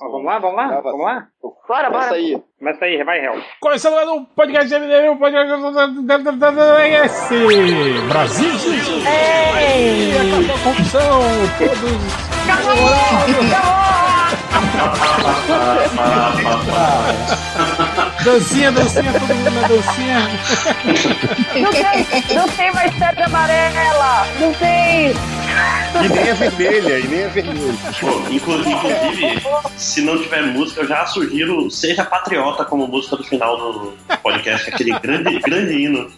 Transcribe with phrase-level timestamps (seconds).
[0.00, 1.26] vamos lá, vamos lá, vamos lá?
[1.68, 2.14] Bora, bora.
[2.14, 2.42] aí.
[2.58, 3.34] Começa aí, vai, Hel.
[3.60, 5.52] Começando mais um podcast MDM, um podcast
[7.04, 7.34] esse
[8.08, 8.48] Brasil.
[9.06, 10.16] Ei!
[10.16, 11.20] Acabou a corrupção,
[11.58, 11.82] todos.
[18.24, 20.18] Dancinha, dancinha, todo mundo na dancinha.
[21.62, 22.06] Não tem,
[22.36, 24.26] não tem mais pedra amarela!
[24.40, 25.12] Não tem!
[26.04, 27.74] E nem é vermelha, e nem é vermelha.
[28.00, 29.42] Pô, inclu- inclusive,
[29.76, 34.68] se não tiver música, eu já sugiro Seja Patriota como música do final do podcast,
[34.68, 36.10] aquele grande, grande hino.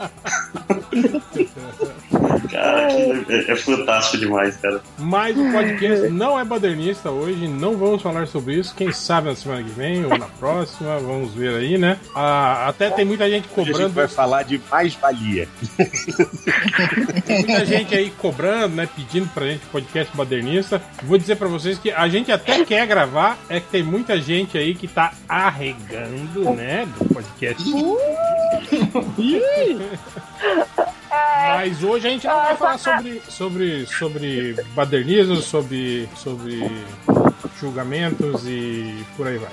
[2.51, 4.81] Cara, é, é fantástico demais, cara.
[4.99, 8.75] Mas o podcast não é badernista hoje, não vamos falar sobre isso.
[8.75, 11.99] Quem sabe na semana que vem ou na próxima, vamos ver aí, né?
[12.15, 13.95] Ah, até tem muita gente Hoje a gente cobrando.
[13.95, 15.49] vai falar de mais-valia.
[17.27, 18.89] Tem muita gente aí cobrando, né?
[18.95, 20.81] Pedindo pra gente podcast badernista.
[21.03, 24.57] Vou dizer pra vocês que a gente até quer gravar, é que tem muita gente
[24.57, 26.87] aí que tá arregando, né?
[26.99, 27.69] Do podcast.
[31.11, 36.71] Mas hoje a gente não vai falar sobre, sobre, sobre badernismo, sobre, sobre
[37.61, 39.51] julgamentos e por aí vai.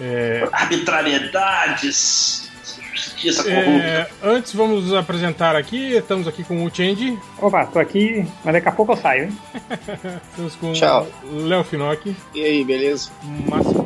[0.00, 2.50] É, Arbitrariedades,
[2.94, 3.60] justiça corrupta.
[3.62, 5.94] é, antes vamos nos apresentar aqui.
[5.94, 9.38] Estamos aqui com o Change, Opa, tô aqui, mas daqui a pouco eu saio, hein?
[10.30, 11.06] estamos com Tchau.
[11.24, 13.10] o Léo Finocchi, E aí, beleza?
[13.48, 13.84] Máximo,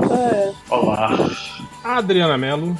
[0.68, 1.10] Olá.
[1.84, 2.76] Adriana Mello.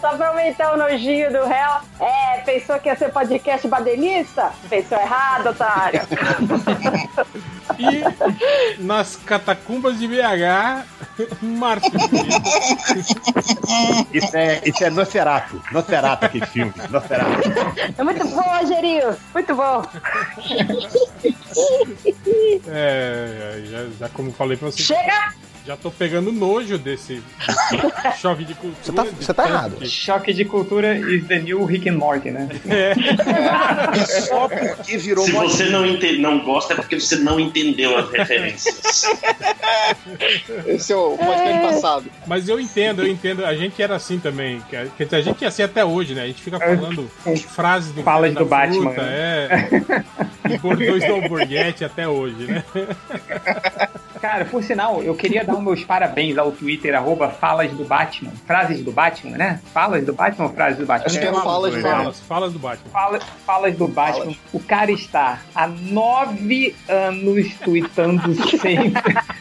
[0.00, 1.70] Só pra aumentar o nojinho do réu.
[2.00, 4.52] É, pensou que ia ser podcast badenista?
[4.68, 6.00] Pensou errado, otário.
[7.78, 10.84] E nas catacumbas de BH,
[11.42, 11.92] Marcos.
[14.12, 15.62] Isso é, isso é Nosferatu.
[15.70, 16.72] Nosferatu, aquele filme.
[16.90, 17.48] Nosferatu.
[17.96, 19.16] É muito bom, Rogerinho.
[19.32, 19.82] Muito bom.
[22.66, 25.34] É, já, já como falei pra vocês, Chega!
[25.68, 27.22] Já tô pegando nojo desse
[28.18, 28.80] choque de cultura.
[28.82, 29.76] Você tá- você tá errado.
[29.76, 32.48] que- Choque de cultura is the new Rick and Morty, né?
[34.26, 38.10] Só porque virou Se você não, ente- não gosta, é porque você não entendeu as
[38.10, 39.02] referências.
[40.66, 42.06] Esse é o podcast passado.
[42.26, 43.44] Mas eu entendo, eu entendo.
[43.44, 44.62] A gente era assim também.
[44.70, 44.74] que
[45.14, 46.22] a- gente é assim até hoje, né?
[46.22, 47.10] A gente fica falando
[47.48, 49.68] frases do Falas da do Batman, fruta, É.
[50.48, 52.64] E bordões do alborguete até hoje, né?
[54.20, 58.32] Cara, por sinal, eu queria dar os meus parabéns ao Twitter, arroba Falas do Batman.
[58.46, 59.60] Frases do Batman, né?
[59.72, 61.06] Falas do Batman ou frases do Batman?
[61.06, 61.98] Acho que é falas do Batman.
[61.98, 62.90] Falas, falas do Batman.
[62.90, 64.34] Fala- falas do Batman.
[64.52, 68.92] O cara está há nove anos tweetando sempre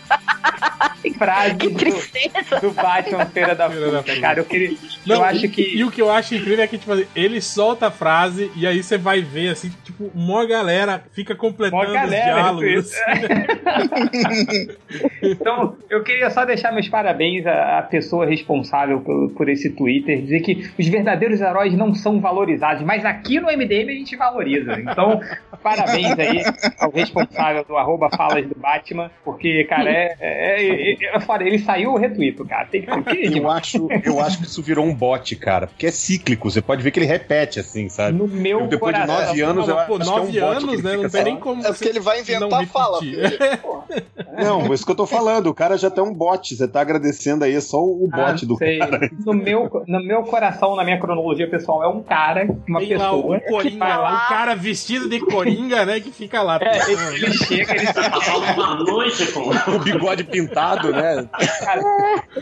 [1.18, 2.60] frases Que do, tristeza.
[2.62, 4.22] do Batman Feira da Feira da Fruta.
[4.22, 4.78] Cara, eu queria.
[5.06, 5.78] Não, eu acho e, que.
[5.78, 8.66] E o que eu acho incrível é que, tipo assim, ele solta a frase e
[8.66, 12.92] aí você vai ver, assim, tipo, uma galera fica completando Mó galera, os diálogos.
[15.22, 20.22] Então, eu queria só deixar meus parabéns à, à pessoa responsável por, por esse Twitter,
[20.22, 24.80] dizer que os verdadeiros heróis não são valorizados, mas aqui no MDM a gente valoriza.
[24.80, 25.20] Então,
[25.62, 26.44] parabéns aí
[26.80, 31.60] ao responsável do arroba falas do Batman, porque, cara, é, é, é, é foda, ele
[31.60, 32.66] saiu o retuito, cara.
[32.66, 35.68] Tem que que Eu acho, eu acho que isso virou um bot, cara.
[35.68, 36.50] Porque é cíclico.
[36.50, 38.18] Você pode ver que ele repete, assim, sabe?
[38.18, 39.26] no meu Eu, depois de coração.
[39.28, 40.92] nove anos, eu pô, acho que é um bot anos, ele né?
[40.92, 41.66] fica Não tem nem como.
[41.66, 43.00] É porque ele vai inventar a fala.
[43.02, 43.40] repetir.
[44.38, 45.48] Não, isso que eu tô falando.
[45.48, 46.56] O cara já tem um bot.
[46.56, 48.80] Você tá agradecendo aí, é só o Ah, bot do sei.
[49.26, 53.12] No meu, no meu coração, na minha cronologia pessoal, é um cara, uma Tem lá
[53.12, 53.38] pessoa.
[53.38, 56.00] o que Coringa, vai lá, o cara vestido de Coringa, né?
[56.00, 56.58] Que fica lá.
[56.62, 59.48] É, ele, chega, ele Passar uma noite com.
[59.78, 61.28] O bigode pintado, né?
[61.60, 61.82] cara,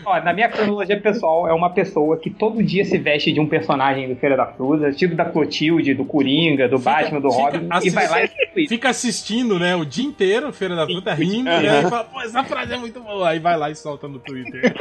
[0.04, 3.46] ó, Na minha cronologia pessoal, é uma pessoa que todo dia se veste de um
[3.48, 7.42] personagem do Feira da Fruta, tipo da Clotilde, do Coringa, do Fica- Batman, do fica
[7.42, 8.68] Robin, e vai lá e.
[8.68, 9.74] Fica assistindo, né?
[9.76, 11.82] O dia inteiro, Feira da Fruta, rindo, né?
[11.84, 13.28] E fala, pô, essa frase é muito boa.
[13.28, 14.74] Aí vai lá e solta no Twitter.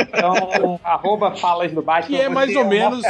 [0.00, 2.16] Então, arroba falas do Batman.
[2.16, 3.02] Que é mais ou o menos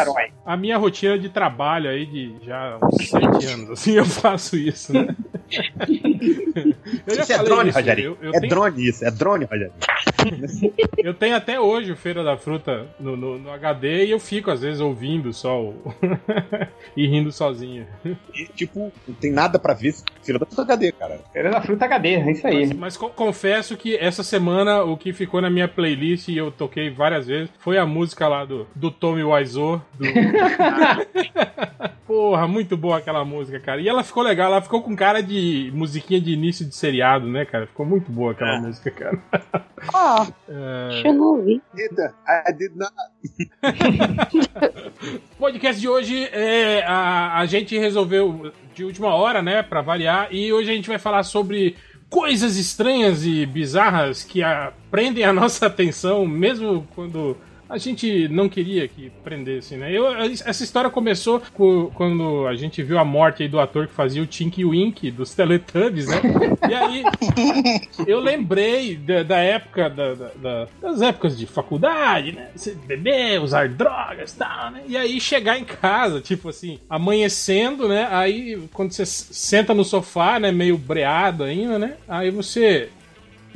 [0.44, 3.71] a minha rotina de trabalho aí de já uns sete anos.
[3.71, 5.09] Assim, eu faço isso, né?
[7.06, 8.19] Isso é drone, isso, Rogério.
[8.21, 9.73] Eu, eu É tenho, drone isso, é drone, Rogério.
[10.99, 14.50] eu tenho até hoje o Feira da Fruta no, no, no HD e eu fico,
[14.50, 15.94] às vezes, ouvindo só o...
[16.97, 17.87] e rindo sozinho.
[18.35, 19.94] E, tipo, não tem nada pra ver.
[20.23, 21.20] Filha da puta HD, cara.
[21.32, 22.67] Feira da Fruta HD, é isso aí.
[22.67, 23.11] Mas, mas co-
[23.46, 27.48] confesso que essa semana o que ficou na minha playlist e eu toquei várias vezes
[27.60, 29.81] foi a música lá do, do Tommy Wiseau.
[29.94, 30.04] Do...
[32.04, 33.81] Porra, muito boa aquela música, cara.
[33.81, 37.44] E ela ficou legal, ela ficou com cara de musiquinha de início de seriado, né,
[37.44, 37.66] cara?
[37.66, 39.22] Ficou muito boa aquela música, cara.
[39.93, 41.48] Ó, É, deixa eu não.
[41.48, 42.14] Eita,
[42.48, 42.93] I did not.
[45.38, 50.52] podcast de hoje é a, a gente resolveu de última hora, né, Pra variar, e
[50.52, 51.76] hoje a gente vai falar sobre
[52.08, 54.41] coisas estranhas e bizarras que
[54.91, 57.37] prendem a nossa atenção, mesmo quando
[57.69, 59.93] a gente não queria que prendesse, né?
[59.93, 63.93] Eu, essa história começou com, quando a gente viu a morte aí do ator que
[63.93, 66.21] fazia o Tinky Wink dos Teletubbies, né?
[66.69, 67.03] E aí
[68.07, 72.49] eu lembrei da, da época da, da, das épocas de faculdade, né?
[72.55, 74.83] Você beber, usar drogas e tal, né?
[74.87, 78.09] E aí chegar em casa, tipo assim, amanhecendo, né?
[78.11, 80.53] Aí quando você senta no sofá, né?
[80.53, 81.95] Meio breado ainda, né?
[82.09, 82.91] Aí você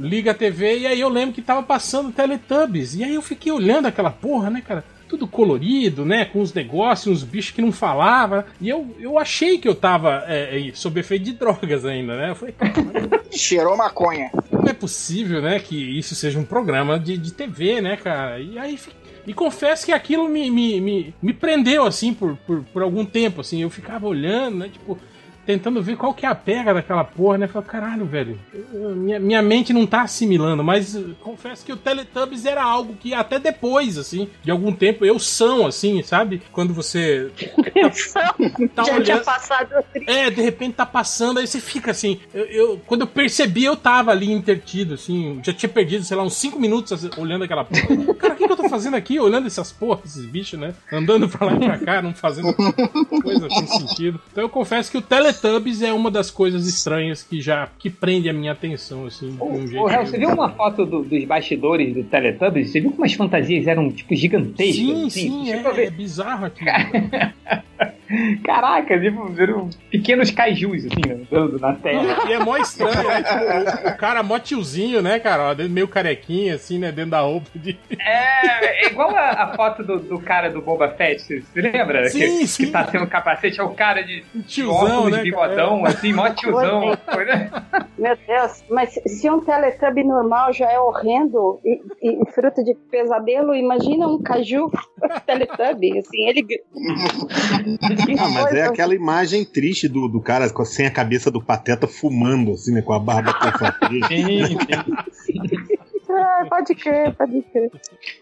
[0.01, 2.95] liga a TV e aí eu lembro que tava passando Teletubbies.
[2.95, 4.85] E aí eu fiquei olhando aquela porra, né, cara?
[5.07, 6.25] Tudo colorido, né?
[6.25, 8.45] Com os negócios, uns bichos que não falavam.
[8.61, 12.31] E eu, eu achei que eu tava é, é sob efeito de drogas ainda, né?
[12.31, 12.55] Eu falei,
[13.31, 14.31] Cheirou maconha.
[14.51, 15.59] Não é possível, né?
[15.59, 18.41] Que isso seja um programa de, de TV, né, cara?
[18.41, 18.79] E aí
[19.27, 23.41] e confesso que aquilo me, me, me, me prendeu, assim, por, por, por algum tempo,
[23.41, 23.63] assim.
[23.63, 24.69] Eu ficava olhando, né?
[24.69, 24.99] Tipo,
[25.47, 27.47] tentando ver qual que é a pega daquela porra, né?
[27.49, 28.39] Falei, caralho, velho,
[28.73, 33.15] minha, minha mente não tá assimilando, mas uh, confesso que o Teletubbies era algo que
[33.15, 36.43] até depois, assim, de algum tempo, eu são, assim, sabe?
[36.53, 37.31] Quando você
[38.13, 38.35] tá,
[38.75, 39.75] tá Já olhando, tinha passado.
[40.07, 43.77] É, de repente tá passando, aí você fica assim, eu, eu, quando eu percebi, eu
[43.77, 47.65] tava ali intertido, assim, já tinha perdido, sei lá, uns 5 minutos assim, olhando aquela
[47.65, 48.15] porra.
[48.15, 49.19] Cara, o que, que eu tô fazendo aqui?
[49.19, 50.75] Olhando essas porras, esses bichos, né?
[50.93, 52.55] Andando pra lá e pra cá, não fazendo
[53.23, 54.21] coisa com sentido.
[54.31, 57.91] Então eu confesso que o Teletubbies Teletubbies é uma das coisas estranhas que já que
[57.91, 59.89] prende a minha atenção, assim, de um jeito.
[59.89, 62.71] Hel, você viu uma foto do, dos bastidores do Teletubbies?
[62.71, 64.77] Você viu como as fantasias eram, tipo, gigantescas?
[64.77, 65.11] Sim, assim?
[65.11, 66.65] sim, é, é, bizarro aqui.
[68.45, 72.29] Caraca, tipo, viram pequenos kaijus, assim, andando na terra.
[72.29, 73.23] E é mó estranho, né?
[73.23, 75.55] Tipo, o, o, cara mó tiozinho, né, cara?
[75.69, 76.91] Meio carequinha, assim, né?
[76.91, 77.79] Dentro da roupa de.
[77.99, 82.09] É, é igual a, a foto do, do, cara do Boba Fett, você lembra?
[82.09, 82.65] Sim, que, sim.
[82.67, 85.23] que tá sem um capacete, é o cara de tiozão, óculos, né?
[85.23, 85.91] bigodão, é.
[85.91, 86.99] assim, mó tiozão.
[87.97, 93.55] Meu Deus, mas se um Teletubby normal já é horrendo e, e, fruto de pesadelo,
[93.55, 94.71] imagina um caju
[95.27, 96.47] Teletubby, assim, ele.
[98.19, 102.53] Ah, mas é aquela imagem triste do, do cara sem a cabeça do pateta fumando,
[102.53, 102.83] assim, né?
[102.83, 103.49] Com a barba com
[104.09, 104.59] Sim,
[105.13, 105.60] sim.
[106.17, 107.71] É, pode crer, pode crer.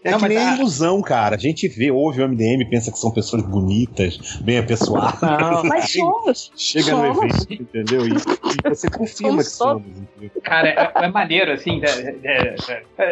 [0.03, 0.55] É não, que nem a...
[0.55, 1.35] ilusão, cara.
[1.35, 5.21] A gente vê, ouve o MDM, pensa que são pessoas bonitas, bem apessoadas.
[5.21, 6.51] Não, mas somos.
[6.55, 7.17] Chega somos.
[7.17, 8.07] no evento, entendeu?
[8.07, 9.83] E, e você confirma somos que somos.
[10.17, 10.41] Entendeu?
[10.43, 11.81] Cara, é, é maneiro, assim,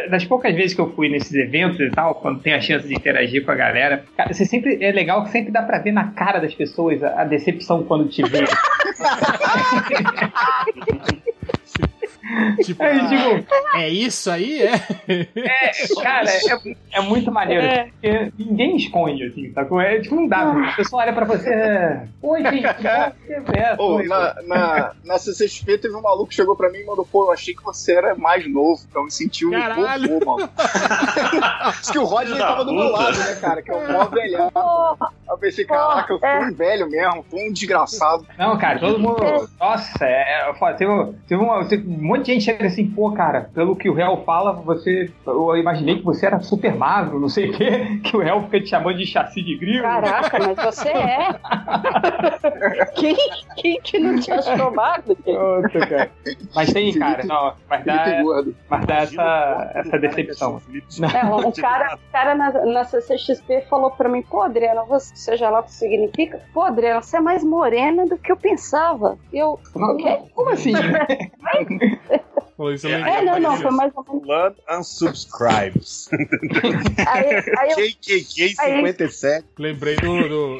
[0.10, 2.94] das poucas vezes que eu fui nesses eventos e tal, quando tem a chance de
[2.94, 6.12] interagir com a galera, cara, você sempre, é legal que sempre dá pra ver na
[6.12, 8.46] cara das pessoas a, a decepção quando te vê.
[12.64, 14.62] tipo, é, tipo, é isso aí?
[14.62, 14.76] É,
[15.36, 15.72] é
[16.02, 17.66] cara, é, é muito maneiro.
[17.66, 17.86] É.
[17.86, 19.66] Porque ninguém esconde, assim, tá?
[19.82, 20.60] É tipo um dado.
[20.60, 21.50] A pessoa olha pra você.
[21.50, 22.66] É, Oi, gente,
[23.78, 27.26] oh, na, na, na CCXP teve um maluco que chegou pra mim e mandou: pô,
[27.26, 30.50] eu achei que você era mais novo, então me senti um vovô, mano.
[31.80, 33.62] Diz que o Rodney tava do meu lado, né, cara?
[33.62, 34.52] Que é o mó velhão.
[35.30, 38.26] Eu pensei, caraca, eu fui um velho mesmo, fui um desgraçado.
[38.38, 39.50] Não, cara, todo mundo.
[39.60, 43.50] Nossa, é, é, teve, teve, uma, teve um monte de gente chega assim, pô, cara,
[43.54, 45.12] pelo que o réu fala, você.
[45.26, 48.62] Eu imaginei que você era super magro, não sei o quê, que o réu fica
[48.62, 49.84] te chamando de chassi de grilo.
[49.84, 51.40] Caraca, mas você é.
[52.96, 53.18] quem,
[53.58, 55.16] quem que não te achou magro?
[55.16, 56.12] Cara.
[56.56, 58.06] Mas tem, cara, não, mas dá,
[58.70, 60.62] mas dá essa, essa decepção.
[61.14, 65.60] É, um cara, cara na, na CCXP falou pra mim, pô, Adriana, você, seja lá
[65.60, 69.18] o que significa, pô, Adriana, você é mais morena do que eu pensava.
[69.32, 70.20] Eu, o quê?
[70.34, 70.74] Como assim?
[72.58, 74.26] Falou isso é, não, não, foi mais ou menos.
[74.26, 76.10] Blood unsubscribes.
[77.08, 79.36] aí, aí eu, KKK 57.
[79.38, 79.44] Aí...
[79.60, 80.60] Lembrei do, do,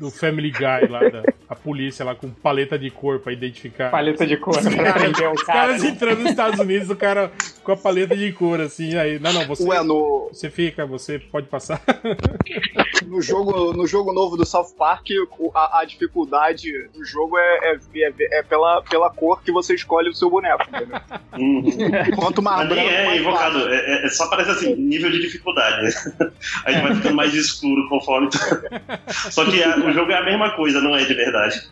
[0.00, 3.90] do, Family Guy lá, da a polícia lá com paleta de cor pra identificar.
[3.90, 4.76] Paleta de cor, né?
[4.76, 7.30] Cara, os caras entrando nos Estados Unidos, o cara
[7.62, 9.18] com a paleta de cor, assim, aí.
[9.18, 9.62] Não, não, você.
[9.64, 10.30] Ué, no...
[10.32, 11.82] Você fica, você pode passar.
[13.06, 15.06] no, jogo, no jogo novo do South Park,
[15.54, 20.08] a, a dificuldade do jogo é, é, é, é, pela, pela cor que você escolhe
[20.08, 21.00] o seu boneco, entendeu?
[21.38, 22.16] Uhum.
[22.16, 25.82] Quanto mais branco, é mais invocado, é, é, só parece assim, nível de dificuldade.
[25.82, 26.30] Né?
[26.64, 28.28] Aí vai ficando mais escuro conforme.
[29.30, 31.70] Só que a, o jogo é a mesma coisa, não é de verdade.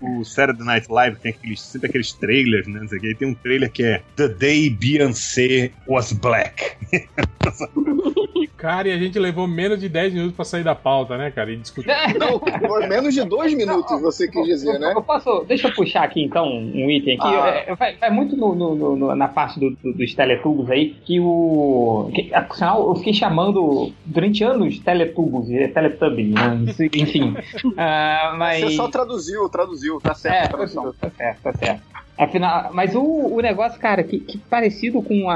[0.00, 2.80] o Saturday Night Live tem aqueles, sempre aqueles trailers, né?
[2.80, 6.76] Não tem um trailer que é The Day Beyoncé Was Black.
[8.62, 11.50] Cara, e a gente levou menos de 10 minutos pra sair da pauta, né, cara?
[11.50, 11.88] E discutir.
[12.16, 12.40] Não,
[12.88, 14.92] menos de 2 minutos, você quis dizer, né?
[14.94, 17.26] Eu posso, deixa eu puxar aqui então um item aqui.
[17.26, 17.64] Ah.
[17.66, 21.18] É, vai, vai, muito no, no, no, na parte do, do, dos teletubos aí, que
[21.18, 22.08] o.
[22.14, 26.64] Que, afinal, eu fiquei chamando durante anos teletubos, é teletubbies, né?
[26.94, 27.34] enfim.
[27.76, 28.60] Ah, mas.
[28.60, 30.94] Você só traduziu, traduziu, tá É, certo tradução.
[31.00, 31.82] tá certo, tá certo.
[32.18, 35.34] Afinal, mas o, o negócio, cara, que, que parecido com, a,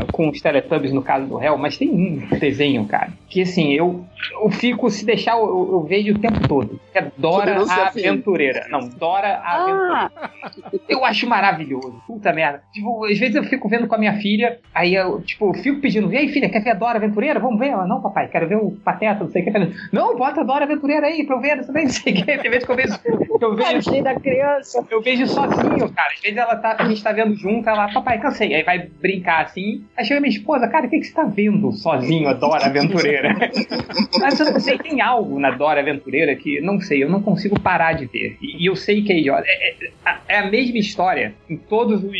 [0.00, 3.72] a- com os Teletubbies no caso do réu, mas tem um desenho, cara, que assim,
[3.72, 4.04] eu,
[4.42, 6.80] eu fico, se deixar, eu, eu vejo o tempo todo.
[6.94, 7.88] É Dora a.
[7.88, 8.66] Aventureira.
[8.70, 10.10] Não, Dora a Aventureira.
[10.14, 12.02] Ah, Eu acho maravilhoso.
[12.06, 12.62] Puta merda.
[12.72, 15.80] Tipo, às vezes eu fico vendo com a minha filha, aí eu, tipo, eu fico
[15.80, 17.38] pedindo, e aí, filha, quer ver a Dora Aventureira?
[17.38, 17.68] Vamos ver?
[17.68, 19.72] Ela, não, papai, quero ver o Pateta, não sei o que.
[19.92, 22.24] Não, bota a Dora Aventureira aí pra eu ver, não sei não sei o que.
[22.38, 24.84] Tem vezes que eu vejo, que eu vejo da criança.
[24.90, 26.14] eu vejo sozinho, cara.
[26.14, 28.54] Às vezes ela tá, a gente tá vendo junto, ela, papai, cansei.
[28.54, 29.84] Aí vai brincar assim.
[29.96, 33.34] Aí chega minha esposa, cara, o que, que você tá vendo sozinho a Dora Aventureira?
[34.20, 37.58] Mas eu não sei, tem algo na Dora Aventureira que, não sei, eu não consigo
[37.58, 38.36] parar de ver.
[38.40, 39.18] E, e eu sei que é.
[39.28, 42.12] É, é- é a mesma história em todos os,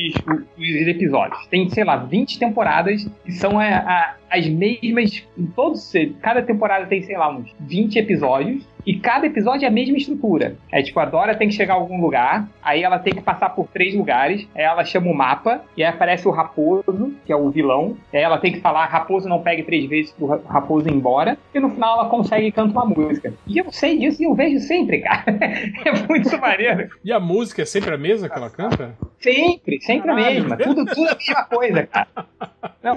[0.58, 1.46] os episódios.
[1.46, 5.26] Tem, sei lá, 20 temporadas e são a- a- as mesmas.
[5.36, 5.92] Em todos.
[6.22, 8.66] Cada temporada tem, sei lá, uns 20 episódios.
[8.86, 10.56] E cada episódio é a mesma estrutura.
[10.72, 13.50] É tipo, a Dora tem que chegar a algum lugar, aí ela tem que passar
[13.50, 17.36] por três lugares, aí ela chama o mapa, e aí aparece o Raposo, que é
[17.36, 20.40] o vilão, e aí ela tem que falar, Raposo não pegue três vezes pro Ra-
[20.48, 23.34] Raposo ir embora, e no final ela consegue cantar uma música.
[23.46, 25.22] E eu sei disso e eu vejo sempre, cara.
[25.84, 26.88] É muito maneiro.
[27.04, 28.94] E a música é sempre a mesma que ela canta?
[29.20, 30.34] Sempre, sempre a Caralho.
[30.34, 30.56] mesma.
[30.56, 32.08] Tudo, tudo a mesma coisa, cara.
[32.82, 32.96] Não.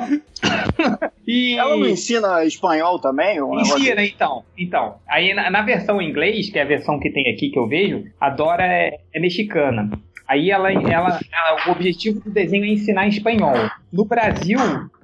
[1.32, 1.58] E...
[1.58, 3.36] Ela não ensina espanhol também?
[3.36, 4.44] Negócio- Ensina, então.
[4.58, 7.58] Então, aí na, na versão em inglês, que é a versão que tem aqui que
[7.58, 9.90] eu vejo, a Dora é, é mexicana.
[10.32, 13.54] Aí ela, ela, ela- o objetivo do desenho é ensinar espanhol.
[13.92, 14.58] No Brasil,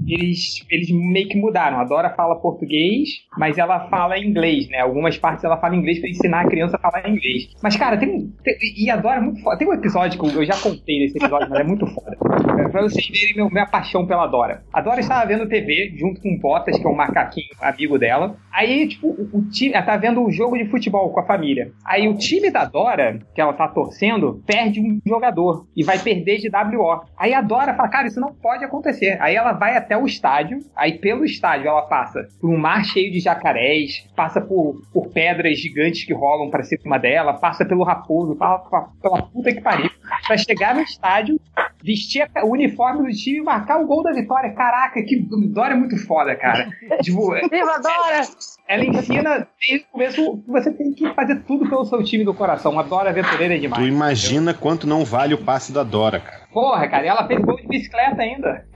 [0.07, 1.77] eles, eles meio que mudaram.
[1.81, 4.79] A Dora fala português, mas ela fala inglês, né?
[4.79, 7.49] Algumas partes ela fala inglês pra ensinar a criança a falar inglês.
[7.61, 9.57] Mas, cara, tem, tem e a Dora é muito foda.
[9.57, 12.15] Tem um episódio que eu, já contei nesse episódio, mas é muito foda.
[12.61, 14.63] É, pra vocês verem meu, minha paixão pela Dora.
[14.71, 18.37] A Dora estava vendo TV junto com o Botas, que é um macaquinho amigo dela.
[18.53, 19.73] Aí, tipo, o, o time.
[19.73, 21.71] Ela tá vendo um jogo de futebol com a família.
[21.85, 26.37] Aí o time da Dora, que ela tá torcendo, perde um jogador e vai perder
[26.37, 27.01] de WO.
[27.17, 29.17] Aí a Dora fala, cara, isso não pode acontecer.
[29.19, 33.11] Aí ela vai até o estádio, aí pelo estádio ela passa por um mar cheio
[33.11, 38.35] de jacarés, passa por, por pedras gigantes que rolam pra cima dela, passa pelo raposo,
[38.35, 38.59] pela,
[39.01, 39.86] pela puta que pariu,
[40.25, 41.39] pra chegar no estádio,
[41.83, 44.53] vestir o uniforme do time e marcar o gol da vitória.
[44.53, 45.17] Caraca, que
[45.49, 46.67] Dora é muito foda, cara.
[47.01, 48.21] tipo, Viva Dora!
[48.67, 52.33] ela ensina desde o começo que você tem que fazer tudo pelo seu time do
[52.33, 52.77] coração.
[52.79, 53.87] A Dora aventureira é Tu demais.
[53.87, 56.47] imagina quanto não vale o passe da Dora, cara.
[56.51, 58.65] Porra, cara, e ela fez gol de bicicleta ainda.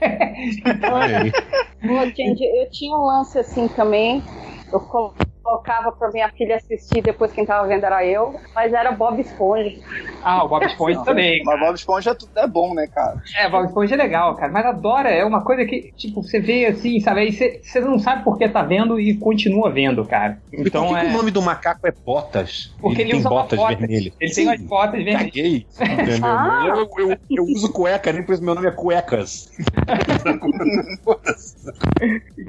[1.82, 4.22] Pô, gente, eu tinha um lance assim também.
[4.72, 4.80] Eu
[5.42, 9.70] colocava pra minha filha assistir, depois quem tava vendo era eu, mas era Bob Esponja.
[10.22, 11.42] Ah, o Bob Esponja também.
[11.44, 13.20] Mas Bob Esponja tudo é bom, né, cara?
[13.38, 14.52] É, Bob Esponja é legal, cara.
[14.52, 17.20] Mas a Dora é uma coisa que, tipo, você vê assim, sabe?
[17.20, 20.38] Aí você, você não sabe por que tá vendo e continua vendo, cara.
[20.52, 21.10] E Então por que, que é.
[21.10, 22.74] o nome do macaco é Botas?
[22.80, 23.76] Porque ele, tem usa botas bota.
[23.76, 24.14] vermelhas.
[24.20, 25.22] Ele tem umas botas vermelhas.
[25.22, 26.18] Caguei, entendeu?
[26.24, 26.64] Ah.
[26.66, 26.76] Eu,
[27.10, 29.46] eu- eu uso cueca, nem por isso meu nome é Cuecas.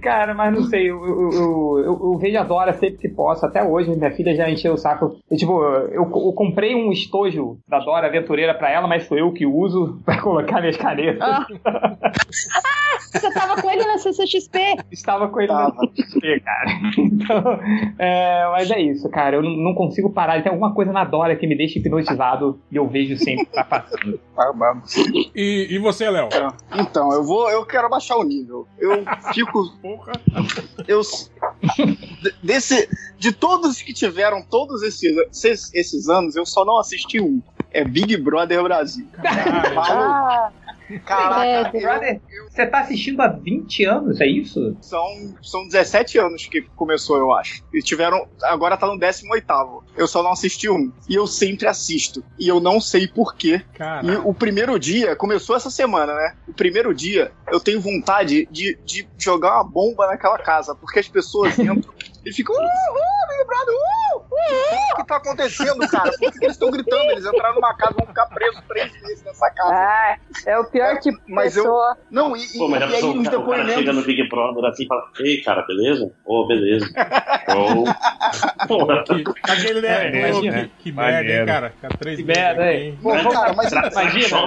[0.02, 3.64] Cara, mas não sei, eu, eu, eu, eu- vejo a Dora sempre que posso, até
[3.64, 5.18] hoje, minha filha já encheu o saco.
[5.32, 9.32] Eu, tipo, eu, eu comprei um estojo da Dora Aventureira pra ela, mas sou eu
[9.32, 11.22] que uso pra colocar minhas canetas.
[11.22, 11.46] Ah.
[13.14, 14.60] Você tava com ele na CCXP?
[14.92, 15.76] Estava com ele Tava.
[15.76, 16.70] no XP, cara.
[17.14, 17.60] Então,
[18.00, 19.38] é, mas é isso, cara.
[19.38, 20.42] Eu não, não consigo parar.
[20.42, 23.64] Tem alguma coisa na Dora que me deixa hipnotizado e eu vejo sempre que tá
[23.64, 24.20] passando.
[25.36, 26.30] E, e você, Léo?
[26.76, 27.50] Então, eu vou.
[27.50, 28.68] Eu quero baixar o nível.
[28.78, 29.70] Eu fico.
[29.82, 30.14] Porra.
[30.88, 31.02] Eu.
[32.22, 32.90] De- Desse.
[33.18, 37.42] De todos que tiveram todos esses, esses, esses anos, eu só não assisti um.
[37.72, 39.08] É Big Brother Brasil.
[39.14, 39.74] Caralho.
[39.76, 40.52] Falo, Ah,
[41.06, 44.76] caraca, É, Brother, você tá assistindo há 20 anos, é isso?
[44.82, 47.64] são, são 17 anos que começou, eu acho.
[47.74, 48.28] E tiveram.
[48.44, 49.46] Agora tá no 18.
[49.98, 50.92] Eu só não assisti um.
[51.10, 52.24] E eu sempre assisto.
[52.40, 53.62] E eu não sei porquê.
[54.04, 56.36] E o primeiro dia, começou essa semana, né?
[56.48, 61.08] O primeiro dia, eu tenho vontade de, de jogar uma bomba naquela casa, porque as
[61.08, 61.94] pessoas entram
[62.26, 62.56] e ficam.
[62.56, 66.12] Uh, uh, Big Brother, uh, uh, uh, o que tá acontecendo, cara?
[66.12, 67.12] Por que, que eles estão gritando?
[67.12, 69.74] Eles entraram numa casa, vão ficar presos três meses nessa casa.
[69.74, 71.98] ah, é o pior tipo de Mas eu- pessoa.
[72.12, 74.04] Não, e, Pô, mas e aí pensou, os o cara, o cara chega no.
[74.04, 76.12] Big Brother assim e fala, ei, cara, beleza?
[76.26, 76.86] Ô, beleza.
[77.56, 78.68] Ô.
[78.68, 79.04] Porra.
[79.04, 80.08] que, aquele, né?
[80.08, 80.64] É, Pô, imagina.
[80.64, 81.70] que, que merda, hein, cara?
[81.72, 82.98] Ficar três Que merda, hein?
[83.02, 84.38] Pô, vamos, cara, mas imagina.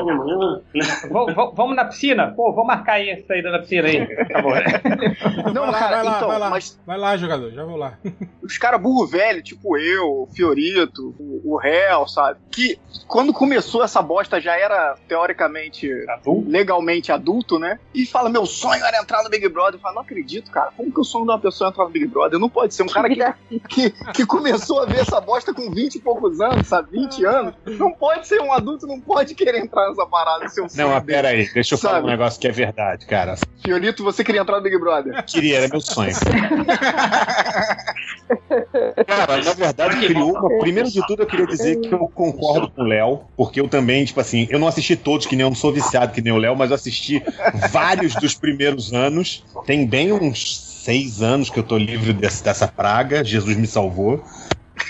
[1.54, 2.32] Vamos, na piscina?
[2.36, 3.98] Pô, vamos marcar aí essa saída da piscina aí.
[4.02, 4.52] Acabou.
[5.52, 6.50] Não, vai lá, cara, vai lá, então, vai lá.
[6.50, 7.98] mas Vai lá, jogador, já vou lá.
[8.42, 12.38] os caras burro velho, tipo eu, o Fiorito, o, o Réu, sabe?
[12.52, 12.78] Que
[13.08, 16.48] quando começou essa bosta já era, teoricamente, Adulto?
[16.48, 17.80] legalmente adulto, né?
[17.92, 19.74] E fala, meu sonho era entrar no Big Brother.
[19.74, 20.70] Eu falo, não acredito, cara.
[20.76, 22.38] Como que o sonho de uma pessoa é entrar no Big Brother?
[22.38, 25.96] Não pode ser um cara que, que, que começou a ver essa bosta com 20
[25.96, 26.90] e poucos anos, sabe?
[26.92, 27.54] 20 anos.
[27.66, 30.48] Não pode ser um adulto, não pode querer entrar nessa parada.
[30.48, 32.06] Seu sonho Não, mas pera aí, deixa eu falar Sabe?
[32.06, 33.34] um negócio que é verdade, cara.
[33.64, 35.24] Fiorito, você queria entrar no Big Brother?
[35.24, 36.12] Queria, era meu sonho.
[39.06, 40.48] Cara, na verdade, criou uma.
[40.58, 44.04] Primeiro de tudo, eu queria dizer que eu concordo com o Léo, porque eu também,
[44.04, 46.38] tipo assim, eu não assisti todos, que nem eu não sou viciado que nem o
[46.38, 47.22] Léo, mas eu assisti
[47.70, 49.44] vários dos primeiros anos.
[49.66, 53.24] Tem bem uns seis anos que eu tô livre desse- dessa praga.
[53.24, 54.22] Jesus me salvou.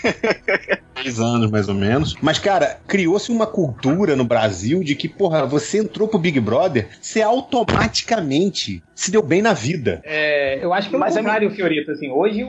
[1.03, 2.17] Seis anos, mais ou menos.
[2.23, 6.88] Mas, cara, criou-se uma cultura no Brasil de que, porra, você entrou pro Big Brother,
[7.00, 10.00] você automaticamente se deu bem na vida.
[10.05, 11.91] É, eu acho que é o Mas a contrário, Fiorito.
[11.91, 12.49] Assim, hoje o,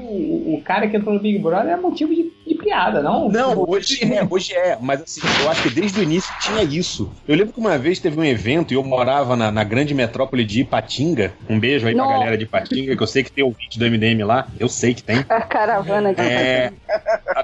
[0.55, 3.27] o cara que entrou no Big Brother é motivo de, de piada, não?
[3.27, 7.11] Não, hoje é, hoje é, mas assim, eu acho que desde o início tinha isso.
[7.27, 10.45] Eu lembro que uma vez teve um evento e eu morava na, na grande metrópole
[10.45, 11.33] de Ipatinga.
[11.49, 12.17] Um beijo aí pra Nossa.
[12.17, 14.47] galera de Ipatinga, que eu sei que tem ouvinte do MDM lá.
[14.57, 15.25] Eu sei que tem.
[15.27, 16.71] A caravana de É,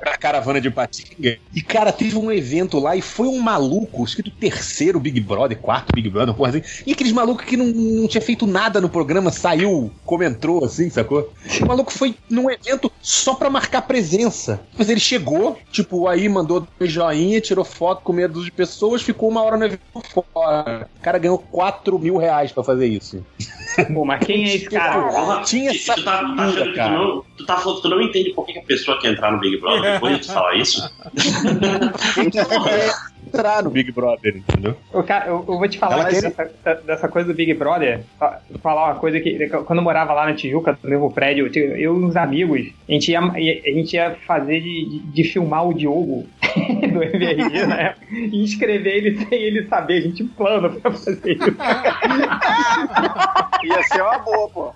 [0.05, 1.37] a, a caravana de Ipatinga.
[1.53, 5.93] E, cara, teve um evento lá e foi um maluco, escrito terceiro Big Brother, quarto
[5.93, 6.61] Big Brother, porra assim.
[6.85, 11.31] E aqueles malucos que não, não tinha feito nada no programa, saiu, comentou assim, sacou?
[11.61, 14.61] O maluco foi num evento só pra marcar presença.
[14.77, 19.29] Mas ele chegou, tipo, aí mandou um joinha, tirou foto com dúzia de pessoas, ficou
[19.29, 19.81] uma hora no evento
[20.33, 20.89] fora.
[20.97, 23.23] O cara ganhou 4 mil reais pra fazer isso.
[23.93, 25.09] Pô, mas quem é esse cara?
[25.09, 27.21] Porra, Tinha tu essa tá, tá cara.
[27.43, 29.39] Tu tá falando que tu não entende por que que a pessoa quer entrar no
[29.39, 30.89] Big Brother depois de falar isso?
[32.17, 33.12] Entrar
[33.63, 34.75] no Big Brother, entendeu?
[34.93, 38.01] O cara, eu, eu vou te falar quer- dessa, dessa coisa do Big Brother.
[38.19, 39.47] fa- Falar uma coisa que.
[39.65, 43.11] Quando eu morava lá na Tijuca, no mesmo prédio, eu e uns amigos, a gente
[43.11, 46.25] ia, a gente ia fazer de, de, de filmar o Diogo
[46.93, 47.95] do MRG, né?
[48.11, 49.97] E escrever ele sem ele saber.
[49.97, 51.55] A gente tinha um plano pra fazer isso.
[53.63, 54.73] Ia ser uma boa, pô.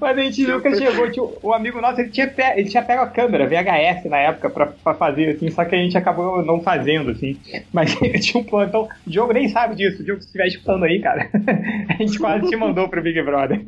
[0.00, 1.10] Mas a gente nunca chegou.
[1.10, 4.50] Tinha, o amigo nosso, ele tinha, pe- ele tinha pego a câmera, VHS na época,
[4.50, 7.36] pra, pra fazer, assim, só que a gente acabou não fazendo, assim.
[7.72, 8.68] Mas tinha um plano.
[8.68, 10.00] Então, o Diogo nem sabe disso.
[10.02, 11.28] O Diogo, se estiver escutando aí, cara,
[11.88, 13.60] a gente quase te mandou pro Big Brother.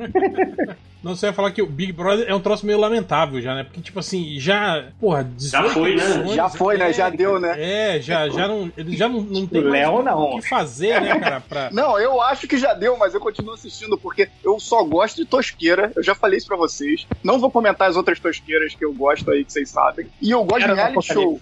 [1.03, 3.63] Não, você vai falar que o Big Brother é um troço meio lamentável já, né?
[3.65, 4.87] Porque, tipo assim, já.
[4.99, 6.27] Porra, 18 foi, né?
[6.35, 6.93] Já foi, né?
[6.95, 7.55] Já deu, né?
[7.59, 8.73] É, já, já não.
[8.75, 10.37] Ele já não, não tem Léo, não.
[10.37, 11.41] o que fazer, né, cara?
[11.41, 11.69] Pra...
[11.75, 15.25] Não, eu acho que já deu, mas eu continuo assistindo porque eu só gosto de
[15.27, 15.93] tosqueira.
[15.95, 17.07] Eu já falei isso pra vocês.
[17.23, 20.07] Não vou comentar as outras tosqueiras que eu gosto aí, que vocês sabem.
[20.23, 21.41] E eu gosto Era de reality show.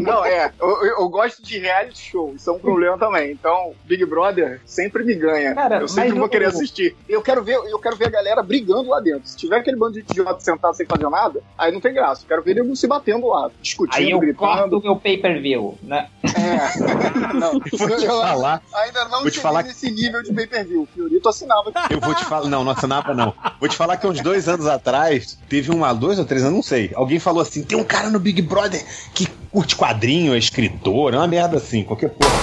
[0.00, 0.50] Não, é.
[0.60, 2.32] Eu, eu- eu gosto de reality show.
[2.34, 3.32] Isso é um problema também.
[3.32, 5.54] Então, Big Brother sempre me ganha.
[5.54, 6.96] Cara, eu sempre vou o- querer assistir.
[7.08, 9.28] Eu quero ver, eu quero ver a galera brigando lá dentro.
[9.28, 12.22] Se tiver aquele bando de idiota sentado sem fazer nada, aí não tem graça.
[12.24, 14.78] Eu quero ver eles se batendo lá, discutindo, Aí eu corto gritando.
[14.78, 16.08] o meu pay-per-view, né?
[16.24, 16.68] É.
[17.34, 20.82] Não, Vou te eu falar, ainda não vou te falar- nesse nível de pay-per-view.
[20.82, 21.70] O Fiorito assinava.
[21.90, 22.48] eu vou te falar.
[22.48, 23.34] Não, não assinava, não.
[23.60, 26.54] Vou te falar que uns dois anos atrás, teve um, há dois ou três anos,
[26.54, 26.90] não sei.
[26.94, 28.82] Alguém falou assim: tem um cara no Big Brother
[29.14, 32.40] que curte quadrinho, é escritor, é uma merda assim, qualquer porra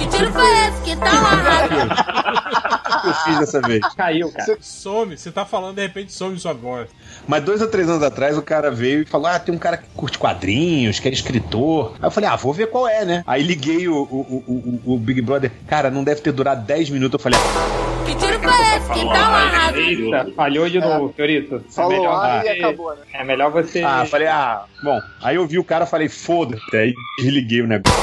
[0.00, 1.68] Que tiro foi esse que tá amarrado?
[3.02, 3.80] que eu fiz dessa vez.
[3.94, 4.58] Caiu, cara.
[4.60, 6.88] Some, você tá falando, de repente some sua voz.
[7.28, 9.76] Mas dois ou três anos atrás o cara veio e falou: Ah, tem um cara
[9.76, 11.92] que curte quadrinhos, que é escritor.
[12.00, 13.22] Aí eu falei: Ah, vou ver qual é, né?
[13.26, 14.44] Aí liguei o, o,
[14.86, 15.50] o, o- Big Brother.
[15.68, 17.14] Cara, não deve ter durado 10 minutos.
[17.14, 17.38] Eu falei:
[18.06, 19.76] Que tiro foi esse que tá amarrado?
[19.78, 21.56] Eita, falhou de novo, Fiorito.
[21.56, 23.02] É Falou melhor, lá e você, acabou, né?
[23.12, 23.82] é melhor você.
[23.82, 24.98] Ah, falei: Ah, bom.
[25.22, 26.76] Aí eu vi o cara falei: Foda-se.
[26.76, 28.00] Aí desliguei o negócio.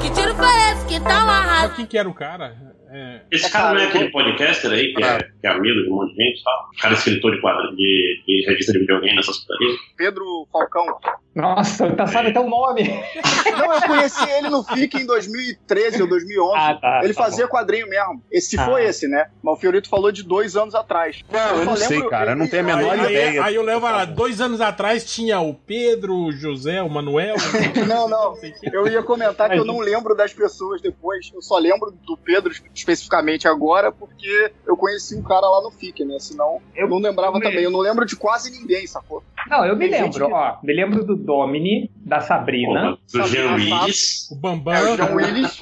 [0.00, 0.61] Que tiro foi esse
[0.92, 1.68] que tá amarrado?
[1.68, 2.71] Mas quem que era o cara?
[2.94, 5.94] É, Esse cara não é aquele podcaster aí, que é, que é amigo de um
[5.96, 6.68] monte de gente e tal?
[6.76, 9.76] O cara é escritor de quadro de, de revista de videogame, essas putarias.
[9.96, 10.86] Pedro Falcão.
[11.34, 12.82] Nossa, tá sabe até o nome.
[13.56, 16.52] Não, eu conheci ele no FIC em 2013 ou 2011.
[16.58, 18.22] Ah, tá, ele tá fazia quadrinho mesmo.
[18.30, 18.66] Esse Ah.
[18.66, 19.26] foi esse, né?
[19.42, 21.22] Mas o Fiorito falou de dois anos atrás.
[21.32, 22.32] Não, eu só não sei, lembro- cara.
[22.32, 23.44] Eu não tenho a menor aí, aí, ideia.
[23.44, 27.36] aí o Léo vai lá, dois anos atrás tinha o Pedro, o José, o Manuel.
[27.88, 28.34] Não, não.
[28.72, 31.30] Eu ia comentar que eu não lembro das pessoas depois.
[31.34, 36.04] Eu só lembro do Pedro especificamente agora porque eu conheci um cara lá no FIC,
[36.04, 36.18] né?
[36.18, 37.62] Senão eu não lembrava eu também.
[37.62, 39.22] Eu não lembro de quase ninguém, sacou?
[39.48, 40.56] Não, eu me Tem lembro, gente ó.
[40.62, 42.96] Me lembro do Domini, da Sabrina.
[43.12, 44.30] Do Jean Willis.
[44.30, 44.74] O Bambam.
[44.74, 45.60] É, o John Willis.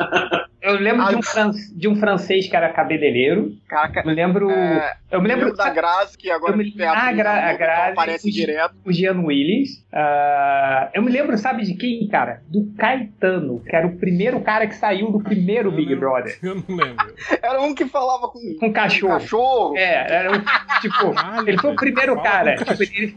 [0.62, 3.52] Eu lembro de, Ah, um fran- de um francês que era cabeleireiro.
[3.66, 4.00] Caraca.
[4.00, 4.50] Eu me lembro.
[4.50, 7.58] É, eu me lembro da Grazi, que agora me- é a Ah, Gra- a então
[7.58, 8.74] Grazi, aparece o- direto.
[8.84, 9.82] o Gian Willis.
[9.92, 12.42] Ah, eu me lembro, sabe de quem, cara?
[12.46, 16.38] Do Caetano, que era o primeiro cara que saiu do primeiro Big Brother.
[16.42, 17.14] Eu não lembro.
[17.42, 19.14] Era um que falava com Com cachorro.
[19.14, 19.78] cachorro.
[19.78, 20.40] É, era um,
[20.82, 22.56] tipo, Caralho, ele foi o primeiro cara.
[22.56, 23.16] Tipo, ele,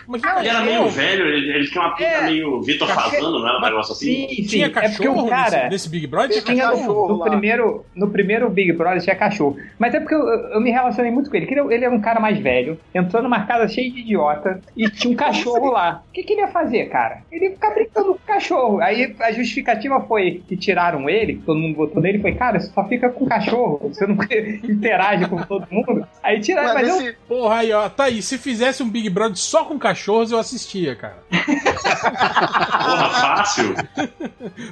[0.11, 0.65] Mas Ah, Ele era cachorro?
[0.81, 2.21] meio velho, ele, ele tinha uma pinta É.
[2.25, 3.11] meio Vitor Cachorro.
[3.11, 4.05] Fazano, não era um negócio assim?
[4.27, 4.43] Sim, sim.
[4.43, 5.57] Tinha é cachorro o cara.
[5.57, 6.29] nesse, nesse Big Brother?
[6.31, 6.79] Tinha Tinha cachorro?
[6.81, 9.57] cachorro no, no primeiro, no primeiro Big Brother tinha cachorro.
[9.79, 11.47] Mas é porque eu, eu me relacionei muito com ele.
[11.49, 15.11] Ele, ele era um cara mais velho, entrou numa casa cheia de idiota e tinha
[15.13, 16.03] um cachorro lá.
[16.09, 17.21] O que, que ele ia fazer, cara?
[17.31, 18.81] Ele ia ficar brincando com o cachorro.
[18.81, 22.71] Aí a justificativa foi que tiraram ele, que todo mundo votou nele, foi, cara, você
[22.71, 24.17] só fica com o cachorro, você não
[24.63, 26.05] interage com todo mundo.
[26.23, 27.87] Aí tiraram, Mas mas eu, esse, Porra, aí, ó.
[27.89, 28.21] Tá aí.
[28.21, 31.17] Se fizesse um Big Brother só com cachorros, eu assistia, cara.
[31.31, 33.75] Porra, fácil.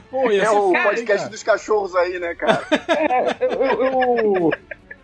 [0.09, 1.29] Pô, é o podcast cara.
[1.29, 2.65] dos cachorros aí, né, cara?
[3.39, 4.51] eu, eu- eu-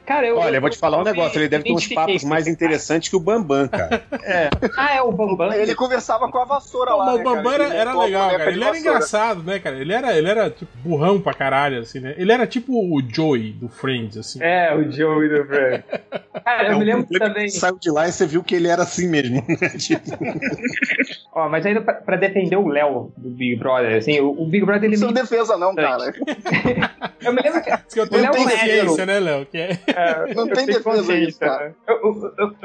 [0.06, 0.38] Cara, eu.
[0.38, 3.15] Olha, eu vou te falar um negócio, ele deve ter uns papos mais interessantes que
[3.15, 4.04] o Bambam, cara.
[4.78, 5.52] Ah, é o Bambam.
[5.54, 7.06] Ele conversava com a vassoura Não, lá.
[7.06, 8.52] mas né, o Bambam era, era legal, cara.
[8.52, 9.78] Ele era engraçado, né, cara?
[9.78, 12.13] Ele era, ele era tipo burrão pra caralho, assim, né?
[12.18, 14.39] Ele era tipo o Joey do Friends, assim.
[14.41, 15.84] É, o Joey do Friends.
[16.44, 17.50] Cara, eu É, me o lembro é também.
[17.50, 19.44] você Saiu de lá e você viu que ele era assim mesmo.
[19.48, 19.70] né?
[19.78, 20.02] Tipo,
[21.34, 24.65] Ó, mas ainda pra, pra defender o Léo do Big Brother, assim, o, o Big
[24.65, 25.20] Brother ele Isso não me.
[25.20, 26.13] é defesa, não, cara.
[27.22, 27.72] Eu me lembro que.
[27.96, 29.46] Que eu tenho Léo consciência, né, Léo?
[29.48, 29.80] Que é...
[29.96, 31.76] é, Não tem defesa isso, cara.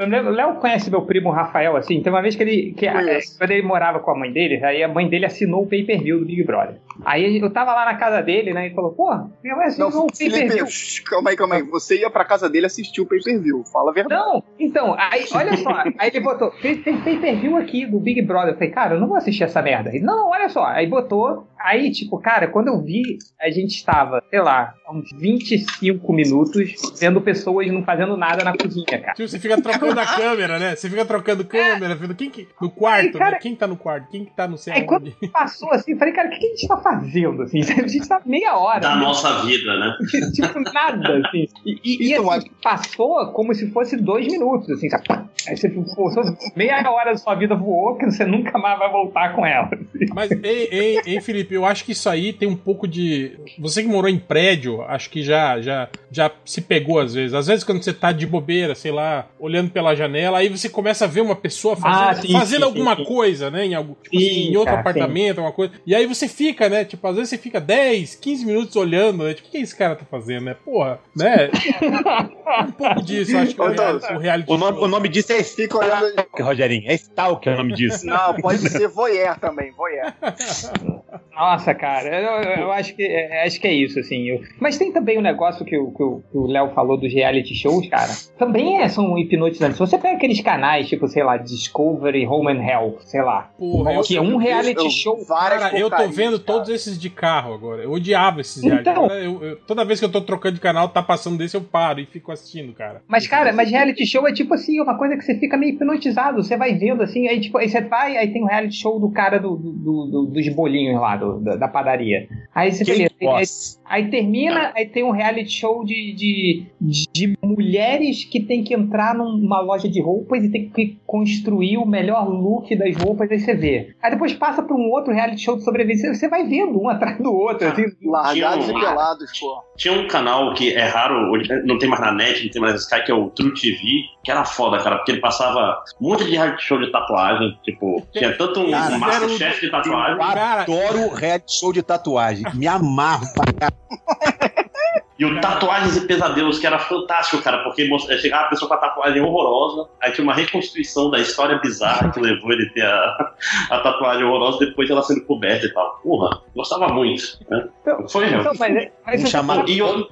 [0.07, 0.21] né?
[0.21, 2.73] O Léo conhece meu primo Rafael, assim, tem uma vez que ele.
[2.73, 5.67] Que, é, quando ele morava com a mãe dele, aí a mãe dele assinou o
[5.67, 6.77] pay-per-view do Big Brother.
[7.05, 8.67] Aí eu tava lá na casa dele, né?
[8.67, 9.09] E falou, pô,
[9.43, 10.49] minha mãe assinou Não, o pay-per-view.
[10.49, 11.63] Felipe, shh, calma aí, calma aí.
[11.63, 13.63] Você ia pra casa dele assistir o pay-per-view.
[13.71, 14.21] Fala a verdade.
[14.21, 18.49] Não, então, aí, olha só, aí ele botou, tem, tem pay-per-view aqui do Big Brother.
[18.49, 19.89] Eu falei, cara, eu não vou assistir essa merda.
[19.89, 24.23] Ele, não, olha só, aí botou, aí, tipo, cara, quando eu vi, a gente estava,
[24.29, 29.13] sei lá, uns 25 minutos vendo pessoas não fazendo nada na cozinha, cara.
[29.13, 30.75] Tipo, você fica trocando a câmera, né?
[30.75, 32.47] Você fica trocando câmera, vendo quem que.
[32.61, 33.39] No quarto, Aí, cara- né?
[33.39, 34.09] Quem tá no quarto?
[34.09, 36.45] Quem que tá no sei Aí quando passou assim, eu falei, cara, o que que
[36.45, 37.61] a gente tá fazendo, assim?
[37.81, 38.79] A gente tá meia hora.
[38.79, 39.01] Da né?
[39.01, 39.97] nossa vida, né?
[40.33, 41.47] tipo, nada, assim.
[41.65, 45.05] E, e, e, assim, passou como se fosse dois minutos, assim, sabe?
[45.47, 46.11] Aí você ficou,
[46.55, 49.69] meia hora da sua vida voou que você nunca mais vai voltar com ela.
[50.13, 53.37] Mas, ei, ei, ei, Felipe, eu acho que isso aí tem um pouco de.
[53.59, 57.33] Você que morou em prédio, acho que já, já, já se pegou às vezes.
[57.33, 61.05] Às vezes, quando você tá de bobeira, sei lá, olhando pela janela, aí você começa
[61.05, 63.07] a ver uma pessoa fazendo, Ah, sim, fazendo sim, alguma sim, sim.
[63.07, 63.65] coisa, né?
[63.65, 65.73] Em, algum, tipo Sim, assim, em outro cara, apartamento, alguma coisa.
[65.85, 66.85] E aí você fica, né?
[66.85, 69.33] Tipo, às vezes você fica 10, 15 minutos olhando, né?
[69.33, 70.53] Tipo, o que, esse cara tá fazendo, né?
[70.53, 71.49] Porra, né?
[72.67, 74.85] um pouco disso, acho que é o, Então, real- o reality o, nome, show.
[74.85, 76.13] o nome disso é Fica olhando.
[76.39, 76.89] Rogerinho.
[76.89, 78.05] É Stalker o nome disso.
[78.05, 80.13] Não, pode ser voyeur também, voyeur.
[81.41, 84.29] Nossa, cara, eu, eu- acho que é, acho que é isso, assim.
[84.29, 87.11] eu- Mas tem também o negócio que o que o que o Léo falou dos
[87.11, 88.11] reality shows, cara.
[88.37, 89.75] Também é, são hipnotizantes.
[89.77, 93.49] Se você pega aqueles canais, tipo, sei lá, Discovery, Home and Hell, sei lá.
[93.57, 95.17] Porra, eu, que é um reality Eu- show.
[95.25, 96.43] Cara, eu tô vendo cara.
[96.59, 97.81] todos esses de carro agora.
[97.81, 98.87] Eu odiava esses reality.
[98.89, 101.61] Então- eu- eu- toda vez que eu tô trocando de canal, tá passando desse, eu
[101.61, 103.01] paro e fico assistindo, cara.
[103.07, 106.43] Mas, cara, mas reality show é tipo assim, uma coisa que você fica meio hipnotizado.
[106.43, 109.09] Você vai vendo assim, aí tipo, aí você vai, aí tem um reality show do
[109.11, 112.27] cara do, do- do- dos bolinhos lá, do- da, da padaria.
[112.53, 116.65] Aí você beleza, aí, aí termina, aí tem um reality show de, de,
[117.13, 121.85] de mulheres que tem que entrar numa loja de roupas e tem que construir o
[121.85, 123.93] melhor look das roupas, aí você vê.
[124.01, 127.17] Aí depois passa pra um outro reality show de sobrevivência, você vai vendo um atrás
[127.17, 127.85] do outro, assim.
[128.03, 129.63] Largados Tinha e um- pelados, pô.
[129.77, 132.73] Tinha um canal que é raro, hoje não tem mais na net, não tem mais
[132.73, 133.77] na Sky, que é o True TV,
[134.23, 138.05] que era foda, cara, porque ele passava um monte de reality show de tatuagem, tipo,
[138.11, 142.43] tinha tanto um Cara, Masterchef de tatuagem, Eu Cara- adoro reality show de tatuagem.
[142.53, 144.61] Me amarro pra caralho.
[145.19, 148.73] e o Tatuagens e Pesadelos, que era fantástico, cara, porque mostra- chegava a pessoa com
[148.73, 152.85] a tatuagem horrorosa, aí tinha uma reconstrução da história bizarra que levou ele a ter
[152.85, 153.33] a,
[153.69, 155.99] a tatuagem horrorosa, depois ela sendo coberta e tal.
[156.03, 157.67] Porra, gostava muito, né?
[157.81, 160.07] Então, Foi, então, mas, mas Um chamado- E eu-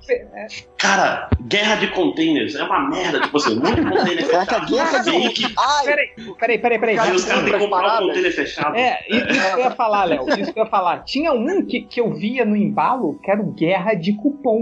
[0.77, 5.85] Cara, guerra de containers é uma merda, tipo assim, de container fechado, guerra de- Ai,
[5.85, 6.07] Peraí,
[6.39, 6.99] peraí, peraí, peraí.
[6.99, 8.75] aí os caras têm que comprar um container fechado.
[8.75, 10.29] É, isso que eu ia falar, Léo.
[10.39, 10.99] Isso que eu ia falar.
[11.03, 14.13] Tinha um que, que eu via no embalo que era o Guerra de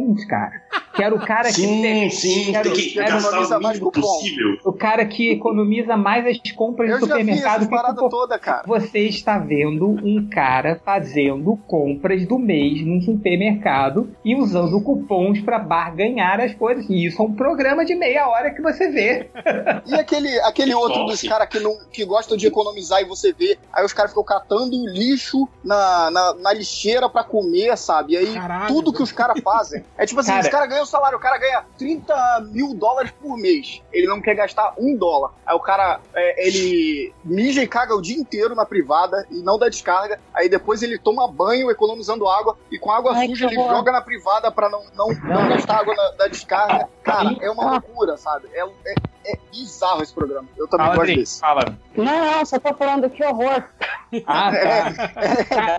[0.05, 0.61] Cupons, cara.
[0.93, 2.09] Que era o cara Sim, que.
[2.09, 4.01] sim, Quero- tem que quero gastar o mais mínimo cupom.
[4.01, 4.57] possível.
[4.65, 8.09] O cara que economiza mais as compras eu do supermercado que cupom.
[8.09, 8.63] todas, cara.
[8.65, 15.59] Você está vendo um cara fazendo compras do mês num supermercado e usando cupons para
[15.59, 16.89] barganhar as coisas.
[16.89, 19.29] E isso é um programa de meia hora que você vê.
[19.85, 23.57] E aquele, aquele outro dos caras que, não- que gostam de economizar e você vê,
[23.71, 28.13] aí os caras ficam catando lixo na, na, na lixeira pra comer, sabe?
[28.13, 29.83] E aí Caralho, tudo que os caras fazem.
[29.97, 30.41] É tipo assim, Cara.
[30.43, 31.17] os caras ganham salário.
[31.17, 33.81] O cara ganha 30 mil dólares por mês.
[33.91, 35.31] Ele não quer gastar um dólar.
[35.45, 39.57] Aí o cara, é, ele mija e caga o dia inteiro na privada e não
[39.57, 40.19] dá descarga.
[40.33, 43.77] Aí depois ele toma banho economizando água e com água Ai, suja ele horror.
[43.77, 46.87] joga na privada pra não, não, não gastar água na, da descarga.
[47.03, 48.47] Cara, é uma loucura, sabe?
[48.53, 48.95] É, é,
[49.27, 50.47] é bizarro esse programa.
[50.57, 51.39] Eu também Fala, gosto Adri, desse.
[51.39, 51.77] fala.
[51.95, 52.05] Não,
[52.37, 53.63] não, só tô falando que horror.
[54.25, 55.11] Ah, tá.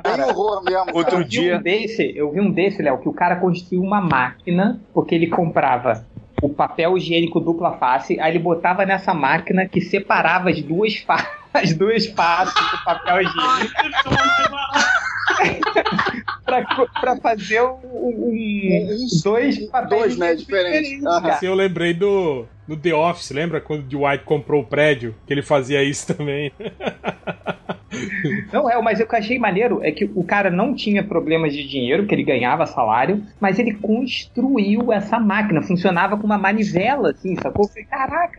[0.04, 0.86] É bem horror mesmo.
[0.94, 1.14] Outro cara.
[1.16, 1.56] Eu vi dia.
[1.58, 5.26] um desse, eu vi um desse, Léo, que o cara construiu uma máquina porque ele
[5.28, 6.04] comprava
[6.42, 11.16] o papel higiênico dupla face, aí ele botava nessa máquina que separava as duas fa
[11.52, 13.72] as duas faces do papel higiênico
[16.44, 16.64] pra,
[17.00, 21.04] pra fazer um, um- Um- dois papéis dois, né, diferentes.
[21.04, 21.20] Aham.
[21.22, 21.34] cara.
[21.34, 25.14] Assim, eu lembrei do, do The Office, lembra quando o Dwight comprou o prédio?
[25.26, 26.52] Que ele fazia isso também.
[28.52, 31.52] Não, é, mas o que eu achei maneiro é que o cara não tinha problemas
[31.54, 37.10] de dinheiro, que ele ganhava salário, mas ele construiu essa máquina, funcionava com uma manivela,
[37.10, 37.64] assim, sacou?
[37.64, 38.36] Eu falei, caraca,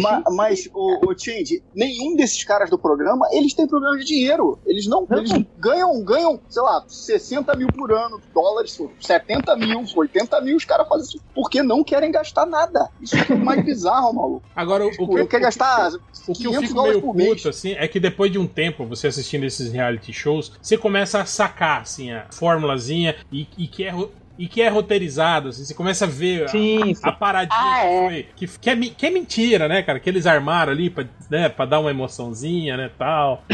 [0.00, 4.58] Ma- mas, o, o Change, nenhum desses caras do programa, eles têm problema de dinheiro.
[4.66, 5.18] Eles não, Não.
[5.18, 10.64] eles ganham, ganham, sei lá, 60 mil por ano, dólares, 70 mil, 80 mil, os
[10.64, 12.88] caras fazem isso porque não querem gastar nada.
[13.00, 14.42] Isso é o mais bizarro, maluco.
[14.54, 15.88] Agora, o, o Tipo, que, não quer gastar
[16.28, 17.28] o que eu 500 fico meio mês.
[17.36, 21.20] puto, assim, é que depois de um tempo, você assistindo esses reality shows, você começa
[21.20, 23.94] a sacar, assim, a formulazinha e, e que é...
[24.38, 27.00] E que é roteirizado, assim, você começa a ver a- Sim, sim.
[27.02, 28.08] a paradinha Ah, que é.
[28.08, 28.26] foi.
[28.34, 30.00] Que, que, é, que é mentira, né, cara?
[30.00, 33.44] Que eles armaram ali pra, né, pra dar uma emoçãozinha, né, tal.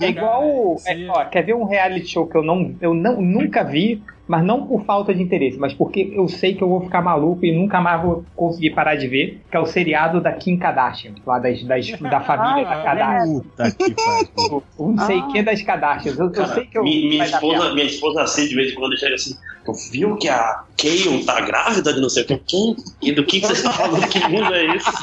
[0.00, 0.76] É igual.
[0.86, 4.42] É, ó, quer ver um reality show que eu, não, eu não, nunca vi, mas
[4.46, 7.52] não por falta de interesse, mas porque eu sei que eu vou ficar maluco e
[7.54, 11.38] nunca mais vou conseguir parar de ver, que é o seriado da Kim Kardashian, lá
[11.38, 13.40] das, das, da família da Ah, Kardashian.
[13.42, 14.62] Puta que pariu.
[14.78, 15.26] O Não sei Ah.
[15.30, 16.18] que das Kardashians.
[16.18, 16.82] Eu, eu Cara, sei que eu.
[16.82, 19.34] minha, minha esposa, minha esposa assim, de vez em quando chega assim,
[19.66, 22.38] tu viu que a Kayle tá grávida de não sei o que?
[22.38, 22.76] Quem?
[23.02, 24.08] E do que, que você está falando?
[24.08, 24.90] Que mundo é esse?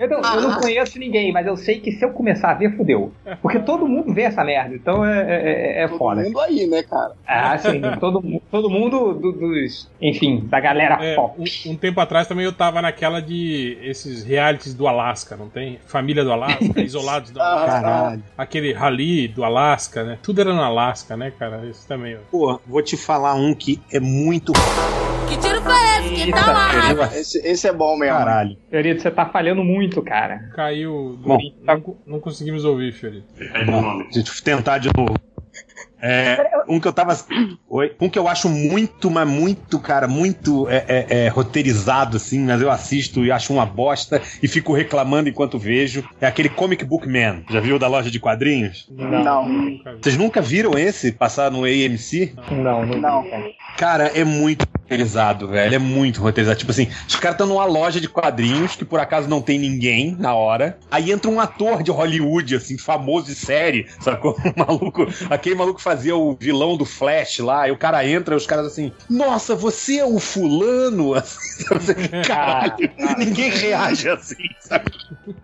[0.00, 2.74] Eu não, eu não conheço ninguém, mas eu sei que se eu começar a ver,
[2.74, 3.12] fudeu.
[3.42, 6.22] Porque todo mundo vê essa merda, então é, é, é Todo foda.
[6.22, 7.12] mundo aí, né, cara?
[7.26, 9.90] Ah, sim, todo, todo mundo do- dos.
[10.00, 11.34] Enfim, da galera É, pop.
[11.40, 15.78] um, um tempo atrás também eu tava naquela de esses realities do Alasca, não tem?
[15.86, 17.66] Família do Alasca, Isolados do Alasca.
[17.80, 18.22] Caralho.
[18.36, 20.18] Aquele rally do Alasca, né?
[20.22, 21.64] Tudo era no Alasca, né, cara?
[21.66, 22.16] Isso também.
[22.16, 22.18] ó.
[22.30, 24.52] Pô, vou te falar um que é muito
[25.28, 26.24] Que tiro foi esse?
[26.26, 27.16] Que tá lá?
[27.16, 28.16] Esse, esse é bom mesmo.
[28.16, 28.56] caralho.
[28.70, 30.50] Fiorito, você tá falhando muito, cara.
[30.54, 31.18] Caiu.
[31.24, 31.38] Bom.
[31.62, 33.26] não, não conseguimos ouvir, Fiorito.
[33.66, 34.04] Nome.
[34.12, 35.14] Deixa eu tentar de novo.
[36.06, 37.18] É, um que eu tava.
[37.68, 37.96] Oi?
[37.98, 42.60] Um que eu acho muito, mas muito, cara, muito é, é, é, roteirizado, assim, mas
[42.60, 46.04] eu assisto e acho uma bosta e fico reclamando enquanto vejo.
[46.20, 47.42] É aquele Comic Book Man.
[47.50, 48.86] Já viu da loja de quadrinhos?
[48.90, 49.98] Não, Nunca vi.
[50.02, 52.34] Vocês nunca viram esse passar no AMC?
[52.50, 52.96] Não, não.
[53.00, 53.24] não.
[53.78, 55.74] Cara, é muito roteirizado, velho.
[55.74, 56.58] É muito roteirizado.
[56.58, 60.14] Tipo assim, os caras estão numa loja de quadrinhos que por acaso não tem ninguém
[60.18, 60.78] na hora.
[60.90, 64.36] Aí entra um ator de Hollywood, assim, famoso de série, sacou?
[64.44, 67.62] Um maluco, aquele maluco que fazia o vilão do Flash lá.
[67.62, 71.12] Aí o cara entra e os caras assim, nossa, você é o fulano?
[72.26, 74.90] Caralho, ninguém reage assim, sabe?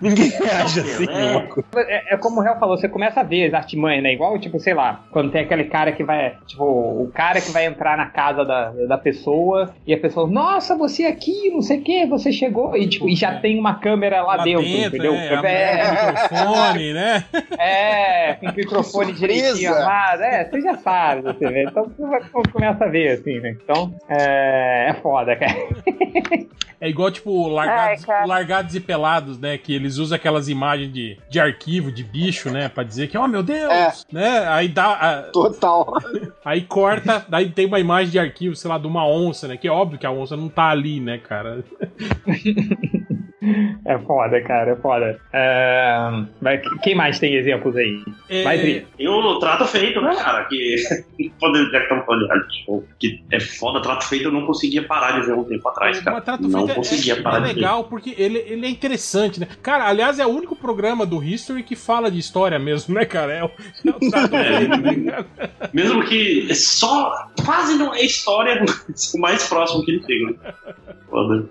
[0.00, 1.32] Ninguém reage assim, É.
[1.32, 1.64] louco.
[1.76, 4.12] É, é como o Real falou, você começa a ver as artimanhas, né?
[4.12, 6.36] Igual, tipo, sei lá, quando tem aquele cara que vai.
[6.46, 10.76] Tipo, o cara que vai entrar na casa da, da pessoa e a pessoa, nossa,
[10.76, 12.76] você aqui, não sei o que, você chegou.
[12.76, 15.14] E, tipo, e já tem uma câmera lá, dentro, entendeu?
[15.14, 17.24] é, É, o microfone, né?
[17.58, 19.78] é, com microfone direitinho Surpresa.
[19.80, 20.22] armado.
[20.22, 21.64] É, você já sabe, você vê.
[21.64, 23.56] Então você vai- começa a ver, assim, né?
[23.62, 25.54] Então, é, é foda, cara.
[26.80, 29.56] É igual, tipo, largados, Ai, largados e pelados, né?
[29.56, 32.68] Que eles usam aquelas imagens de, de arquivo, de bicho, né?
[32.68, 33.72] Pra dizer que, oh meu Deus!
[33.72, 33.92] É.
[34.12, 34.46] Né?
[34.48, 34.92] Aí dá.
[34.92, 35.86] a- Total.
[36.44, 39.56] aí corta, daí tem uma imagem de arquivo, sei lá, de uma onça, né?
[39.56, 41.64] Que é óbvio que a onça não tá ali, né, cara?
[43.86, 45.18] É foda, cara, é foda.
[45.32, 45.96] É,
[46.40, 48.02] mas quem mais tem exemplos aí?
[48.28, 48.82] É, Mais.
[48.98, 50.44] E o Trato Feito, né, cara?
[50.46, 50.76] Que.
[51.38, 52.26] Poder, já que estamos falando
[53.30, 56.16] é foda, Trato Feito eu não conseguia parar de ver um tempo atrás, cara.
[56.16, 57.54] Mas Trato não Feito é- conseguia é, parar é de ver.
[57.56, 59.48] legal porque ele, ele é interessante, né?
[59.62, 63.32] Cara, aliás, é o único programa do History que fala de história mesmo, né, cara?
[63.32, 63.50] É o,
[63.86, 64.30] é o Trato.
[64.36, 65.50] Feito, né, cara?
[65.72, 67.28] Mesmo que é só.
[67.44, 68.64] Quase não é história
[69.14, 70.30] o mais próximo que ele chega.
[70.30, 70.54] né?
[71.10, 71.44] Foda.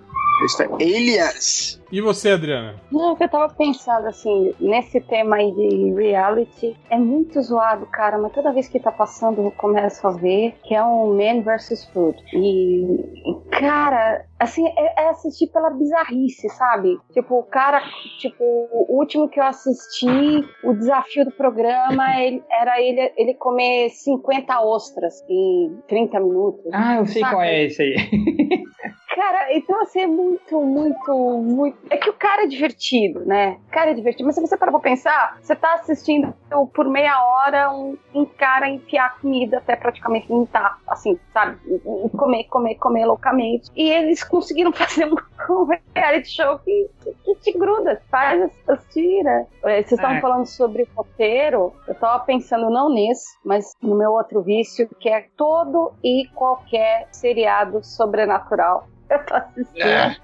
[0.80, 1.80] Alias.
[1.92, 2.74] E você, Adriana?
[2.90, 7.86] Não, o que eu tava pensando, assim, nesse tema aí de reality, é muito zoado,
[7.86, 11.42] cara, mas toda vez que tá passando eu começo a ver que é um Man
[11.42, 12.20] vs Food.
[12.32, 12.84] E,
[13.52, 16.98] cara, assim, é, é assistir pela bizarrice, sabe?
[17.12, 17.80] Tipo, o cara,
[18.18, 23.90] tipo, o último que eu assisti, o desafio do programa ele, era ele, ele comer
[23.90, 26.64] 50 ostras em 30 minutos.
[26.72, 27.34] Ah, eu sei Saca?
[27.34, 27.94] qual é esse aí.
[29.14, 31.78] Cara, então assim, é muito, muito, muito.
[31.88, 33.58] É que o cara é divertido, né?
[33.68, 34.24] O cara é divertido.
[34.26, 36.34] Mas se você parar pra pensar, você tá assistindo
[36.74, 41.58] por meia hora um, um cara enfiar comida até praticamente não tá, assim, sabe?
[41.66, 43.70] E- Comer, comer, comer loucamente.
[43.76, 45.14] E eles conseguiram fazer um,
[45.50, 46.88] um reality show que,
[47.24, 49.46] que te gruda, faz as, as tira.
[49.64, 50.20] É, Vocês estavam É.
[50.20, 55.26] falando sobre roteiro, eu tava pensando não nesse, mas no meu outro vício, que é
[55.36, 58.88] todo e qualquer seriado sobrenatural.
[59.10, 59.82] Eu tô assistindo.
[59.82, 60.16] É.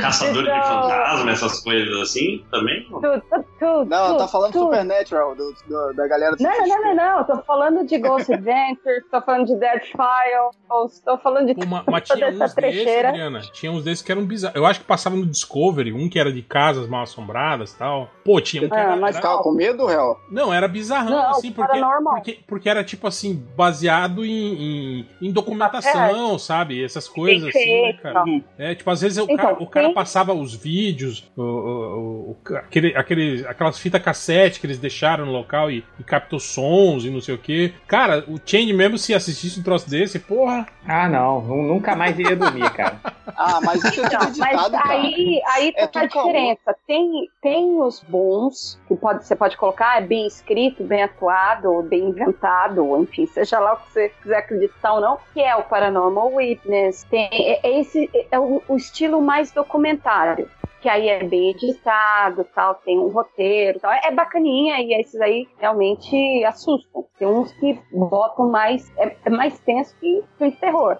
[0.00, 2.82] Caçadores de Então- fantasma, essas coisas assim também?
[2.90, 3.84] Tudo, tudo, tudo.
[3.86, 4.64] Não, tudo, tá falando tudo.
[4.64, 7.24] Supernatural, do, do- da galera do Não, não, não, não, não.
[7.24, 11.80] Tô falando de Ghost Adventures, tô falando de Dead Files, tô falando de Pô, ma-
[11.80, 13.08] toda mas tinha essa uns desses, trecheira.
[13.10, 13.40] Adriana.
[13.52, 14.56] Tinha uns desses que eram bizarros.
[14.56, 18.10] Eu acho que passava no Discovery, um que era de casas mal assombradas e tal.
[18.24, 20.16] Pô, tinha um que Ah, era, mas era- Ficava com medo, réu?
[20.30, 22.14] Não, era bizarrão, Não, assim, porque, paranormal.
[22.14, 26.82] porque, porque era tipo assim, baseado em, em, em documentação, sabe?
[26.84, 27.99] Essas coisas assim, né, Perfeito.
[28.02, 28.24] Cara?
[28.58, 32.36] É, tipo, às vezes o, Então, cara, o cara tem- passava os vídeos, o, o-
[32.50, 37.04] o- aquele, aquele, aquelas fitas cassete que eles deixaram no local e, e captou sons
[37.04, 37.72] e não sei o que.
[37.86, 40.66] Cara, o Change mesmo, se assistisse um troço desse, porra.
[40.86, 41.40] Ah, não.
[41.42, 42.98] nu- Nunca mais iria dormir, cara.
[43.36, 44.90] Ah, mas isso é Não, mas editado, cara.
[44.90, 46.26] aí, aí É tá a tudo caô.
[46.26, 46.74] diferença.
[46.84, 52.08] Tem, tem os bons, que pode, você pode colocar, é bem escrito, bem atuado, bem
[52.08, 56.34] inventado, enfim, seja lá o que você quiser acreditar ou não, que é o Paranormal
[56.34, 57.04] Witness.
[57.04, 60.48] Tem, é, é esse, é o, o estilo mais documentário.
[60.80, 63.92] Que aí é bem editado, tal, tem um roteiro, tal.
[63.92, 67.04] É bacaninha e esses aí realmente assustam.
[67.18, 70.98] Tem uns que botam mais, é, é mais tenso que filme de terror.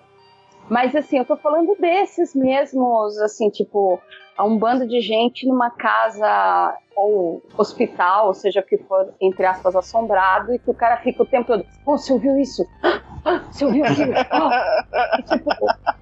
[0.69, 3.99] Mas assim, eu tô falando desses mesmos, assim, tipo,
[4.41, 9.77] a um bando de gente numa casa ou hospital, ou seja que for, entre aspas,
[9.77, 12.67] assombrado, e que o cara fica o tempo todo, pô, você ouviu isso?
[13.23, 14.15] Ah, Você ouviu aquilo?
[14.31, 14.85] Ah.
[15.19, 15.51] E, tipo,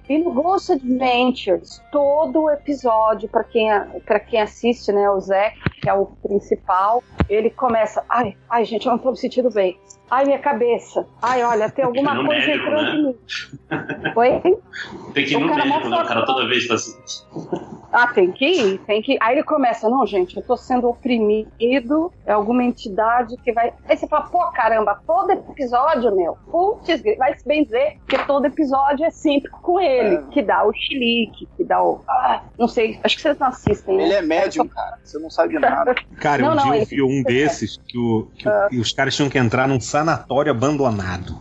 [0.07, 3.69] e no Ghost Adventures, todo o episódio, pra quem,
[4.05, 8.85] pra quem assiste, né, o Zé, que é o principal, ele começa, ai, ai, gente,
[8.85, 9.77] eu não tô me sentindo bem.
[10.09, 11.05] Ai, minha cabeça.
[11.21, 12.95] Ai, olha, tem alguma no coisa médico, entrando né?
[12.95, 14.13] em mim.
[14.15, 14.57] Oi?
[15.13, 16.01] Tem que ir O no cara médico, né?
[16.01, 16.97] O cara toda vez tá assim.
[17.91, 19.17] Ah, tem que ir, tem que ir.
[19.21, 23.73] Aí ele começa, não, gente, eu tô sendo oprimido, é alguma entidade que vai.
[23.87, 28.45] Aí você fala, pô, caramba, todo episódio, meu, putz, vai se bem dizer que todo
[28.45, 30.21] episódio é sempre com ele, É.
[30.31, 32.01] que dá o chilique, que dá o.
[32.07, 34.03] Ah, não sei, acho que vocês não assistem, né?
[34.03, 34.97] Ele é médium, cara.
[35.03, 35.95] Você não sabe de nada.
[36.19, 38.91] Cara, Não, um não, dia eu vi um desses que, o- que o- e os
[38.91, 41.33] caras tinham que entrar num sanatório abandonado.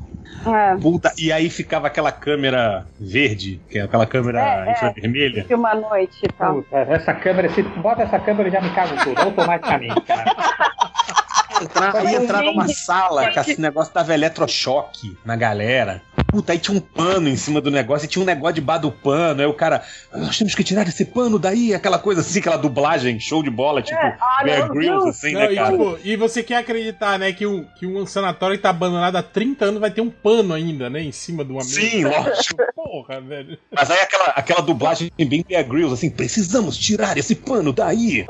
[0.54, 4.72] É, Puta, e aí ficava aquela câmera verde, que é aquela câmera É, é.
[4.72, 5.44] infravermelha.
[5.44, 6.54] filma à noite e tal.
[6.56, 10.24] Puta, essa câmera, se bota essa câmera, eu já me cago tudo, automaticamente, cara.
[11.62, 16.02] Entrar, aí entrar numa sala que esse negócio tava eletrochoque na galera.
[16.28, 18.92] Puta, aí tinha um pano em cima do negócio e tinha um negócio debaixo do
[18.92, 19.40] pano.
[19.40, 23.18] Aí o cara, nós temos que tirar esse pano daí, aquela coisa assim, aquela dublagem,
[23.18, 25.08] show de bola, tipo ah, Bear não, Grylls, não.
[25.08, 25.70] assim, Não, né, e, cara?
[25.70, 29.22] tipo, e você quer acreditar, né, que um, que um sanatório que tá abandonado há
[29.22, 31.80] 30 anos vai ter um pano ainda, né, em cima de uma mesa.
[31.80, 32.62] Sim, lógico.
[32.74, 33.58] Porra, velho.
[33.72, 38.26] Mas aí aquela, aquela dublagem bem Bear Grylls, assim, precisamos tirar esse pano daí.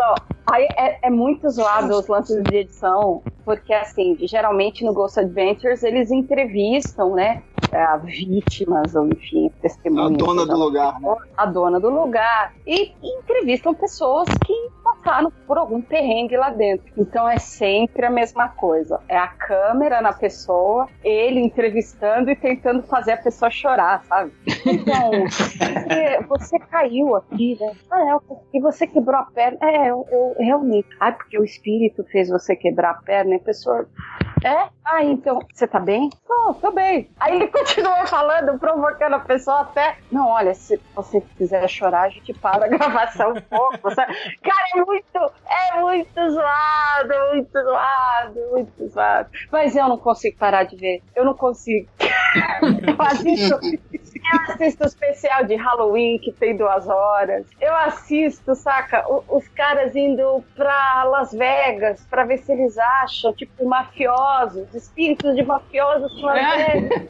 [0.50, 5.82] Aí é, é muito zoado os lances de edição, porque assim, geralmente no Ghost Adventures
[5.82, 7.42] eles entrevistam, né?
[7.72, 10.16] É, vítimas, ou enfim, A testemunhas.
[10.16, 11.14] dona do lugar, né?
[11.36, 16.86] a dona do lugar e entrevistam pessoas que passaram por algum perrengue lá dentro.
[16.96, 19.00] Então é sempre a mesma coisa.
[19.08, 24.32] É a câmera na pessoa, ele entrevistando e tentando fazer a pessoa chorar, sabe?
[24.66, 27.72] Então, você, você caiu aqui, né?
[27.90, 29.58] Ah, é, e você quebrou a perna.
[29.62, 30.88] É, eu, eu realmente.
[30.98, 33.34] Ah, porque o espírito fez você quebrar a perna.
[33.34, 33.86] E a pessoa.
[34.44, 34.68] É?
[34.84, 36.10] Ah, então, você tá bem?
[36.28, 37.10] Não, tô bem.
[37.18, 39.96] Aí ele continua falando, provocando a pessoa até.
[40.10, 43.94] Não, olha, se você quiser chorar, a gente para a gravação um pouco.
[43.94, 44.14] sabe?
[44.42, 49.30] Cara, é muito, é muito zoado, é muito zoado, muito zoado.
[49.50, 51.02] Mas eu não consigo parar de ver.
[51.14, 51.88] Eu não consigo.
[52.96, 53.58] Faz isso.
[54.32, 57.46] Eu assisto o especial de Halloween que tem duas horas.
[57.60, 63.32] Eu assisto, saca, o- os caras indo pra Las Vegas pra ver se eles acham,
[63.32, 66.80] tipo, mafiosos, espíritos de mafiosos em Las É.
[66.80, 67.08] Vegas.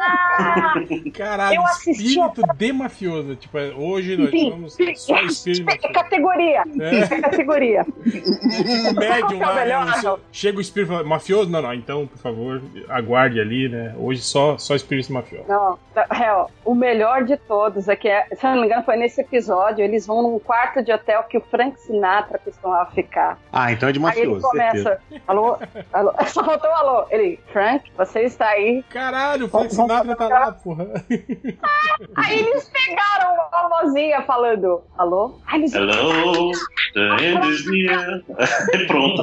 [0.00, 0.74] Ah,
[1.14, 3.36] Caralho, Eu assisti espírito de mafioso.
[3.36, 4.50] Tipo, é, hoje nós Sim.
[4.50, 6.62] vamos só espírito é categoria.
[6.80, 7.14] É.
[7.16, 7.84] É categoria.
[7.84, 9.60] Tipo, médium é o lá, né?
[9.64, 10.20] melhor?
[10.32, 11.50] Chega o espírito e fala, mafioso?
[11.50, 13.94] Não, não, então, por favor, aguarde ali, né?
[13.98, 15.46] Hoje só, só espírito mafioso.
[15.48, 16.06] Não, na
[16.64, 19.84] o melhor de todos é que, é- se eu não me engano, foi nesse episódio,
[19.84, 23.38] eles vão num quarto de hotel que o Frank Sinatra costumava ficar.
[23.52, 25.00] Ah, então é de Aí ele mafioso, certeza.
[25.08, 25.58] começa, alô,
[25.92, 27.06] alô, só faltou um alô.
[27.10, 28.82] Ele, Frank, você está aí?
[28.90, 30.86] Caralho, o Frank Sinatra tá lá, porra.
[32.16, 35.38] Aí eles pegaram uma vozinha falando, alô?
[35.46, 36.52] Aí eles, Hello,
[36.94, 38.22] the end is near.
[38.86, 39.22] Pronto.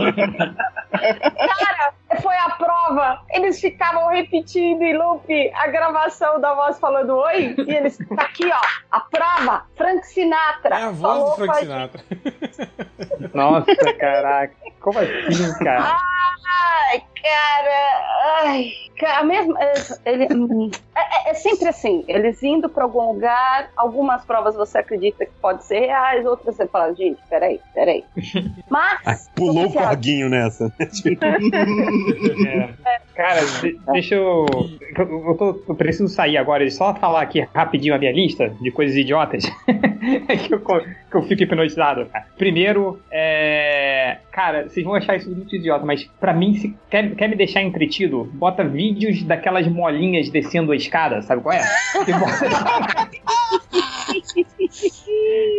[0.91, 3.19] cara, foi a prova.
[3.32, 7.55] Eles ficavam repetindo em loop a gravação da voz falando oi.
[7.65, 8.61] E eles, tá aqui, ó,
[8.91, 10.75] a prova, Frank Sinatra.
[10.75, 12.03] É a voz falou do Frank Sinatra.
[13.34, 14.53] Nossa, caraca.
[14.81, 15.95] Como assim, cara?
[16.91, 18.43] Ai, cara.
[18.45, 19.57] Ai, cara, mesmo.
[19.57, 19.74] é,
[20.05, 22.03] Ele, é, é- é sempre assim.
[22.07, 26.67] Eles indo pra algum lugar, algumas provas você acredita que pode ser reais, outras você
[26.67, 28.03] fala, gente, peraí, peraí.
[28.76, 29.30] Ah, Mas.
[29.36, 30.71] pulou o oficial, corguinho nessa.
[32.47, 32.69] É.
[33.15, 34.45] Cara, de- deixa eu.
[34.97, 38.71] Eu, tô, eu preciso sair agora e só falar aqui rapidinho a minha lista de
[38.71, 39.43] coisas idiotas
[40.28, 42.05] É que, eu, que eu fico hipnotizado.
[42.07, 42.26] Cara.
[42.38, 44.17] Primeiro, é.
[44.32, 47.61] Cara, vocês vão achar isso muito idiota, mas pra mim, se quer, quer me deixar
[47.61, 51.61] entretido, bota vídeos daquelas molinhas descendo a escada, sabe qual é?
[52.05, 53.09] Que bota-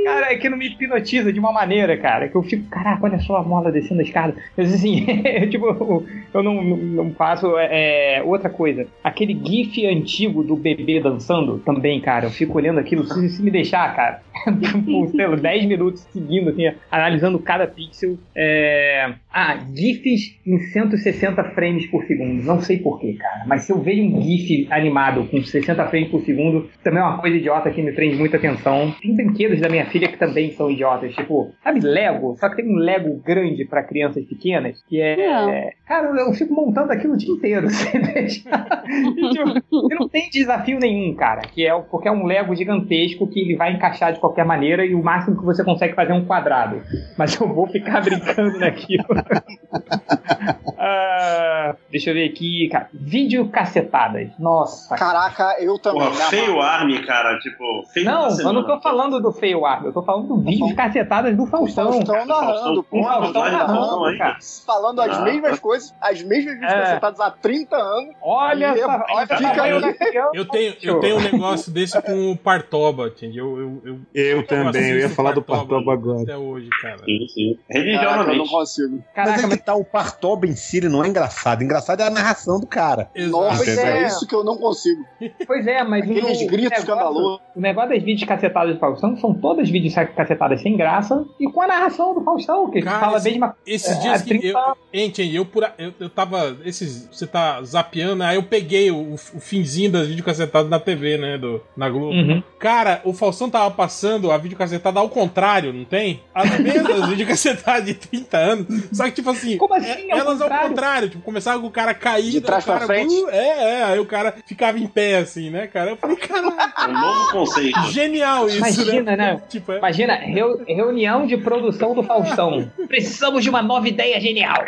[0.05, 3.19] Cara, é que não me hipnotiza de uma maneira, cara, que eu fico, caraca, olha
[3.21, 4.35] só a mola descendo a escada.
[4.57, 5.05] Mas assim,
[5.51, 7.55] tipo, eu- eu não, não, faço.
[7.59, 13.05] É, outra coisa, aquele GIF antigo do bebê dançando também, cara, eu fico olhando aquilo,
[13.05, 14.21] se, se me deixar, cara,
[14.85, 18.19] por, sei lá, 10 minutos seguindo, assim, analisando cada pixel.
[18.37, 19.13] É...
[19.33, 22.43] Ah, GIFs em 160 frames por segundo.
[22.45, 26.21] Não sei porquê, cara, mas se eu vejo um GIF animado com 60 frames por
[26.23, 28.95] segundo, também é uma coisa idiota que me prende muita atenção.
[29.01, 32.37] Tem brinquedos da minha filha que também são idiotas, tipo, sabe Lego?
[32.39, 35.17] Só que tem um Lego grande pra crianças pequenas, que é.
[35.17, 35.71] Não.
[35.87, 37.69] Cara, eu fico montando aquilo o dia inteiro.
[37.71, 38.49] Você deixa...
[38.87, 43.41] E, tipo, não tem desafio nenhum, cara, que é porque é um Lego gigantesco que
[43.41, 46.25] ele vai encaixar de qualquer maneira e o máximo que você consegue fazer é um
[46.25, 46.83] quadrado.
[47.17, 49.05] Mas eu vou ficar brincando naquilo.
[50.87, 52.91] Ah, deixa eu ver aqui, cara.
[52.93, 54.29] Vídeo cacetadas.
[54.39, 54.95] Nossa.
[54.97, 56.03] Caraca, eu também.
[56.03, 57.39] Porra, feio Army, cara.
[57.39, 60.75] Tipo, feio Não, eu não tô falando do feio ar, eu tô falando do vídeo
[60.75, 61.93] cacetadas do Faustão.
[61.93, 63.01] Faustão narrando, pô.
[63.01, 64.37] O Faustão narrando, cara.
[64.67, 65.23] Falando as Ah.
[65.23, 66.81] mesmas coisas, as mesmas vídeos É.
[66.81, 68.15] cacetadas há 30 anos.
[68.23, 69.95] Olha Aí, essa, olha fica eu, né?
[70.33, 73.59] Eu tenho, eu tenho um negócio desse com o Partoba, entendeu?
[73.59, 74.01] Eu, eu,
[74.39, 76.23] Eu também, eu ia falar do Partoba agora.
[76.23, 76.99] Até hoje, cara.
[77.05, 77.59] Sim, sim.
[77.69, 78.51] Caraca, eu não Religiosamente.
[78.51, 79.05] consigo.
[79.15, 81.63] Caraca, mas é tá, o Partoba em si ele não é engraçado.
[81.63, 83.11] Engraçado é a narração do cara.
[83.29, 85.05] Nossa, é isso que eu não consigo.
[85.47, 87.41] Pois é, mas Aqueles o, gritos o negócio, escandalosos.
[87.57, 91.61] O negócio das vídeos cacetadas do Faustão são todas vídeos cacetadas sem graça e com
[91.61, 94.75] a narração do Faustão, que Cara, fala esse- uma Esses É, dias que 30 eu,
[94.95, 96.57] Entende, eu, por, a- eu, eu tava.
[96.65, 101.37] Esses, você tá zapeando, aí eu peguei o, o finzinho das videocassetadas na TV, né?
[101.37, 102.13] Do, na Globo.
[102.15, 102.43] Uhum.
[102.61, 106.23] Cara, o Faustão tava passando a videocassetada ao contrário, não tem?
[106.35, 108.67] As mesmas videocassetadas de 30 anos.
[108.93, 110.69] Só que, tipo assim, Como assim, é- ao elas ao contrário?
[110.69, 111.09] contrário.
[111.11, 112.31] Tipo, começava com o cara caído.
[112.31, 113.13] De trás o cara, pra frente?
[113.15, 113.83] uh, é, é.
[113.85, 115.91] Aí o cara ficava em pé, assim, né, cara?
[115.91, 117.83] Eu falei, caralho, É um novo conceito.
[117.91, 119.24] genial isso, Imagina, né?
[119.49, 122.71] Tipo, é, Imagina, reu- reunião de produção do Faustão.
[122.89, 124.65] Precisamos de uma nova ideia genial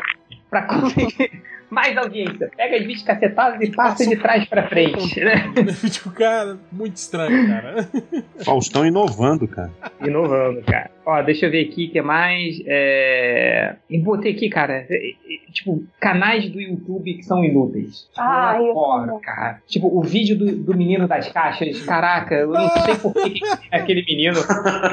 [0.50, 2.50] pra conseguir mais audiência.
[2.56, 5.52] Pega as vídeos cacetadas e passa de trás pra frente, né?
[5.90, 7.88] tipo, cara, muito estranho, cara.
[8.44, 9.70] Faustão inovando, cara.
[10.04, 10.90] Inovando, cara.
[11.04, 12.58] Ó, deixa eu ver aqui o que mais.
[12.66, 13.76] É...
[13.88, 14.86] E botei aqui, cara.
[14.88, 18.00] é, é, Tipo, canais do YouTube que são inúteis.
[18.10, 19.60] Tipo, Ah, eu cara.
[19.66, 21.80] Tipo, o vídeo do, do menino das caixas.
[21.82, 24.36] Caraca, eu não sei por que que aquele menino.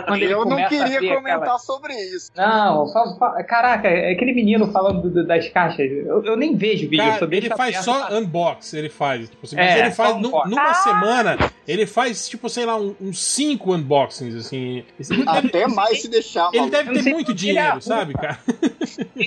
[0.07, 2.32] Quando ele Eu não queria comentar aquela- sobre isso.
[2.38, 5.89] Não, só, só- caraca, é aquele menino falando do- do- das caixas.
[5.91, 9.30] Eu, eu nem vejo vídeo, eu Cara, deixo ele faz só pra- unbox, ele faz.
[9.30, 11.38] Tipo, assim, É, mas ele faz numa semana,
[11.68, 14.84] ele faz, tipo, sei lá, um- uns cinco unboxings, assim.
[14.99, 16.72] Ele deve, Até mais se deixar, ele maluco.
[16.78, 17.82] deve Eu ter muito dinheiro, arruma.
[17.82, 18.38] sabe, cara?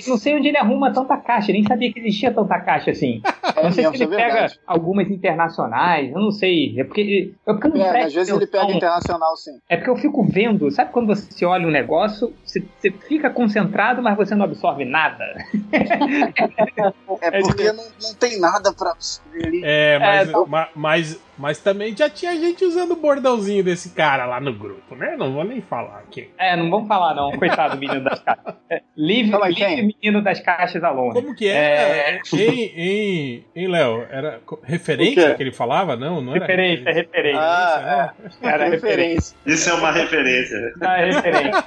[0.07, 3.21] Não sei onde ele arruma tanta caixa, nem sabia que existia tanta caixa assim.
[3.55, 4.59] Eu não sei mesmo, se ele é pega verdade.
[4.65, 6.79] algumas internacionais, eu não sei.
[6.79, 9.51] É porque, é porque eu não É, às vezes ele pega internacional, sim.
[9.69, 14.01] É porque eu fico vendo, sabe quando você olha um negócio, você, você fica concentrado,
[14.01, 15.23] mas você não absorve nada.
[17.33, 19.61] É É porque não, não tem nada pra absorver ali.
[19.63, 20.45] É, mas, É, não.
[20.45, 24.95] ma- mas Mas também já tinha gente usando o bordãozinho desse cara lá no grupo,
[24.95, 25.15] né?
[25.15, 26.31] Não vou nem falar aqui.
[26.35, 28.55] É, não vamos falar não, coitado do menino das caixas.
[28.71, 31.13] É, Livre, Fala livre menino das caixas alone.
[31.13, 32.19] Como que é?
[32.33, 35.95] Em, em, em Léo, era referência que ele falava?
[35.95, 37.39] Não, não era Referência, referência.
[37.39, 38.47] Ah, é.
[38.47, 39.37] Era referência.
[39.45, 40.73] Isso é uma referência.
[40.81, 41.65] Ah, referência.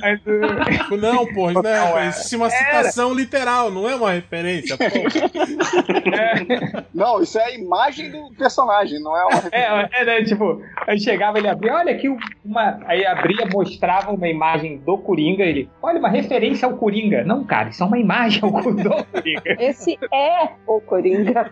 [0.00, 2.20] Mas, uh, Não, porra, isso não é referência.
[2.20, 4.76] Isso é uma citação literal, não é uma referência.
[4.80, 6.86] porra.
[6.94, 10.98] Não, isso é a imagem do personagem, não é uma É, é, né, tipo, aí
[10.98, 12.08] chegava, ele abria, olha aqui
[12.44, 12.80] uma.
[12.86, 17.24] Aí abria, mostrava uma imagem do Coringa, ele, olha, uma referência ao Coringa.
[17.24, 19.06] Não, cara, isso é uma imagem ao do Coringa.
[19.58, 21.50] Esse é o Coringa.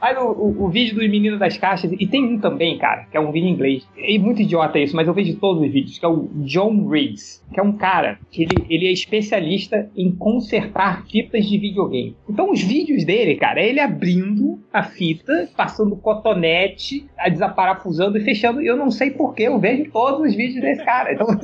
[0.00, 3.16] Aí o, o, o vídeo do Menino das Caixas, e tem um também, cara, que
[3.16, 3.86] é um vídeo em inglês.
[3.96, 7.43] É muito idiota isso, mas eu vejo todos os vídeos, que é o John Reeves,
[7.52, 12.16] que é um cara que ele, ele é especialista em consertar fitas de videogame.
[12.28, 18.60] Então os vídeos dele, cara, é ele abrindo a fita, passando cotonete, desaparafusando e fechando.
[18.60, 21.12] Eu não sei porquê, eu vejo todos os vídeos desse cara.
[21.12, 21.26] Então,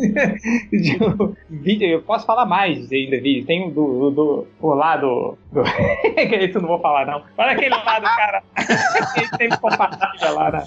[0.82, 3.44] tipo, vídeo, eu posso falar mais ainda, vídeo.
[3.46, 5.36] Tem o do, do, do, lá do.
[5.52, 5.62] do
[6.16, 7.22] esse eu não vou falar, não.
[7.38, 8.42] Olha aquele lá do cara.
[9.16, 10.64] Ele sempre compartilha lá na-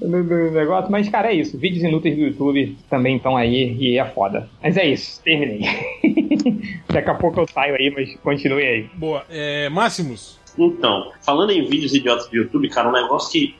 [0.00, 0.90] no, no negócio.
[0.90, 1.58] Mas, cara, é isso.
[1.58, 4.45] Vídeos inúteis do YouTube também estão aí e é foda.
[4.62, 5.62] Mas é isso, terminei.
[6.88, 8.82] Daqui a pouco eu saio aí, mas continue aí.
[8.94, 9.24] Boa.
[9.28, 10.38] É, Máximos.
[10.58, 13.54] Então, falando em vídeos idiotas do YouTube, cara, um negócio que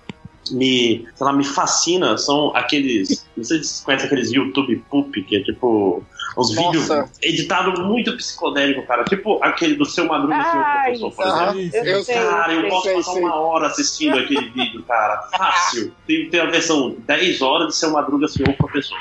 [0.51, 3.27] me, sei lá, me fascina são aqueles.
[3.37, 6.03] Não sei se vocês conhecem aqueles YouTube poop, que é tipo.
[6.37, 6.71] Os Nossa.
[6.71, 9.05] vídeos editados muito psicodélico, cara.
[9.05, 11.87] Tipo aquele do seu Madruga, seu Ai, professor, por exemplo.
[11.89, 12.71] Eu sei, Cara, eu sei.
[12.71, 13.23] posso sei, passar sei.
[13.23, 15.17] uma hora assistindo aquele vídeo, cara.
[15.35, 15.95] Fácil.
[16.07, 18.99] Tem, tem a versão 10 horas de seu Madruga, senhor professor.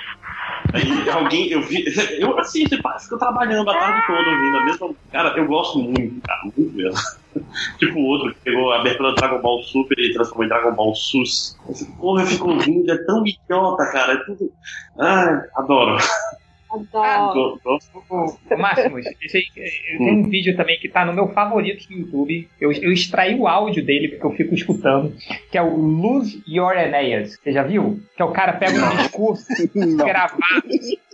[0.73, 1.85] Aí alguém, eu vi,
[2.19, 4.95] eu assisto, pá, fico trabalhando a tarde toda ouvindo a mesma.
[5.11, 6.99] Cara, eu gosto muito, cara, muito mesmo.
[7.79, 10.75] tipo o outro que pegou a abertura do Dragon Ball Super e transformou em Dragon
[10.75, 11.55] Ball SUS.
[11.97, 14.13] Porra, eu fico ouvindo, é tão idiota, cara.
[14.13, 14.51] É tudo.
[14.99, 15.97] Ai, adoro.
[18.09, 21.93] Ô, Máximos, esse aí, eh, tem um vídeo também que tá no meu favorito do
[21.93, 22.47] YouTube.
[22.59, 25.13] Eu, eu extraí o áudio dele porque eu fico escutando,
[25.51, 27.37] que é o Lose Your Enéas.
[27.37, 27.99] Você já viu?
[28.15, 29.45] Que é o cara pega um discurso
[29.97, 30.67] gravado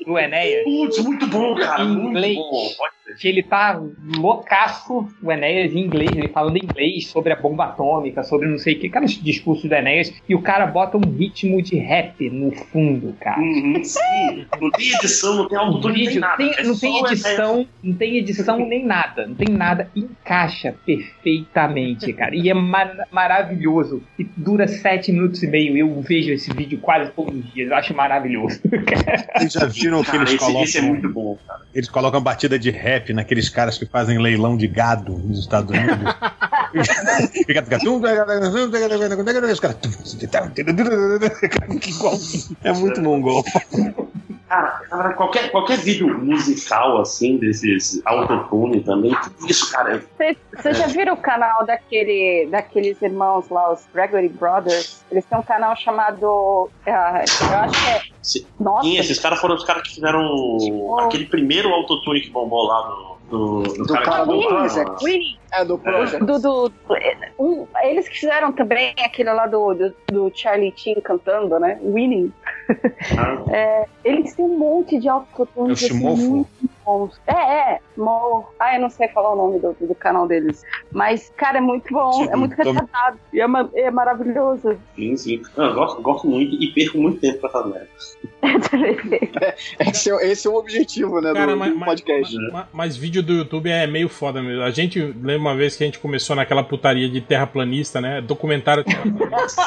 [0.06, 0.64] do Enéas.
[0.64, 1.84] Putz, muito bom, cara.
[1.84, 2.36] Em Muito inglês.
[2.36, 2.70] bom.
[2.78, 3.01] Pode.
[3.20, 3.82] Que ele tá
[4.18, 8.58] loucaço, o Enéas, em inglês, ele falando em inglês sobre a bomba atômica, sobre não
[8.58, 11.78] sei o que, cara, esse discurso do Enéas, e o cara bota um ritmo de
[11.78, 13.40] rap no fundo, cara.
[13.42, 14.46] Uhum, sim.
[14.60, 16.38] Não tem edição, não tem autotune, não tem nada.
[16.38, 22.12] tem- É não tem edição, não tem edição nem nada, não tem nada, encaixa perfeitamente,
[22.14, 26.80] cara, e é mar- maravilhoso, e dura sete minutos e meio, eu vejo esse vídeo
[26.80, 28.60] quase todos os dias, eu acho maravilhoso.
[29.38, 31.62] Vocês já viram que Cara, eles esse, colocam, esse é muito bom, cara.
[31.74, 36.16] eles colocam batida de rap naqueles caras que fazem leilão de gado nos Estados Unidos?
[42.64, 43.44] É muito mongol.
[44.52, 50.88] Cara, cara, qualquer, qualquer vídeo musical, assim, desses autotune também, tudo isso, cara, Vocês já
[50.88, 55.06] viram o canal daquele, daqueles irmãos lá, os Gregory Brothers?
[55.10, 56.70] Eles têm um canal chamado.
[56.86, 58.02] ah, eu acho que é.
[58.60, 60.28] Nossa, Sim, esses caras foram os caras que fizeram
[61.00, 64.42] aquele primeiro autotune que bombou lá do, do, do Do cara cara do.
[65.54, 66.24] É do Project.
[66.26, 66.74] do, do, do-
[67.40, 71.78] um- eles que fizeram também aquele lá do, do, do Charlie Chin cantando, né?
[71.84, 72.32] Winning.
[73.18, 76.22] Ah, Eles têm um monte de autotunes É o assim, Shimofo?
[76.30, 76.50] muito
[76.86, 77.22] bons.
[77.28, 77.80] É, é.
[77.98, 78.46] Mo...
[78.60, 80.64] Ah, eu não sei falar o nome do, do canal deles.
[80.92, 82.24] Mas, cara, é muito bom.
[82.32, 83.20] É muito Tom- retratado.
[83.34, 84.78] E é, ma- é maravilhoso.
[84.96, 85.42] sim, sim.
[85.58, 87.88] Não, eu gosto, gosto muito e perco muito tempo pra fazer merda.
[89.80, 92.36] Esse, é, esse é o objetivo, né, Cara, do, mas, do mas- podcast.
[92.52, 94.64] mas- mas vídeo do YouTube é meio foda mesmo.
[94.64, 98.22] A gente lembra uma vez que a gente começou naquela putaria de terraplanista, né?
[98.22, 99.62] Documentário terraplanista.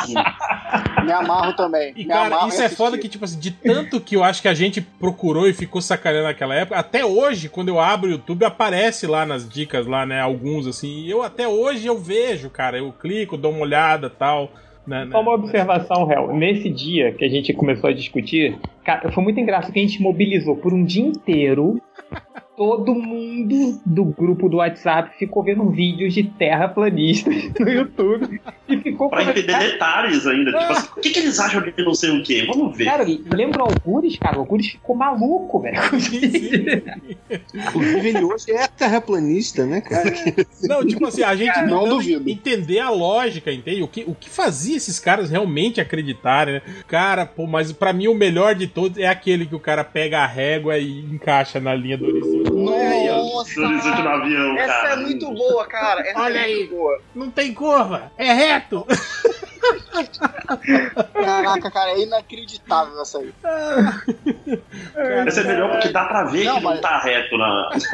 [1.05, 1.93] Me amarro também.
[1.97, 2.77] E, Me cara, isso é assistir.
[2.77, 5.81] foda que, tipo assim, de tanto que eu acho que a gente procurou e ficou
[5.81, 10.07] sacaneando naquela época, até hoje, quando eu abro o YouTube, aparece lá nas dicas, lá,
[10.07, 14.09] né, alguns, assim, e eu até hoje eu vejo, cara, eu clico, dou uma olhada
[14.09, 14.51] tal,
[14.87, 15.11] né, né.
[15.13, 16.35] Só uma observação, Réu.
[16.35, 20.01] Nesse dia que a gente começou a discutir, cara, foi muito engraçado que a gente
[20.01, 21.81] mobilizou por um dia inteiro.
[22.57, 29.11] Todo mundo do grupo do WhatsApp ficou vendo vídeos de terraplanistas no YouTube e ficou
[29.11, 30.53] Pra entender cara, detalhes ainda.
[30.53, 32.45] Tipo assim, o que, que eles acham de não sei o quê?
[32.47, 32.85] Vamos ver.
[32.85, 34.37] cara, lembra o Algures, cara?
[34.37, 35.79] O Algures ficou maluco, velho.
[37.55, 40.13] Inclusive, ele hoje é terraplanista, né, cara?
[40.63, 42.31] Não, tipo assim, a gente Não tentando duvido.
[42.31, 43.83] entender a lógica, entende?
[43.83, 46.63] O que, o que fazia esses caras realmente acreditarem, né?
[46.87, 50.21] Cara, pô, mas pra mim o melhor de todos é aquele que o cara pega
[50.21, 52.44] a régua e encaixa na linha do horizonte.
[52.65, 53.61] Nossa!
[53.61, 54.93] No avião, Essa cara.
[54.93, 56.01] é muito boa, cara.
[56.01, 56.57] Essa Olha é aí.
[56.57, 57.01] muito boa.
[57.15, 58.87] Não tem curva, é reto.
[61.13, 63.33] Caraca, cara, é inacreditável essa aí.
[65.27, 67.71] Essa é melhor porque dá pra ver Não, que não mas- tá reto na.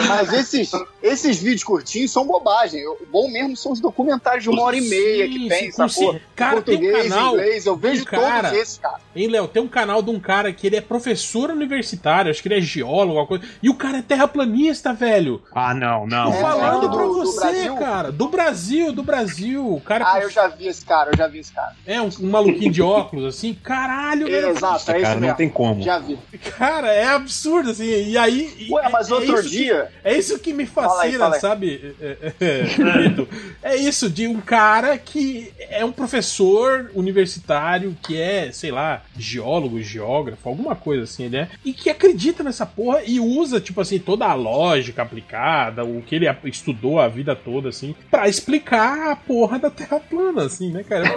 [0.00, 0.06] É.
[0.08, 0.70] Mas esses,
[1.02, 2.86] esses vídeos curtinhos são bobagem.
[2.86, 5.72] O bom mesmo são os documentários de uma hora e meia que Sim, tem, sim,
[5.72, 6.12] sacou?
[6.14, 6.20] sim.
[6.36, 9.00] Cara, tem um Português, canal inglês, eu vejo cara- todos esses, cara.
[9.14, 9.48] Hein, Léo?
[9.48, 12.60] Tem um canal de um cara que ele é professor universitário, acho que ele é
[12.60, 13.44] geólogo, alguma coisa.
[13.62, 15.42] E o cara é terraplanista, velho.
[15.54, 16.30] Ah, não, não.
[16.32, 17.76] Tô É, falando do- pra do você, Brasil?
[17.76, 18.12] cara.
[18.12, 19.74] Do Brasil, do Brasil.
[19.74, 21.59] O cara Ah, eu já vi esse cara, eu já vi esse cara.
[21.86, 23.54] É um, um maluquinho de óculos, assim.
[23.54, 24.48] Caralho, velho.
[24.50, 25.36] Exato, é isso Cara, não mesmo.
[25.36, 25.82] tem como.
[25.82, 26.18] Já vi.
[26.58, 27.84] Cara, é absurdo, assim.
[28.10, 28.66] E aí.
[28.70, 29.88] Ué, mas é outro isso que- dia.
[30.04, 31.40] É isso que me Fala aí, fascina, fala aí.
[31.40, 31.94] sabe?
[32.00, 32.62] É, é, é,
[33.08, 33.28] Vitor?
[33.62, 39.80] É isso, de um cara que é um professor universitário, que é, sei lá, geólogo,
[39.82, 41.48] geógrafo, alguma coisa assim, né?
[41.64, 46.14] E que acredita nessa porra e usa, tipo assim, toda a lógica aplicada, o que
[46.14, 50.82] ele estudou a vida toda, assim, pra explicar a porra da Terra plana, assim, né,
[50.84, 51.16] cara?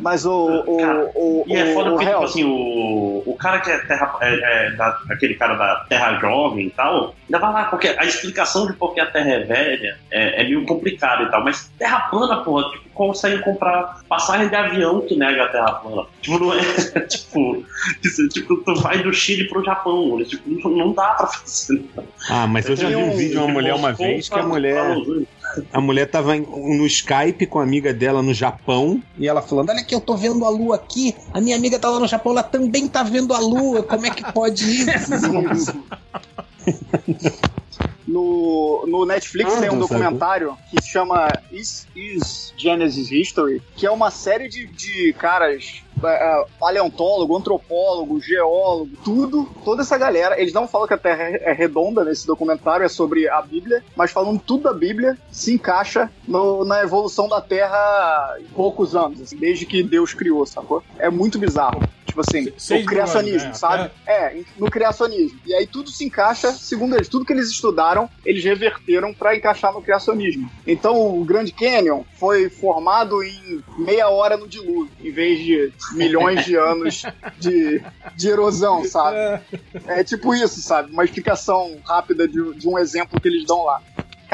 [0.00, 0.62] Mas o.
[0.66, 3.70] o, Cara, o, E é o- foda o porque, tipo assim, o, o cara que
[3.70, 7.64] é, terra, é, é da- aquele cara da Terra Jovem e tal, ainda vai lá,
[7.64, 11.30] porque a explicação de por que a Terra é velha é, é meio complicada e
[11.30, 15.72] tal, mas Terra plana, porra, tipo, consegue comprar passagem de avião que nega a Terra
[15.72, 16.02] plana.
[16.22, 16.58] Tipo, não é,
[17.06, 17.62] tipo,
[18.02, 21.84] você, tipo, tu vai do Chile pro Japão, tipo, não, não dá pra fazer.
[22.30, 24.96] Ah, mas eu já vi um vídeo de uma mulher uma vez que a mulher.
[25.72, 29.84] A mulher tava no Skype com a amiga dela no Japão e ela falando: Olha
[29.84, 31.14] que eu tô vendo a lua aqui.
[31.32, 33.82] A minha amiga tá lá no Japão, ela também tá vendo a lua.
[33.82, 35.84] Como é que pode isso?
[38.06, 43.84] No, no Netflix Ah, tem um documentário que se chama Is, Is Genesis History, que
[43.84, 45.82] é uma série de, de caras,
[46.58, 50.40] paleontólogo, antropólogo, geólogo, tudo, toda essa galera.
[50.40, 53.82] Eles não falam que a Terra é é redonda nesse documentário, é sobre a Bíblia,
[53.96, 59.20] mas falando tudo da Bíblia, se encaixa no- na evolução da Terra em poucos anos,
[59.20, 60.82] assim, desde que Deus criou, sacou?
[60.98, 61.84] É muito bizarro.
[62.04, 63.68] Tipo assim, Seis o criacionismo, anos, né?
[63.68, 63.90] sabe?
[64.06, 65.40] É, no criacionismo.
[65.44, 69.72] E aí tudo se encaixa, segundo eles, tudo que eles estudaram, eles reverteram pra encaixar
[69.72, 70.48] no criacionismo.
[70.66, 76.44] Então o Grand Canyon foi formado em meia hora no dilúvio, em vez de milhões
[76.44, 77.02] de anos
[77.38, 77.82] de,
[78.16, 79.16] de erosão, sabe?
[79.86, 80.92] É tipo isso, sabe?
[80.92, 83.80] Uma explicação rápida de, de um exemplo que eles dão lá.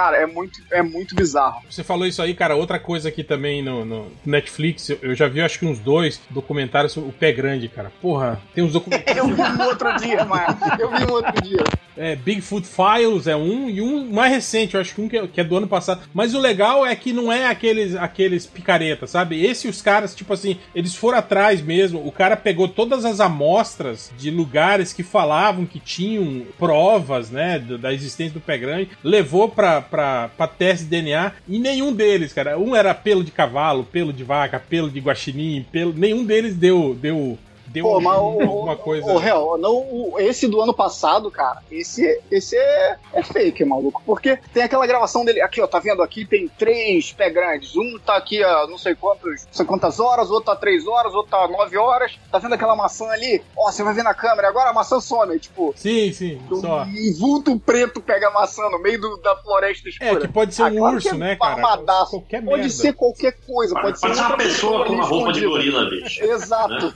[0.03, 1.63] Cara, é muito, é muito bizarro.
[1.71, 2.57] Você falou isso aí, cara.
[2.57, 6.91] Outra coisa aqui também no, no Netflix, eu- já vi acho que uns dois documentários
[6.93, 7.93] sobre o pé grande, cara.
[8.03, 9.13] Porra, tem uns documentários.
[9.23, 10.59] Eu vi um outro dia, mano.
[10.81, 11.63] Eu vi um outro dia.
[11.97, 15.27] É, Bigfoot Files é um, e um mais recente, eu acho que um que é,
[15.27, 16.01] que é do ano passado.
[16.13, 19.45] Mas o legal é que não é aqueles, aqueles picareta, sabe?
[19.45, 22.05] Esse os caras, tipo assim, eles foram atrás mesmo.
[22.05, 27.93] O cara pegou todas as amostras de lugares que falavam que tinham provas, né, da
[27.93, 32.59] existência do pé grande, levou pra, pra, pra teste de DNA e nenhum deles, cara.
[32.59, 35.93] Um era pelo de cavalo, pelo de vaca, pelo de guaxinim, pelo.
[35.93, 36.97] Nenhum deles deu.
[36.99, 37.39] deu
[37.73, 39.07] Deu Pô, mas o, alguma coisa.
[39.11, 44.03] o, real, não, o- esse do ano passado, cara, esse, esse é, é fake, maluco.
[44.05, 45.41] Porque tem aquela gravação dele.
[45.41, 46.25] Aqui, ó, tá vendo aqui?
[46.27, 47.75] Tem três pé grandes.
[47.75, 51.15] Um tá aqui a não sei quantos, não sei quantas horas, outro tá três horas,
[51.15, 52.19] outro tá nove horas.
[52.31, 53.43] Tá vendo aquela maçã ali?
[53.57, 55.39] Ó, você vai ver na câmera, agora a maçã some.
[55.39, 56.83] Tipo, Sim, sim, só.
[56.83, 60.21] um vulto preto pega a maçã no meio do- da floresta É, escura.
[60.21, 61.63] que pode ser Ah, um claro urso, é né, cara?
[62.11, 62.69] Qualquer Pode merda.
[62.69, 66.23] ser qualquer coisa, pode, Pode, pode ser uma pessoa com uma roupa de gorila, bicho.
[66.25, 66.95] Exato.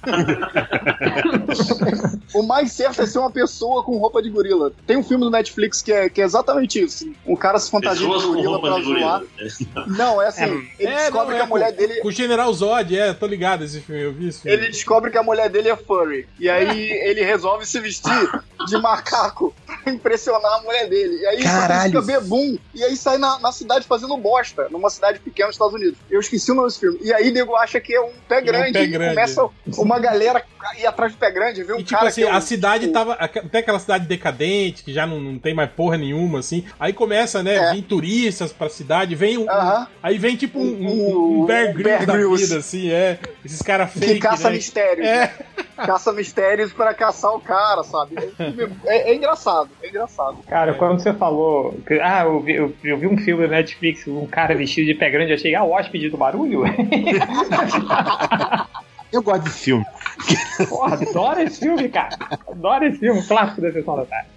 [2.34, 4.72] O mais certo é ser uma pessoa com roupa de gorila.
[4.86, 7.10] Tem um filme do Netflix que é, que é exatamente isso.
[7.26, 8.84] Um cara se fantasia Pessoas de gorila pra zoar.
[8.84, 9.86] gorila.
[9.86, 10.68] Não, é assim.
[10.78, 12.00] ele É, descobre não, que é a mulher com, dele.
[12.00, 14.56] Com o General Zod, é, tô ligado esse filme, eu vi esse filme.
[14.56, 16.26] Ele descobre que a mulher dele é furry.
[16.38, 18.30] E aí ele resolve se vestir
[18.66, 19.54] de macaco
[19.84, 21.16] pra impressionar a mulher dele.
[21.20, 21.80] E aí Caralho.
[21.82, 22.58] ele fica bebum.
[22.74, 25.98] E aí sai na, na cidade fazendo bosta, numa cidade pequena nos Estados Unidos.
[26.10, 26.98] Eu esqueci o nome desse filme.
[27.02, 28.72] E aí nego acha que é um pé grande.
[28.72, 29.14] pé e grande.
[29.14, 29.48] começa
[29.78, 30.42] uma galera
[30.78, 32.40] ir atrás do pé grande, ver um E tipo cara assim, que é um- a
[32.40, 33.12] cidade tava.
[33.14, 36.64] Até aquela cidade decadente, que já não, não tem mais porra nenhuma, assim.
[36.80, 37.56] Aí começa, né?
[37.56, 37.72] É.
[37.74, 39.48] Vir turistas pra cidade, vem um.
[39.50, 39.86] Aham.
[40.02, 43.18] Aí vem tipo um, um, Um- um Bear Grylls Bear da vida, assim, é.
[43.44, 44.20] Esses caras que fake.
[44.20, 44.56] caça né?
[44.56, 45.06] mistérios.
[45.06, 45.20] É.
[45.20, 45.30] né?
[45.76, 48.16] Caça mistérios pra caçar o cara, sabe?
[48.86, 50.38] É, é engraçado, é engraçado.
[50.48, 51.74] Cara, quando você falou.
[51.86, 54.94] que- ah, eu vi, eu, eu vi um filme do Netflix, um cara vestido de
[54.94, 56.62] pé grande, eu achei, ah, o hóspede do barulho?
[59.12, 59.84] Eu gosto de filme.
[60.68, 62.16] Porra, adoro esse filme, cara.
[62.48, 64.28] Adoro esse filme, clássico da sessão da tarde.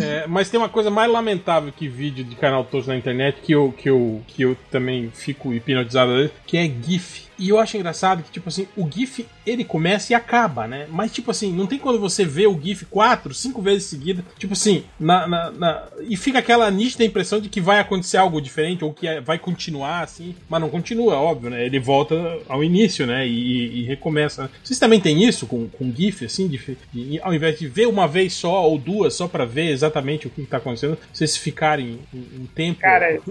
[0.00, 3.52] É, mas tem uma coisa mais lamentável que vídeo de canal tosco na internet que
[3.52, 7.27] eu, que eu, que eu também fico hipnotizado, que é GIF.
[7.38, 10.86] E eu acho engraçado que, tipo assim, o GIF ele começa e acaba, né?
[10.90, 14.52] Mas, tipo assim, não tem quando você vê o GIF quatro, cinco vezes seguida, tipo
[14.54, 18.84] assim, na, na, na- e fica aquela nítida impressão de que vai acontecer algo diferente
[18.84, 21.64] ou que é- vai continuar assim, mas não continua, óbvio, né?
[21.64, 23.26] Ele volta ao início, né?
[23.26, 24.50] E, e recomeça.
[24.62, 26.58] Vocês também têm isso com, com GIF, assim, de,
[26.92, 30.30] de- ao invés de ver uma vez só ou duas só pra ver exatamente o
[30.30, 32.80] que tá acontecendo, vocês ficarem um, um tempo.
[32.80, 33.20] Cara,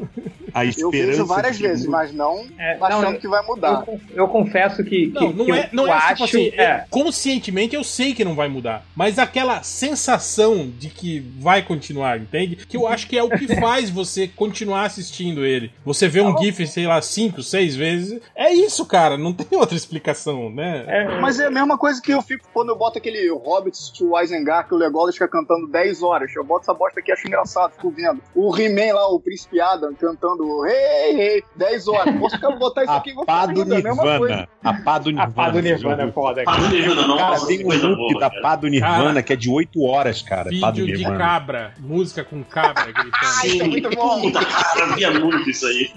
[0.53, 3.82] A Eu esperança vejo várias vezes, mas não É, achando não, que vai eu, mudar.
[3.84, 6.07] con- eu confesso que, que, Não, não que é, eu, não eu é acho.
[6.13, 11.19] tipo assim, é, conscientemente eu sei que não vai mudar, mas aquela sensação de que
[11.39, 12.55] vai continuar, entende?
[12.57, 15.71] Que eu acho que é o que faz você continuar assistindo ele.
[15.85, 19.75] Você vê um GIF, sei lá, cinco, seis vezes, é isso, cara, não tem outra
[19.75, 20.83] explicação, né?
[20.87, 24.19] é, Mas é a mesma coisa que eu fico quando eu boto aquele Hobbit to
[24.19, 26.31] Isengard, que o Legolas fica cantando 10 horas.
[26.35, 28.21] Eu boto essa bosta aqui, acho engraçado, fico vendo.
[28.35, 32.15] O He-Man lá, o Príncipe Adam, cantando Hey, hey, 10 horas.
[32.19, 34.19] Posso ficar- botar isso aqui vou ficar do rindo, é coisa.
[34.19, 34.47] Nirvana.
[34.63, 35.33] A pá do a Nirvana.
[35.33, 36.43] pá do Nirvana é foda.
[36.43, 38.19] Pá do Nirvana, Cara, tem um loop boa.
[38.19, 39.23] da pá do Nirvana Cara.
[39.23, 40.49] que é de 8 horas, cara.
[40.59, 41.17] Pá do Vídeo de Nirvana.
[41.17, 43.45] cabra, música com cabra gritando.
[43.45, 44.21] Isso é muito bom.
[44.21, 45.91] Puta, cara, via muito isso aí.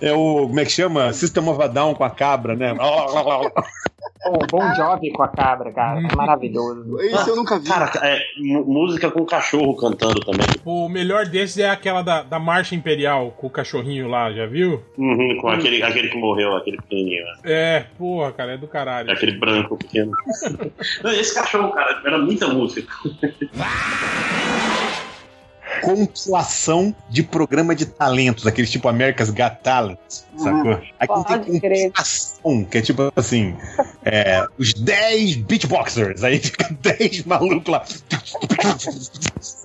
[0.00, 0.46] É o.
[0.46, 1.12] Como é que chama?
[1.12, 2.74] System of a Down com a cabra, né?
[4.24, 5.98] O Bon Jovi com a cabra, cara.
[6.00, 6.96] É maravilhoso.
[7.00, 7.66] Isso eu nunca vi.
[7.66, 8.20] Cara, é,
[8.64, 10.46] música com cachorro cantando também.
[10.64, 14.80] O melhor desses é aquela da, da Marcha Imperial, com o cachorrinho lá, já viu?
[14.96, 17.24] Uhum, com aquele, aquele que morreu, aquele pequenininho.
[17.24, 17.32] né?
[17.44, 19.10] É, porra, cara, é do caralho.
[19.10, 20.12] Aquele branco pequeno.
[21.02, 22.92] Não, esse cachorro, cara, era muita música.
[25.80, 29.98] compilação de programa de talentos, aqueles tipo America's Got Talent,
[30.36, 30.72] sacou?
[30.98, 31.84] Aqui Pode tem crer.
[31.92, 33.56] compilação, que é tipo assim,
[34.04, 37.84] é, os 10 beatboxers, aí fica 10 malucos lá.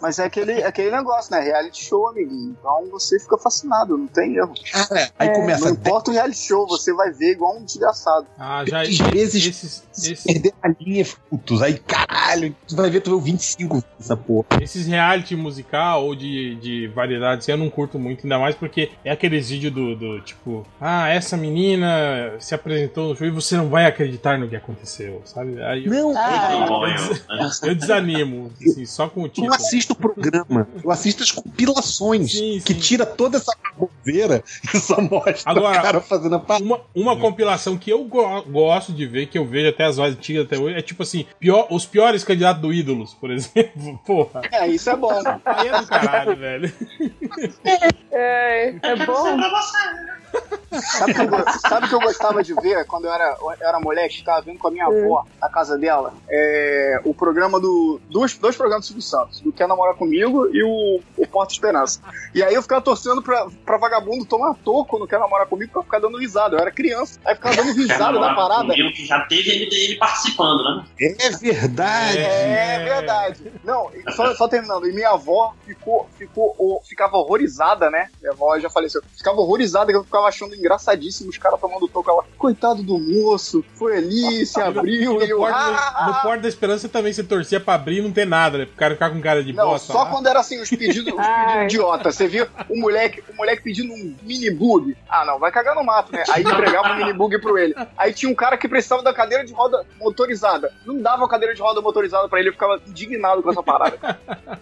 [0.02, 1.42] Mas é aquele, é aquele negócio, né?
[1.42, 2.56] Reality show, amiguinho.
[2.60, 4.54] Então você fica fascinado, não tem erro.
[4.72, 8.28] Cara, aí começa Não a importa o reality show, você vai ver igual um desgraçado.
[8.38, 11.62] Ah, já Às vezes- esses, esses, perder a linha frutos.
[11.62, 14.46] Aí, caralho, tu vai ver, tu viu 25 essa porra.
[14.62, 18.90] esses reality musical ou de, de variedade, assim, eu não curto muito, ainda mais porque
[19.04, 23.56] é aqueles vídeos do, do tipo, ah, essa menina se apresentou no show e você
[23.58, 25.62] não vai acreditar no que aconteceu, sabe?
[25.62, 26.68] Aí eu, Não, Ah, Não, é.
[26.68, 27.50] bom, eu- né?
[27.64, 29.54] eu desanimo, assim, só com o eu título.
[29.54, 32.80] assisto o programa, eu assisto as compilações Sim, que sim.
[32.80, 34.44] tira toda essa baboseira
[34.74, 36.64] e só mostra Agora, o cara fazendo a parada.
[36.66, 40.46] Uma, uma compilação que eu go- gosto de ver, que eu vejo até as antigas
[40.46, 44.00] até hoje, é tipo assim, pior, os piores candidatos do Ídolos, por exemplo.
[44.06, 45.12] Porra, É, isso é bom.
[45.46, 46.74] aí é do caralho, velho.
[48.12, 49.38] É, é bom.
[50.82, 53.80] Sabe o que, eu sabe que eu gostava de ver quando eu era, eu era
[53.80, 54.18] moleque?
[54.18, 56.14] Ficava vendo com a minha avó na casa dela.
[56.30, 58.00] É, o programa do.
[58.10, 62.02] Dois, dois programas do Silvio Santos: do Quer Namorar Comigo e o, o Porta Esperança.
[62.34, 65.84] E aí eu ficava torcendo pra, pra vagabundo tomar toco no Quer Namorar Comigo pra
[65.84, 66.56] ficar dando risada.
[66.56, 67.20] Eu era criança.
[67.26, 68.68] Aí ficava dando risada da parada.
[68.68, 70.86] Comigo, que já teve ele, ele participando, né?
[71.00, 72.18] É verdade.
[72.20, 73.52] É verdade.
[73.64, 74.88] Não, só, só terminando.
[74.88, 78.10] E minha avó ficou, ficou, ficava horrorizada, né?
[78.22, 79.02] Minha avó já faleceu.
[79.16, 82.10] Ficava horrorizada que eu ficava achando engraçadíssimo os caras tomando toco.
[82.10, 85.38] Ela, coitado do moço, foi ali, se abriu no, e eu.
[85.38, 88.58] Porta, "Ah!" no Porta da Esperança também você torcia pra abrir e não ter nada,
[88.58, 88.66] né?
[88.66, 89.94] Pro cara ficar com cara de Não, bosta.
[89.94, 90.10] só lá.
[90.10, 92.12] quando era assim, os pedidos, os pedidos idiota.
[92.12, 94.96] Você viu o moleque, o moleque pedindo um mini bug.
[95.10, 96.24] Ah, não, vai cagar no mato, né?
[96.32, 97.74] Aí entregava um mini bug pro ele.
[97.98, 100.72] Aí tinha um cara que precisava da cadeira de roda motorizada.
[100.86, 103.98] Não dava a cadeira de roda motorizada pra ele, eu ficava indignado com essa parada.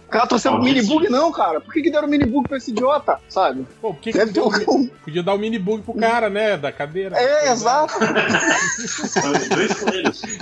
[0.06, 1.60] O cara torcendo mini bug, não, cara.
[1.60, 3.18] Por que, que deram mini bug pra esse idiota?
[3.28, 3.66] Sabe?
[3.80, 4.86] Pô, por que que ter deu- um.
[5.04, 6.56] Podia dar um mini bug pro cara, né?
[6.56, 7.16] Da cadeira.
[7.16, 7.94] É, exato.
[9.54, 10.22] Dois coelhos.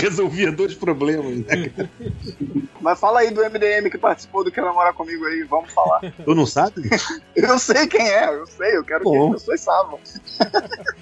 [0.00, 1.36] Resolvia dois problemas.
[1.38, 1.70] né?
[2.80, 6.00] Mas fala aí do MDM que participou do Quer Namorar Comigo aí, vamos falar.
[6.24, 6.88] Tu não sabe?
[7.36, 9.32] Eu sei quem é, eu sei, eu quero que Bom.
[9.34, 9.98] as pessoas saibam.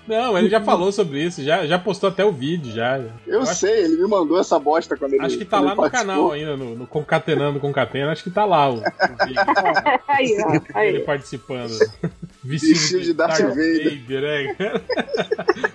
[0.06, 3.00] Não, ele já falou sobre isso, já, já postou até o vídeo, já.
[3.26, 5.24] Eu, acho, sei, ele me mandou essa bosta quando ele.
[5.24, 6.14] acho que tá lá ele no participou.
[6.14, 9.42] canal ainda, no, no Concatenando Concatena, acho que tá lá o, o vídeo.
[10.06, 10.80] Aí, ó.
[10.82, 11.04] ele Aí.
[11.04, 11.72] participando.
[12.44, 14.56] Vestido de Darth Vader.
[14.58, 14.72] né?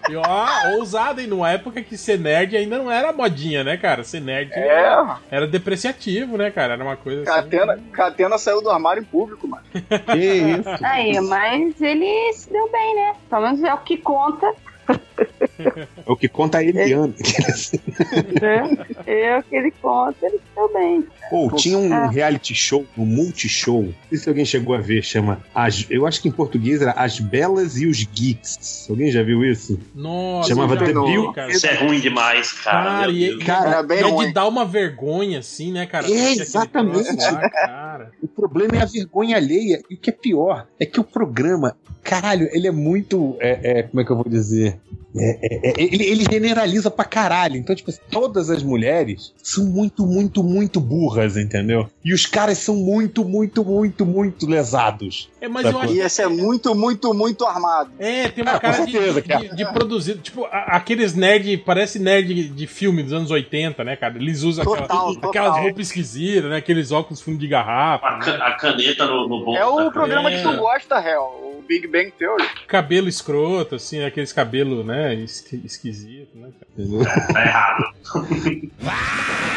[0.09, 1.27] e ó, ousado, hein?
[1.27, 4.03] Numa época que ser nerd ainda não era modinha, né, cara?
[4.03, 4.95] Ser nerd É,
[5.29, 6.73] era depreciativo, né, cara?
[6.73, 7.31] Era uma coisa assim.
[7.31, 9.63] Catena, Catena saiu do armário em público, mano.
[9.71, 10.69] Que isso?
[10.85, 13.15] Aí, mas ele se deu bem, né?
[13.29, 14.53] Pelo menos é o que conta.
[14.87, 17.13] É o que conta a Eliana.
[18.41, 18.85] né?
[19.05, 21.07] É o que ele conta, ele também.
[21.33, 22.07] Ou tinha um Ah.
[22.09, 23.83] reality show, um multishow.
[23.83, 25.43] Não sei se alguém chegou a ver, chama.
[25.53, 28.87] As, eu acho que em português era As Belas e os Geeks.
[28.89, 29.79] Alguém já viu isso?
[29.95, 31.31] Nossa, Chamava The vi, Bill.
[31.33, 31.51] cara.
[31.51, 32.83] Isso é ruim demais, cara.
[32.83, 33.37] Cara, e.
[33.39, 34.27] Cara, Era bem e é ruim.
[34.27, 36.05] de dar uma vergonha, assim, né, cara?
[36.09, 37.15] É, exatamente.
[37.31, 38.11] lá, cara.
[38.21, 39.81] O problema é a vergonha alheia.
[39.89, 43.35] E o que é pior é que o programa, caralho, ele é muito.
[43.39, 44.79] é, é, como é que eu vou dizer?
[45.15, 47.55] É, é, é, ele, ele generaliza pra caralho.
[47.55, 51.89] Então, tipo, todas as mulheres são muito, muito, muito burras, entendeu?
[52.03, 55.29] E os caras são muito, muito, muito, muito lesados.
[55.39, 57.91] É, mas eu acho E esse é muito, muito, muito armado.
[57.99, 60.19] É, tem uma com cara de, certeza, de, de, de produzido.
[60.21, 64.15] Tipo, a- aqueles nerd, parece nerd de filme dos anos 80, né, cara?
[64.17, 65.29] Eles usam aquela- Total, total.
[65.29, 66.57] aquelas roupas esquisitas, né?
[66.57, 69.59] Aqueles óculos fundo de garrafa, A, ca- a caneta no, no bolso.
[69.59, 70.55] É o programa que tu É.
[70.55, 71.21] gosta, Hell.
[71.59, 72.43] O Big Bang Theory.
[72.67, 77.33] cabelo escroto, assim, aqueles cabelos, né, esqui- esquisitos, né, cara?
[77.33, 77.83] Tá errado.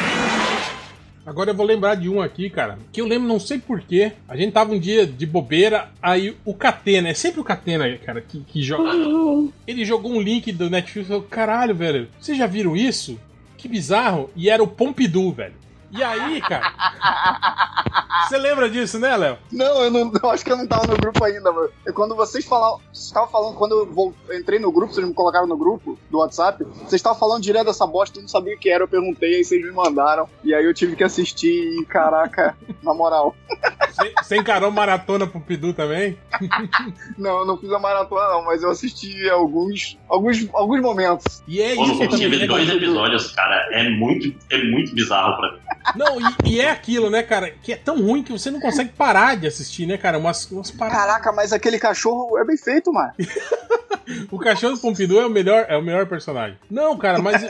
[1.27, 4.13] Agora eu vou lembrar de um aqui, cara, que eu lembro, não sei porquê.
[4.29, 8.21] A gente tava um dia de bobeira, aí o Catena, é sempre o Catena, cara,
[8.21, 8.91] que, que joga.
[9.67, 13.19] Ele jogou um link do Netflix e falou: caralho, velho, vocês já viram isso?
[13.59, 14.31] Que bizarro.
[14.37, 15.55] E era o Pompidou, velho.
[15.91, 16.73] E aí, cara.
[18.29, 19.39] Você lembra disso, né, Léo?
[19.53, 21.69] Não, eu não eu acho que eu não tava no grupo ainda, mano.
[21.87, 22.81] E quando vocês falaram.
[22.93, 26.65] Vocês estavam falando, quando eu entrei no grupo, vocês me colocaram no grupo do WhatsApp,
[26.65, 29.45] vocês estavam falando direto dessa bosta, eu não sabia o que era, eu perguntei, aí
[29.45, 30.29] vocês me mandaram.
[30.43, 33.37] E aí eu tive que assistir e, caraca, na moral.
[33.91, 36.19] Você- Você encarou maratona Pompidou também?
[37.19, 39.99] Não, eu não fiz a maratona, não, mas eu assisti alguns.
[40.09, 41.43] alguns, alguns momentos.
[41.49, 43.69] E é isso também, ver né, dois episódios, cara.
[43.73, 45.59] É muito, é muito bizarro pra mim.
[45.95, 47.51] Não, e, e é aquilo, né, cara?
[47.63, 50.19] Que é tão ruim que você não consegue parar de assistir, né, cara?
[50.19, 50.99] Umas, umas paradas.
[51.01, 53.13] Caraca, mas aquele cachorro é bem feito, mano.
[54.31, 56.57] O cachorro do Pompidou é o melhor, é o melhor personagem.
[56.71, 57.47] Não, cara, mas o,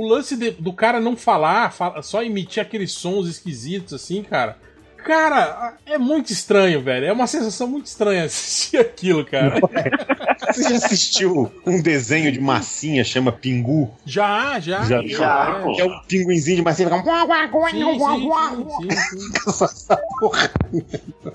[0.00, 4.22] o- o lance de- do cara não falar, fala- só emitir aqueles sons esquisitos assim,
[4.22, 4.56] cara.
[5.04, 7.06] Cara, é muito estranho, velho.
[7.06, 9.60] É uma sensação muito estranha assistir aquilo, cara.
[10.52, 13.90] Você já assistiu um desenho de massinha chama Pingu?
[14.04, 14.82] Já, já.
[14.84, 15.02] Já.
[15.06, 15.74] Já, é.
[15.74, 17.02] Que é um pinguinzinho de massinha fica.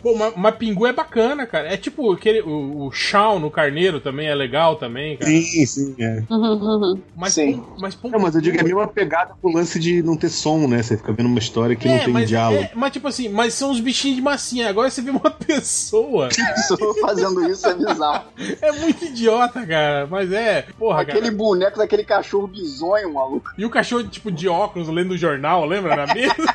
[0.02, 1.72] Pô, mas, mas Pingu é bacana, cara.
[1.74, 2.42] É tipo aquele.
[2.42, 5.30] O, o Shaun no Carneiro também é legal também, cara.
[5.32, 6.24] Sim, sim, é.
[7.16, 7.58] Mas, Sim.
[7.58, 10.16] Pom- mas Não, mas eu digo, é a mesma pegada com o lance de não
[10.18, 10.82] ter som, né?
[10.84, 12.64] Você fica vendo uma história que não tem mas, diálogo.
[12.64, 14.70] é, mas tipo assim, mas são os bichinhos de massinha.
[14.70, 16.30] Agora você vê uma pessoa.
[16.30, 18.26] Pessoa fazendo isso é bizarro.
[18.62, 20.08] É muito idiota, cara.
[20.10, 20.68] Mas é.
[20.78, 21.36] Porra, Aquele cara.
[21.36, 23.52] boneco daquele cachorro bizonho, maluco.
[23.58, 25.96] E o cachorro, tipo, de óculos lendo o jornal, lembra?
[25.96, 26.36] Na mesa.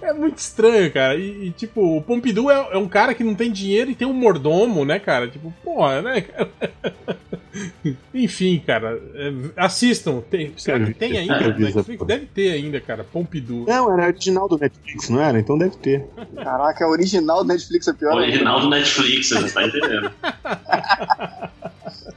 [0.00, 1.16] É muito estranho, cara.
[1.16, 4.06] E, e, tipo, o Pompidou é, é um cara que não tem dinheiro e tem
[4.06, 5.26] um mordomo, né, cara?
[5.28, 6.48] Tipo, porra, né, cara?
[8.14, 9.00] Enfim, cara.
[9.14, 10.20] é, assistam.
[10.20, 11.52] Tem, será que tem ainda?
[11.52, 12.06] Vi essa Netflix?
[12.06, 13.04] Deve ter ainda, cara.
[13.04, 13.64] Pompidou.
[13.66, 15.38] Não, era original do Netflix, não era?
[15.38, 16.04] Então deve ter.
[16.36, 18.10] Caraca, a original do Netflix é pior.
[18.12, 18.22] ainda.
[18.24, 20.10] Original do Netflix, você não tá entendendo.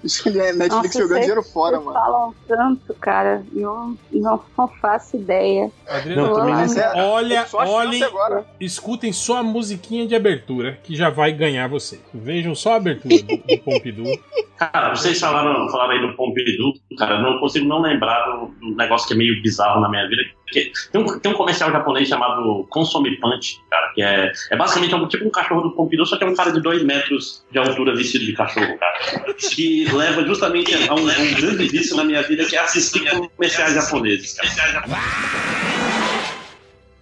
[0.04, 2.00] Netflix Nossa, jogando dinheiro fora, vocês mano.
[2.00, 3.44] falam tanto, cara.
[3.54, 5.72] e Eu não, não faço ideia.
[5.88, 8.46] Adriano, Não, também Mas é- olha, olhem, agora.
[8.60, 12.02] escutem só a musiquinha de abertura, que já vai ganhar vocês.
[12.14, 14.20] Vejam só a abertura do, do Pompidou.
[14.58, 19.08] Cara, vocês falaram, falaram aí do Pompidou, cara, não consigo não lembrar do, do negócio
[19.08, 20.22] que é meio bizarro na minha vida.
[20.92, 25.08] tem, um, tem um comercial japonês chamado Consome Punch, cara, que é, é basicamente um,
[25.08, 27.96] tipo um cachorro do Pompidou, só que é um cara de dois metros de altura
[27.96, 29.34] vestido de cachorro, cara.
[29.50, 33.74] Que leva justamente a um, um grande vício na minha vida, que é assistir comerciais
[33.74, 34.84] japoneses, cara.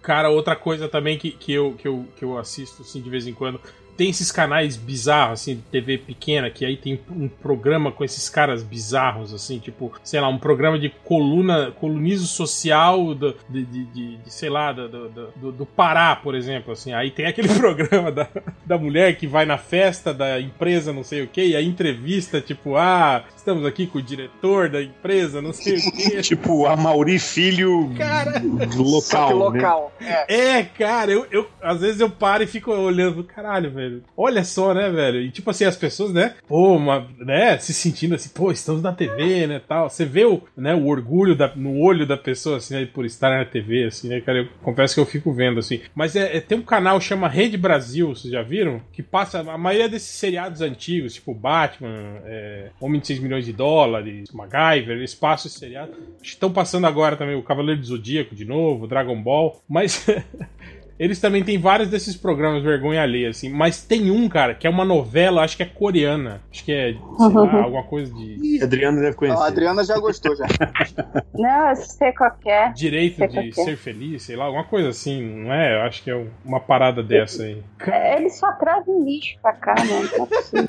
[0.00, 3.26] Cara, outra coisa também que, que, eu, que, eu, que eu assisto assim, de vez
[3.26, 3.60] em quando.
[3.98, 8.28] Tem esses canais bizarros, assim, de TV pequena, que aí tem um programa com esses
[8.30, 13.84] caras bizarros, assim, tipo, sei lá, um programa de coluna, colunismo social do, de, de,
[13.86, 16.92] de- de, sei lá, do, do, do- do Pará, por exemplo, assim.
[16.92, 18.28] Aí tem aquele programa da,
[18.64, 22.40] da mulher que vai na festa da empresa, não sei o que, e a entrevista,
[22.40, 26.22] tipo, ah, estamos aqui com o diretor da empresa, não sei o que.
[26.28, 28.40] Tipo, a Mauri Filho Cara.
[28.76, 29.28] local.
[29.50, 29.58] né?
[29.58, 29.92] local.
[30.00, 30.58] É.
[30.58, 33.87] É, cara, eu, eu às vezes eu paro e fico olhando, caralho, velho.
[34.16, 35.20] Olha só, né, velho?
[35.20, 38.92] E tipo assim, as pessoas, né, pô, uma, né, se sentindo assim, pô, estamos na
[38.92, 39.88] TV, né, tal.
[39.90, 43.30] Você vê o, né, o orgulho da- no olho da pessoa, assim, né, por estar
[43.36, 44.38] na TV, assim, né, cara?
[44.38, 45.80] Eu confesso que eu fico vendo, assim.
[45.94, 48.80] Mas é, é- tem um canal chama Rede Brasil, vocês já viram?
[48.92, 53.52] Que passa a maioria desses seriados antigos, tipo Batman, é, Homem de 6 milhões de
[53.52, 55.92] dólares, MacGyver, eles passam seriado.
[56.22, 59.60] Estão passando agora também o Cavaleiro do Zodíaco de novo, Dragon Ball.
[59.68, 60.06] Mas
[60.98, 63.48] Eles também têm vários desses programas vergonha alheia, assim.
[63.48, 66.40] Mas tem um, cara, que é uma novela, acho que é coreana.
[66.50, 69.40] Acho que é, sei lá, alguma coisa de Ih, Adriano deve conhecer.
[69.42, 70.46] A Adriana já gostou já.
[71.34, 72.70] Não, eu sei qual é.
[72.72, 73.52] direito Sei de é.
[73.52, 75.76] ser feliz, sei lá, alguma coisa assim, não é?
[75.76, 77.62] Eu acho que é uma parada dessa aí.
[77.86, 80.08] É, Eles só trazem lixo pra cá, mano.
[80.52, 80.60] Não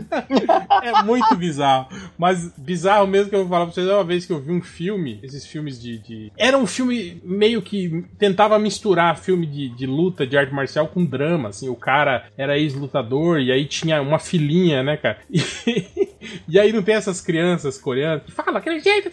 [0.86, 0.89] é.
[0.99, 1.88] É muito bizarro.
[2.17, 4.51] Mas bizarro mesmo que eu vou falar pra vocês é uma vez que eu vi
[4.51, 5.97] um filme, esses filmes de.
[5.99, 10.88] de- Era um filme meio que tentava misturar filme de, de luta, de arte marcial
[10.88, 11.49] com drama.
[11.49, 15.20] Assim, o cara era ex-lutador e aí tinha uma filhinha, né, cara?
[15.70, 16.09] E,
[16.49, 19.09] e aí não tem essas crianças coreanas que falam aquele jeito.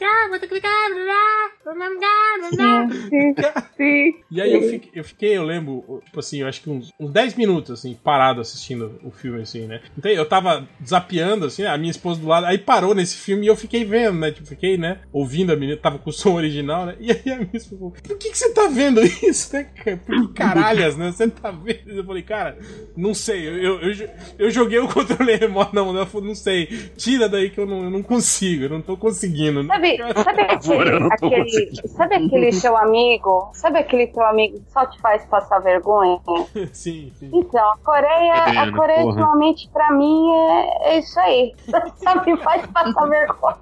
[3.77, 4.15] Sim.
[4.31, 7.13] E aí eu fiquei, eu fiquei, eu lembro, tipo assim, eu acho que uns, uns
[7.13, 9.81] 10 minutos, assim, parado assistindo o filme, assim, né?
[9.97, 13.49] Então eu tava zapeando, assim, a minha esposa do lado, aí parou nesse filme e
[13.49, 14.31] eu fiquei vendo, né?
[14.31, 15.01] Tipo, fiquei, né?
[15.13, 16.97] Ouvindo a menina, tava com o som original, né?
[17.01, 19.71] E aí a minha esposa falou, por que, que você tá vendo isso, né?
[20.05, 21.13] Por que caralhas, né?
[21.13, 21.91] Você tá vendo?
[21.91, 22.59] Eu falei, cara,
[22.97, 26.35] não sei, eu, eu, eu, eu joguei o controle remoto na mão, ela falou, não
[26.35, 26.67] sei,
[26.97, 29.63] tira daí que eu não, eu não consigo, eu não tô conseguindo.
[29.63, 29.69] né?
[29.75, 33.51] Sabe, sabe aquele, aquele- sabe aquele seu amigo?
[33.55, 36.19] Sabe aquele teu amigo que só te faz passar vergonha?
[36.73, 37.31] sim, sim.
[37.33, 39.09] Então, a Coreia, a Adriana, Coreia porra.
[39.15, 41.55] ultimamente pra mim é, é isso aí.
[41.97, 43.57] Só me faz passar vergonha.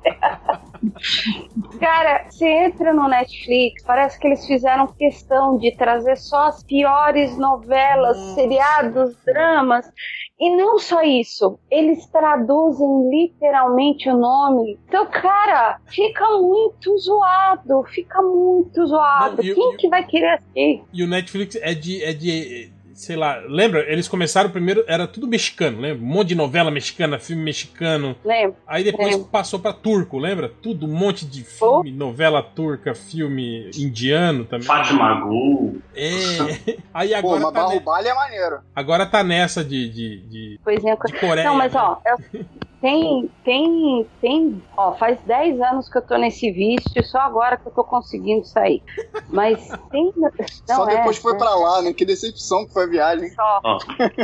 [1.81, 7.24] Cara, você entra no Netflix, parece que eles fizeram questão de trazer só as piores
[7.37, 9.91] novelas, seriados, dramas.
[10.39, 14.79] E não só isso, eles traduzem literalmente o nome.
[14.89, 19.37] Então, cara, fica muito zoado, fica muito zoado.
[19.37, 20.83] Não, e- Quem e- que vai querer assistir?
[20.93, 22.73] E o Netflix é de, é de.
[22.95, 23.81] Sei lá, lembra?
[23.91, 26.03] Eles começaram primeiro, era tudo mexicano, lembra?
[26.03, 28.17] Um monte de novela mexicana, filme mexicano.
[28.25, 28.57] Lembra?
[28.67, 29.27] Aí depois Lembro.
[29.29, 30.49] passou pra turco, lembra?
[30.63, 34.67] Tudo, um monte de filme, novela turca, filme indiano também.
[34.67, 35.81] Fátima Gul.
[35.95, 36.77] É.
[36.95, 38.59] Aí Pô, agora mas tá, ne- é maneiro.
[38.75, 41.49] agora tá nessa de, de, de, Coisinha de Coreia.
[41.49, 41.81] Não, mas né?
[41.81, 42.45] ó, eu-
[42.85, 47.67] tem, tem, tem, ó, faz 10 anos que eu tô nesse vício, só agora que
[47.67, 48.83] eu tô conseguindo sair.
[49.31, 50.13] Mas tem.
[50.15, 50.31] Não,
[50.77, 51.95] Só é, depois foi é, pra lá, né?
[51.95, 53.31] Que decepção que foi a viagem.
[53.31, 53.79] Só, Ó,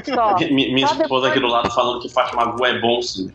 [0.04, 0.36] só.
[0.40, 3.30] mi- minha Só esposa aqui do depois- lado falando que Fátima Gul é bom, sim.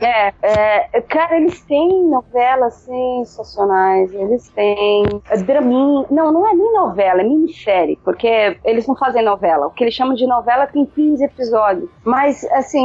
[0.00, 6.06] É, é, cara, eles têm novelas sensacionais, eles têm é, draminha.
[6.10, 9.66] Não, não é nem novela, é minissérie, porque eles não fazem novela.
[9.66, 11.90] O que eles chamam de novela tem 15 episódios.
[12.04, 12.77] Mas, assim,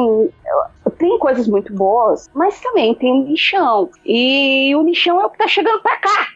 [0.98, 3.90] tem coisas muito boas, mas também tem lixão.
[4.06, 6.28] E o lixão é o que tá chegando pra cá.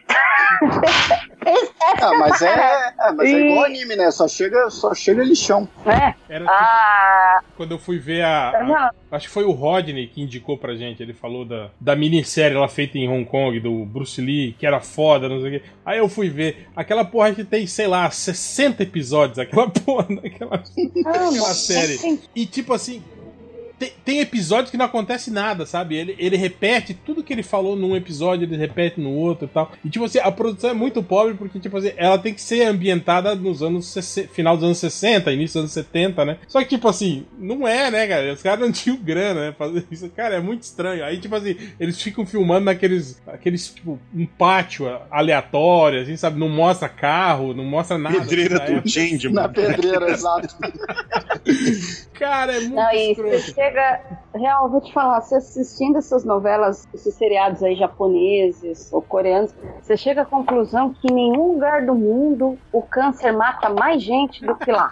[1.46, 4.10] Essa Ah, mas é é, é, mas é igual anime, né?
[4.10, 5.68] Só chega, só chega lixão.
[5.86, 6.14] né?
[6.28, 10.20] Era tipo, Ah, quando eu fui ver a, a- Acho que foi o Rodney que
[10.20, 11.02] indicou pra gente.
[11.02, 14.80] Ele falou da, da minissérie lá feita em Hong Kong, do Bruce Lee, que era
[14.80, 15.66] foda, não sei o quê.
[15.86, 16.68] Aí eu fui ver.
[16.76, 20.62] Aquela porra que tem, sei lá, 60 episódios, aquela porra daquela,
[21.06, 21.98] ah, série.
[21.98, 23.02] tem- E tipo assim.
[23.78, 25.96] Tem, tem episódios que não acontece nada, sabe?
[25.96, 29.72] Ele, ele repete tudo que ele falou num episódio, ele repete no outro e tal.
[29.84, 32.62] E tipo assim, a produção é muito pobre porque, tipo assim, ela tem que ser
[32.62, 36.38] ambientada nos anos 60, final dos anos 60, início dos anos 70, né?
[36.48, 38.32] Só que, tipo assim, não é, né, cara?
[38.32, 39.54] Os caras não tinham grana, né?
[39.56, 40.08] Fazer isso.
[40.10, 41.04] Cara, é muito estranho.
[41.04, 43.20] Aí, tipo assim, eles ficam filmando naqueles.
[43.26, 46.38] Aqueles, tipo, um pátio aleatório, assim, sabe?
[46.40, 48.18] Não mostra carro, não mostra nada.
[48.20, 49.54] Pedreira assim, do Change, Na mano.
[49.54, 50.48] pedreira, exato.
[52.14, 53.38] Cara, é muito Não, escroto.
[53.38, 54.00] você chega.
[54.34, 59.96] Real, vou te falar, você assistindo essas novelas, esses seriados aí japoneses ou coreanos, você
[59.96, 64.54] chega à conclusão que em nenhum lugar do mundo o câncer mata mais gente do
[64.54, 64.88] que lá.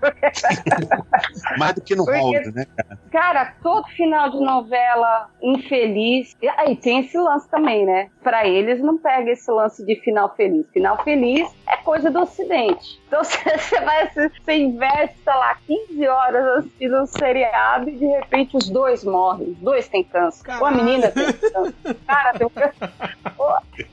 [1.58, 2.64] Mais do que no Hollywood, né?
[3.10, 6.34] Cara, todo final de novela infeliz.
[6.40, 8.08] E aí tem esse lance também, né?
[8.22, 10.66] Pra eles não pega esse lance de final feliz.
[10.72, 13.00] Final feliz é coisa do ocidente.
[13.06, 18.56] Então você vai você investe, sei lá, 15 horas assistindo um seriado e de repente
[18.56, 19.50] os dois morrem.
[19.50, 20.44] Os dois têm câncer.
[20.60, 21.96] Ou a menina tem câncer.
[22.06, 22.90] Cara, tem um câncer.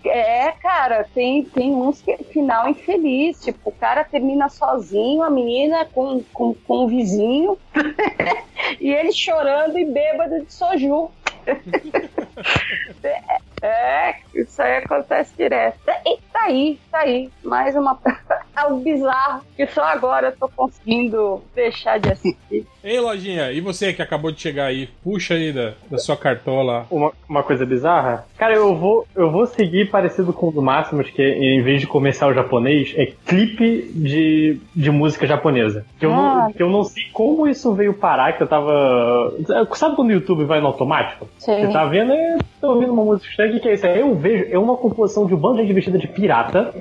[0.05, 3.41] É, cara, tem, tem uns que é final infeliz.
[3.41, 7.57] Tipo, o cara termina sozinho, a menina com, com, com o vizinho.
[8.79, 11.09] E ele chorando e bêbado de soju.
[13.61, 15.77] é, isso aí acontece direto.
[16.05, 17.29] E tá aí, tá aí.
[17.43, 17.97] Mais uma.
[18.55, 22.65] Algo bizarro que só agora eu tô conseguindo deixar de assistir.
[22.83, 24.87] Ei, Lojinha, e você que acabou de chegar aí?
[25.03, 26.87] Puxa aí da, da sua cartola.
[26.89, 28.25] Uma, uma coisa bizarra?
[28.37, 31.87] Cara, eu vou, eu vou seguir parecido com o do Máximos, que em vez de
[31.87, 35.85] comercial japonês, é clipe de, de música japonesa.
[35.99, 36.45] Que eu, Ah.
[36.45, 39.33] não, que eu não sei como isso veio parar, que eu tava.
[39.75, 41.27] Sabe quando o YouTube vai no automático?
[41.37, 41.61] Sim.
[41.65, 43.85] Você tá vendo e tô ouvindo uma música estranha, o que, é isso?
[43.85, 46.73] Aí eu vejo, é uma composição de um bando de gente vestida de pirata,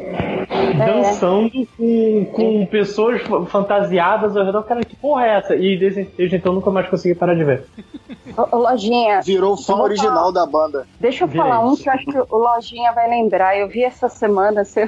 [0.77, 4.63] dançando com, com pessoas fa- fantasiadas ao redor.
[4.65, 5.55] Cara, que porra é essa?
[5.57, 7.65] E desde, desde então nunca mais consegui parar de ver.
[8.37, 10.87] Ô, ô, Lojinha, Virou fã Eu vou original da banda.
[11.01, 13.57] deixa eu falar um que eu acho que o Lojinha vai lembrar.
[13.59, 14.83] Eu vi essa semana, você-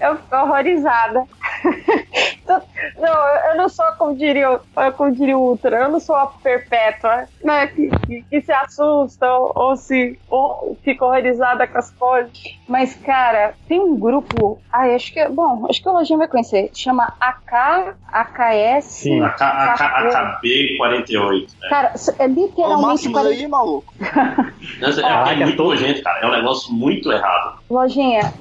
[0.00, 1.24] eu fico horrorizada.
[2.98, 4.60] Não, eu não sou como diria,
[4.96, 7.66] como diria o Ultra, eu não sou a perpétua, né?
[7.68, 12.30] Que, que- que se assusta ou, se ou fica horrorizada com as coisas.
[12.68, 14.58] Mas, cara, tem um grupo.
[14.72, 15.26] Ai, acho que.
[15.28, 16.70] Bom, acho que o Lojinha vai conhecer.
[16.74, 18.84] Chama AK, AKS.
[18.84, 19.22] Sim.
[19.22, 21.46] A, K- a, K- a KB48.
[21.62, 21.68] né?
[21.70, 23.94] Cara, é literalmente Máximo 40 aí, maluco.
[24.80, 26.20] É, Caraca, é muito nojento, cara.
[26.20, 27.58] É um negócio muito errado.
[27.70, 28.32] Lojinha,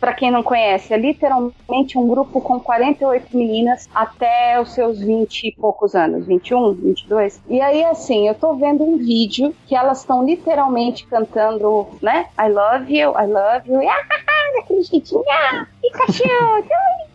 [0.00, 5.44] pra quem não conhece, é literalmente um grupo com 48 meninas até os seus 20
[5.44, 7.40] e poucos anos, 21, 22.
[7.48, 12.26] E aí, assim, eu tô vendo um vídeo que elas estão literalmente cantando, né?
[12.38, 16.24] I love you, I love you, ah, daquele jeitinho, ah, Pikachu,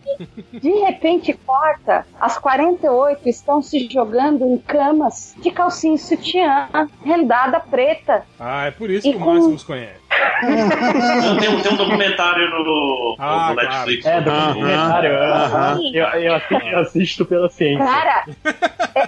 [0.52, 6.68] de repente corta, as 48 estão se jogando em camas de calcinha e sutiã,
[7.04, 8.22] rendada preta.
[8.38, 10.04] Ah, é por isso E que o com- Máximos conhece.
[10.42, 13.56] Não, tem, um- tem um documentário no, Ah, no.
[13.56, 14.06] Netflix.
[14.06, 15.16] É, sobre o- documentário.
[15.16, 15.80] Aham.
[15.92, 17.84] Eu, eu, assisto, eu assisto pela ciência.
[17.84, 18.24] Cara,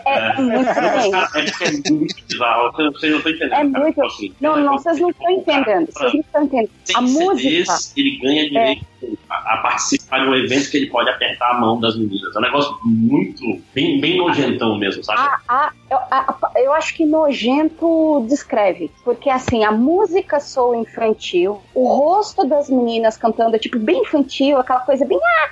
[0.04, 1.10] é, é muito bem.
[1.10, 2.72] cara, é é muito bizarro.
[2.72, 3.44] Vocês não estão entendendo.
[3.44, 3.64] É cara.
[3.84, 4.04] muito.
[4.04, 5.86] Assim, Não, é não, vocês não estão entendendo.
[5.92, 6.70] Vocês não estão entendendo.
[6.94, 7.74] A música.
[7.96, 8.86] Ele ganha direito
[9.30, 12.34] a, a participar de um evento que ele pode apertar a mão das meninas.
[12.34, 13.40] É um negócio muito,
[13.74, 15.20] bem, bem nojentão mesmo, sabe?
[15.20, 18.90] A, a, eu, a- a- eu acho que nojento descreve.
[19.04, 24.58] Porque, assim, a música soa infantil, o rosto das meninas cantando é, tipo, bem infantil,
[24.58, 25.48] aquela coisa bem, ah,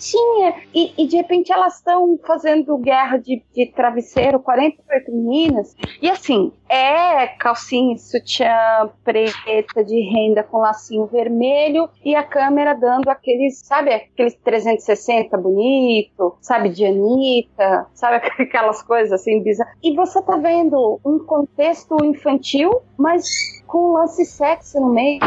[0.00, 0.54] bonitinha.
[0.74, 5.76] E, e, de repente elas estão fazendo guerra de, de travesseiro, 48 meninas.
[6.00, 13.08] E, assim, é calcinha, sutiã preta de renda com lacinho vermelho e a câmera dando
[13.08, 19.74] aqueles, sabe, aqueles 360 bonito, sabe, de Anitta, sabe, aquelas coisas assim bizarras.
[19.82, 23.24] E você tá vendo um contexto infantil, mas
[23.70, 25.20] com um lance sexy no meio.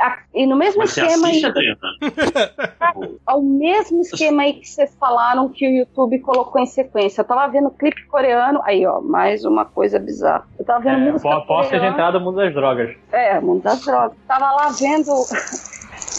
[0.00, 1.52] A- E no mesmo Mas você esquema assiste, aí,
[3.26, 7.20] ao mesmo esquema aí que vocês falaram que o YouTube colocou em sequência.
[7.20, 10.46] Eu tava vendo clipe coreano, aí ó, mais uma coisa bizarra.
[10.58, 11.88] Eu tava vendo É, música de coreana.
[11.88, 12.96] entrada no mundo das drogas.
[13.12, 14.16] É, mundo das drogas.
[14.26, 15.10] Tava lá vendo.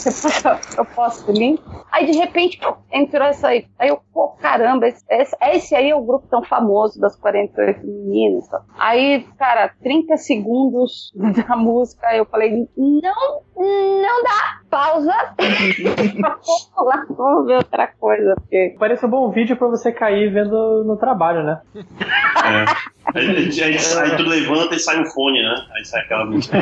[0.06, 1.62] Eu- eu posto o link.
[1.92, 3.66] Aí de repente pô, entrou essa aí.
[3.78, 7.86] Aí eu, pô, caramba, esse, esse, esse aí é o grupo tão famoso das 48
[7.86, 8.48] meninas.
[8.48, 8.62] tá?
[8.80, 11.12] Aí, cara, 30 segundos
[11.48, 15.14] da música, aí eu falei, não, não dá, pausa.
[16.22, 18.36] Vamos lá, vamos ver outra coisa.
[18.36, 18.76] Porque...
[18.80, 21.62] Parece um bom vídeo pra você cair vendo no trabalho, né?
[21.76, 23.01] É.
[23.14, 23.28] Aí,
[23.64, 25.56] aí, aí, tu levanta e sai um fone, né?
[25.76, 26.58] Aí sai aquela música.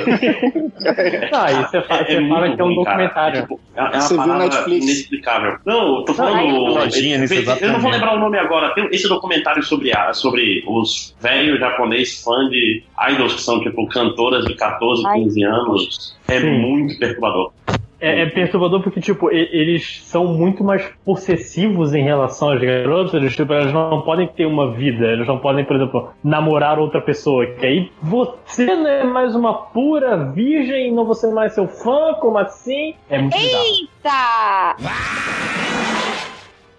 [1.32, 3.38] Aí você, fa- você fala muito que é um ruim, documentário.
[3.38, 4.86] É, tipo, é, é uma Você viu parada Netflix?
[4.86, 5.58] inexplicável.
[5.66, 6.56] Não, eu tô falando.
[6.66, 8.74] Lojinha nesse eu, eu não vou lembrar o nome agora.
[8.74, 13.88] Tem esse documentário sobre, a, sobre os velhos japoneses fã de idols que são tipo
[13.88, 15.20] cantoras de 14, Ai.
[15.24, 16.18] 15 anos.
[16.28, 16.50] É Sim.
[16.60, 17.52] muito perturbador.
[18.00, 23.14] É, é perturbador porque, tipo, eles são muito mais possessivos em relação às garotas.
[23.14, 25.06] Eles, tipo, elas não podem ter uma vida.
[25.06, 27.46] Eles não podem, por exemplo, namorar outra pessoa.
[27.46, 32.38] Que aí você não é mais uma pura virgem, não você mais seu fã, como
[32.38, 32.96] assim?
[33.10, 34.78] É muito bizarro.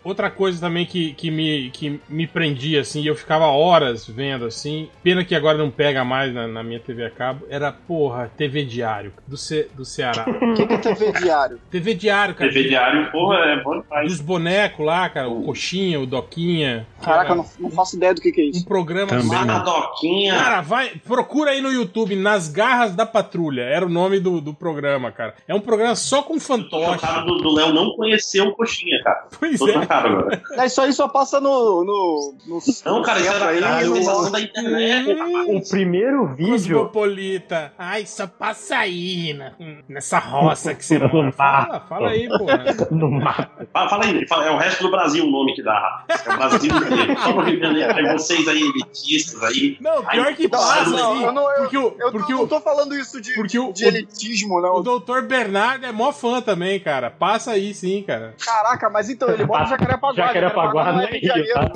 [0.03, 4.47] Outra coisa também que, que, me, que me prendia, assim, e eu ficava horas vendo,
[4.47, 8.31] assim, pena que agora não pega mais na, na minha TV a cabo, era, porra,
[8.37, 10.25] TV Diário, do, Ce, do Ceará.
[10.29, 11.61] O que, que é TV diário?
[11.71, 12.51] TV Diário, cara.
[12.51, 14.09] TV Diário, porra, é bom demais.
[14.09, 16.87] Dos bonecos lá, cara, o Coxinha, o Doquinha.
[17.03, 18.65] Caraca, eu era não, não faço ideia do que, que é Um isso.
[18.65, 19.47] programa Também não.
[19.47, 20.35] Madoquinha.
[20.35, 24.55] Cara, vai, procura aí no YouTube, Nas Garras da Patrulha, era o nome do, do
[24.55, 25.35] programa, cara.
[25.47, 27.01] É um programa só com Tô fantoche.
[27.01, 29.27] chocado do do Léo não conhecer o Coxinha, cara.
[29.39, 29.73] Pois Tô é.
[29.91, 30.43] Chocado agora.
[30.53, 31.85] É, Isso aí só passa no.
[31.85, 35.17] no, no Não, cara, isso era aí, a no- sensação da internet.
[35.49, 36.79] O primeiro vídeo.
[36.79, 37.73] Cosmopolita.
[37.79, 39.53] Ai, só passa aí na-
[39.89, 41.33] nessa roça que você mora.
[41.33, 42.95] Fala, fala aí, pô.
[42.95, 43.51] No mapa.
[43.73, 46.05] Fala, fala aí, fala, é o resto do Brasil o nome que dá.
[46.09, 47.19] É o Brasil inteiro.
[47.21, 47.95] Só no Rio de Janeiro.
[47.97, 49.77] Aí vocês aí, elitistas aí.
[49.81, 51.25] Não, pior que Não, passa, não, assim.
[51.25, 53.59] eu não- eu- porque o, Eu porque tô- o, não tô falando isso de, porque
[53.59, 54.77] o- de elitismo, não.
[54.77, 57.11] o doutor Bernardo é mó fã também, cara.
[57.11, 58.35] Passa aí sim, cara.
[58.45, 60.15] Caraca, mas então, ele mora em Jacarepaguá.
[60.15, 61.55] Jacarepaguá é é Janeiro.
[61.55, 61.73] tá?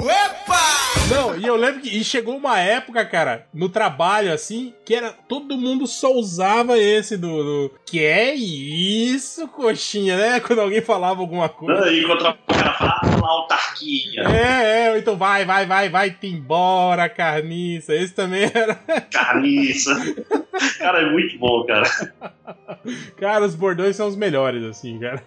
[1.10, 5.12] Não, e eu lembro que e chegou uma época, cara, no trabalho, assim, que era
[5.12, 7.28] todo mundo só usava esse do,
[7.68, 10.40] do- que é isso, coxinha, né?
[10.40, 11.90] Quando alguém falava alguma coisa.
[11.90, 17.08] E enquanto o cara fala, "Ah, autarquia, É, é, então vai, vai, vai, vai-te embora,
[17.08, 17.94] carniça.
[17.94, 18.74] Esse também era.
[19.12, 19.94] carniça.
[20.78, 21.84] Cara, é muito bom, cara.
[23.16, 25.22] Cara, os bordões são os melhores, assim, cara.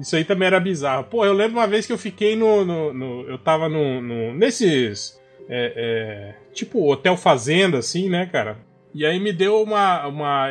[0.00, 1.04] Isso aí também era bizarro.
[1.04, 2.64] Pô, eu lembro uma vez que eu fiquei no.
[2.64, 5.20] no- no- eu tava no, no- nesses.
[5.48, 8.56] é, é, tipo, hotel fazenda, assim, né, cara?
[8.94, 10.06] E aí me deu uma.
[10.06, 10.48] uma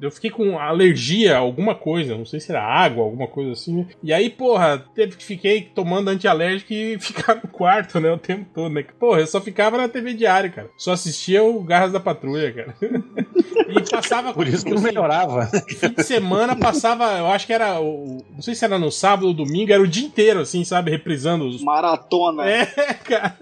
[0.00, 3.86] eu, fiquei com alergia a alguma coisa, não sei se era água, alguma coisa assim.
[4.02, 8.46] E aí, porra, teve que fiquei tomando antialérgico e ficar no quarto, né, o tempo
[8.54, 8.84] todo, né?
[8.98, 10.68] Porra, eu só ficava na TV diário, cara.
[10.76, 12.74] Só assistia o Garras da Patrulha, cara.
[13.68, 15.46] e passava Por isso que não melhorava.
[15.68, 17.74] fim de semana passava, eu acho que era.
[17.74, 20.90] Não sei se era no sábado ou domingo, era o dia inteiro, assim, sabe?
[20.90, 21.62] Reprisando os.
[21.62, 22.48] Maratona.
[22.48, 23.36] É, cara.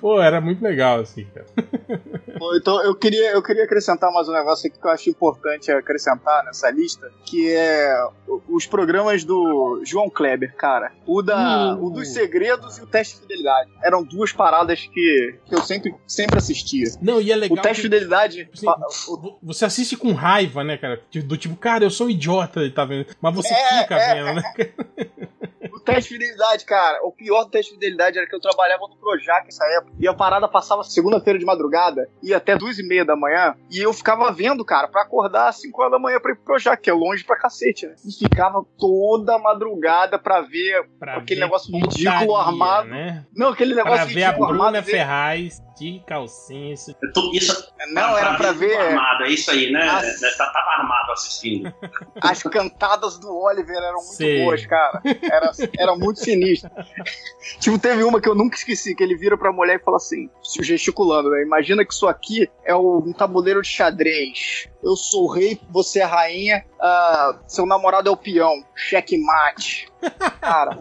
[0.00, 1.46] Pô, era muito legal, assim, cara.
[2.56, 6.44] Então eu queria, eu queria acrescentar mais um negócio aqui que eu acho importante acrescentar
[6.44, 7.94] nessa lista, que é
[8.26, 10.92] o- os programas do João Kleber, cara.
[11.06, 11.84] O, da, Hum.
[11.86, 13.70] o dos segredos e o teste de fidelidade.
[13.82, 16.86] Eram duas paradas que, que eu sempre, sempre assistia.
[17.00, 17.58] Não, e é legal.
[17.58, 18.48] O teste de fidelidade.
[18.52, 18.66] assim,
[19.06, 21.00] vo- Você assiste com raiva, né, cara?
[21.24, 23.06] Do tipo, cara, eu sou um idiota, tá vendo?
[23.20, 24.42] Mas você É, fica é, vendo, né?
[25.94, 28.96] Teste de fidelidade, cara, o pior do teste de fidelidade era que eu trabalhava no
[28.96, 29.92] Projac nessa época.
[29.98, 33.54] E a parada passava segunda-feira de madrugada, ia até duas e meia da manhã.
[33.70, 36.44] E eu ficava vendo, cara, pra acordar às 5 horas da manhã pra ir pro
[36.44, 37.94] Projac, que é longe pra cacete, né?
[38.04, 42.88] E ficava toda madrugada pra ver Pra aquele ver negócio putaria, ridículo armado.
[42.88, 43.24] Né?
[43.34, 44.62] Não, aquele negócio Pra ver a ridículo armado.
[44.70, 46.74] Bruna ver- Ferraz de calcinha.
[46.74, 46.94] Isso...
[47.14, 49.82] Tudo Isso, Não, era pra ver Armado, é isso aí, né?
[49.88, 51.72] As- tá- Tava armado assistindo.
[52.20, 54.44] as cantadas do Oliver eram muito Sei.
[54.44, 55.00] boas, cara.
[55.22, 56.70] Era, era muito sinistro.
[57.58, 60.28] tipo, teve uma que eu nunca esqueci, que ele vira pra mulher e fala assim,
[60.42, 61.42] se gesticulando, né?
[61.42, 64.68] Imagina que isso aqui é um tabuleiro de xadrez.
[64.82, 68.64] Eu sou o rei, você é a rainha, ah, seu namorado é o peão.
[68.74, 69.88] Checkmate.
[70.40, 70.78] Cara,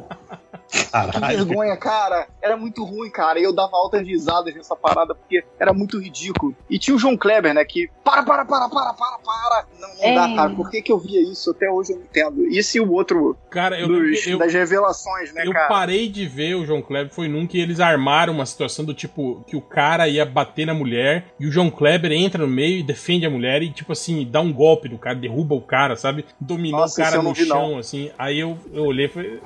[0.72, 1.46] que Caralho.
[1.46, 2.28] vergonha, cara.
[2.41, 3.40] Era muito ruim, cara.
[3.40, 6.56] E eu dava altas risadas nessa parada, porque era muito ridículo.
[6.70, 7.66] E tinha o João Kleber, né?
[7.66, 7.90] Que.
[8.04, 9.66] Para, para, para, para, para, para.
[9.80, 10.36] Não, não dá, É.
[10.36, 10.50] cara.
[10.52, 11.52] Por que, que eu via isso?
[11.52, 12.48] Até hoje eu não entendo.
[12.48, 15.68] Isso e o outro Cara, eu, dos- eu, das revelações, né, eu cara?
[15.68, 19.44] parei de ver o João Kleber foi num que eles armaram uma situação do tipo
[19.48, 22.84] que o cara ia bater na mulher e o João Kleber entra no meio e
[22.84, 26.26] defende a mulher e tipo assim, dá um golpe no cara, derruba o cara, sabe?
[26.40, 27.80] Dominou Nossa, o cara eu no vi, chão, não.
[27.80, 28.12] assim.
[28.18, 29.40] Aí eu, eu olhei falei,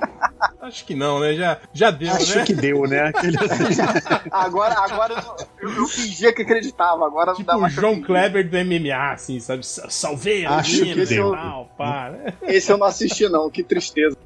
[0.62, 1.34] acho que não, né?
[1.34, 2.44] Já, já deu, Acho né?
[2.44, 3.08] que deu, né?
[3.08, 3.36] Aquele...
[4.30, 7.06] Agora, agora eu, não- eu, eu fingia que acreditava.
[7.06, 8.00] Agora não Tipo dá o mais pra João.
[8.02, 9.64] Kleber do MMA, assim, sabe?
[9.66, 11.32] Sa- Salvei a Acho menina, que deu.
[11.32, 12.32] tal, pá, né?
[12.42, 13.50] Esse eu não assisti, não.
[13.50, 14.16] Que tristeza.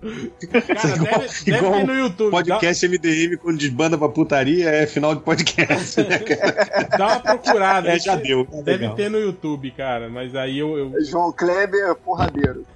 [0.50, 2.30] Cara, Igual- deve, deve igual ter no YouTube.
[2.30, 6.18] Dá, Podcast MDM quando desbanda pra putaria é final de podcast, né,
[6.98, 7.88] dá uma procurada.
[7.90, 8.44] É, já deu.
[8.46, 8.96] tá Deve legal.
[8.96, 10.08] ter no YouTube, cara.
[10.08, 12.64] Mas aí eu, eu, João Kleber, porradeiro.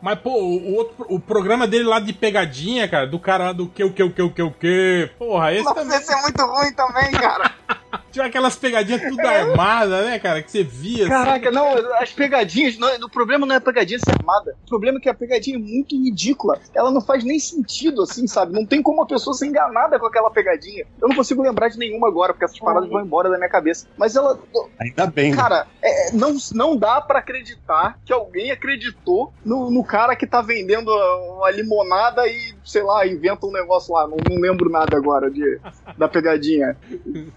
[0.00, 3.52] Mas, pô, o, o outro, o programa dele lá de pegadinha, cara, do cara lá
[3.52, 5.10] do que, o que, o que, o que, o que.
[5.18, 7.54] Porra, esse Nossa, também esse é muito ruim também, cara.
[8.10, 10.42] tinha aquelas pegadinhas tudo armadas, né, cara?
[10.42, 11.04] Que você via.
[11.04, 11.08] assim.
[11.08, 12.78] Caraca, não, as pegadinhas.
[12.78, 14.56] Não, o problema não é a pegadinha ser armada.
[14.64, 16.58] O problema é que a pegadinha é muito ridícula.
[16.74, 18.52] Ela não faz nem sentido, assim, sabe?
[18.52, 20.84] Não tem como a pessoa ser enganada com aquela pegadinha.
[21.00, 23.86] Eu não consigo lembrar de nenhuma agora, porque essas paradas vão embora da minha cabeça.
[23.96, 24.38] Mas ela.
[24.80, 25.30] Ainda bem.
[25.30, 25.36] né?
[25.36, 30.42] Cara, é, não, não dá pra acreditar que alguém acreditou no, no cara que tá
[30.42, 34.06] vendendo a, a limonada e, sei lá, inventa um negócio lá.
[34.06, 35.60] Não, não lembro nada agora de,
[35.96, 36.76] da pegadinha.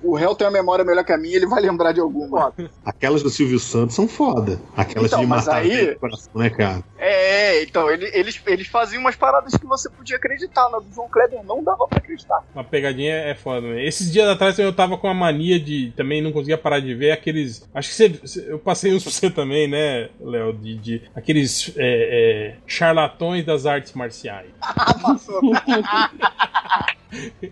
[0.02, 2.54] O réu tem a memória melhor que a minha, ele vai lembrar de alguma.
[2.86, 4.60] Aquelas do Silvio Santos são foda.
[4.76, 6.84] Aquelas Então, de mas matar aí- coração, né, cara?
[6.98, 10.70] É, então, ele- eles, eles faziam umas paradas que você podia acreditar.
[10.70, 12.44] Na do João Kleber não dava pra acreditar.
[12.54, 13.86] Uma pegadinha é foda, né?
[13.86, 15.94] Esses dias atrás eu tava com a mania de.
[15.96, 17.68] Também não conseguia parar de ver aqueles.
[17.74, 20.54] Acho que você- Eu passei uns pra você também, né, Léo?
[20.54, 24.50] De, de aqueles é, é, charlatões das artes marciais.
[24.62, 25.42] Ah, passou.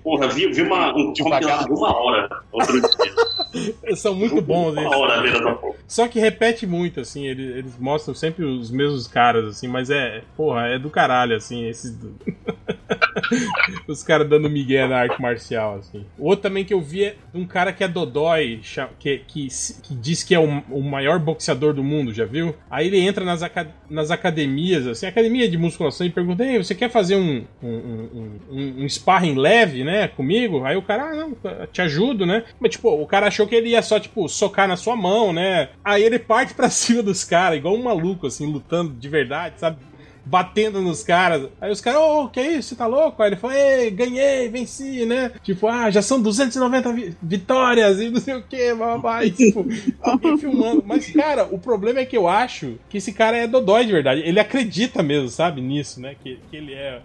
[0.04, 2.90] Porra, vi, vi uma, um compilado de uma hora outro dia.
[3.96, 5.76] São muito bons Uma hora a beira da porra.
[5.88, 10.24] Só que repete muito, assim, eles, eles mostram sempre os mesmos caras, assim, mas é,
[10.38, 11.98] porra, é do caralho, assim, esses.
[13.88, 16.06] os caras dando migué na arte marcial, assim.
[16.18, 18.62] O outro também que eu vi é um cara que é Dodói,
[19.00, 19.48] que, que,
[19.84, 22.56] que diz que é o, o maior boxeador do mundo, já viu?
[22.70, 26.74] Aí ele entra nas, aca- nas academias, assim, academia de musculação, e pergunta: Ei, você
[26.74, 29.51] quer fazer um, um, um, um, um sparring leve,
[29.84, 30.64] né, comigo?
[30.65, 31.36] Aí o cara, ah, não,
[31.72, 32.44] te ajudo, né?
[32.60, 35.69] Mas, tipo, o cara achou que ele ia só, tipo, socar na sua mão, né?
[35.84, 39.78] Aí ele parte pra cima dos caras, igual um maluco, assim, lutando de verdade, sabe?
[40.23, 41.49] batendo nos caras.
[41.60, 42.69] Aí os caras, ô, que é isso?
[42.69, 43.22] Você tá louco?
[43.23, 45.32] Aí ele falou, ei, ganhei, venci, né?
[45.41, 49.28] Tipo, ah, já são 290 vi- vitórias e não sei o que, babá.
[49.28, 49.65] Tipo,
[49.99, 50.84] alguém filmando.
[50.86, 54.22] Mas, cara, o problema é que eu acho que esse cara é dodói de verdade.
[54.22, 56.15] Ele acredita mesmo, sabe, nisso, né?
[56.23, 57.02] Que, que ele é.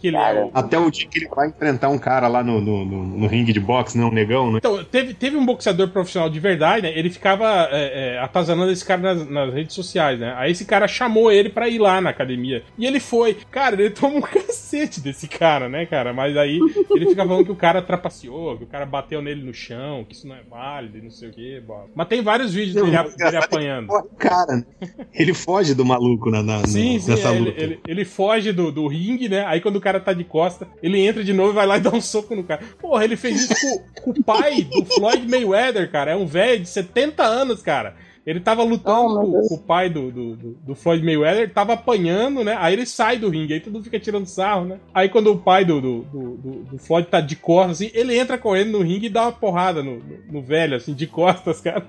[0.00, 2.60] Que ele é o- Até o dia que ele vai enfrentar um cara lá no,
[2.60, 4.58] no, no- no ringue de boxe, não, um negão, né?
[4.58, 6.92] Então, teve, teve um boxeador profissional de verdade, né?
[6.98, 10.34] Ele ficava é, é, atazanando esse cara nas, nas redes sociais, né?
[10.38, 12.62] Aí esse cara chamou ele pra ir lá na academia.
[12.78, 13.36] E ele foi.
[13.50, 16.12] Cara, ele tomou um cacete desse cara, né, cara?
[16.12, 16.58] Mas aí
[16.90, 20.14] ele fica falando que o cara trapaceou, que o cara bateu nele no chão, que
[20.14, 21.62] isso não é válido e não sei o quê.
[21.66, 21.86] bola.
[21.94, 23.86] Mas tem vários vídeos Não, dele, dele engraçado apanhando.
[23.88, 24.64] Porra, cara, né?
[25.12, 27.62] Ele foge do maluco na, na- Sim, no- sim, nessa é, ele, luta.
[27.62, 29.44] ele, ele foge do, do ringue, né?
[29.46, 31.80] Aí quando o cara tá de costa, ele entra de novo e vai lá e
[31.80, 32.60] dá um soco no cara.
[32.78, 36.12] Porra, ele fez isso com, com o pai do Floyd Mayweather, cara.
[36.12, 37.96] É um velho de 70 anos, cara.
[38.26, 42.54] Ele tava lutando Oh, com, o pai do, do, do- Floyd Mayweather, tava apanhando, né?
[42.58, 44.78] Aí ele sai do ringue, aí todo mundo fica tirando sarro, né?
[44.92, 46.36] Aí quando o pai do, do, do,
[46.70, 49.82] do- Floyd tá de costas, assim, ele entra correndo no ringue e dá uma porrada
[49.82, 51.86] no, no, no velho, assim, de costas, cara.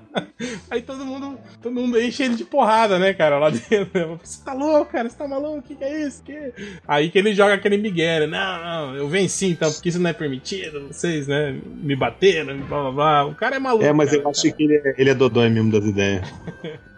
[0.70, 3.88] Aí todo mundo, todo mundo enche ele de porrada, né, cara, lá dentro.
[3.94, 4.18] né?
[4.22, 5.08] Você tá louco, cara?
[5.08, 5.58] Você tá maluco?
[5.58, 6.22] O que, que é isso?
[6.22, 6.52] Que...
[6.88, 8.26] Aí que ele joga aquele Miguel, né?
[8.26, 12.82] não, não, eu venci então, porque isso não é permitido, vocês, né, me bateram, blá
[12.82, 13.24] blá blá.
[13.26, 13.84] O cara é maluco.
[13.84, 14.22] É, mas cara.
[14.22, 16.21] eu acho que ele é, ele é dodói mesmo das ideias.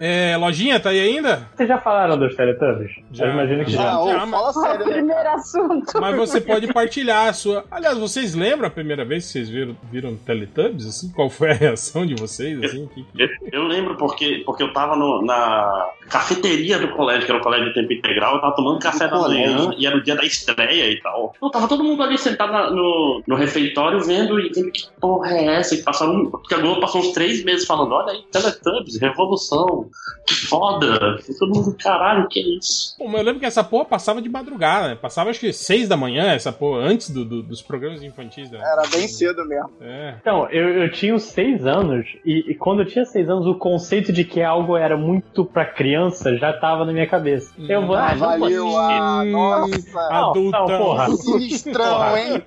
[0.01, 1.49] É, lojinha, tá aí ainda?
[1.55, 2.91] Vocês já falaram dos Teletubbies?
[3.13, 3.27] Já.
[3.27, 3.83] Eu imagino que Já.
[3.83, 4.13] já.
[4.13, 4.93] Já, mas- fala sério, né?
[4.93, 6.01] primeiro assunto.
[6.01, 7.65] Mas você pode partilhar a sua.
[7.71, 10.87] Aliás, vocês lembram a primeira vez que vocês viram, viram Teletubbies?
[10.87, 11.11] Assim?
[11.13, 12.63] Qual foi a reação de vocês?
[12.63, 12.87] Assim?
[12.89, 17.41] Que- Eu, eu lembro porque, porque eu tava no- na cafeteria do colégio, que era
[17.41, 20.17] o colégio de tempo integral, eu tava tomando café da manhã e era o dia
[20.17, 21.33] da estreia e tal.
[21.37, 25.31] Então tava todo mundo ali sentado na- no, no refeitório vendo e vendo que porra
[25.35, 25.75] é essa?
[25.75, 26.31] E passaram.
[26.31, 29.89] Porque a Globo passou uns três meses falando: olha aí, Teletubbies, revolução,
[30.27, 31.19] que foda.
[31.28, 32.97] E todo mundo, caralho, que é isso?
[32.99, 34.95] Pô, mas eu lembro que essa porra passava de madrugada, né?
[34.95, 38.51] Passava acho que seis da manhã, essa porra, antes do- do- dos programas infantis.
[38.51, 38.59] Né?
[38.61, 39.70] Era bem cedo mesmo.
[39.81, 40.15] É.
[40.20, 43.55] Então, eu, eu tinha uns seis anos, e, e quando eu tinha seis anos, o
[43.55, 47.53] conceito de que algo era muito pra criança já tava na minha cabeça.
[47.69, 49.93] Eu vou, Ah, ah, não valeu, ah, nossa.
[49.93, 50.66] Não, Adultão.
[50.69, 51.09] não, porra.
[51.16, 52.43] Sinistrão, hein?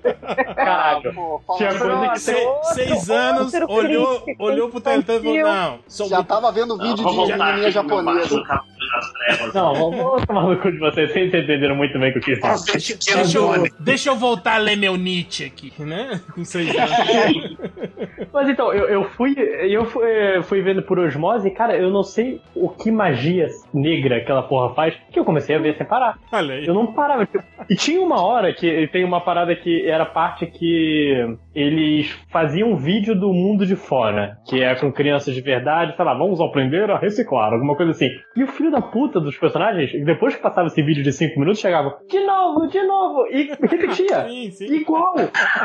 [0.54, 1.12] Caralho.
[1.48, 6.08] Ah, Tinha coisa que Se- seis anos, olhou, olhou pro Teletubbies e falou: Não, sou
[6.08, 8.42] Já muito tava vendo vídeo de menininha meu japonesa.
[8.90, 9.54] Das Trevas.
[9.54, 12.38] Não, vamos tomar no cu de vocês, vocês entenderam muito bem o que eu quis
[12.40, 12.96] dizer.
[13.04, 16.20] Deixa eu, deixa eu voltar a ler meu Nietzsche aqui, né?
[16.34, 17.56] Com seis anos.
[18.32, 20.06] Mas então, eu, eu fui eu fui,
[20.42, 24.74] fui vendo por osmose e, cara, eu não sei o que magia negra aquela porra
[24.74, 26.18] faz, que eu comecei a ver sem parar.
[26.32, 26.66] Olha aí.
[26.66, 27.26] Eu não parava.
[27.26, 32.70] tipo, E tinha uma hora que tem uma parada que era parte que eles faziam
[32.70, 36.40] um vídeo do mundo de fora, que é com crianças de verdade, sei lá, vamos
[36.40, 38.08] aprender a reciclar, alguma coisa assim.
[38.36, 41.60] E o filho da puta dos personagens, depois que passava esse vídeo de 5 minutos,
[41.60, 44.24] chegava, de novo, de novo, e repetia.
[44.28, 44.66] Sim, sim.
[44.74, 45.14] Igual!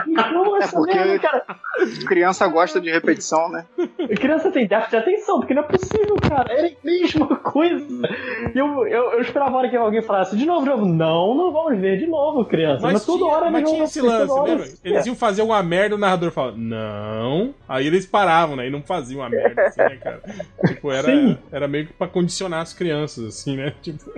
[0.07, 1.43] Igual É essa porque- merda, cara.
[2.07, 3.65] Criança gosta de repetição, né?
[4.19, 6.51] Criança tem déficit de atenção, porque não é possível, cara.
[6.53, 7.85] Era a mesma coisa.
[8.53, 10.85] Eu, eu, eu esperava a hora que alguém falasse, de novo, de novo.
[10.85, 12.81] Não, não vamos ver de novo, criança.
[12.83, 14.65] Mas, Mas, toda tinha, hora mas tinha esse lance, lembra?
[14.83, 17.53] Eles iam fazer uma merda, o narrador falava, não.
[17.67, 18.67] Aí eles paravam, né?
[18.67, 20.21] E não faziam a merda, assim, né, cara?
[20.67, 21.37] Tipo, era, Sim.
[21.51, 23.73] era meio que pra condicionar as crianças, assim, né?
[23.81, 24.11] Tipo,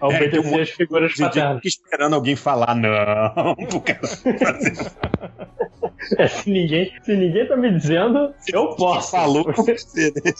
[0.00, 1.60] Ao É, tem um as figuras paternas.
[1.64, 3.56] esperando alguém falar, não.
[6.18, 9.10] É, se, ninguém, se ninguém tá me dizendo, eu posso.
[9.12, 10.32] Falou com você, né?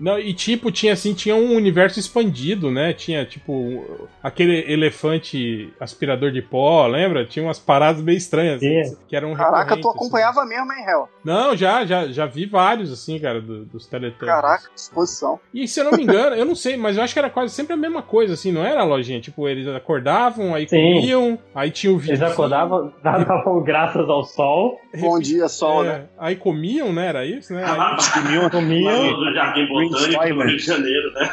[0.00, 2.92] Não, e tipo, tinha assim, tinha um universo expandido, né?
[2.92, 3.84] Tinha, tipo,
[4.22, 7.24] aquele elefante aspirador de pó, lembra?
[7.24, 8.80] Tinha umas paradas meio estranhas, É.
[8.80, 9.98] assim, que eram Caraca, tu assim.
[9.98, 11.08] acompanhava mesmo, hein, Hel?
[11.24, 14.28] Não, já, já, já vi vários, assim, cara, do- dos Teletubbies.
[14.28, 15.38] Caraca, disposição.
[15.52, 17.52] E se eu não me engano, eu não sei, mas eu acho que era quase
[17.54, 19.20] sempre a mesma coisa, assim, não era, lojinha?
[19.20, 20.76] Tipo, eles acordavam, aí Sim.
[20.94, 22.12] comiam, aí tinha o vídeo.
[22.12, 24.67] Eles acordavam, davam graças ao sol,
[24.98, 26.04] Bom dia, sol, né?
[26.18, 27.06] Aí comiam, né?
[27.08, 27.64] Era isso, né?
[27.64, 31.30] Aí- Ah, Comiam, comiam, do Jardim Botânico do Rio de Janeiro, né?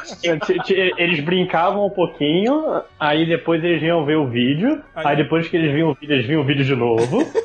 [0.98, 5.56] eles brincavam um pouquinho, aí depois eles iam ver o vídeo, Aí- aí depois que
[5.58, 7.26] eles viam o vídeo, eles viam o vídeo de novo.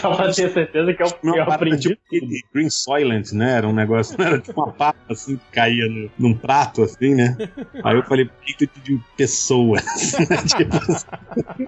[0.00, 3.58] Só pra ter certeza que eu, Não, eu parada aprendi tipo Green Soylent, né?
[3.58, 7.36] Era um negócio, era tipo uma papa assim que caía no, num prato, assim, né?
[7.82, 9.84] Aí eu falei, peito de pessoas.
[10.56, 11.66] tipo, assim.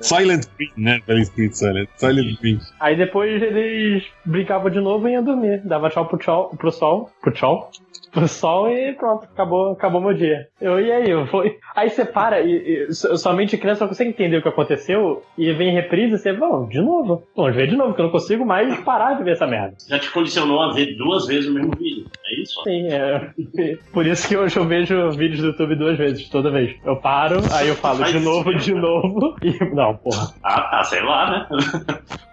[0.00, 1.00] Soylent Green, né?
[1.06, 1.88] Pelo escrito Soylent.
[1.96, 2.58] Soylent Green.
[2.80, 5.62] Aí depois eles brincavam de novo e iam dormir.
[5.64, 7.10] Dava tchau pro, tchau, pro sol.
[7.20, 7.70] Pro tchau.
[8.10, 10.46] Pro sol e pronto, acabou, acabou meu dia.
[10.60, 11.10] Eu, e aí?
[11.10, 11.56] Eu fui...
[11.74, 15.50] Aí você para e, e so- somente criança só consegue entender o que aconteceu e
[15.54, 17.22] vem em reprise e você, vamos, de novo.
[17.34, 19.74] Vamos ver de novo, porque eu não consigo mais parar de ver essa merda.
[19.88, 22.04] Já te condicionou a ver duas vezes o mesmo vídeo.
[22.26, 22.62] É isso?
[22.64, 23.30] Sim, é.
[23.94, 26.76] Por isso que hoje eu vejo vídeos do YouTube duas vezes, toda vez.
[26.84, 29.74] Eu paro, aí eu falo de novo, de novo, e.
[29.74, 30.34] Não, porra.
[30.44, 31.46] Ah, tá, sei lá, né?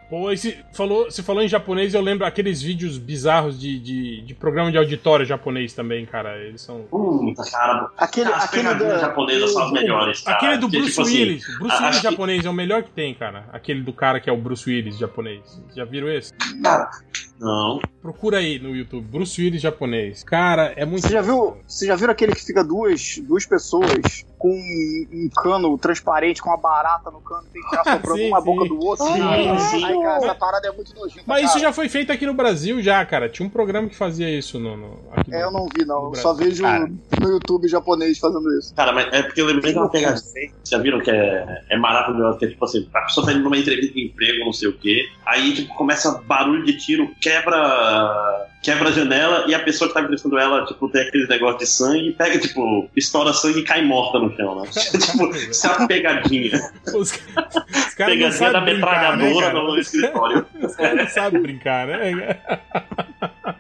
[0.10, 4.34] Pô, esse, falou, você falou em japonês, eu lembro aqueles vídeos bizarros de, de, de
[4.34, 6.36] programa de auditório japonês também, cara.
[6.38, 6.81] Eles são.
[6.90, 7.91] Puta, cara.
[7.95, 10.38] Aquele, As aquele pegadinhas da- japonesas são as melhores, cara.
[10.38, 11.44] Aquele do Porque, Bruce tipo assim, Willis.
[11.60, 13.45] Bruce a- Willis que- japonês é o melhor que tem, cara.
[13.53, 15.61] Aquele do cara que é o Bruce Willis japonês.
[15.76, 16.34] Já viram esse?
[17.40, 17.80] Não.
[18.02, 19.06] Procura aí no YouTube.
[19.07, 20.23] Bruce Willis japonês.
[20.23, 21.03] Cara, é muito.
[21.07, 21.56] Você já viu?
[21.65, 26.49] Você já viu aquele que fica duas, duas pessoas com um, um cano transparente com
[26.49, 28.45] uma barata no cano tem que ficar soprando Sim, uma sim.
[28.45, 29.06] boca do outro?
[29.06, 29.14] Sim,
[29.69, 29.86] sim.
[29.86, 31.24] Aí, cara, essa parada é muito nojenta.
[31.26, 31.60] Mas isso cara.
[31.66, 33.30] já foi feito aqui no Brasil, já, cara.
[33.30, 34.76] Tinha um programa que fazia isso no.
[34.78, 36.14] no- aqui É, eu não vi, não.
[36.16, 36.90] só vejo Cara.
[37.22, 38.74] no YouTube japonês fazendo isso.
[38.76, 39.88] Cara, mas é porque eu lembrei de uma.
[39.90, 42.38] Vocês já viram que é, é maravilhoso?
[42.38, 44.74] Que é tipo assim, a pessoa tá indo numa entrevista de emprego, não sei o
[44.78, 45.06] quê.
[45.26, 48.48] Aí, tipo, começa barulho de tiro, quebra.
[48.62, 51.66] Quebra a janela e a pessoa que tá entrevistando ela, tipo, tem aquele negócio de
[51.66, 54.68] sangue, pega, tipo, estoura sangue e cai morta no chão, né?
[55.00, 56.60] tipo, isso é uma pegadinha.
[56.88, 59.62] Os, os Pegadinha da né, metralhadora no
[59.95, 60.45] escritório.
[60.95, 62.40] Não sabem brincar, né?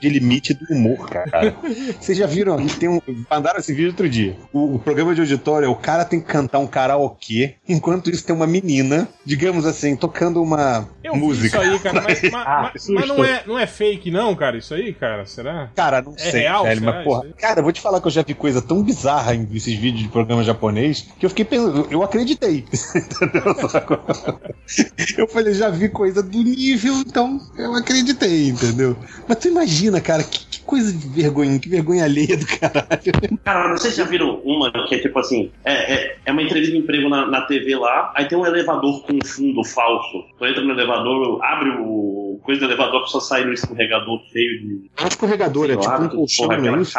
[0.00, 1.54] De limite do humor, cara.
[2.00, 2.64] Vocês já viram?
[2.66, 4.36] Tem um, mandaram esse vídeo outro dia.
[4.52, 8.34] O, o programa de auditório, o cara tem que cantar um karaokê, enquanto isso tem
[8.34, 11.46] uma menina, digamos assim, tocando uma Eu música.
[11.46, 12.00] isso aí, cara.
[12.06, 15.24] Mas, mas- Ah, mas- não, é, não é fake, não, cara, isso aí, cara?
[15.26, 15.70] Será?
[15.74, 17.26] Cara, não É sei, real, velho, será mas porra.
[17.38, 20.02] Cara, eu vou te falar que eu já vi coisa tão bizarra em esses vídeos
[20.02, 22.64] de programa japonês que eu fiquei pensando, eu acreditei.
[22.94, 23.42] Entendeu?
[25.18, 28.96] eu falei, já vi coisa do nível, então eu acreditei, entendeu?
[29.28, 33.38] Mas tu imagina, cara, que, que coisa de vergonha, que vergonha alheia do caralho.
[33.44, 36.78] Cara, se já viram uma que é tipo assim: é, é, é uma entrevista de
[36.78, 40.24] emprego na, na TV lá, aí tem um elevador com fundo falso.
[40.38, 42.16] Tu entra no elevador, abre o
[42.46, 44.90] coisa do elevador, a pessoa sai no escorregador cheio de.
[44.96, 46.92] É um escorregador, é tipo um colchão, não é isso?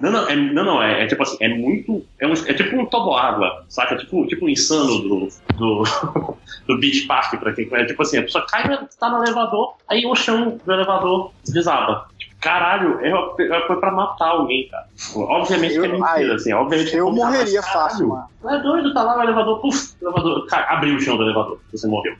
[0.00, 2.04] Não, não, é, não, não, é, é tipo assim, é muito.
[2.20, 3.96] É, um, é tipo um toboágua, saca?
[3.96, 5.82] Tipo, tipo um insano do, do,
[6.68, 7.88] do Beach Park, pra quem conhece.
[7.88, 12.08] Tipo assim, a pessoa cai, tá no elevador, aí o chão do elevador desaba.
[12.40, 14.86] Caralho, é uma- é- foi pra matar alguém, cara.
[15.14, 16.52] Obviamente que é Eu- mentira, ai, assim.
[16.52, 18.24] Obviamente que Eu é morreria mas, fácil, mano.
[18.48, 21.60] É doido, tá lá no elevador, puf, o elevador, cara, abriu o chão do elevador,
[21.70, 22.14] você morreu.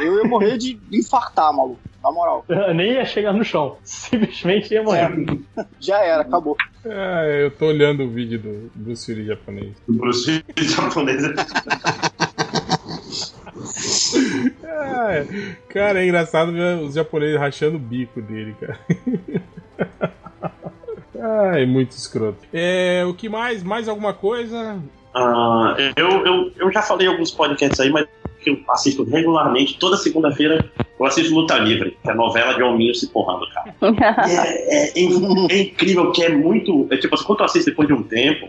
[0.00, 1.78] Eu ia morrer de infartar, maluco.
[2.02, 2.44] Na moral.
[2.48, 3.76] Eu nem ia chegar no chão.
[3.84, 5.10] Simplesmente ia morrer.
[5.80, 6.54] Já era, acabou.
[6.86, 9.74] Ah, eu tô olhando o vídeo do Bruce Willis japonês.
[9.88, 11.22] O Bruce Willis japonês.
[14.62, 15.26] É.
[15.68, 18.78] cara, é engraçado ver os japoneses rachando o bico dele, cara.
[21.56, 22.38] É muito escroto.
[22.52, 23.62] É, o que mais?
[23.62, 24.78] Mais alguma coisa?
[25.14, 28.06] Ah, eu, eu, eu já falei alguns podcasts aí, mas
[28.42, 30.70] que eu assisto regularmente, toda segunda-feira
[31.00, 33.74] eu assisto Luta Livre, que é a novela de hominho se porrando, cara.
[34.28, 36.86] É, é- é- é incrível que é muito.
[36.90, 38.48] É tipo assim, quando eu assisto depois de um tempo,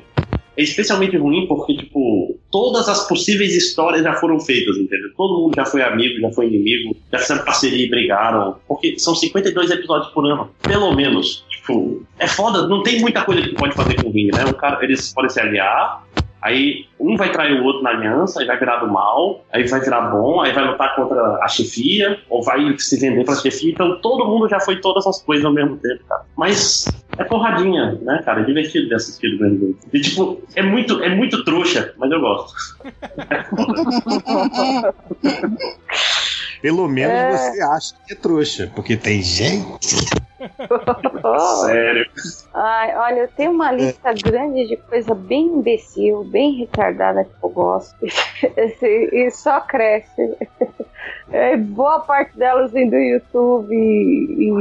[0.58, 5.10] é especialmente ruim porque, tipo, todas as possíveis histórias já foram feitas, entendeu?
[5.18, 8.56] Todo mundo já foi amigo, já foi inimigo, já fizeram parceria e brigaram.
[8.65, 11.44] Porque são 52 episódios por ano, pelo menos.
[11.49, 14.45] Tipo, é foda, não tem muita coisa que pode fazer com o ringue, né?
[14.45, 16.02] O cara, eles podem se aliar,
[16.45, 19.80] Aí um vai trair o outro na aliança, aí vai virar do mal, aí vai
[19.80, 23.72] virar bom, aí vai lutar contra a chefia, ou vai se vender pra chefia.
[23.72, 26.23] Então todo mundo já foi todas as coisas ao mesmo tempo, cara.
[26.38, 26.86] Mas
[27.18, 28.42] é porradinha, né, cara?
[28.42, 29.78] É divertido de assistir do jeito.
[29.94, 32.54] E tipo, é muito, é muito trouxa, mas eu gosto.
[36.61, 37.38] Pelo menos É.
[37.38, 39.95] você acha que é trouxa, porque tem gente.
[41.65, 42.06] Sério.
[42.53, 47.49] Ai, olha, eu tenho uma lista grande de coisa bem imbecil, bem retardada que eu
[47.49, 47.95] gosto.
[48.82, 50.38] E só cresce.
[51.32, 54.52] É, boa parte delas vem do YouTube e,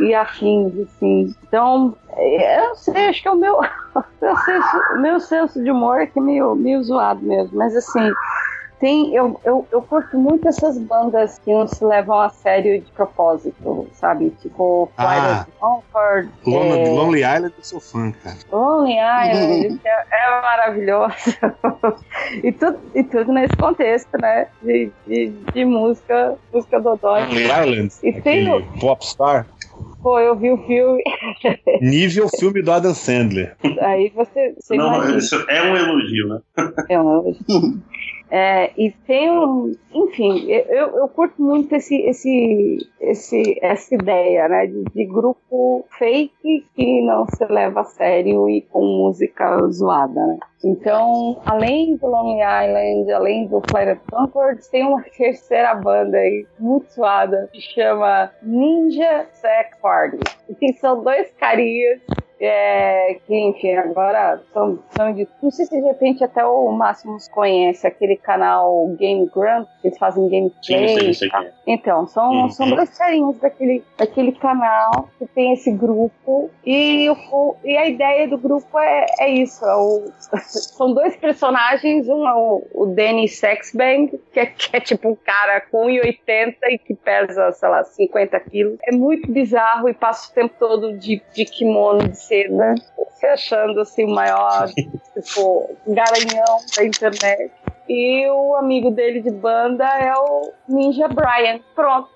[0.00, 1.34] e, e afins, assim.
[1.42, 3.58] Então, é, eu não sei, acho que é o meu,
[4.22, 7.56] meu, senso, o meu senso de humor é que é meio, meio zoado mesmo.
[7.56, 8.12] Mas assim,
[8.82, 12.90] tem, eu, eu, eu curto muito essas bandas que não se levam a sério de
[12.90, 14.30] propósito, sabe?
[14.42, 15.04] Tipo, Ah.
[15.04, 18.36] Flight of Comfort, Lonely, é, Lonely Island eu sou fã, cara.
[18.50, 21.14] Lonely Island é, é maravilhoso.
[22.42, 24.48] e, tudo, e tudo nesse contexto, né?
[24.60, 27.20] De, de, de música, música dodói.
[27.26, 29.46] Lonely Island, E tem o- popstar.
[30.02, 31.00] Pô, eu vi o filme,
[31.80, 33.56] Nível filme do Adam Sandler.
[33.80, 35.18] aí você, você Não, imagina.
[35.18, 36.40] isso é um elogio, né?
[36.88, 37.32] É, um-
[38.34, 39.76] É, e tem um.
[39.92, 44.66] Enfim, eu, eu curto muito esse, esse, esse, essa ideia, né?
[44.66, 50.38] De, de grupo fake que não se leva a sério e com música zoada, né?
[50.64, 56.90] Então, além do Lonely Island, além do Planet Concord, tem uma terceira banda aí, muito
[56.90, 60.16] suada, que chama Ninja Sex Party.
[60.58, 62.00] E são dois carinhas
[62.44, 65.26] é, que, enfim, agora são, são de.
[65.42, 69.98] Não sei se de repente até o Máximos conhece aquele canal Game Grump, que eles
[69.98, 70.88] fazem gameplay.
[70.88, 71.28] Sim, sim, sim.
[71.28, 71.44] tá?
[71.66, 72.50] Então, são, Uhum.
[72.50, 76.50] são dois carinhos daquele, daquele canal que tem esse grupo.
[76.66, 80.10] E, o, e a ideia do grupo é, é isso: é o-
[80.42, 85.14] são dois personagens, um é o, o Danny Sexbang, que é, que é tipo um
[85.14, 88.78] cara com 1,80 e que pesa, sei lá, 50 quilos.
[88.84, 92.74] É muito bizarro e passa o tempo todo de, de kimono de seda,
[93.14, 94.68] se achando assim o maior,
[95.14, 97.52] tipo, garanhão da internet.
[97.88, 101.60] E o amigo dele de banda é o Ninja Brian.
[101.74, 102.08] Pronto.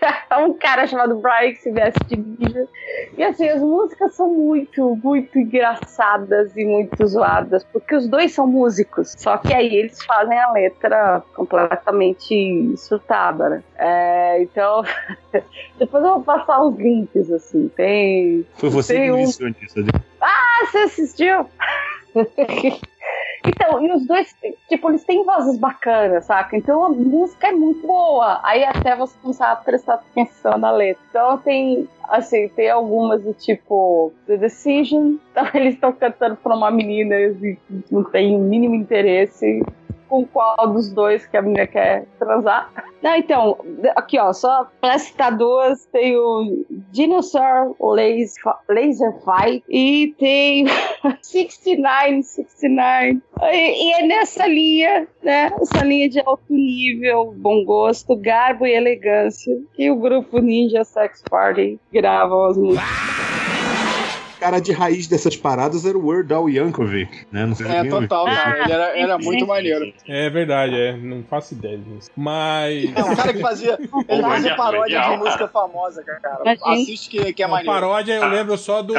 [0.40, 2.66] Um cara chamado Brian que se veste de ninja.
[3.16, 8.46] E assim, as músicas são muito, muito engraçadas e muito zoadas, porque os dois são
[8.46, 9.14] músicos.
[9.18, 13.62] Só que aí eles fazem a letra completamente surtada, né?
[13.76, 14.82] É, então,
[15.78, 17.68] depois eu vou passar os links, assim.
[17.76, 18.46] Tem.
[18.56, 19.56] Foi você tem que um- me.
[19.76, 20.00] Adri.
[20.20, 21.46] ah, você assistiu?
[23.44, 24.34] Então, e os dois,
[24.68, 26.56] tipo, eles têm vozes bacanas, saca?
[26.56, 28.40] Então a música é muito boa.
[28.42, 31.02] Aí até você começar a prestar atenção na letra.
[31.08, 35.16] Então tem, assim, tem algumas do tipo The Decision.
[35.30, 37.56] Então eles estão cantando pra uma menina e
[37.90, 39.62] não tem o mínimo interesse
[40.10, 42.68] com qual dos dois que a menina quer transar.
[43.00, 43.56] Não, então,
[43.96, 50.66] aqui ó, só pra citar duas, tem o Dinosaur Laser, Laser Fight e tem
[51.22, 53.22] 69, 69.
[53.42, 55.50] E, e é nessa linha, né?
[55.60, 61.22] Essa linha de alto nível, bom gosto, garbo e elegância que o grupo Ninja Sex
[61.30, 63.39] Party gravam as músicas.
[64.40, 67.44] Cara de raiz dessas paradas era o Weird Al Yankovic, né?
[67.44, 68.64] Não sei se É, total, cara.
[68.64, 69.92] Ele era, era muito maneiro.
[70.08, 70.96] É verdade, é.
[70.96, 72.10] Não faço ideia disso.
[72.16, 72.90] Mas.
[72.96, 73.78] É um cara que fazia.
[74.08, 76.58] Ele fazia paródia de música famosa, cara.
[76.64, 77.70] Assiste que, que é maneiro.
[77.70, 78.94] paródia eu lembro só do,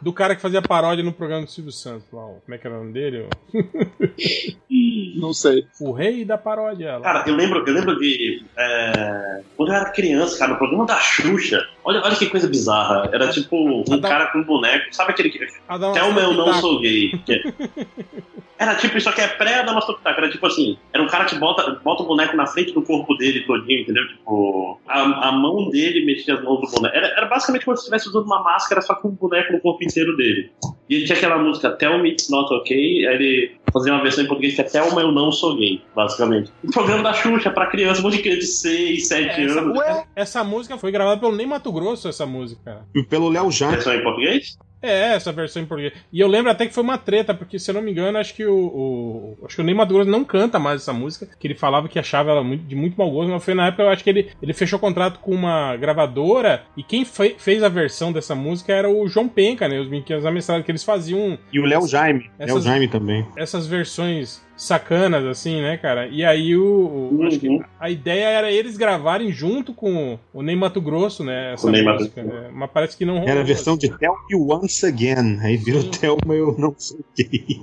[0.00, 2.06] do cara que fazia paródia no programa do Silvio Santos.
[2.12, 2.34] Lá, ó.
[2.44, 3.28] como é que era o nome dele?
[5.16, 5.66] Não sei.
[5.80, 6.96] O rei da paródia.
[6.96, 7.02] Lá.
[7.02, 8.42] Cara, eu lembro, eu lembro de.
[8.56, 11.64] é, quando eu era criança, cara, no programa da Xuxa.
[11.84, 13.08] Olha, olha que coisa bizarra.
[13.12, 14.86] Era tipo um Adão- cara com um boneco.
[14.94, 15.46] Sabe aquele que.
[15.68, 17.12] Adão Thelma, eu não sou gay.
[18.62, 22.02] Era tipo, isso aqui é pré-Adamastor Era tipo assim, era um cara que bota, bota
[22.02, 24.06] o boneco na frente do corpo dele todinho, entendeu?
[24.08, 26.94] Tipo, a, a mão dele mexia as mãos do boneco.
[26.96, 29.82] Era, era basicamente como se estivesse usando uma máscara, só com um boneco no corpo
[29.82, 30.50] inteiro dele.
[30.88, 34.22] E ele tinha aquela música Tell Me It's Not Okay, aí ele fazia uma versão
[34.24, 36.52] em português que é Thelma, eu não sou gay, basicamente.
[36.62, 39.80] Um programa da Xuxa pra criança, um monte de criança de 6, 7 É, anos.
[39.80, 42.84] essa- essa música foi gravada pelo Nem Mato Grosso, essa música.
[42.94, 43.74] E pelo Léo Jaime.
[43.76, 44.58] Versão em português?
[44.82, 45.92] É, essa versão em português.
[46.12, 48.34] E eu lembro até que foi uma treta, porque se eu não me engano, acho
[48.34, 48.54] que o.
[48.56, 49.74] o- acho que o Ney
[50.06, 53.10] não canta mais essa música, que ele falava que achava ela muito- de muito mau
[53.10, 56.64] gosto, mas foi na época, eu acho que ele, ele fechou contrato com uma gravadora,
[56.76, 59.78] e quem fe- fez a versão dessa música era o João Penca, né?
[59.80, 62.30] Os Brinquedos Amestrados, que eles faziam E o Léo Jaime.
[62.38, 63.26] Léo Jaime também.
[63.36, 66.06] essas versões sacanas, assim, né, cara?
[66.08, 67.10] E aí o.
[67.12, 67.62] o- acho que Uhum.
[67.80, 71.52] a ideia era eles gravarem junto com o Ney Mato Grosso, né?
[71.54, 72.50] Essa O música, né?
[72.52, 73.28] Mas parece que não rolou.
[73.28, 75.38] Era a versão de Tell Me Once Again.
[75.42, 77.62] Aí virou Thelma Eu Não Sei Quem.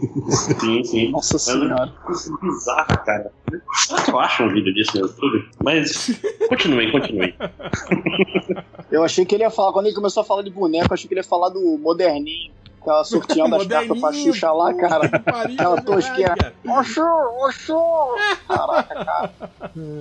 [0.60, 1.12] Sim, sim.
[1.12, 1.88] Nossa É senhora.
[2.06, 3.32] coisa bizarra, cara.
[3.74, 5.50] Será que eu acho um vídeo disso no YouTube?
[5.64, 6.20] Mas
[6.50, 7.34] continuem, continuem.
[8.92, 11.08] Eu achei que ele ia falar, quando ele começou a falar de boneco, eu achei
[11.08, 12.52] que ele ia falar do moderninho.
[12.82, 15.06] Aquela sorteando as cartas pra Xuxa lá, cara.
[15.26, 16.54] Aquela é tosqueira.
[16.66, 17.04] Oxô,
[17.46, 18.16] oxô!
[18.48, 19.34] Caraca, cara.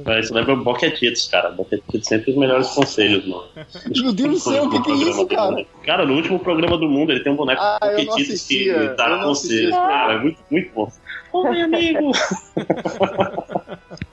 [0.05, 1.51] Mas Isso lembra o Boquetitos, cara.
[1.51, 3.49] Boquetitos sempre os melhores conselhos, mano.
[3.97, 5.67] Meu Deus do céu, o que, que é isso, cara?
[5.85, 9.25] Cara, no último programa do mundo ele tem um boneco Ah, Boquetitos que dá não
[9.25, 9.75] conselhos.
[9.75, 10.89] Cara, é muito, muito bom.
[11.33, 12.13] Oi, amigo!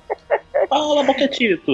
[0.70, 1.72] Fala, Boquetito!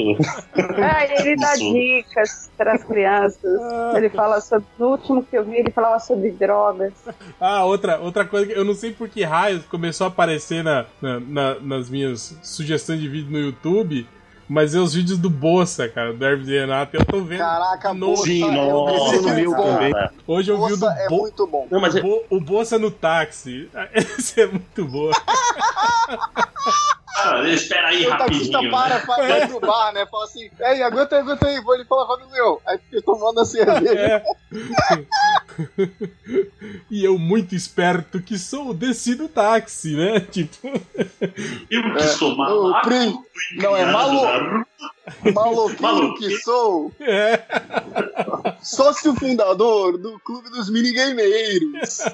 [0.55, 1.73] Ah, ele dá Isso.
[1.73, 3.59] dicas para as crianças.
[3.95, 4.65] Ele fala sobre.
[4.77, 6.93] No último que eu vi, ele falava sobre drogas.
[7.39, 10.85] Ah, outra, outra coisa que eu não sei por que raios começou a aparecer na,
[11.01, 14.07] na- na- nas minhas sugestões de vídeo no YouTube,
[14.47, 16.95] mas é os vídeos do Bolsa, cara, do Hermes e Renato.
[16.97, 17.39] Eu tô vendo.
[17.39, 17.89] Caraca.
[18.17, 19.63] Sim, é nossa, muito no meu bom.
[19.63, 19.93] também.
[20.27, 21.67] Hoje eu vi o do Bolsa é Bo- muito bom.
[21.71, 23.69] Não, mas o, Bo- o Bolsa no táxi.
[23.95, 25.11] Esse é muito boa.
[27.53, 28.71] espera aí O taxista rapidinho.
[28.71, 29.03] para, né?
[29.05, 30.05] vai, vai pro bar, né?
[30.05, 32.61] Fala assim, ei, aguenta aí, aguenta aí, vou lhe falar o meu.
[32.65, 33.93] Aí fica tomando a cerveja.
[33.99, 34.23] É.
[36.89, 40.19] e eu, muito esperto que sou, desci do táxi, né?
[40.31, 40.67] Tipo.
[41.69, 42.87] Eu que sou O malaco.
[42.87, 43.17] Prim-
[43.55, 44.65] Não, é malu...
[45.79, 46.91] maluquinho que sou.
[46.99, 47.41] É.
[48.61, 51.99] Sócio fundador do Clube dos Minigameiros.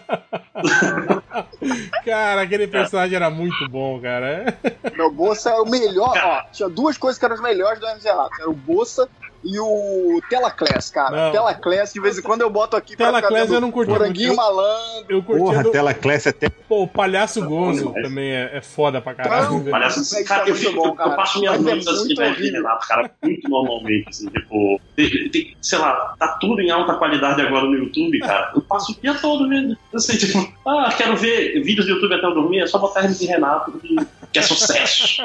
[2.05, 4.57] Cara, aquele personagem era muito bom, cara.
[4.95, 6.13] Meu, o Bolsa é o melhor.
[6.17, 8.35] Ó, tinha duas coisas que eram as melhores do MZ Rato.
[8.39, 9.09] Era o Bolsa
[9.47, 11.25] e o Telaclass, cara.
[11.25, 11.31] Não.
[11.31, 13.89] Telaclass, de vez em quando eu boto aqui pra Telaclass ficar vendo eu não curti
[13.91, 14.37] Moranguinho muito.
[14.37, 15.05] malandro.
[15.09, 15.71] Eu curti Porra, do...
[15.71, 16.49] tela classe até.
[16.49, 19.51] Pô, o Palhaço Gonzo também é, é foda pra caralho.
[19.51, 19.63] Não.
[19.71, 21.11] Parece, Mas cara, eu, fico, bom, eu cara.
[21.15, 22.61] passo minhas é noites muito velho, horrível.
[22.61, 27.41] Renato, cara, muito normalmente, assim, tipo, tem, tem- sei lá, tá tudo em alta qualidade
[27.41, 28.51] agora no YouTube, cara.
[28.53, 32.25] Eu passo o dia todo vendo, assim, tipo, ah, quero ver vídeos do YouTube até
[32.25, 33.95] eu dormir, é só botar Hermes e Renato, que,
[34.31, 35.21] que é sucesso.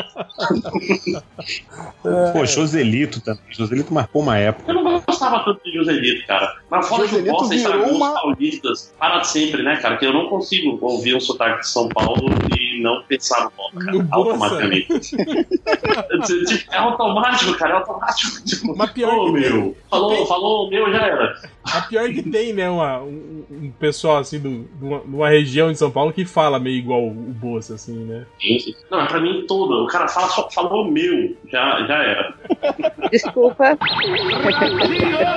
[2.32, 3.42] Pô, Joselito também.
[3.50, 4.70] Joselito marcou uma época.
[4.70, 6.54] Eu não gostava tanto de Joselito, cara.
[6.70, 9.76] Mas fora que o Joselito Bossa virou estragou uma- os paulistas para de sempre, né,
[9.76, 9.96] cara?
[9.96, 13.78] Que eu não consigo ouvir um sotaque de São Paulo e não pensar no Bossa,
[13.78, 14.88] cara, No automaticamente.
[16.70, 18.44] É automático, cara, é automático.
[18.44, 21.34] Tipo, Mas pior que tem- meu, falou, falou, meu, já era.
[21.64, 25.78] A pior que tem, né, uma- um, um pessoal assim do, de uma, região de
[25.78, 28.24] São Paulo que fala meio igual o Bolsa, assim, né?
[28.90, 29.84] Não, é pra mim todo.
[29.84, 32.34] O cara fala, só falou meu, já, já era.
[33.10, 33.76] Desculpa.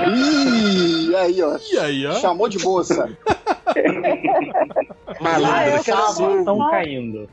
[0.07, 1.57] Ih, aí, ó.
[1.71, 2.13] E aí, ó?
[2.13, 3.09] Chamou de bolsa.
[5.17, 6.71] Ah, eu Malandro, Estão Ah.
[6.71, 7.29] caindo.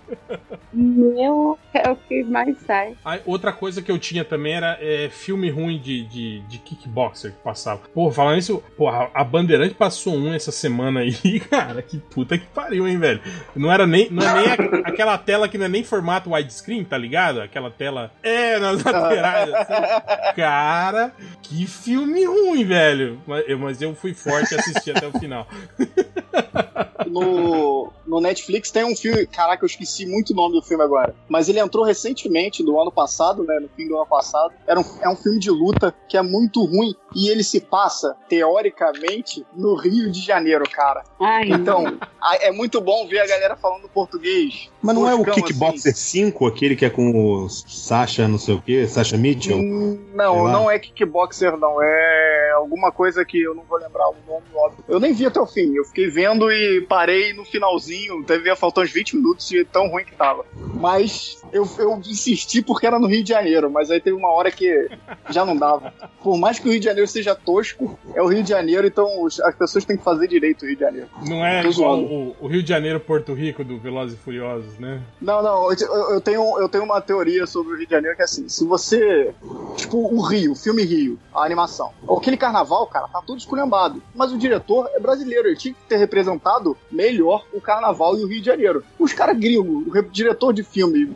[0.73, 2.95] Meu é o que mais sai.
[3.05, 7.33] Aí, outra coisa que eu tinha também era é, filme ruim de, de, de kickboxer
[7.33, 7.81] que passava.
[7.93, 11.13] Pô, falando isso, pô, a, a Bandeirante passou um essa semana aí,
[11.51, 13.21] cara, que puta que pariu, hein, velho.
[13.57, 15.83] Não era nem, não é nem a- aquela tela que não é nem
[16.13, 17.41] formato widescreen, tá ligado?
[17.41, 18.11] Aquela tela.
[18.23, 20.35] É, nas laterais, assim.
[20.37, 21.13] Cara,
[21.43, 23.21] que filme ruim, velho.
[23.27, 25.47] Mas eu, mas eu fui forte e assisti até o final.
[27.07, 29.27] no, no Netflix tem um filme.
[29.27, 31.15] Caraca, eu esqueci muito o nome do filme agora.
[31.29, 33.59] Mas ele entrou recentemente, do ano passado, né?
[33.61, 34.53] No fim do ano passado.
[34.67, 36.95] Era um, é um filme de luta que é muito ruim.
[37.15, 41.05] E ele se passa, teoricamente, no Rio de Janeiro, cara.
[41.21, 44.71] Ai, Então, a- é muito bom ver a galera falando português.
[44.83, 47.11] Mas não é o Kickboxer 5, aquele que é com
[47.45, 49.57] o Sasha, não sei o quê, Sasha Mitchell?
[49.57, 51.81] Hum, Não, não é kickboxer, não.
[51.83, 54.85] É alguma coisa que eu não vou lembrar o nome, óbvio.
[54.89, 55.75] Eu nem vi até o fim.
[55.75, 58.25] Eu fiquei vendo e parei no finalzinho.
[58.25, 60.45] Deve faltar uns 20 minutos de tão ruim que tava.
[60.75, 63.71] Mas eu, eu insisti porque era no Rio de Janeiro.
[63.71, 64.89] Mas aí teve uma hora que
[65.31, 65.93] já não dava.
[66.23, 69.27] Por mais que o Rio de Janeiro seja tosco, é o Rio de Janeiro, então
[69.27, 71.09] as pessoas têm que fazer direito o Rio de Janeiro.
[71.29, 75.01] Não é o, o Rio de Janeiro, Porto Rico do Velozes e Furiosos, né?
[75.21, 75.77] Não, não, eu,
[76.15, 78.65] eu- tenho, eu tenho uma teoria sobre o Rio de Janeiro que é assim, se
[78.65, 79.33] você.
[79.77, 81.91] Tipo, o Rio, o filme Rio, a animação.
[82.17, 84.03] Aquele carnaval, cara, tá tudo esculhambado.
[84.15, 88.27] Mas o diretor é brasileiro, ele tinha que ter representado melhor o carnaval e o
[88.29, 88.85] Rio de Janeiro.
[88.99, 91.15] Os caras gringos, o re- diretor de filme,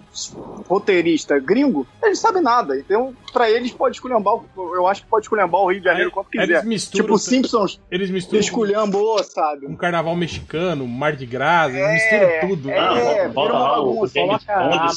[0.69, 2.79] roteirista gringo, eles sabem nada.
[2.79, 6.09] Então, pra eles pode esculhambar, o- eu acho que pode esculhambar o Rio de Janeiro
[6.09, 6.45] Aí- quanto quiser.
[6.49, 9.67] eles misturam- Tipo, Simpsons Eles misturam esculhambou, sabe?
[9.67, 12.71] um carnaval mexicano, Mar de Gras, eles É, misturam tudo.
[12.71, 12.79] é.
[12.79, 14.39] Ah, bota vira uma bagunça, a?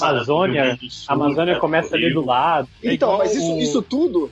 [0.01, 2.67] Amazônia, A Amazônia cara, começa ali do lado.
[2.83, 4.31] É Então, mas isso, isso tudo,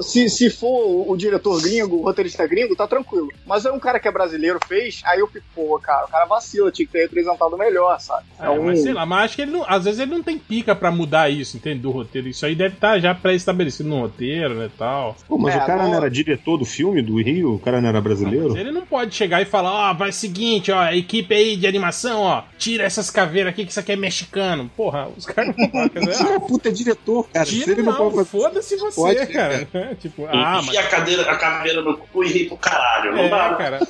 [0.00, 3.28] se, se for o- diretor gringo, o roteirista gringo, tá tranquilo.
[3.46, 6.24] Mas é um cara que é brasileiro fez, aí eu fico, pô, cara, o cara
[6.24, 8.24] vacila, tinha que ter representado melhor, sabe?
[8.38, 10.74] É, mas sei lá, mas acho que ele não, às vezes ele não tem pica
[10.74, 11.80] pra mudar isso, entende?
[11.80, 12.28] Do roteiro.
[12.28, 15.16] Isso aí deve estar já pré-estabelecido no roteiro, né, tal.
[15.28, 17.54] Pô, mas É, o cara não- não era diretor do filme, do Rio?
[17.54, 18.56] O cara não era brasileiro?
[18.56, 22.20] Ele não pode chegar e falar, ó, vai seguinte, ó, a equipe aí de animação,
[22.22, 24.70] ó, tira essas caveiras aqui que isso aqui é mexicano.
[24.76, 26.12] Porra, os caras não podem, né?
[26.12, 27.46] Tira, puta, é diretor, cara.
[27.46, 29.68] Se Tira ele não, não pode fazer- foda-se você, Pode, cara.
[29.94, 30.76] Tipo, ah, mas...
[30.76, 33.12] A, cadeira, a caveira no cu e ri pro caralho.
[33.12, 33.54] Não É, dá.
[33.54, 33.80] cara.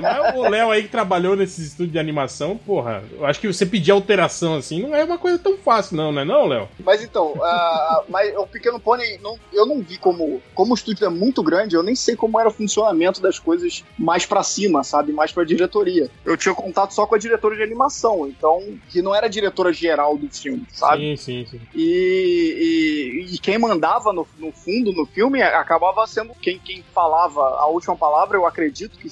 [0.00, 3.64] Mas o Léo aí que trabalhou nesses estúdios de animação, porra, eu acho que você
[3.66, 6.68] pedir alteração assim não é uma coisa tão fácil, não, não é não, Léo?
[6.84, 10.40] Mas então, ah, mas o Pequeno Pony, não- eu não vi como.
[10.54, 13.84] Como o estúdio é muito grande, eu nem sei como era o funcionamento das coisas
[13.98, 15.12] mais pra cima, sabe?
[15.12, 16.10] Mais pra diretoria.
[16.24, 19.72] Eu tinha contato só com a diretora de animação, então, que não era a diretora
[19.72, 21.16] geral do filme, sabe?
[21.16, 21.60] Sim, sim, sim.
[21.74, 27.40] E, e- e quem mandava no, no fundo no filme acabava sendo quem, quem falava
[27.40, 29.10] a última palavra, eu acredito que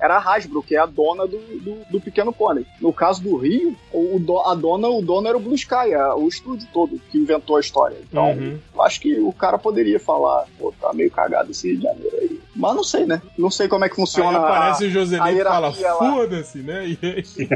[0.00, 2.64] era a Hasbro, que é a dona do, do, do Pequeno Pônei.
[2.80, 6.14] No caso do Rio, o, do- a dona, o dono era o Blue Sky, a-
[6.14, 7.96] o estúdio todo que inventou a história.
[8.08, 8.58] Então, Uhum.
[8.74, 12.16] eu acho que o cara poderia falar, pô, tá meio cagado esse Rio de Janeiro
[12.20, 12.40] aí.
[12.54, 13.22] Mas não sei, né?
[13.38, 16.86] Não sei como é que Aí funciona aparece a- o Joselito e fala, foda-se, né?
[16.88, 17.48] E aí,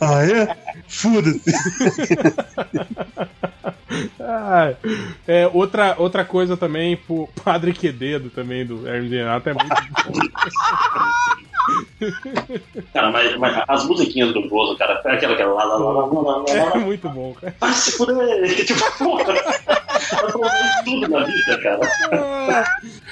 [0.00, 0.56] Ah, é?
[0.86, 1.40] Foda-se.
[4.20, 4.74] Ah,
[5.26, 9.68] é, outra, outra coisa também pro Padre Quededo também do Hermes Renato é muito
[12.92, 15.90] Cara, mas, mas as musiquinhas do Bozo, cara, é aquela que é lá, lá, lá,
[15.90, 17.54] lá, lá, lá, lá, É muito bom, cara.
[17.60, 18.64] Vai se fuder!
[18.64, 19.32] Tipo, porra!
[19.32, 20.50] Ela falou
[20.84, 21.80] tudo na vida, cara.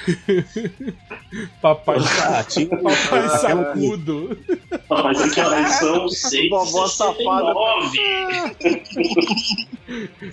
[1.61, 4.37] Papai, Ah, tinha papai sacudo.
[5.57, 7.53] Eles são 6 Vovó safada.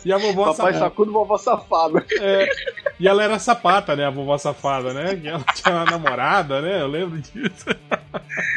[0.05, 0.79] E a vovó Papai safada.
[0.79, 2.05] sacudo, vovó safada.
[2.21, 2.49] É,
[2.99, 4.07] e ela era sapata, né?
[4.07, 5.17] A vovó safada, né?
[5.17, 6.81] Que ela tinha uma namorada, né?
[6.81, 7.67] Eu lembro disso.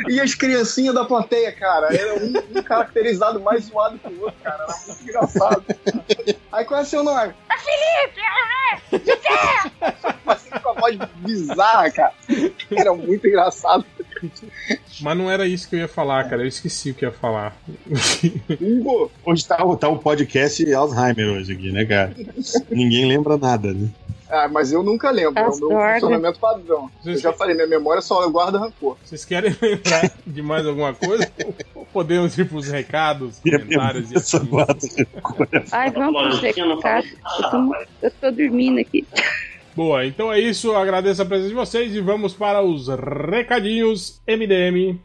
[0.07, 4.39] E as criancinhas da plateia, cara, era um, um caracterizado mais zoado que o outro,
[4.44, 4.64] cara.
[4.64, 5.64] Era muito engraçado.
[6.52, 7.34] Aí qual é seu nome?
[7.49, 8.22] É Felipe!
[10.26, 12.14] Assim com a voz bizarra, cara.
[12.72, 13.86] Era muito engraçado.
[15.02, 16.42] Mas não era isso que eu ia falar, cara.
[16.44, 17.56] Eu esqueci o que eu ia falar.
[18.60, 22.16] Hugo, Hoje tá, o- tá o podcast Alzheimer hoje aqui, né, cara?
[22.70, 23.90] Ninguém lembra nada, né?
[24.30, 25.40] Ah, mas eu nunca lembro.
[25.40, 26.92] É o meu funcionamento padrão.
[27.06, 28.98] Eu já falei, minha memória só guarda rancor.
[29.06, 31.32] Vocês querem lembrar de mais alguma coisa?
[31.74, 34.50] Ou podemos ir pros recados, comentários e assim?
[35.72, 37.08] Ai, vamos pro Lojinha não fala recado.
[37.40, 39.08] Eu tô, eu tô dormindo aqui.
[39.78, 40.74] Boa, então é isso.
[40.74, 44.99] Agradeço a presença de vocês e vamos para os recadinhos MDM.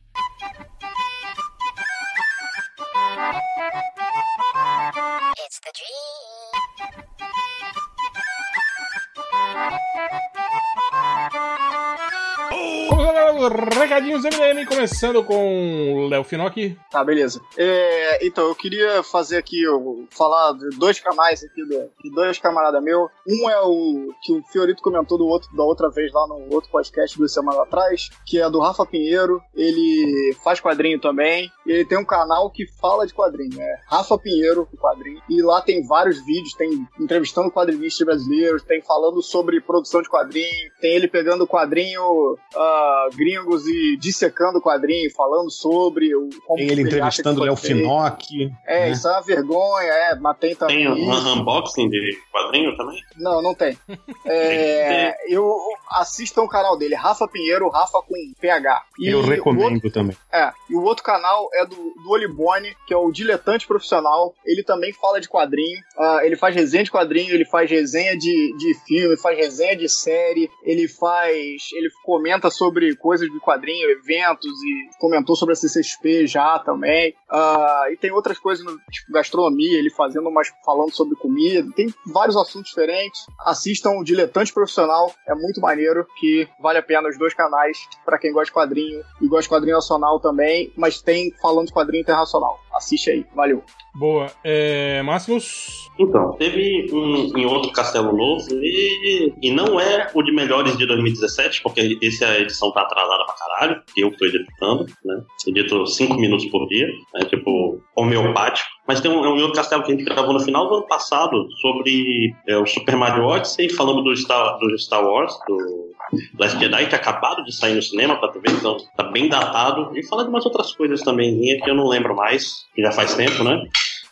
[12.65, 16.77] Vamos agora aos recadinhos MDM, começando com o Léo Finocchi.
[16.91, 17.41] Tá, beleza.
[17.57, 22.39] É, então, eu queria fazer aqui, eu, falar de dois canais aqui, do, de dois
[22.39, 23.11] camaradas meus.
[23.27, 26.71] Um é o que o Fiorito comentou do outro, da outra vez lá no outro
[26.71, 29.41] podcast duas semanas atrás, que é do Rafa Pinheiro.
[29.55, 31.51] Ele faz quadrinho também.
[31.67, 33.61] Ele tem um canal que fala de quadrinho.
[33.61, 35.23] É Rafa Pinheiro, o quadrinho.
[35.29, 40.71] E lá tem vários vídeos, tem entrevistando quadrinistas brasileiros, tem falando sobre produção de quadrinho,
[40.81, 46.69] tem ele pegando quadrinho ah, gringos e dissecando o quadrinho, falando sobre o como Tem
[46.71, 47.57] ele entrevistando o Léo.
[47.57, 48.51] Finocchi.
[48.67, 48.91] É, né?
[48.93, 50.79] isso é uma vergonha, é, mas tem também.
[50.79, 51.29] Tem um isso.
[51.39, 53.01] unboxing de quadrinho também?
[53.17, 53.77] Não, não tem.
[54.25, 55.57] É, eu
[55.91, 58.83] assistam o canal dele, Rafa Pinheiro, Rafa com PH.
[58.99, 60.17] E Eu recomendo outro- também.
[60.33, 64.35] é, e o outro canal é do, do Olibone, que é o Diletante Profissional.
[64.45, 65.81] Ele também fala de quadrinho.
[65.99, 69.89] Ah, ele faz resenha de quadrinho, ele faz resenha de, de filme, faz resenha de
[69.89, 71.69] série, ele faz.
[71.75, 77.15] Ele comenta sobre coisas de quadrinho, eventos, e comentou sobre a CCXP já também.
[77.29, 80.49] Ah, e tem outras coisas, no, tipo gastronomia, ele fazendo umas.
[80.65, 81.69] falando sobre comida.
[81.75, 83.27] Tem vários assuntos diferentes.
[83.41, 88.19] Assistam o Diletante Profissional, é muito maneiro, que vale a pena os dois canais, pra
[88.19, 92.03] quem gosta de quadrinho e gosta de quadrinho nacional também, mas tem falando de quadrinho
[92.03, 92.59] internacional.
[92.75, 93.63] Assiste aí, valeu.
[93.95, 94.31] Boa.
[94.43, 95.91] É, Máximos.
[95.99, 100.87] Então, teve um em outro Castelo Novo e, e não é o de melhores de
[100.87, 105.23] 2017, porque esse a edição tá atrasada pra caralho, eu tô editando, né?
[105.47, 107.27] Edito 5 minutos por dia, né?
[107.27, 108.71] Tipo, homeopático.
[108.87, 111.49] Mas tem um, um outro castelo que a gente gravou no final do ano passado
[111.61, 115.93] sobre é, o Super Mario Odyssey, falando do Star, do Star Wars, do
[116.39, 119.97] Last Jedi, que é acabado de sair no cinema pra TV, então tá bem datado.
[119.97, 123.15] E fala de umas outras coisas também, que eu não lembro mais, que já faz
[123.15, 123.63] tempo, né?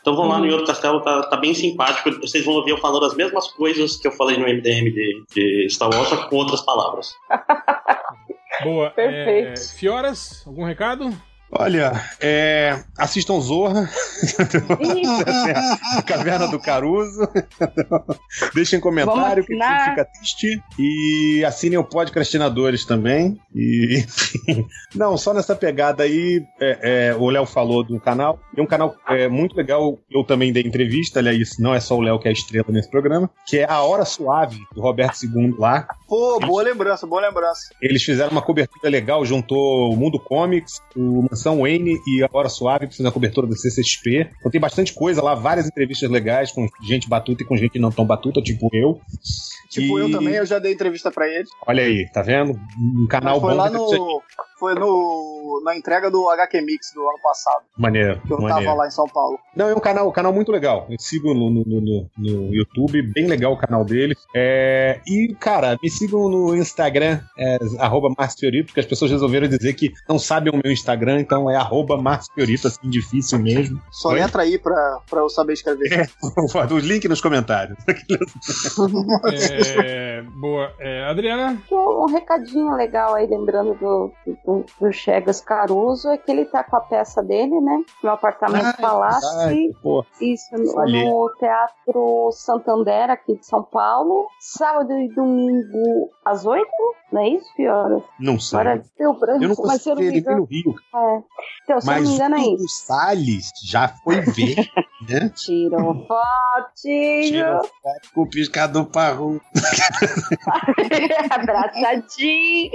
[0.00, 2.10] Então vão lá no Outro Castelo, tá, tá bem simpático.
[2.20, 5.68] Vocês vão ouvir eu falando as mesmas coisas que eu falei no MDM de, de
[5.68, 7.12] Star Wars, só que com outras palavras.
[8.64, 8.90] Boa.
[8.90, 9.60] Perfeito.
[9.60, 11.14] É, Fioras, algum recado?
[11.52, 13.90] Olha, é, assistam Zorra,
[15.96, 17.28] a Caverna do Caruso.
[18.54, 20.62] Deixem comentário que fica triste.
[20.78, 23.36] E assinem o Podcrastinadores também.
[23.52, 24.64] E, enfim.
[24.94, 28.38] Não, só nessa pegada aí, é, é, o Léo falou do canal.
[28.56, 29.98] É um canal é, muito legal.
[30.08, 32.88] Eu também dei entrevista, aliás, não é só o Léo que é a estrela nesse
[32.88, 35.88] programa, que é A Hora Suave, do Roberto II lá.
[36.06, 37.74] Pô, boa lembrança, boa lembrança.
[37.82, 42.48] Eles fizeram uma cobertura legal, juntou o Mundo Comics, o Mansão Wayne e a Hora
[42.48, 44.30] Suave, que fez a cobertura do CCXP.
[44.38, 47.90] Então tem bastante coisa lá, várias entrevistas legais com gente batuta e com gente não
[47.90, 49.00] tão batuta, tipo eu.
[49.70, 51.46] Tipo, E- eu também, eu já dei entrevista pra ele.
[51.66, 52.58] Olha aí, tá vendo?
[52.78, 53.56] Um canal Mas foi bom.
[53.56, 54.22] lá no.
[54.60, 58.62] Foi no, na entrega do HQ Mix do ano passado, Maneiro, que eu maneiro.
[58.66, 59.38] tava lá em São Paulo.
[59.56, 60.86] Não, é um canal, um canal muito legal.
[60.90, 64.14] Eu sigo no, no, no- no- YouTube, bem legal o canal dele.
[64.36, 69.48] É, e, cara, me sigam no Instagram, é, arroba Márcio Fiorito, porque as pessoas resolveram
[69.48, 73.80] dizer que não sabem o meu Instagram, então é arroba Márcio Fiorito, assim, difícil mesmo.
[73.90, 74.20] Só Oi?
[74.20, 76.10] entra aí pra, pra eu saber escrever.
[76.70, 77.78] o link nos comentários.
[79.84, 80.72] É, boa.
[80.78, 81.60] É, Adriana?
[81.70, 84.12] Um recadinho legal aí, lembrando do,
[84.44, 87.82] do do, do Chegas Caruso é que ele tá com a peça dele, né?
[88.02, 89.50] No apartamento Ah, Palácio.
[90.20, 94.26] Isso, no Teatro Santander, aqui de São Paulo.
[94.40, 96.70] Sábado e domingo às oito,
[97.12, 98.02] não é isso, Fiora?
[98.18, 98.58] Não sei.
[98.60, 100.36] Agora deu branco, Eu não mas se eu não me engano.
[100.38, 100.74] no Rio.
[100.94, 101.22] É.
[101.64, 102.56] Então, se eu não Mas me engano, é o isso.
[102.56, 104.56] do Salles já foi ver,
[105.08, 105.28] né?
[105.34, 107.22] Tirou fotinho.
[107.30, 109.40] Tira foto com o piscador parrudo.
[111.30, 112.70] Abraçadinho.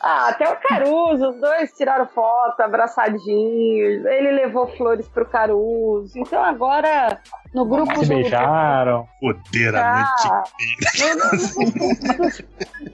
[0.00, 4.04] Ah, até o Caruso, os dois tiraram foto, abraçadinhos.
[4.04, 6.12] Ele levou flores pro Caruso.
[6.18, 7.20] Então agora,
[7.54, 8.08] no grupo Se do.
[8.08, 9.06] beijaram.
[9.20, 10.10] Poderamente.
[10.26, 10.42] Ah,
[11.04, 12.16] no,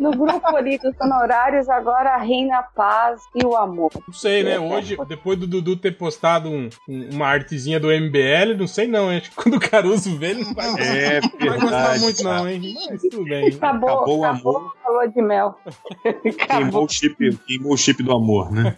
[0.00, 3.90] no- no grupo ali dos honorários, agora reina a paz e o amor.
[4.06, 4.58] Não sei, né?
[4.58, 9.10] Hoje, depois do Dudu ter postado um- um- uma artezinha do MBL, não sei não,
[9.12, 9.18] hein?
[9.18, 12.00] Acho que quando o Caruso vê, ele não vai, É não vai gostar verdade.
[12.00, 12.74] muito não, hein?
[12.90, 13.48] Mas tudo bem.
[13.48, 14.74] Acabou, Acabou o amor.
[14.88, 15.54] lua de mel.
[16.48, 18.76] Queimou o, chip, queimou o chip do amor, né?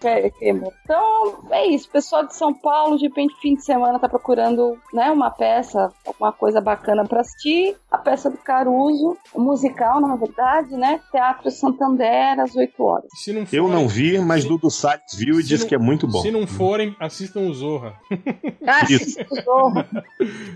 [0.00, 0.72] Que- queimou.
[0.84, 1.88] Então, é isso.
[1.90, 6.32] Pessoal de São Paulo, de repente, fim de semana, tá procurando né, uma peça, alguma
[6.32, 7.76] coisa bacana pra assistir.
[7.90, 11.00] A peça do Caruso, musical, na verdade, né?
[11.10, 13.06] Teatro Santander, às 8 horas.
[13.14, 15.74] Se não Eu não vi, mas se- Dudu Salles viu e se disse não- que
[15.74, 16.20] é muito bom.
[16.22, 17.94] Se não forem, assistam o Zorra.
[18.64, 19.18] Ah, Isso.
[19.44, 19.88] Zorra.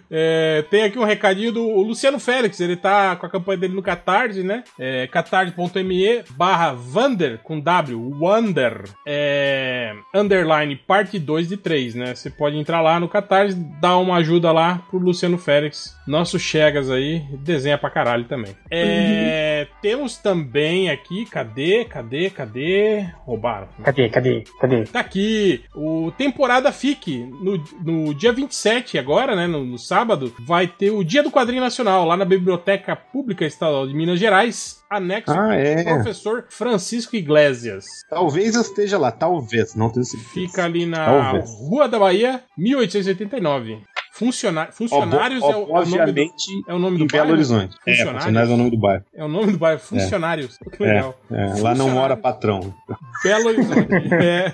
[0.09, 3.75] É, tem aqui um recadinho do o Luciano Félix, ele tá com a campanha dele
[3.75, 4.63] no Catarse, né?
[4.79, 12.15] É, catarse.me barra Vander, com W, Wander, é, underline, parte 2 de 3, né?
[12.15, 16.91] Você pode entrar lá no Catarse, dar uma ajuda lá pro Luciano Félix, nosso Chegas
[16.91, 18.57] aí, desenha pra caralho também.
[18.71, 23.07] É, Temos também aqui, cadê, cadê, cadê?
[23.25, 23.69] Roubaram.
[23.85, 24.85] Cadê, cadê, cadê?
[24.85, 30.67] Tá aqui, o Temporada FIC, no, no dia 27 agora, né, no, no sábado, vai
[30.67, 35.33] ter o Dia do Quadrinho Nacional, lá na Biblioteca Pública Estadual de Minas Gerais, anexo
[35.33, 35.85] Ah, do é.
[35.85, 37.85] professor Francisco Iglesias.
[38.09, 40.33] Talvez eu esteja lá, talvez, não tenho certeza.
[40.33, 41.51] Fica ali na Talvez.
[41.69, 43.81] Rua da Bahia, 1889.
[44.19, 46.21] Funciona- funcionários Ob- é, o, é o nome do,
[46.69, 47.37] é o nome do em Belo bairro?
[47.39, 47.77] Funcionários.
[47.87, 48.51] É, Funcionários.
[48.51, 49.05] é o nome do bairro.
[49.15, 50.59] É o nome do bairro, funcionários.
[50.77, 51.15] Que legal.
[51.31, 52.75] É, lá não mora patrão.
[53.23, 53.89] Belo Horizonte.
[54.15, 54.53] É,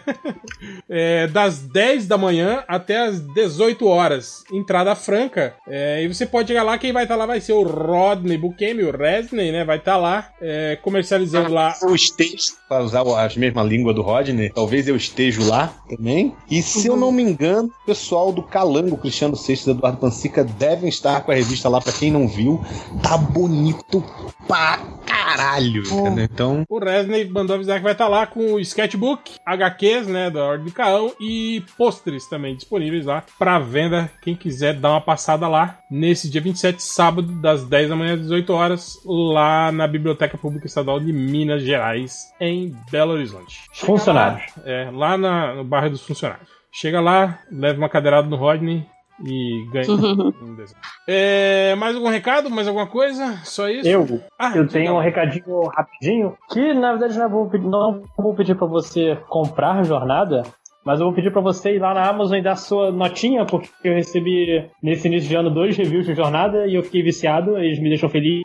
[0.88, 4.42] é, das 10 da manhã até as 18 horas.
[4.52, 5.54] Entrada franca.
[5.68, 8.82] É, e você pode chegar lá, quem vai estar lá vai ser o Rodney Bukemi,
[8.82, 9.64] o Resney, né?
[9.64, 11.74] Vai estar lá é, comercializando lá.
[11.82, 16.34] Eu esteja, para usar as mesmas línguas do Rodney, talvez eu esteja lá também.
[16.50, 20.42] E se eu não me engano, o pessoal do Calango, Cristiano Seixas e Eduardo Pansica
[20.44, 22.60] devem estar com a revista lá, pra quem não viu.
[23.02, 24.02] Tá bonito
[24.46, 26.24] pra caralho, entendeu?
[26.24, 30.44] Então, O Resney mandou avisar que vai estar lá com o sketchbook, HQs, né, da
[30.44, 34.10] Ordem do Caão e pôsteres também disponíveis lá para venda.
[34.22, 38.20] Quem quiser dar uma passada lá nesse dia 27, sábado, das 10 da manhã às
[38.20, 43.60] 18 horas, lá na Biblioteca Pública Estadual de Minas Gerais, em Belo Horizonte.
[43.72, 44.42] Chega Funcionários.
[44.56, 46.48] lá, é, lá na- no bairro dos funcionários.
[46.74, 48.86] Chega lá, leva uma cadeirada no Rodney
[49.24, 49.86] e ganha
[50.42, 50.80] um desenho.
[51.08, 52.50] É, mais algum recado?
[52.50, 53.38] Mais alguma coisa?
[53.44, 53.88] Só isso?
[53.88, 58.34] Eu, Ah, eu tenho um recadinho rapidinho, que na verdade não vou, pedir- não vou
[58.34, 60.42] pedir pra você comprar a jornada,
[60.84, 63.68] mas eu vou pedir pra você ir lá na Amazon e dar sua notinha, porque
[63.84, 67.78] eu recebi nesse início de ano dois reviews de jornada e eu fiquei viciado, eles
[67.80, 68.42] me deixam feliz.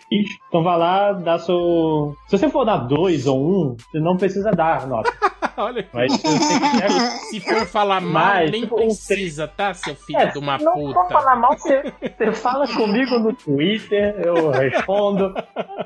[0.48, 2.14] Então vá lá, dá seu.
[2.28, 3.40] Se você for dar dois ou
[3.72, 5.12] um, você não precisa dar nota.
[5.64, 5.90] Olha aqui.
[5.94, 6.90] Mas se você quiser.
[7.28, 10.74] Se for falar mal, Mas, nem um precisa, tá, seu filho É, de uma não
[10.74, 10.94] puta?
[11.00, 11.84] vou falar mal, você,
[12.18, 15.34] você fala comigo no Twitter, eu respondo.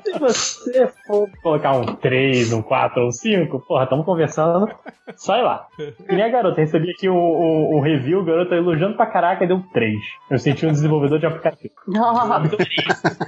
[0.05, 4.67] Se você for colocar um 3, um 4 ou um 5, porra, estamos conversando,
[5.15, 5.67] só ir lá.
[5.79, 9.43] E nem a garota, recebi aqui o, o, o review, o garoto elogiando pra caraca
[9.43, 9.93] e deu 3.
[10.29, 11.73] Eu senti um desenvolvedor de aplicativo.
[11.87, 12.39] Nossa.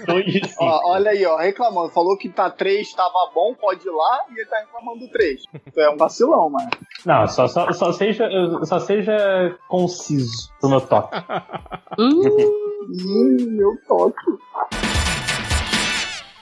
[0.05, 0.63] 2 de 5.
[0.63, 1.89] Ó, olha aí, ó, reclamando.
[1.89, 5.41] Falou que tá 3, tava bom, pode ir lá, e ele tá reclamando do 3.
[5.73, 5.97] Tu é um
[6.33, 6.69] vacilão, mano.
[7.05, 8.27] Não, só, só, só, seja,
[8.63, 11.15] só seja conciso no meu toque.
[11.99, 14.25] Hum, meu toque.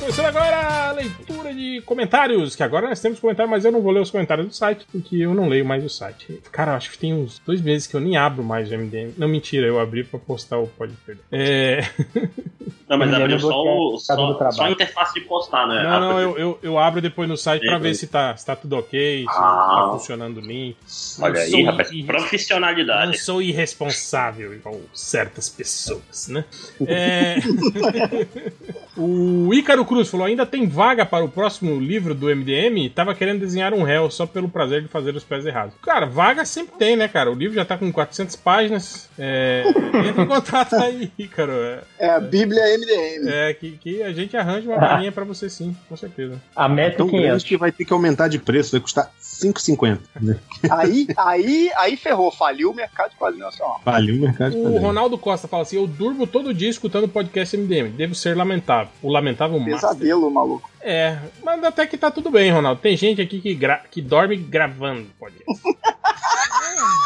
[0.01, 1.26] Começando agora a leitura
[1.57, 4.53] de comentários, que agora nós temos comentários, mas eu não vou ler os comentários do
[4.55, 6.41] site, porque eu não leio mais o site.
[6.53, 9.13] Cara, acho que tem uns dois meses que eu nem abro mais o MDM.
[9.17, 11.23] Não, mentira, eu abri pra postar o pode perder.
[11.33, 11.81] É...
[12.89, 14.53] Não, mas abriu só, o- do só, trabalho.
[14.57, 15.83] só a interface de postar, né?
[15.83, 16.29] Não, não, Abriu.
[16.31, 17.95] eu, eu, eu abro depois no site pra É, ver é.
[17.95, 19.33] se tá, se tá tudo ok, se Ah.
[19.87, 20.77] tá funcionando o link.
[21.21, 21.91] Olha aí, rapaz.
[21.91, 23.07] irre- Profissionalidade.
[23.07, 26.45] Não sou irresponsável igual certas pessoas, né?
[26.87, 27.37] É...
[28.97, 32.89] o Ícaro Cruz falou: ainda tem vaga para o próximo livro do MDM?
[32.95, 35.75] Tava querendo desenhar um réu só pelo prazer de fazer os pés errados.
[35.83, 37.31] Cara, vaga sempre tem, né, cara?
[37.31, 39.09] O livro já tá com 400 páginas.
[39.19, 39.65] É...
[40.07, 41.53] Entra em contato aí, Ícaro.
[41.53, 43.29] É, É a Bíblia MDM.
[43.29, 46.41] é que, que a gente arranja uma vaguinha pra você sim, com certeza.
[46.55, 47.45] A meta é Tão grande 500.
[47.45, 49.99] que vai ter que aumentar de preço, vai custar 5,50.
[50.21, 50.39] Né?
[50.71, 53.81] Aí, aí, aí ferrou, faliu o mercado de quadrinhos nacional.
[53.85, 54.79] Valeu o mercado de O.
[54.79, 57.91] Ronaldo Costa fala assim: Eu durmo todo dia escutando o podcast MDM.
[57.91, 58.86] Devo ser lamentável.
[59.03, 59.75] O lamentável master.
[59.75, 60.71] Pesadelo, maluco.
[60.81, 62.81] É, mas até que tá tudo bem, Ronaldo.
[62.81, 63.59] Tem gente aqui que,
[63.91, 65.63] que dorme gravando podcast.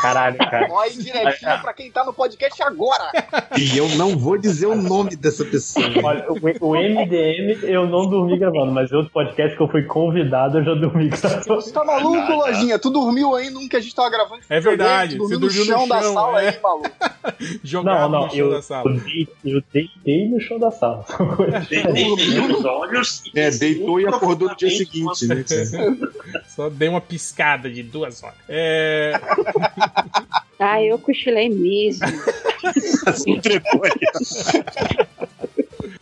[0.03, 0.69] Caralho, cara.
[0.71, 3.11] Ó, aí direitinho pra quem tá no podcast agora.
[3.59, 5.87] E eu não vou dizer o nome dessa pessoa.
[6.03, 10.59] Olha, o, o MDM eu não dormi gravando, mas outro podcast que eu fui convidado
[10.59, 11.45] eu já dormi gravando.
[11.45, 12.79] Você tá maluco, Lojinha?
[12.79, 14.41] Tu dormiu aí num que a gente tava gravando.
[14.49, 16.49] É verdade, Tu você dormiu no dormiu no chão da chão, sala é.
[16.49, 16.91] aí, maluco.
[17.65, 18.91] Jogado Não, não, no chão eu, da sala.
[18.91, 21.05] eu, dei- eu deitei no chão da sala.
[21.69, 25.45] Deitei os olhos É, deitou e acordou no dia seguinte, né?
[26.49, 28.37] Só dei uma piscada de duas horas.
[28.49, 29.13] É.
[30.59, 32.07] Ah, eu cochilei mesmo.
[33.43, 35.07] Trepou aí.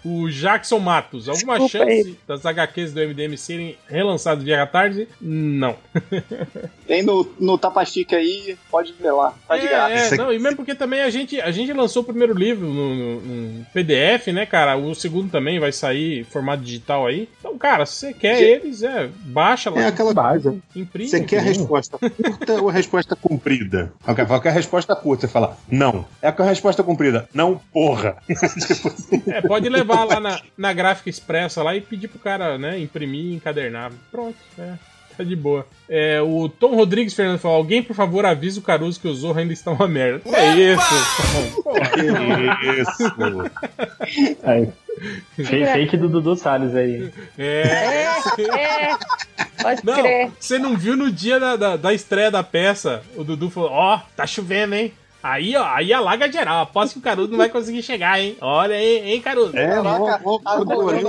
[0.08, 5.08] O Jackson Matos, alguma Desculpa chance das HQs do MDM serem relançadas via tarde?
[5.20, 5.76] Não.
[6.86, 9.34] Tem no, no Tapastica aí, pode ver lá.
[9.46, 10.14] Tá de É, graça.
[10.14, 12.94] é, não, e mesmo porque também a gente, a gente lançou o primeiro livro no,
[12.94, 14.76] no- no PDF, né, cara?
[14.76, 17.28] O segundo também vai sair em formato digital aí.
[17.38, 20.56] Então, cara, se você quer eles, é, baixa lá, É aquela coisa.
[20.74, 21.08] imprime.
[21.10, 23.92] Você quer a resposta curta ou a resposta comprida?
[24.02, 26.06] Falar que a resposta curta, você fala, não.
[26.22, 28.16] É a resposta comprida, não, porra.
[28.28, 29.22] Tipo assim.
[29.26, 33.26] É, pode levar lá na, na gráfica expressa lá e pedir pro cara, né, imprimir
[33.26, 33.92] e encadernar.
[34.10, 34.74] Pronto, é.
[35.16, 35.66] Tá de boa.
[35.88, 39.40] É, o Tom Rodrigues Fernando falou: alguém, por favor, avisa o Caruso que o Zorro
[39.40, 40.22] ainda está uma merda.
[40.32, 41.72] É isso, Tom.
[41.90, 44.36] Que isso.
[44.44, 44.68] Aí.
[45.36, 47.10] Fake, fake do Dudu Salles aí.
[47.36, 47.62] É.
[48.48, 48.96] É,
[49.60, 50.30] pode Não, crer.
[50.38, 53.02] você não viu no dia da, da, da estreia da peça?
[53.16, 54.92] O Dudu falou: Ó, tá chovendo, hein?
[55.20, 56.62] Aí, ó, aí alaga geral.
[56.62, 58.36] Aposto que o Caruso não vai conseguir chegar, hein?
[58.40, 59.56] Olha aí, hein, Caruso?
[59.56, 60.38] É, Caraca, mó,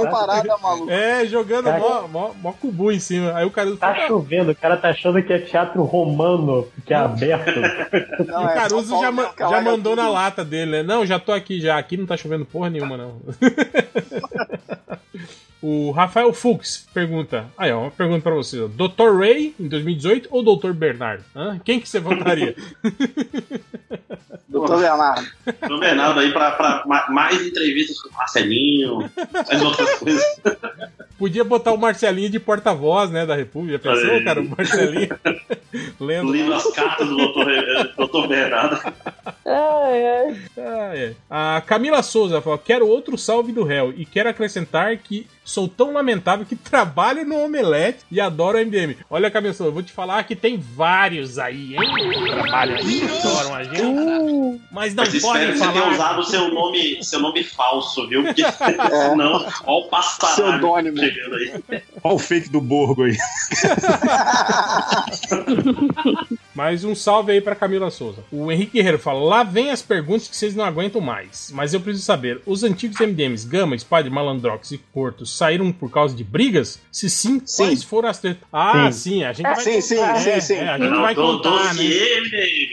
[0.09, 0.89] parada, maluco.
[0.89, 1.79] É, jogando Cara.
[1.79, 3.33] mó, mó, mó cubu em cima.
[3.35, 6.93] Aí o Caruso Tá falou: chovendo, o cara tá achando que é teatro romano, que
[6.93, 7.59] é aberto.
[8.25, 10.83] Não, O é Caruso Paulo já, já mandou na lata dele, né?
[10.83, 11.77] Não, já tô aqui já.
[11.77, 13.21] Aqui não tá chovendo porra nenhuma, não.
[15.61, 17.45] o Rafael Fux pergunta.
[17.57, 18.67] Aí, ó, uma pergunta pra você.
[18.67, 19.17] Dr.
[19.19, 20.71] Ray em 2018 ou Dr.
[20.73, 21.23] Bernardo?
[21.35, 21.59] Hã?
[21.63, 22.55] Quem que você votaria?
[24.47, 25.27] Doutor Leonardo.
[25.67, 29.09] Tô Bernardo aí pra, pra ma- mais entrevistas com o Marcelinho,
[29.47, 30.23] as outras coisas.
[31.19, 33.77] Podia botar o Marcelinho de porta-voz, né, da República.
[33.77, 34.23] Pensou, Aí.
[34.23, 34.41] cara?
[34.41, 35.09] O Marcelinho
[35.99, 36.31] lendo.
[36.31, 38.93] Lendo as cartas do doutor, eh, Bernardo.
[39.45, 40.37] Ai, ai.
[40.57, 41.13] Ah, é.
[41.29, 45.91] A Camila Souza falou: quero outro salve do réu e quero acrescentar que sou tão
[45.93, 48.95] lamentável que trabalho no Omelete e adoro o MDM.
[49.09, 51.81] Olha, Camila Souza, eu vou te falar que tem vários aí, hein?
[51.95, 54.61] Que trabalham aí, que adoram a gente.
[54.71, 55.93] Mas não Mas podem que você tenha falar.
[55.93, 58.23] usado o seu nome, seu nome falso, viu?
[58.29, 60.97] Porque senão, ó o passaralho Pseudônimo.
[60.97, 61.81] chegando aí.
[62.03, 63.17] Olha o fake do Borgo aí.
[66.53, 68.23] Mas um salve aí pra Camila Souza.
[68.31, 71.51] O Henrique Guerreiro fala: lá vem as perguntas que vocês não aguentam mais.
[71.53, 76.15] Mas eu preciso saber: os antigos MDMs Gama, Spider, Malandrox e Porto saíram por causa
[76.15, 76.79] de brigas?
[76.91, 77.63] Se sim, Sim.
[77.65, 78.43] quais foram as tretas?
[78.53, 79.11] Ah, Sim.
[79.11, 80.15] sim, a gente vai Sim, sim, contar.
[80.19, 80.53] sim, É, sim.
[80.55, 81.83] é, a gente Não, vai contar, né?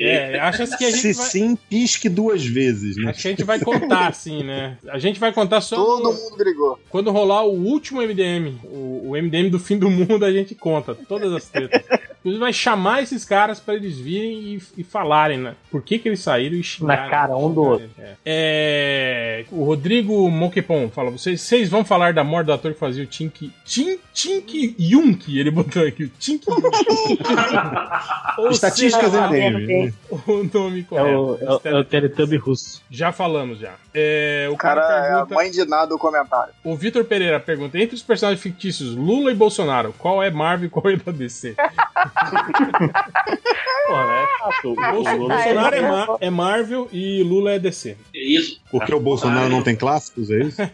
[0.01, 1.27] É, acha que a gente Se vai.
[1.29, 3.11] sim, pisque duas vezes, né?
[3.11, 4.77] Acho que a gente vai contar, sim, né?
[4.89, 6.79] A gente vai contar só Todo mundo brigou.
[6.91, 10.95] quando rolar o último MDM, o, o MDM do fim do mundo, a gente conta
[10.95, 11.83] todas as tretas.
[12.27, 15.55] Inclusive vai chamar esses caras pra eles virem e, e falarem, né?
[15.71, 17.05] Por que, que eles saíram e xingaram.
[17.05, 17.89] Na cara um do outro.
[17.97, 18.15] É.
[18.25, 23.05] É, o Rodrigo Mokepon fala: vocês, vocês vão falar da morte do ator que fazia
[23.05, 23.53] o Tink.
[23.65, 26.67] Tink, Tink Yunk, ele botou aqui, o Tink Yunk.
[28.51, 29.85] Estatísticas MDM.
[29.87, 29.93] né?
[30.27, 31.19] o nome É correto.
[31.19, 32.83] o, é, o- é o Teletubby russo.
[32.91, 33.75] Já falamos já.
[33.95, 35.35] É, o O cara cara é a pergunta.
[35.37, 36.53] mãe de nada do comentário.
[36.65, 40.71] O Vitor Pereira pergunta: entre os personagens fictícios Lula e Bolsonaro, qual é Marvel e
[40.71, 41.55] qual é da DC?
[43.89, 44.73] É fácil.
[44.73, 47.97] O Bolsonaro é, eu Ma- vou- é Marvel e Lula é DC.
[48.15, 48.61] É Isso.
[48.71, 50.57] Porque o Bolsonaro não tem clássicos, é isso?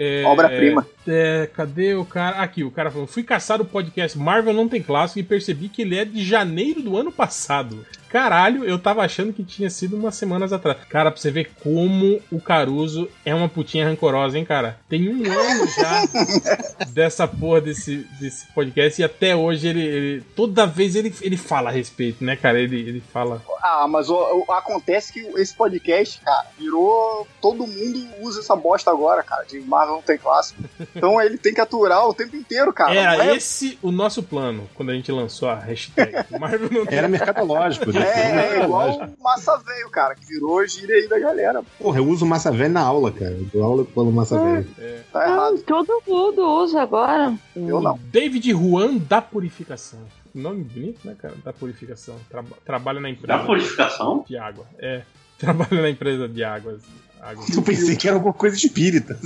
[0.00, 0.86] É, Obra-prima.
[1.08, 2.36] é, cadê o cara?
[2.36, 5.82] Aqui, o cara falou: fui caçar o podcast Marvel não tem clássico e percebi que
[5.82, 7.84] ele é de janeiro do ano passado.
[8.08, 10.78] Caralho, eu tava achando que tinha sido umas semanas atrás.
[10.88, 14.78] Cara, pra você ver como o Caruso é uma putinha rancorosa, hein, cara?
[14.88, 20.66] Tem um ano já dessa porra desse, desse podcast e até hoje ele, ele- Toda
[20.66, 22.58] vez ele, ele fala a respeito, né, cara?
[22.60, 23.42] Ele, ele fala.
[23.62, 27.26] Ah, mas o- o- acontece que esse podcast, cara, virou.
[27.40, 29.44] Todo mundo usa essa bosta agora, cara.
[29.44, 30.62] De Marvel não tem clássico.
[30.94, 32.94] Então ele tem que aturar o tempo inteiro, cara.
[32.94, 36.12] Era é, esse o nosso plano quando a gente lançou a hashtag.
[36.38, 37.86] Marvel não tem Era mercadológico.
[38.02, 41.62] É, é igual o Massa Velho, cara, que virou gíria aí da galera.
[41.78, 43.32] Porra, eu uso massa velha na aula, cara.
[43.32, 44.66] Eu dou aula com massa velha.
[45.12, 45.54] Tá errado.
[45.54, 47.34] Não, todo mundo usa agora.
[47.56, 47.98] Eu não.
[48.10, 50.00] David Juan da Purificação.
[50.34, 51.34] Nome bonito, né, cara?
[51.44, 52.16] Da Purificação.
[52.30, 54.24] Traba- trabalha na empresa Da purificação?
[54.28, 54.64] de água.
[54.78, 55.02] É.
[55.38, 56.82] Trabalha na empresa de águas.
[57.22, 57.48] Águas.
[57.56, 59.18] Eu pensei que era alguma coisa espírita.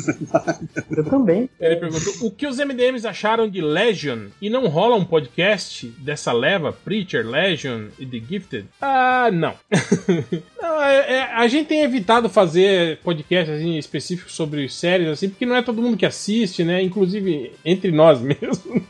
[0.90, 1.48] Eu também.
[1.60, 6.32] Ele perguntou o que os MDMs acharam de Legion e não rola um podcast dessa
[6.32, 8.66] leva, Preacher, Legion e The Gifted?
[8.80, 9.54] Ah, não.
[10.62, 15.44] Não, é- é- a gente tem evitado fazer podcasts assim, específicos sobre séries, assim, porque
[15.44, 16.80] não é todo mundo que assiste, né?
[16.80, 18.86] Inclusive entre nós mesmo.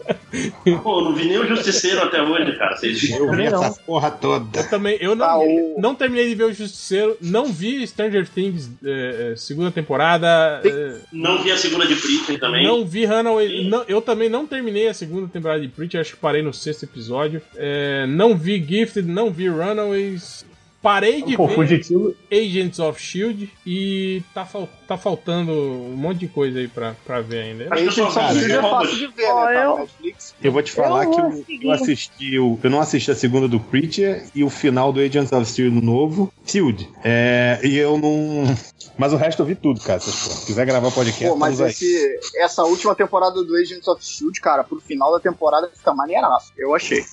[0.83, 2.77] Pô, não vi nem o Justiceiro até hoje, cara.
[2.77, 3.65] Vocês Eu vi não.
[3.65, 4.61] essa porra toda.
[4.61, 8.29] Eu também, eu não, Ah, o- não terminei de ver o Justiceiro, não vi Stranger
[8.29, 10.60] Things eh, eh, segunda temporada.
[10.64, 12.66] eh, não vi a segunda de Preacher também.
[12.66, 13.69] Não vi Runaway.
[13.69, 16.85] Não, eu também não terminei a segunda temporada de Preacher, acho que parei no sexto
[16.85, 17.40] episódio.
[17.56, 20.44] É, não vi Gifted, não vi Runaways.
[20.82, 22.12] Parei de Pô, ver fugitivo.
[22.28, 27.20] Agents of Shield e tá, fal- tá faltando um monte de coisa aí pra, pra
[27.20, 27.69] ver ainda.
[27.73, 29.32] Acho que eu só Cara, é fácil de ver, né?
[29.55, 30.35] Tá eu- Netflix.
[30.43, 33.47] Eu vou te falar Eu que eu, eu assisti o, eu não assisti a segunda
[33.47, 36.89] do Preacher e o final do Agents of Shield novo, Shield.
[37.05, 38.52] É, e eu não.
[38.97, 40.01] Mas o resto eu vi tudo, cara.
[40.01, 44.62] Se quiser gravar podcast, Pô, mas esse, essa última temporada do Agents of Shield, cara,
[44.62, 46.52] pro final da temporada fica maneiraço.
[46.56, 47.05] Eu achei.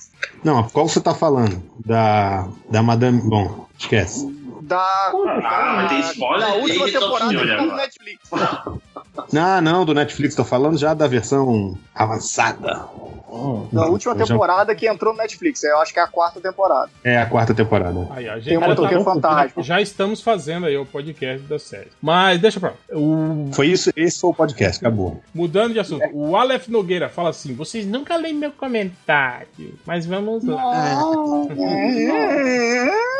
[0.44, 1.62] Não, qual você tá falando?
[1.84, 2.48] Da.
[2.68, 3.20] Da Madame.
[3.22, 4.39] Bom, esquece.
[4.70, 5.10] Da.
[5.12, 7.76] Ah, mas tem spoiler da última temporada Shield que tá no agora.
[7.82, 8.20] Netflix.
[9.32, 12.84] Não, não, do Netflix, tô falando já da versão avançada.
[13.72, 15.62] Da última eu já- temporada que entrou no Netflix.
[15.62, 16.90] Eu acho que é a quarta temporada.
[17.04, 18.08] É a quarta temporada.
[18.10, 19.62] Aí, a gente Tem um já, motoqueiro tá- fantasma.
[19.62, 21.88] já estamos fazendo aí o podcast da série.
[22.02, 22.76] Mas deixa pra lá.
[22.98, 25.20] O, Foi isso, esse foi o podcast, acabou.
[25.34, 29.46] mudando de assunto, o Aleph Nogueira fala assim: vocês nunca leem meu comentário,
[29.86, 30.98] mas vamos lá.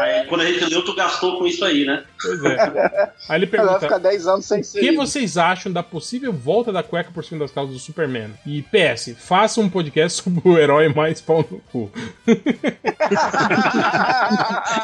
[0.00, 2.04] Aí, quando a gente leu, tu gastou com isso aí, né?
[2.20, 2.60] Pois é.
[2.60, 4.80] Aí ele Ela vai pergunta: ficar 10 anos sem O ser.
[4.80, 4.96] que lido.
[4.98, 8.30] vocês acham da possível volta da cueca por cima das calças do Superman?
[8.46, 11.90] E PS, faça um podcast sobre o herói mais pau no cu.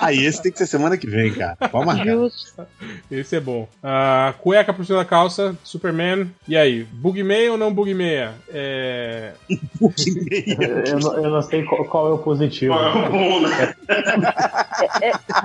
[0.01, 1.57] Aí esse tem que ser semana que vem, cara.
[1.71, 2.07] Pode marcar.
[2.07, 2.67] Justo.
[3.11, 3.69] Esse é bom.
[3.83, 6.31] Ah, cueca por cima da calça, Superman.
[6.49, 8.35] E aí, bug meia ou não bug meia?
[8.49, 9.33] É.
[9.81, 12.75] Eu, não- eu não sei qual, qual é o positivo.
[12.75, 13.75] Qual é o bom, né?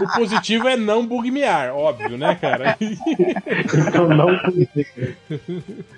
[0.02, 2.78] O positivo é não bugmear, óbvio, né, cara?
[3.94, 4.28] Eu não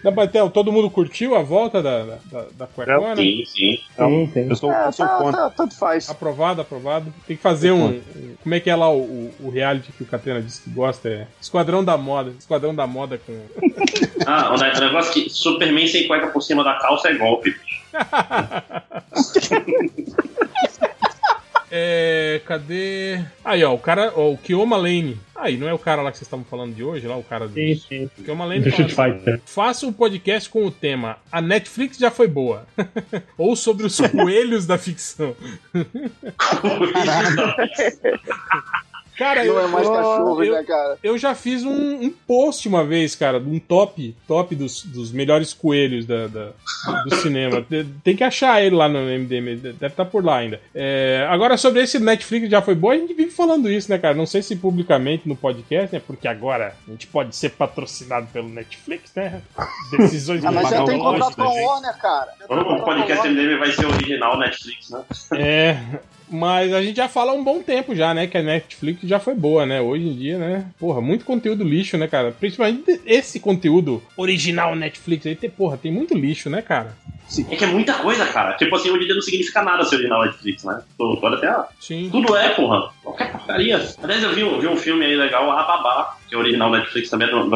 [0.03, 3.15] Não, Batel, todo mundo curtiu a volta da, da, da, cuecona?
[3.15, 3.77] Sim, sim.
[3.97, 4.49] Sim, sim.
[4.49, 5.41] Eu sou, Ah, eu sou tá, contra.
[5.41, 6.09] tá, tanto faz.
[6.09, 7.13] Aprovado, aprovado.
[7.27, 8.01] Tem que fazer um, um-
[8.41, 11.09] Como é que é lá o, o, o reality que o Catena disse que gosta?
[11.09, 12.33] É Esquadrão da Moda.
[12.37, 13.33] Esquadrão da Moda com.
[14.25, 17.15] Ah, o ne- o negócio é que Superman sem cueca por cima da calça é
[17.15, 17.53] golpe.
[21.75, 23.19] É, cadê?
[23.43, 25.17] Aí, ó, o cara, ó, o Kioma Lane.
[25.35, 27.47] Aí, não é o cara lá que vocês estavam falando de hoje, lá, o cara
[27.47, 27.55] do.
[27.55, 28.07] Sim, sim.
[28.23, 29.41] Kioma Lane fala assim.
[29.43, 32.67] Faça um podcast com o tema A Netflix já foi boa.
[33.39, 35.35] Ou sobre os coelhos da ficção.
[39.17, 40.97] Cara, Não eu, é mais cachorro, eu, né, cara?
[41.03, 45.53] eu já fiz um, um post uma vez, cara, um top, top dos, dos melhores
[45.53, 46.49] coelhos da, da-
[47.05, 47.61] do cinema.
[47.69, 50.59] Te- Tem que achar ele lá no MDM, deve estar por lá ainda.
[50.73, 54.15] É, agora, sobre esse Netflix já foi bom, a gente vive falando isso, né, cara?
[54.15, 56.01] Não sei se publicamente no podcast, né?
[56.05, 59.41] Porque agora a gente pode ser patrocinado pelo Netflix, né?
[59.97, 61.61] Decisões Ah, mas já tem contrato com a né?
[61.61, 62.33] Warner, cara.
[62.49, 63.27] O a podcast.
[63.27, 65.03] MDM vai ser original Netflix, né?
[65.35, 65.77] É,
[66.29, 68.27] mas a gente já fala há um bom tempo já, né?
[68.27, 69.81] Que a Netflix já foi boa, né?
[69.81, 70.65] Hoje em dia, né?
[70.79, 72.31] Porra, muito conteúdo lixo, né, cara?
[72.31, 76.95] Principalmente esse conteúdo original Netflix aí, tem, porra, tem muito lixo, né, cara?
[77.49, 78.53] É que é muita coisa, cara.
[78.57, 80.81] Tipo assim, hoje em dia não significa nada ser original Netflix, né?
[80.97, 81.53] Pode até.
[81.79, 82.09] Sim.
[82.11, 82.89] Tudo é, porra.
[83.01, 83.81] Qualquer porcaria.
[84.03, 87.09] Aliás, eu vi, um- vi um filme aí legal, A Babá, que é original Netflix
[87.09, 87.55] também, do, do.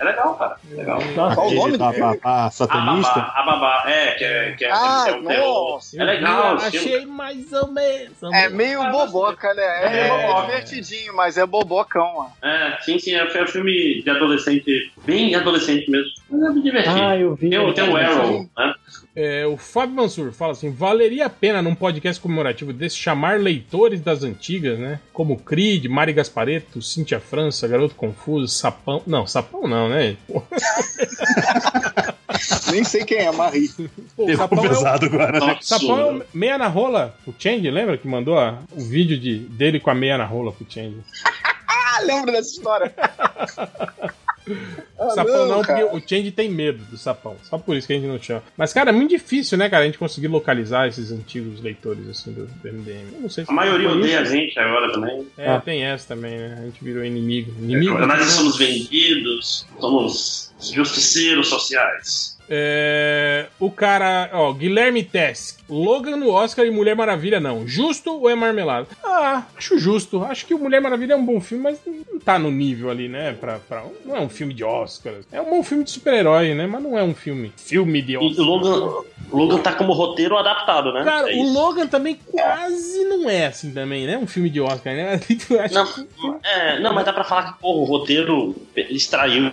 [0.00, 0.56] É legal, cara.
[0.70, 0.98] É legal.
[1.14, 2.02] Qual o nome Tá, dele?
[2.02, 3.14] tá, tá, A satanista?
[3.14, 4.52] Babá, a Babá, é, que é.
[4.52, 5.78] Que é, Ah, é um.
[5.98, 6.94] É legal, Eu esse filme.
[6.94, 8.22] achei mais ou menos.
[8.34, 9.62] É meio boboca, né?
[9.62, 12.32] É, É divertidinho, mas é bobocão, mano.
[12.42, 16.08] É, sim, sim, é, é um filme de adolescente, bem adolescente mesmo.
[16.30, 16.96] Mas é muito divertido.
[17.02, 17.50] Ah, eu vi.
[17.50, 18.74] tem, tem o Arrow, né?
[19.16, 24.00] É, o Fábio Mansur fala assim: valeria a pena num podcast comemorativo desse chamar leitores
[24.00, 25.00] das antigas, né?
[25.12, 29.02] Como Creed, Mari Gaspareto, Cíntia França, Garoto Confuso, Sapão.
[29.06, 30.16] Não, Sapão não, né?
[30.26, 30.42] Pô,
[32.70, 33.68] Nem sei quem é, Marie.
[34.16, 35.58] Pegou Sapão é o, pesado agora, né?
[35.62, 39.38] Sapão é o meia na rola, o Change, lembra que mandou a- o vídeo de,
[39.38, 40.96] dele com a meia na rola pro Change?
[41.90, 42.94] Ah, lembro dessa história.
[45.00, 45.86] Ah, sapão não, cara.
[45.86, 47.36] porque o Change tem medo do sapão.
[47.44, 48.42] Só por isso que a gente não chama.
[48.56, 52.32] Mas, cara, é muito difícil, né, cara, a gente conseguir localizar esses antigos leitores, assim,
[52.32, 53.14] do, do MDM.
[53.14, 55.24] Eu não sei se A maioria odeia a gente agora também.
[55.36, 56.56] É, tem essa também, né?
[56.58, 57.52] A gente virou inimigo.
[57.62, 57.96] Inimigo.
[57.96, 62.37] Nós somos vendidos, somos justiceiros sociais.
[62.50, 65.58] É, o cara, ó, Guilherme Tesk.
[65.68, 67.66] Logan no Oscar e Mulher Maravilha não.
[67.68, 68.86] Justo ou é marmelada?
[69.04, 70.24] Ah, acho justo.
[70.24, 71.78] Acho que o Mulher Maravilha é um bom filme, mas
[72.10, 73.36] não tá no nível ali, né?
[73.38, 75.12] Pra, pra- não é um filme de Oscar.
[75.30, 76.66] É um bom filme de super-herói, né?
[76.66, 77.52] Mas não é um filme.
[77.56, 78.44] Filme de E Oscar.
[78.46, 78.92] Logan,
[79.30, 81.04] Logan tá como roteiro adaptado, né?
[81.04, 81.52] Cara, É o.
[81.52, 84.16] Logan também quase não é assim também, né?
[84.16, 85.20] Um filme de Oscar, né?
[85.70, 89.52] Não, é, não, mas dá pra falar que porra, o roteiro extraiu.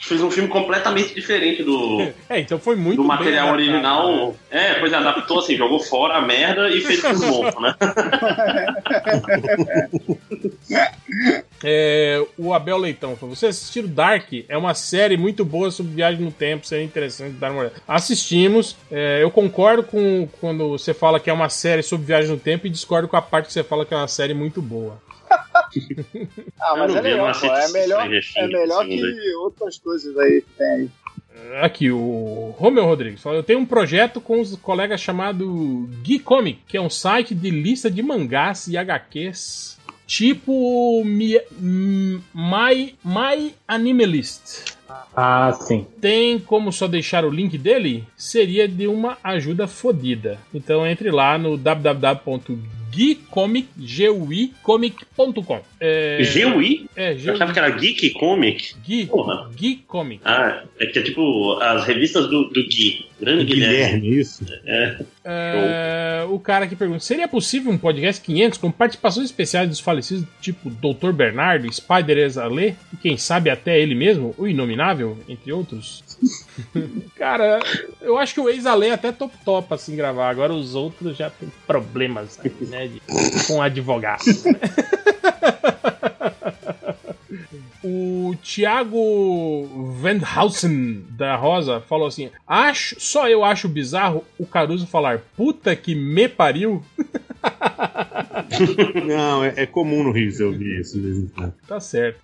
[0.00, 2.00] Fez um filme completamente diferente do,
[2.30, 4.28] É, então foi muito do bem material adaptado, original.
[4.50, 4.50] né?
[4.50, 7.74] É, pois é, adaptou assim, jogou fora a merda e fez tudo bom, né?
[11.64, 14.32] É, o Abel Leitão falou: Você assistiu Dark?
[14.48, 17.76] É uma série muito boa sobre viagem no tempo, seria interessante dar uma olhada.
[17.86, 18.76] Assistimos.
[18.90, 22.66] é, eu concordo com quando você fala que é uma série sobre viagem no tempo
[22.66, 25.00] e discordo com a parte que você fala que é uma série muito boa.
[25.30, 27.46] Ah, Eu mas não é vi, legal, não pô.
[27.46, 28.06] É melhor,
[28.36, 30.90] é melhor que outras coisas aí que tem aí.
[31.62, 36.76] Aqui, o Romeu Rodrigues falou: Eu tenho um projeto com os colegas chamado Geekomic, que
[36.76, 39.78] é um site de lista de mangás e HQs.
[40.06, 44.74] Tipo Mi- M- My, My Animalist.
[45.14, 45.86] Ah, sim.
[46.00, 48.04] Tem como só deixar o link dele?
[48.16, 50.38] Seria de uma ajuda fodida.
[50.52, 51.58] Então entre lá no
[52.90, 55.60] www.geekcomic.com.
[55.80, 56.86] É, GUI?
[56.96, 58.74] É, Eu achava que era Geek Comic.
[58.86, 59.50] Gui, Porra.
[59.54, 60.20] Geekcomic.
[60.24, 63.06] Ah, é que é tipo as revistas do, do Gui.
[63.20, 64.00] Grande Guilherme.
[64.00, 64.44] Guilherme, isso.
[64.64, 64.98] É.
[65.24, 70.24] É, o cara que pergunta: seria possível um podcast 500 com participações especiais dos falecidos,
[70.40, 71.12] tipo Dr.
[71.12, 76.02] Bernardo, Spider Exalê e quem sabe até ele mesmo, o Inominável, entre outros?
[77.16, 77.60] cara,
[78.00, 80.28] eu acho que o Exalê até top top assim gravar.
[80.30, 82.88] Agora os outros já tem problemas aqui, né?
[82.88, 83.02] de-
[83.46, 84.22] com advogado.
[87.82, 89.66] O Thiago
[90.00, 95.94] Vandhausen da Rosa falou assim: acho, só eu acho bizarro o Caruso falar puta que
[95.94, 96.82] me pariu.
[99.06, 100.94] Não, é, é comum no Rio eu ouvir isso.
[100.98, 101.54] de vez em quando.
[101.66, 102.18] Tá certo.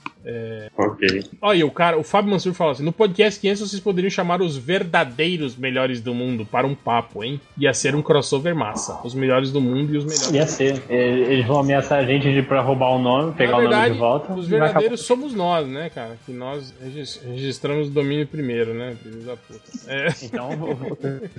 [0.76, 1.22] Ok.
[1.42, 4.56] Olha, o cara, o Fábio Mansur falou assim: no podcast 500 vocês poderiam chamar os
[4.56, 7.38] verdadeiros melhores do mundo para um papo, hein?
[7.58, 8.98] Ia ser um crossover massa.
[9.04, 10.30] Os melhores do mundo e os melhores.
[10.32, 10.82] Ia ser.
[10.88, 13.70] É, Eles vão ameaçar a gente de pra roubar o nome, pegar Na o nome
[13.74, 14.32] verdade, de volta.
[14.34, 16.16] os verdadeiros somos nós, né, cara?
[16.24, 18.96] Que nós regis- registramos o domínio primeiro, né?
[19.02, 19.60] Filhos da puta.
[19.88, 20.08] É.
[20.22, 20.48] Então,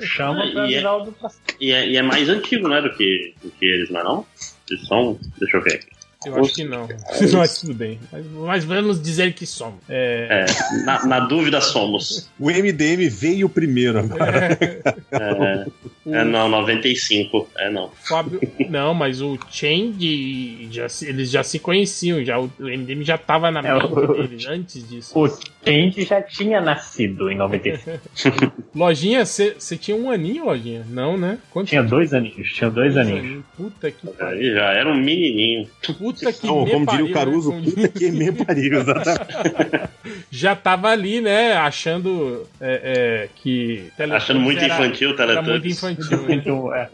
[0.02, 1.16] chama pra E é- o do
[1.60, 4.26] E é, e é mais antigo, né, do que, do que eles, não é não?
[4.70, 5.20] Eles são.
[5.40, 5.86] Deixa eu ver.
[6.26, 6.88] Eu acho que não.
[7.34, 8.00] Mas tudo bem.
[8.12, 9.80] Mas, mas vamos dizer que somos.
[9.88, 12.28] É, É, na, na dúvida somos.
[12.40, 14.58] O MDM veio primeiro agora.
[15.12, 15.66] É,
[16.08, 17.48] é, não, 95.
[17.58, 17.90] É não.
[18.08, 18.40] Fábio.
[18.70, 20.68] Não, mas o Change.
[20.72, 22.24] Já, eles já se conheciam.
[22.24, 25.18] Já, o MDM já tava na É, mente o- deles antes disso.
[25.18, 25.28] O
[25.66, 28.52] Change já tinha nascido em 95.
[28.76, 30.86] Lojinha, você tinha um aninho, Lojinha?
[30.90, 31.38] Não, né?
[31.52, 33.44] Quanto Tinha dois aninhos, tinha dois aninhos.
[33.58, 34.28] Puta que pariu.
[34.40, 35.68] Aí já era um menininho.
[35.98, 37.62] Puta que Não, me como diria o pariu, Caruso, né?
[37.64, 39.90] Puta que me pariu, exatamente.
[40.30, 41.54] Já tava ali, né?
[41.54, 42.82] Achando é,
[43.26, 43.90] é, que.
[43.98, 45.78] Teletubbies Achando muito era- infantil o Era muito Teletubbies.
[45.84, 46.22] infantil.
[46.28, 46.36] né?
[46.36, 46.90] Então, é.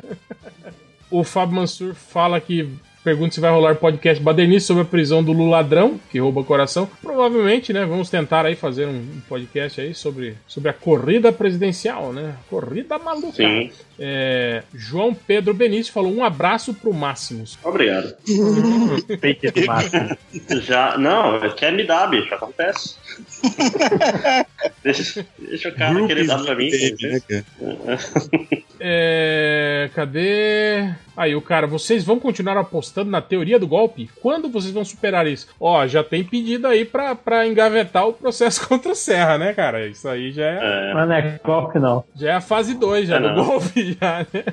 [1.09, 2.69] O Fábio Mansur fala que.
[3.03, 6.87] Pergunta se vai rolar podcast badernice sobre a prisão do Lula ladrão, que rouba coração.
[7.01, 7.83] Provavelmente, né?
[7.83, 12.35] Vamos tentar aí fazer um podcast aí sobre, sobre a corrida presidencial, né?
[12.47, 13.37] Corrida maluca.
[13.37, 13.71] Sim.
[13.99, 17.57] É, João Pedro Benício falou um abraço pro Máximos.
[17.63, 18.15] Obrigado.
[18.27, 20.17] Do máximo.
[20.61, 22.95] Já, não, quer me dar, bicho, acontece.
[24.83, 26.69] deixa, deixa o cara querer dar pra mim.
[26.69, 27.45] Né, cara?
[28.79, 30.93] É, cadê?
[31.15, 34.09] Aí o cara, vocês vão continuar apostando na teoria do golpe?
[34.21, 35.47] Quando vocês vão superar isso?
[35.59, 39.85] Ó, já tem pedido aí pra, pra engavetar o processo contra a Serra, né, cara?
[39.87, 42.03] Isso aí já é, É, Mas não é golpe, não.
[42.15, 43.45] já é a fase 2 já É, do não.
[43.45, 44.43] golpe, já, né?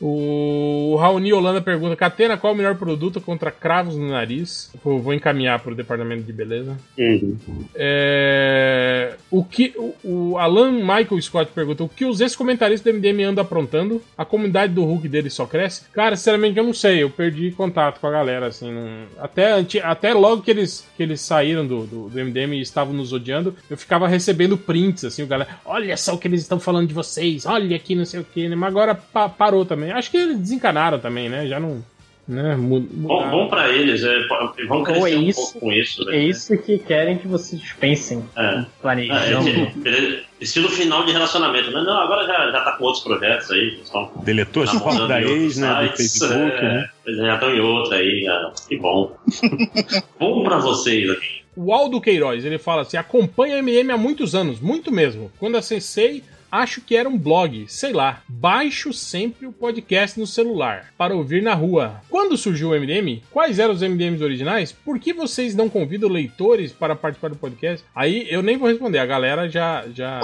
[0.00, 4.72] O Raoni Holanda pergunta: Catena, qual é o melhor produto contra cravos no nariz?
[4.82, 6.74] Vou, vou encaminhar pro departamento de beleza.
[6.98, 7.36] uhum.
[7.74, 9.94] É, o que o,
[10.32, 14.02] o Alan Michael Scott pergunta: o que os ex-comentaristas do MDM andam aprontando?
[14.16, 15.82] A comunidade do Hulk dele só cresce?
[15.92, 17.02] Cara, sinceramente eu não sei.
[17.02, 18.72] Eu perdi contato com a galera, assim.
[18.72, 22.94] não- até, até logo que eles, que eles saíram do, do, do MDM e estavam
[22.94, 25.50] nos odiando, eu ficava recebendo prints, assim, o galera.
[25.64, 28.48] Olha só o que eles estão falando de vocês, olha aqui, não sei o que,
[28.48, 28.56] né?
[28.56, 29.90] Mas agora pa- parou também.
[29.90, 31.46] Acho que eles desencanaram também, né?
[31.46, 31.82] Já não.
[32.28, 32.54] Né?
[32.54, 34.26] Mu- Bom, pra eles, é,
[34.68, 36.04] vão crescer Ou é um isso- pouco com isso.
[36.04, 36.16] né?
[36.16, 38.22] É isso que querem que vocês pensem.
[38.36, 38.44] É.
[38.60, 39.48] É, Planejando.
[39.84, 41.82] é, estilo final de relacionamento, né?
[41.82, 43.80] Não, agora já, já tá com outros projetos aí.
[43.82, 45.82] Estão Deletou as fotos da em outros ex, né?
[45.90, 46.88] Do Facebook, é, né?
[47.06, 49.16] Eles já estão em outra aí, ah, que bom.
[50.20, 51.40] bom pra vocês aqui.
[51.56, 55.32] O Aldo Queiroz, ele fala assim: acompanha a MM há muitos anos, muito mesmo.
[55.38, 58.22] Quando acessei, acho que era um blog, sei lá.
[58.28, 62.00] Baixo sempre o podcast no celular para ouvir na rua.
[62.08, 63.22] Quando surgiu o MDM?
[63.30, 64.72] Quais eram os MDMs originais?
[64.72, 67.84] Por que vocês não convidam leitores para participar do podcast?
[67.94, 69.84] Aí eu nem vou responder, a galera já.
[69.94, 70.20] já...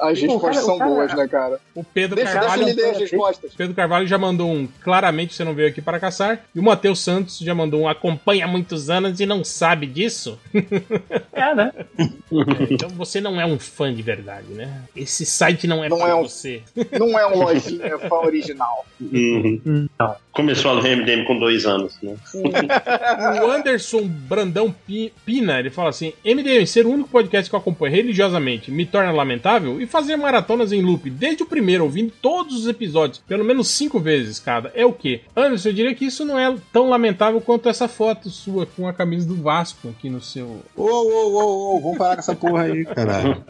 [0.00, 1.60] As O respostas cara- são boas, né, cara?
[1.74, 2.68] O Pedro Deixa, deixa Carvalho.
[2.68, 3.54] ele ler as respostas.
[3.54, 6.44] Pedro Carvalho já mandou um claramente você não veio aqui para caçar.
[6.54, 10.38] E o Matheus Santos já mandou um acompanha há muitos anos e não sabe disso.
[11.32, 11.72] É, né?
[12.70, 14.82] Então você não é um fã de verdade, né?
[14.94, 16.62] Esse site não é Não pra é um- você.
[16.98, 18.86] Não é um lojinha, é fã original.
[19.00, 20.16] Não.
[20.32, 22.14] Começou a ler MDM com dois anos, né?
[23.42, 27.60] O Anderson Brandão Pi- Pina, ele fala assim: MDM, ser o único podcast que eu
[27.60, 32.56] acompanho religiosamente me torna lamentável e fazer maratonas em loop desde o primeiro, ouvindo todos
[32.56, 35.20] os episódios, pelo menos cinco vezes cada, é o quê?
[35.36, 38.92] Anderson, eu diria que isso não é tão lamentável quanto essa foto sua com a
[38.92, 40.62] camisa do Vasco aqui no seu.
[40.76, 43.42] Ô, ô, ô, ô, vamos parar com essa porra aí, caralho.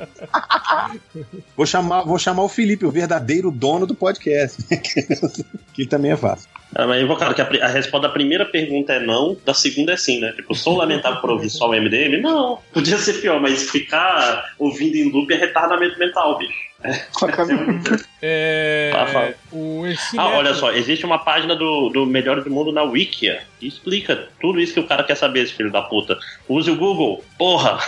[1.57, 4.63] Vou chamar, vou chamar o Felipe, o verdadeiro dono do podcast.
[5.73, 6.49] que também é fácil.
[6.75, 9.97] Ah, mas, cara, que a, a resposta da primeira pergunta é não, da segunda é
[9.97, 10.33] sim, né?
[10.33, 12.21] Tipo, sou lamentável por ouvir só o MDM?
[12.23, 16.73] Não, podia ser pior, mas ficar ouvindo em loop é retardamento mental, bicho.
[18.25, 18.91] É.
[18.93, 19.35] Fala, fala.
[19.53, 22.83] O Erci Ah, Neto- olha só, existe uma página do, do Melhor do Mundo na
[22.83, 26.19] Wikia que explica tudo isso que o cara quer saber, esse filho da puta.
[26.49, 27.79] Use o Google, porra!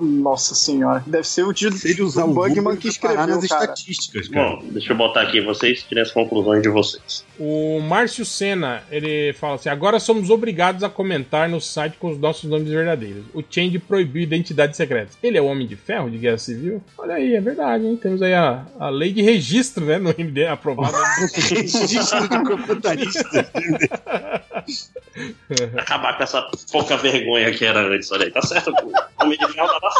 [0.00, 1.02] Nossa senhora.
[1.06, 3.62] Deve ser o título Se ele usar do o Bugman que escreveu, nas cara.
[3.64, 4.56] estatísticas, cara.
[4.56, 7.24] Bom, deixa eu botar aqui, vocês tirem as conclusões de vocês.
[7.38, 12.18] O Márcio Senna, ele fala assim: agora somos obrigados a comentar no site com os
[12.18, 13.24] nossos nomes verdadeiros.
[13.34, 15.16] O Change proibiu identidades secretas.
[15.22, 16.82] Ele é o Homem de Ferro de Guerra Civil?
[16.98, 17.96] Olha aí, é verdade, hein?
[18.00, 19.98] Temos aí a, a lei de registro, né?
[19.98, 20.96] No MD aprovada.
[21.34, 23.22] Registro de comentarista.
[25.78, 28.70] Acabar com essa pouca vergonha que era antes, olha aí, tá certo.
[28.70, 28.92] O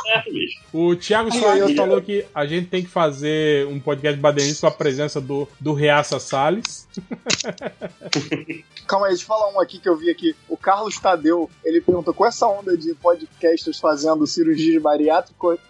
[0.03, 0.61] certo, bicho.
[0.73, 4.77] O Thiago Soares falou que a gente tem que fazer um podcast badernista com a
[4.77, 6.89] presença do, do Reaça Salles.
[8.87, 10.35] Calma aí, deixa eu falar um aqui que eu vi aqui.
[10.65, 14.83] Carlos Tadeu, ele perguntou com essa onda de podcasters fazendo cirurgias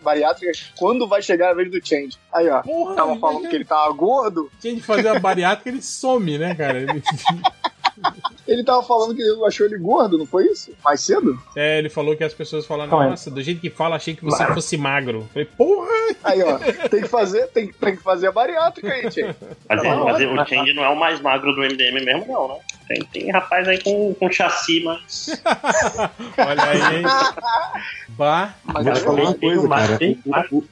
[0.01, 2.17] bariátricas, quando vai chegar a vez do Change?
[2.33, 2.63] Aí, ó.
[2.63, 6.55] Porra, Tava falando que ele tava gordo, Tinha de fazer a bariátrica, ele some, né,
[6.55, 6.79] cara?
[6.79, 7.03] Ele-
[8.47, 10.73] ele tava falando que achou ele gordo, não foi isso?
[10.85, 11.39] Mais cedo?
[11.57, 12.65] é, ele falou que as pessoas
[13.03, 13.11] aí.
[13.11, 15.19] nossa, do jeito que fala, achei que você fosse magro.
[15.21, 15.89] Eu Falei, porra!
[16.23, 16.59] Aí, ó,
[16.89, 19.35] tem que fazer, tem, tem que fazer a bariátrica aí, Change.
[19.69, 22.55] Mas, Tá mas o Change não é o mais magro do MDM mesmo, não, né?
[22.87, 25.29] Tem, tem rapaz aí com, com chassi, mas.
[26.37, 27.05] Olha aí, hein?
[28.11, 28.55] Bah.
[28.65, 29.99] Vou te falar uma coisa, cara.
[30.51, 30.65] O, o,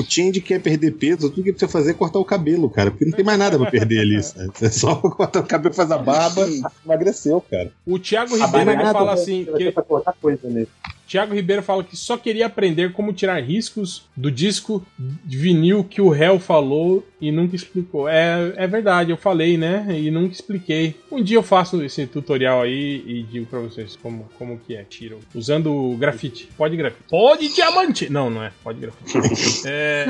[0.00, 2.90] o Tindy quer perder peso, tudo que precisa fazer é cortar o cabelo, cara.
[2.90, 4.22] Porque não tem mais nada pra perder ali.
[4.22, 4.50] sabe?
[4.60, 6.46] É só cortar o cabelo, faz a barba,
[6.84, 7.70] emagreceu, cara.
[7.86, 9.44] O Thiago Ribeiro ele fala nada, assim.
[9.44, 10.68] Que, ter pra cortar coisa nele.
[11.10, 16.00] Thiago Ribeiro fala que só queria aprender como tirar riscos do disco de vinil que
[16.00, 18.08] o réu falou e nunca explicou.
[18.08, 19.86] É, é verdade, eu falei, né?
[19.90, 20.94] E nunca expliquei.
[21.10, 24.84] Um dia eu faço esse tutorial aí e digo pra vocês como, como que é,
[24.84, 25.18] tiro.
[25.34, 26.48] Usando o grafite.
[26.56, 27.02] Pode grafite.
[27.10, 28.08] Pode diamante!
[28.08, 28.52] Não, não é.
[28.62, 29.18] Pode grafite.
[29.66, 30.06] é...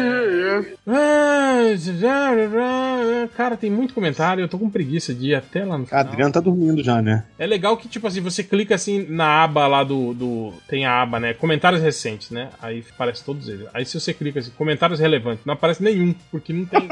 [0.87, 1.61] Ah,
[3.37, 4.43] Cara, tem muito comentário.
[4.43, 6.01] Eu tô com preguiça de ir até lá no A final.
[6.03, 7.25] Adriana tá dormindo já, né?
[7.39, 10.13] É legal que, tipo assim, você clica assim na aba lá do.
[10.13, 11.35] do tem a aba, né?
[11.35, 12.49] Comentários recentes, né?
[12.61, 13.67] Aí aparece todos eles.
[13.73, 16.81] Aí se você clica assim, comentários relevantes, não aparece nenhum, porque não tem.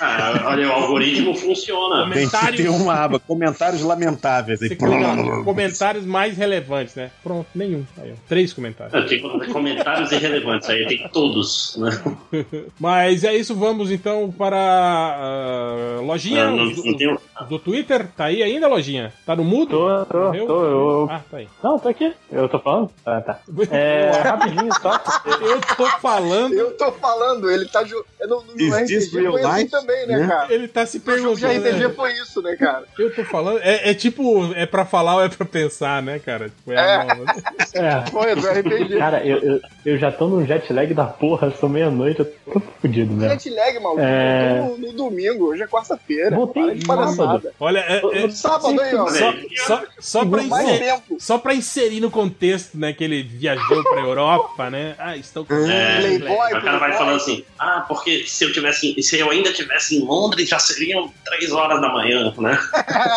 [0.00, 2.10] Ah, olha, o algoritmo funciona.
[2.12, 4.60] Tem que ter uma aba, comentários lamentáveis.
[4.60, 7.10] Aí, Você clica comentários mais relevantes, né?
[7.22, 7.84] Pronto, nenhum.
[7.98, 8.92] Aí, ó, três comentários.
[8.94, 11.90] Eu tenho comentários irrelevantes aí, tem todos, né?
[12.78, 18.06] Mas é isso, vamos então para a lojinha não- os- não tem- os do Twitter.
[18.16, 19.12] Tá aí ainda, lojinha?
[19.24, 19.70] Tá no mudo?
[19.70, 21.08] Tô, tô, tô, eu...
[21.10, 21.48] Ah, tá aí.
[21.62, 22.12] Não, tô aqui.
[22.30, 22.90] Eu tô falando?
[23.04, 23.38] Ah, tá.
[23.70, 25.00] É, rapidinho só.
[25.40, 26.54] Eu tô falando.
[26.54, 27.84] Eu tô falando, ele tá.
[27.84, 30.26] ju- No, no Is RPG this real foi assim também, né, Né?
[30.28, 30.52] cara?
[30.52, 31.52] Ele tá se No perguntando.
[31.52, 31.94] RPG né?
[31.94, 32.84] foi isso, né, cara?
[32.98, 33.58] Eu tô falando.
[33.62, 36.48] É, é tipo, é pra falar ou é pra pensar, né, cara?
[36.48, 37.04] Tipo, é, É.
[37.14, 37.34] nova.
[37.74, 38.10] É.
[38.10, 38.98] Foi do RPG.
[38.98, 42.60] Cara, eu, eu, eu já tô num jet lag da porra, são meia-noite, eu tô
[42.80, 43.30] fudido mesmo.
[43.30, 44.00] Jet lag, maluco.
[44.00, 44.58] É.
[44.58, 46.34] Eu tô no, no domingo, hoje é quarta-feira.
[46.34, 47.48] Voltei Para de sábado.
[47.60, 49.06] Olha, é, No- é- No sábado aí, ó.
[49.08, 49.32] só,
[49.66, 54.70] só, só, pra inserir, só pra inserir no contexto, né, que ele viajou pra Europa,
[54.70, 54.94] né?
[54.98, 55.54] Ah, estou com.
[55.54, 59.52] É, Playboy, o cara vai falando assim, ah, porque se eu tivesse, se eu ainda
[59.52, 62.58] tivesse em Londres, já seriam três horas da manhã, né?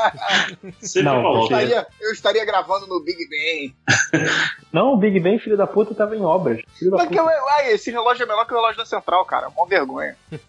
[0.82, 3.74] Sempre Não, Eu estaria, eu estaria gravando no Big Ben.
[4.72, 6.62] Não, o Big Ben, filho da puta, tava em obras.
[6.78, 7.20] Filho da Mas puta.
[7.22, 7.28] eu-
[7.58, 9.50] ai, esse relógio é melhor que o relógio da Central, cara.
[9.56, 10.16] Mó vergonha.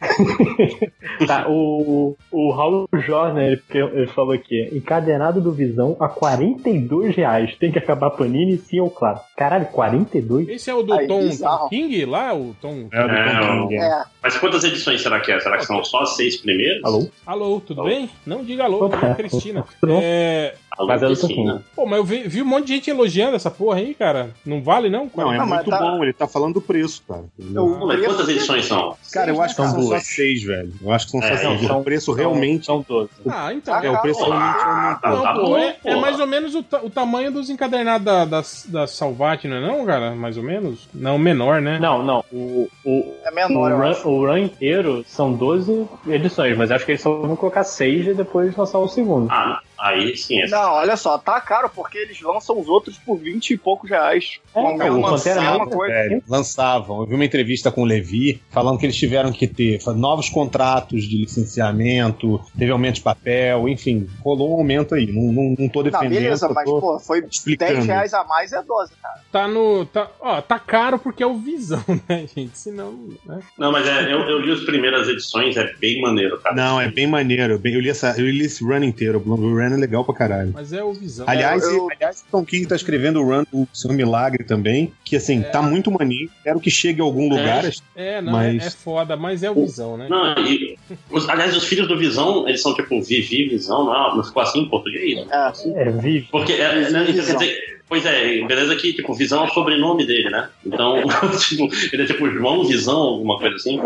[1.26, 7.54] Tá, o, o Raul Jorner, ele, ele falou aqui, encadenado do Visão a 42 reais.
[7.58, 9.09] Tem que acabar Panini, sim ou claro.
[9.36, 10.48] Caralho, 42?
[10.48, 11.28] Esse é o do Aí, Tom.
[11.28, 12.34] Tom King lá?
[12.34, 12.88] O Tom.
[12.92, 13.68] É, É, Tom.
[13.68, 13.76] King.
[13.80, 14.02] É.
[14.22, 15.40] Mas quantas edições será que é?
[15.40, 16.82] Será que são só as seis primeiras?
[16.84, 17.08] Alô?
[17.26, 18.10] Alô, tudo bem?
[18.26, 19.64] Não diga alô, é Cristina.
[20.02, 20.54] É.
[20.76, 21.62] Tá Cristina.
[21.76, 24.30] Pô, mas eu vi, vi um monte de gente elogiando essa porra aí, cara.
[24.46, 25.10] Não vale, não?
[25.14, 27.24] Não, é Não, muito tá- bom, ele tá falando do preço, cara.
[27.38, 28.96] mas quantas edições são?
[29.12, 30.06] Cara, eu acho que São são só duas.
[30.06, 30.72] seis, velho.
[30.82, 31.66] Eu acho que são só É, seis.
[31.66, 32.66] são- o preço realmente.
[32.66, 33.10] São 12.
[33.28, 33.74] Ah, então.
[33.74, 35.10] Ah, É, o preço Pô, realmente ah, aumentou.
[35.10, 38.24] Não, tá pô, bom, é, é mais ou menos o, o tamanho dos encadernados da,
[38.24, 40.12] da, da Salvat, não é não, cara?
[40.14, 40.88] Mais ou menos?
[40.94, 41.78] Não, menor, né?
[41.78, 42.24] Não, não.
[42.32, 46.92] O, o, É menor, o, run, o run inteiro são 12 edições, mas acho que
[46.92, 49.28] eles só vão colocar 6 e depois lançar o segundo.
[49.30, 50.40] Ah, aí sim.
[50.42, 50.48] É.
[50.48, 54.38] Não, olha só, tá caro porque eles lançam os outros por 20 e poucos reais.
[54.54, 55.94] É, Com a o mesma Pantera mesma Negra- coisa.
[55.94, 57.00] Velho, lançavam.
[57.00, 61.04] Eu vi uma entrevista com o Levi falando que eles tiveram que ter novos contratos
[61.04, 65.06] de licenciamento, teve aumento de papel, enfim, rolou um aumento aí.
[65.06, 66.10] Não, não, não tô Não, defendendo.
[66.10, 67.72] beleza, eu mas pô, foi explicando.
[67.74, 69.20] 10 reais a mais é 12, cara.
[69.30, 69.84] Tá no.
[69.86, 72.58] Tá, ó, tá caro porque é o Visão, né, gente?
[72.58, 72.92] Senão.
[73.24, 73.40] Né?
[73.58, 76.54] Não, mas é, eu, eu li as primeiras edições, é bem maneiro, cara.
[76.54, 77.58] Não, é bem maneiro.
[77.58, 79.22] Bem- Eu li, essa, eu li esse run inteiro.
[79.24, 80.50] O run é legal pra caralho.
[80.54, 81.26] Mas é o Visão.
[81.28, 85.16] Aliás, eu- aliás, o Tom King tá escrevendo o run do Seu Milagre também, que
[85.16, 86.30] assim, tá muito maneiro.
[86.42, 87.64] Quero que chegue a algum lugar.
[87.96, 90.06] É, não, Mas- é, é foda, mas é o Visão, né?
[90.08, 90.78] Não, e,
[91.10, 94.16] os- aliás, os filhos do Visão, eles são tipo Vivi Visão, não, é?
[94.16, 95.26] não ficou assim em português?
[95.30, 95.52] É,
[95.82, 96.28] É, vive.
[96.30, 97.36] Porque, é, né, quer Visão.
[97.38, 100.48] dizer, pois é, beleza que, tipo, Visão é o sobrenome dele, né?
[100.64, 100.94] Então,
[101.38, 103.82] tipo, ele é tipo João Visão, alguma coisa assim?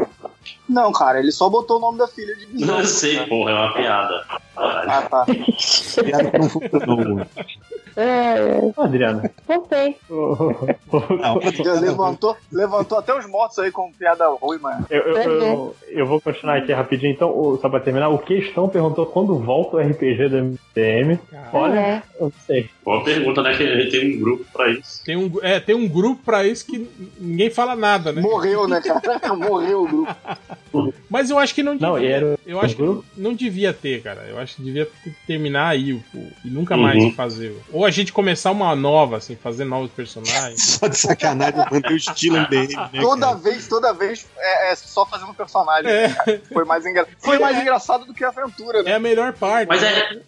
[0.69, 2.79] Não, cara, ele só botou o nome da filha de visão.
[2.79, 4.25] Não sei, porra, é uma piada.
[4.57, 5.25] Ah, tá.
[5.25, 7.27] Piada que não funcionou.
[7.97, 9.31] É, Ô, Adriana.
[9.47, 9.97] voltei.
[10.11, 14.87] Não, levantou, levantou até os mortos aí com piada ruim, mano.
[14.91, 18.09] Eu, eu, eu, eu vou continuar aqui rapidinho, então, o- só pra terminar.
[18.09, 21.19] O Questão perguntou quando volta o RPG do MDM.
[21.53, 22.03] Olha, É.
[22.19, 22.69] eu não sei.
[22.85, 23.57] Boa pergunta, né?
[23.57, 25.05] Que a gente tem um grupo pra isso.
[25.05, 26.89] Tem um, é, tem um grupo pra isso que
[27.19, 28.21] ninguém fala nada, né?
[28.21, 29.01] Morreu, né, cara?
[29.37, 30.15] Morreu o grupo.
[31.09, 31.89] Mas eu acho que não devia.
[31.89, 34.23] Não, era eu acho que não devia ter, cara.
[34.29, 36.83] Eu acho que devia ter- terminar aí o, o- e nunca Uhum.
[36.83, 37.55] mais fazer.
[37.73, 40.63] Ou a gente começar uma nova, assim, fazer novos personagens.
[40.81, 43.01] Só de sacanagem manter o estilo MDM, né?
[43.01, 43.39] Toda cara?
[43.39, 45.91] vez, toda vez é, é só fazendo personagem.
[45.91, 46.09] É.
[46.53, 47.07] Foi mais, engra...
[47.19, 48.91] Foi mais engraçado do que a aventura, né?
[48.93, 49.69] É a melhor parte.
[49.69, 50.19] Mas é,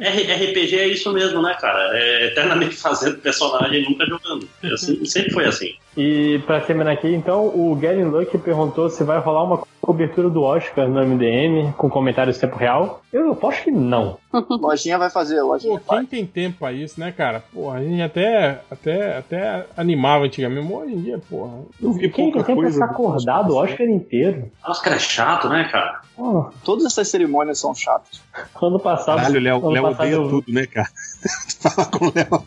[0.00, 1.90] R- RPG é isso mesmo, né, cara?
[1.98, 4.48] É eternamente fazendo personagem e nunca jogando.
[4.62, 5.74] É assim- sempre foi assim.
[5.96, 10.42] E pra terminar aqui, então, o Gary Luck perguntou se vai rolar uma cobertura do
[10.42, 13.00] Oscar no MDM com comentários em tempo real?
[13.12, 14.18] Eu aposto que não.
[14.60, 15.80] Lojinha vai fazer, lojinha.
[15.80, 17.42] Pô, quem tem tempo pra isso, né, cara?
[17.54, 21.58] Pô, a gente até, até, até animava antigamente, hoje em dia, porra.
[21.80, 24.50] Eu vi Quem tem tempo pra ficar acordado o Oscar inteiro?
[24.66, 26.00] Oscar é chato, né, cara?
[26.18, 28.20] Oh, Todas essas cerimônias são chatas.
[28.60, 29.16] ano passado.
[29.18, 30.88] Caralho, Léo, Léo passado odeia eu- tudo, né, cara?
[31.60, 32.44] Fala com o Léo.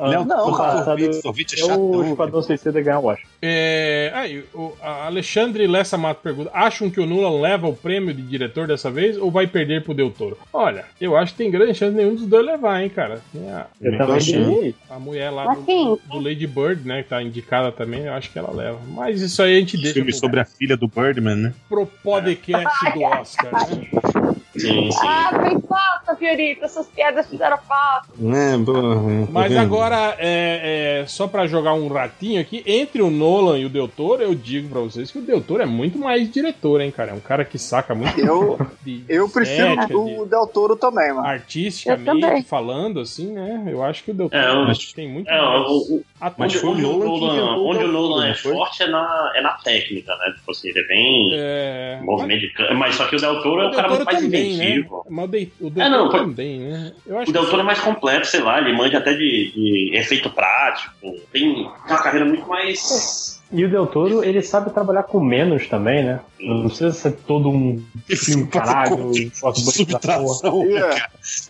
[0.00, 2.10] ano- Léo, não, ano cara, passado sorvete, sorvete é eu- o chatão.
[2.10, 3.26] Esquadrão Suicida ganhar o Oscar.
[3.42, 8.12] É, aí, o a Alexandre Lessa Mato pergunta: acham que o Nolan leva o prêmio
[8.12, 10.38] de diretor dessa vez ou vai perder pro Del Toro?
[10.52, 13.20] Olha, eu acho que tem grande chance de nenhum dos dois levar, hein, cara.
[13.36, 14.44] A, Eu achei.
[14.44, 14.74] diria.
[14.90, 18.38] a mulher lá do, do Lady Bird, né, que tá indicada também, eu acho que
[18.38, 18.78] ela leva.
[18.88, 21.54] Mas isso aí a gente deixa Filme sobre a filha do Birdman, né?
[21.68, 24.23] pro podcast do Oscar, né?
[24.56, 25.06] Sim, sim.
[25.06, 26.64] Ah, fez falta, Fiorito.
[26.64, 28.06] Essas piadas fizeram falta.
[28.22, 33.10] É, porra, tá Mas agora, é, é, só pra jogar um ratinho aqui, entre o
[33.10, 35.98] Nolan e o Del Toro, eu digo pra vocês que o Del Toro é muito
[35.98, 37.10] mais diretor, hein, cara?
[37.10, 40.76] É um cara que saca muito Eu, de eu prefiro estética, de- o Del Toro
[40.76, 41.26] também, mano.
[41.26, 42.42] Artisticamente também.
[42.42, 43.64] falando, assim, né?
[43.68, 46.70] Eu acho que o Del Toro É, eu- tem muito É, mais o, atuação.
[46.70, 48.52] onde, foi o onde o Nolan onde o Nolan é não foi?
[48.52, 50.32] forte é na, é na técnica, né?
[50.36, 52.74] Tipo assim, ele é bem É, movimento de câmera.
[52.74, 54.64] Mas só que o Del Toro é o um cara Toro muito mais também, né?
[54.64, 55.06] inventivo.
[55.08, 56.92] Mas o Del, o Del É, não, também, né?
[57.06, 59.52] Eu acho O Del que Toro é mais completo, sei lá, ele manja até de,
[59.54, 60.92] de efeito prático.
[61.32, 61.50] Tem
[61.86, 63.33] uma carreira muito mais.
[63.52, 66.20] E o Del Toro, ele sabe trabalhar com menos também, né?
[66.40, 69.54] Não precisa ser todo um filme caralho, um.
[69.54, 70.66] Subtração.
[70.66, 70.76] E,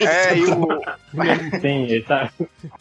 [0.04, 2.30] é, e o, Tem, ele tá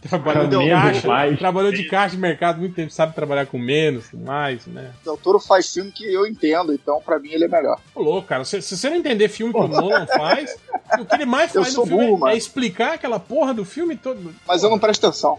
[0.02, 1.40] trabalhou de menos, caixa, mais.
[1.40, 4.91] trabalhou de caixa de mercado muito tempo, sabe trabalhar com menos, com mais, né?
[5.03, 7.80] Del Toro faz filme que eu entendo, então pra mim ele é melhor.
[7.95, 8.44] Ô, louco, cara.
[8.44, 10.56] Se, se você não entender filme que o Nolan faz,
[11.00, 13.54] o que ele mais Eu faz sou no filme burro, é, é explicar aquela porra
[13.54, 14.34] do filme todo.
[14.48, 15.38] Mas eu não presto atenção.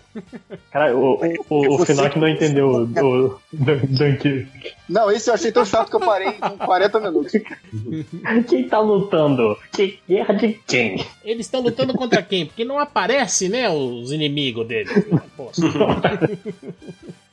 [0.71, 4.73] Cara, o, o, o Finoc não entendeu o, o Dun- Dunkirk.
[4.89, 7.33] Não, esse eu achei tão chato que eu parei com 40 minutos.
[8.49, 9.57] Quem tá lutando?
[9.73, 11.05] Que guerra de quem?
[11.25, 12.47] Eles estão lutando contra quem?
[12.47, 14.67] Porque não aparece, né, os inimigos.
[15.37, 15.63] Poxa.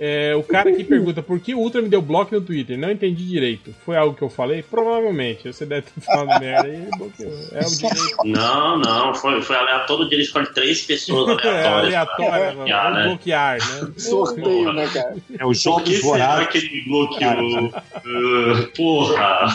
[0.00, 2.78] É, o cara que pergunta por que o Ultra me deu bloco no Twitter.
[2.78, 3.74] Não entendi direito.
[3.84, 4.62] Foi algo que eu falei?
[4.62, 5.52] Provavelmente.
[5.52, 7.32] Você deve ter falado merda e bloqueou.
[7.52, 8.16] É o direito.
[8.24, 9.86] Não, não, foi, foi aleatório.
[9.88, 11.94] Todo dia ele escolhe três pessoas É aleatórias.
[11.94, 13.04] aleatório, pra bloquear, né?
[13.08, 13.92] bloquear, né?
[13.98, 15.16] Sorteio, né, cara?
[15.38, 17.72] É os Por que será que ele bloqueou?
[17.74, 19.46] Ah, porra!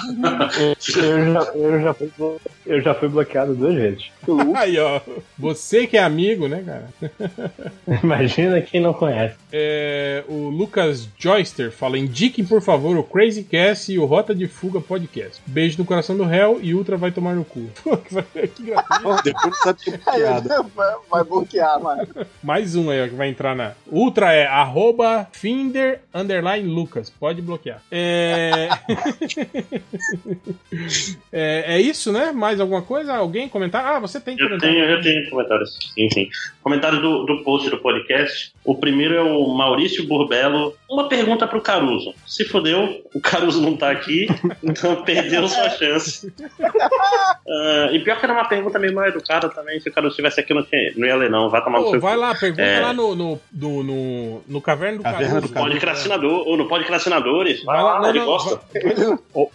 [0.98, 4.12] Eu já, eu, já fui, blo- eu já fui bloqueado duas vezes.
[4.56, 5.02] Aí, ó.
[5.38, 6.90] Você que é amigo, né, cara?
[8.04, 9.36] Imagina quem não conhece.
[9.52, 14.48] É, o Lucas Joyster fala: indiquem, por favor, o Crazy Cast e o Rota de
[14.48, 15.42] Fuga Podcast.
[15.46, 17.70] Beijo no coração do réu e Ultra vai tomar no cu.
[17.84, 18.74] Pô, que.
[19.04, 19.56] Ó, Depois
[20.16, 20.64] piada.
[20.76, 22.08] vai, vai bloquear, mano.
[22.42, 23.74] Mais um aí, ó, que vai entrar na.
[23.92, 27.10] Ultra é arroba Finder underline Lucas.
[27.10, 27.82] Pode bloquear.
[27.92, 28.70] É...
[31.32, 31.76] é.
[31.76, 32.32] é isso, né?
[32.32, 33.14] Mais alguma coisa?
[33.16, 33.86] Alguém comentar?
[33.86, 34.76] Ah, você tem Eu comentário.
[34.76, 35.78] tenho, eu tenho comentários.
[35.96, 36.30] Sim, sim.
[36.62, 38.52] Comentário do, do post do podcast.
[38.64, 40.74] O primeiro é o Maurício Burbelo.
[40.90, 42.14] Uma pergunta pro Caruso.
[42.26, 44.28] Se fodeu, o Caruso não tá aqui,
[44.64, 46.32] então perdeu sua chance.
[47.46, 49.80] Ah, e pior que era uma pergunta meio mal educada também.
[49.80, 51.50] Se o Caruso estivesse aqui, eu não, tinha, não ia ler, não.
[51.50, 52.80] Vai tomar no Pô, seu vai lá, pergunta É.
[52.80, 55.48] lá no, no, no, no, no Caverna do Caverna Caruso.
[55.54, 57.64] do No Podcrastinador, ou no Podcrastinadores.
[57.64, 58.62] Vai lá, não, ele não, gosta.
[58.74, 58.94] Ele,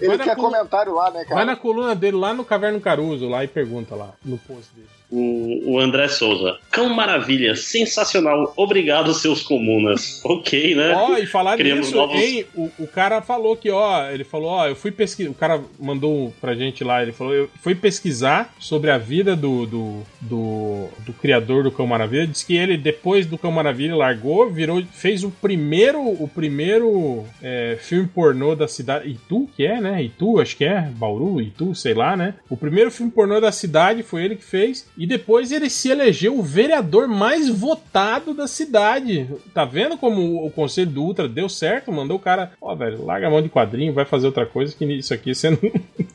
[0.01, 1.45] ele na quer coluna- comentário lá, né, Vai cara?
[1.47, 4.89] na coluna dele lá no Caverna do Caruso lá e pergunta lá no post dele.
[5.10, 6.59] O, o André Souza.
[6.70, 8.52] Cão Maravilha, sensacional.
[8.56, 10.20] Obrigado, seus comunas.
[10.24, 10.93] ok, né?
[10.94, 14.51] Ó, e falar Criamos nisso, novos- hein, o, o cara falou que, ó, ele falou,
[14.51, 18.55] ó, eu fui pesquisar, o cara mandou pra gente lá, ele falou, eu fui pesquisar
[18.59, 23.24] sobre a vida do, do, do, do criador do Cão Maravilha, disse que ele, depois
[23.26, 29.09] do Cão Maravilha, largou, virou, fez o primeiro, o primeiro é, filme pornô da cidade,
[29.09, 32.90] Itu, que é, né, Itu, acho que é, Bauru, Itu, sei lá, né, o primeiro
[32.90, 37.07] filme pornô da cidade foi ele que fez, e depois ele se elegeu o vereador
[37.07, 39.29] mais votado da cidade.
[39.55, 41.93] Tá vendo como o conselho do Ultra deu certo?
[41.93, 44.85] Mandou o cara, ó, velho, larga a mão de quadrinho, vai fazer outra coisa que
[44.85, 45.59] isso aqui você não.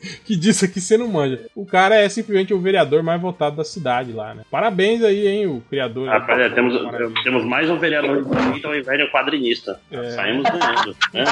[0.24, 1.40] que disso aqui você não manja.
[1.54, 4.42] O cara é simplesmente o vereador mais votado da cidade lá, né?
[4.50, 6.08] Parabéns aí, hein, o criador.
[6.08, 6.20] Ah,
[6.54, 6.74] temos,
[7.22, 9.80] temos mais um vereador de direita ao invés de um quadrinista.
[9.90, 10.10] É.
[10.10, 10.96] Saímos ganhando.
[11.12, 11.24] Né?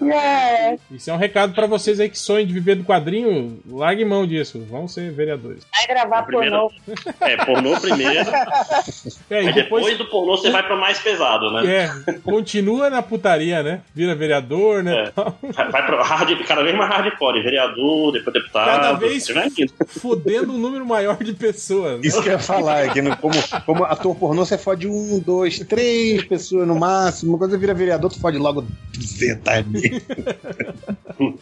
[0.10, 0.76] É.
[0.90, 3.58] Isso é um recado pra vocês aí que sonham de viver do quadrinho.
[3.68, 5.66] Largue mão disso, vão ser vereadores.
[5.76, 6.72] Vai gravar Primeiro- pornô.
[7.20, 8.30] É, pornô primeiro.
[9.30, 11.66] É, Aí depois, depois do pornô você vai pro mais pesado, né?
[12.06, 13.80] é, continua na putaria, né?
[13.94, 15.12] Vira vereador, né?
[15.14, 15.52] É.
[15.52, 17.42] Vai, vai pro hard, cada vez mais hardcore.
[17.42, 17.67] Vereador,
[18.12, 18.66] depois deputado.
[18.66, 19.26] Cada vez
[19.86, 21.94] fodendo um número maior de pessoas.
[22.00, 22.00] né?
[22.06, 23.34] Isso que eu ia falar, é que no- como,
[23.64, 27.38] como ator pornô, você fode um, dois, três pessoas no máximo.
[27.38, 28.64] Quando você vira vereador, tu fode logo
[28.94, 30.02] 200 mil.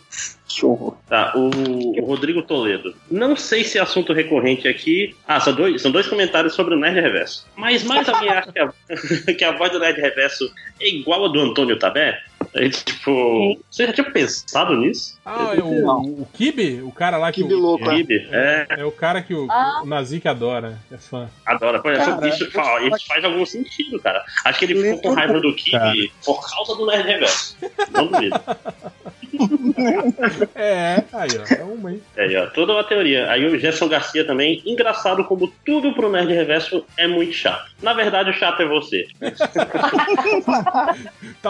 [0.48, 0.96] Que horror.
[1.06, 2.94] Tá, o, o Rodrigo Toledo.
[3.10, 5.14] Não sei se é assunto recorrente aqui.
[5.28, 7.46] Ah, são dois, são dois comentários sobre o Nerd Reverso.
[7.56, 8.72] Mas mais alguém acha que a,
[9.34, 10.50] que a voz do Nerd Reverso
[10.80, 12.18] é igual a do Antônio Tabé?
[12.54, 15.18] Aí, tipo, você já tinha pensado nisso?
[15.24, 16.82] Ah, é o, o Kibe?
[16.82, 17.42] O cara lá que.
[17.42, 17.96] Kibe o, louco, né?
[17.96, 18.28] Kibe?
[18.30, 19.82] É, É o cara que o, Ah.
[19.82, 21.28] o Nazik adora, é fã.
[21.44, 21.78] adora.
[21.80, 24.24] Pô, Cara, isso, te isso faz algum sentido, cara.
[24.44, 25.94] Acho que ele ficou com Lembra- raiva do Kibe Cara.
[26.24, 27.56] por causa do Nerd Reverso.
[27.92, 28.40] Não duvido.
[30.54, 32.02] É, aí, ó, é uma, hein?
[32.16, 33.30] Aí, ó, toda uma teoria.
[33.30, 34.62] Aí o Gerson Garcia também.
[34.64, 37.70] Engraçado como tudo pro Nerd Reverso é muito chato.
[37.82, 39.06] Na verdade, o chato é você.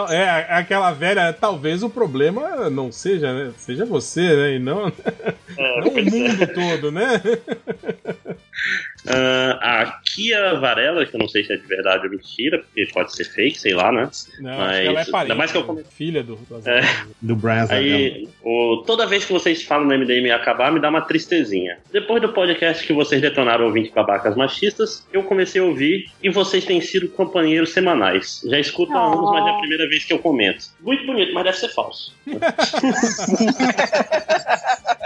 [0.09, 3.51] É, é aquela velha, talvez o problema não seja, né?
[3.57, 4.55] Seja você, né?
[4.55, 4.91] E não,
[5.57, 6.03] É, não o é.
[6.03, 7.21] mundo todo, né?
[9.09, 12.87] Ah, a Kia Varela, que eu não sei se é de verdade ou mentira, porque
[12.93, 14.09] pode ser fake, sei lá, né?
[14.39, 16.81] Não, Mas- ela é ainda parente, mais que eu come- filha do, do É.
[17.21, 17.67] Do Brian.
[17.69, 21.77] Aí, o- toda vez que vocês falam no MDM acabar, me dá uma tristezinha.
[21.91, 26.65] Depois do podcast que vocês detonaram ouvinte babacas machistas, eu comecei a ouvir e vocês
[26.65, 28.41] têm sido companheiros semanais.
[28.45, 30.65] Já escuto há anos, mas é a primeira vez que eu comento.
[30.81, 32.13] Muito bonito, mas deve ser falso.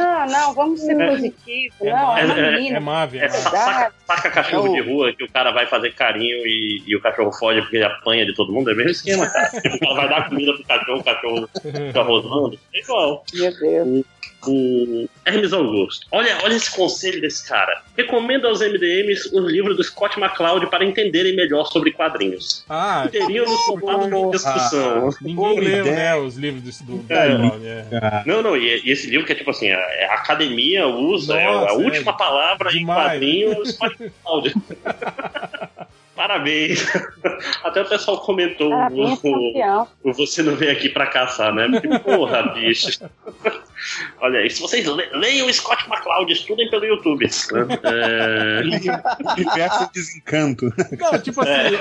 [0.00, 1.06] Não, não, vamos ser É.
[1.08, 1.80] positivos.
[1.80, 2.76] É, Não, é é- menina.
[2.78, 2.80] é
[3.18, 5.94] é É sa- saca, saca cachorro É o- de rua que o cara vai fazer
[5.94, 8.70] carinho e, e o cachorro foge porque ele apanha de todo mundo.
[8.70, 9.48] É o mesmo esquema, cara.
[9.50, 12.58] Tipo, o cara vai dar comida pro cachorro, o cachorro fica rosnando.
[12.74, 13.24] É igual.
[13.34, 14.04] Meu Deus.
[14.46, 16.06] O Hermes Augusto.
[16.12, 17.82] Olha, olha esse conselho desse cara.
[17.96, 22.64] Recomendo aos MDMs os livros do Scott McCloud para entenderem melhor sobre quadrinhos.
[22.68, 25.10] Ah, Teriam nos poupado de discussão.
[25.20, 26.98] ninguém Boa leu, né, os livros do...
[26.98, 27.26] do, É.
[27.92, 28.22] É.
[28.26, 31.46] Não, não, e, e esse livro que é tipo assim, a, a academia usa, é
[31.46, 32.16] a Nossa, última é.
[32.16, 33.12] palavra em Demais.
[33.12, 34.54] quadrinhos, Scott McCloud.
[36.16, 36.84] Parabéns.
[37.62, 41.68] Até o pessoal comentou Parabéns, o, o Você Não Vem Aqui Pra Caçar, né?
[41.70, 42.98] Porque, porra, bicho.
[44.20, 47.26] Olha aí, se vocês le- leiam o Scott McCloud, estudem pelo YouTube.
[47.26, 47.78] né?
[47.84, 48.60] É,
[49.36, 50.72] Universo desencanto.
[50.98, 51.74] Não, tipo assim, é,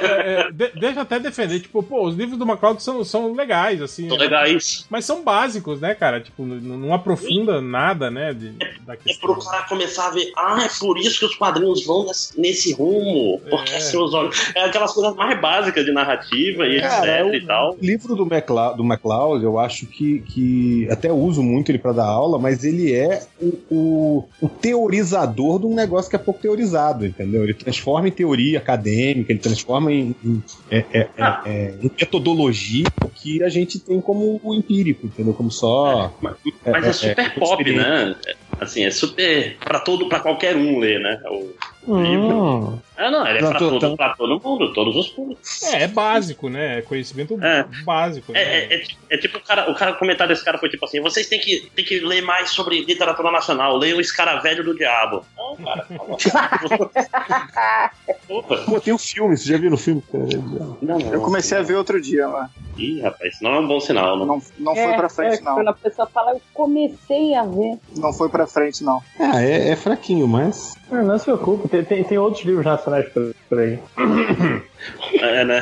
[0.47, 3.81] é, de- deixa eu até defender, tipo, pô, os livros do McCloud são, são legais,
[3.81, 4.07] assim.
[4.09, 4.23] São né?
[4.25, 4.85] legais.
[4.89, 6.19] Mas são básicos, né, cara?
[6.19, 8.49] Tipo, não aprofunda nada, né, de,
[8.81, 12.05] da É pro cara começar a ver, ah, é por isso que os quadrinhos vão
[12.37, 13.77] nesse, rumo, porque É.
[13.77, 14.24] assim os olhos.
[14.55, 17.73] É aquelas coisas mais básicas de narrativa e Cara, etc o, e tal.
[17.73, 21.91] o livro do MacLeod, do MacLeod, eu acho que, que até uso muito ele para
[21.93, 26.39] dar aula, mas ele é o, o, o teorizador de um negócio que é pouco
[26.41, 27.43] teorizado, entendeu?
[27.43, 31.41] Ele transforma em teoria acadêmica, ele transforma em, em, é, é, é, Ah.
[31.45, 35.33] é, em metodologia que a gente tem como o empírico, entendeu?
[35.33, 36.13] Como só.
[36.21, 38.15] Mas é, super pop, né?
[38.59, 39.57] Assim, é super.
[39.59, 41.19] pra todo, pra qualquer um ler, né?
[41.29, 41.49] O
[41.87, 42.35] livro.
[42.35, 42.79] Hum.
[42.97, 45.63] Ah, não, ele é Não, pra, todo, pra todo mundo, todos os públicos.
[45.63, 46.79] É, é básico, né?
[46.79, 47.65] É conhecimento É.
[47.83, 48.31] básico.
[48.33, 48.41] É, né?
[48.41, 51.01] é, é, é tipo o cara, o cara o comentário desse cara foi tipo assim:
[51.01, 55.25] vocês têm que, têm que ler mais sobre literatura nacional, leiam o Escaravelho do Diabo.
[55.37, 55.85] Não, cara.
[58.29, 60.03] Opa, Pô, tem o filme, você já viu no filme?
[60.13, 60.99] não, não.
[61.13, 64.17] Eu comecei a ver outro dia, mas Ih, rapaz, isso não é um bom sinal,
[64.17, 64.25] não.
[64.25, 65.55] não, não foi pra frente, é, não.
[65.55, 67.77] Quando a pessoa fala, eu comecei a ver.
[67.95, 69.01] Não foi pra frente, não.
[69.19, 70.75] Ah, é, é fraquinho, mas.
[70.91, 73.07] Ah, Não se preocupe, tem, tem, tem outros livros nacionais
[73.49, 73.79] por aí.
[75.13, 75.61] É, né?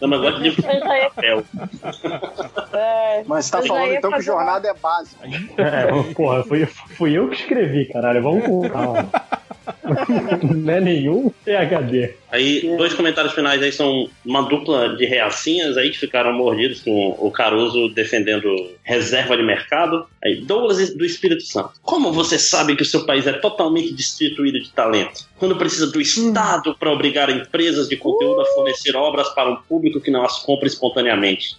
[0.00, 1.44] Não, mas gosto de livro ia, papel.
[2.72, 5.26] é, Mas você tá falando então que uma- jornada é básica.
[5.58, 8.22] É, porra, fui, fui eu que escrevi, caralho.
[8.22, 9.08] Vamos com calma.
[10.42, 12.14] Não é nenhum PHD.
[12.30, 17.16] Aí, dois comentários finais aí são uma dupla de reacinhas aí que ficaram mordidos com
[17.18, 18.48] o Caruso defendendo
[18.82, 20.06] reserva de mercado.
[20.22, 21.70] Aí, Douglas do Espírito Santo.
[21.82, 25.24] Como você sabe que o seu país é totalmente destituído de talento?
[25.38, 30.00] Quando precisa do Estado para obrigar empresas de conteúdo a fornecer obras para um público
[30.00, 31.56] que não as compra espontaneamente.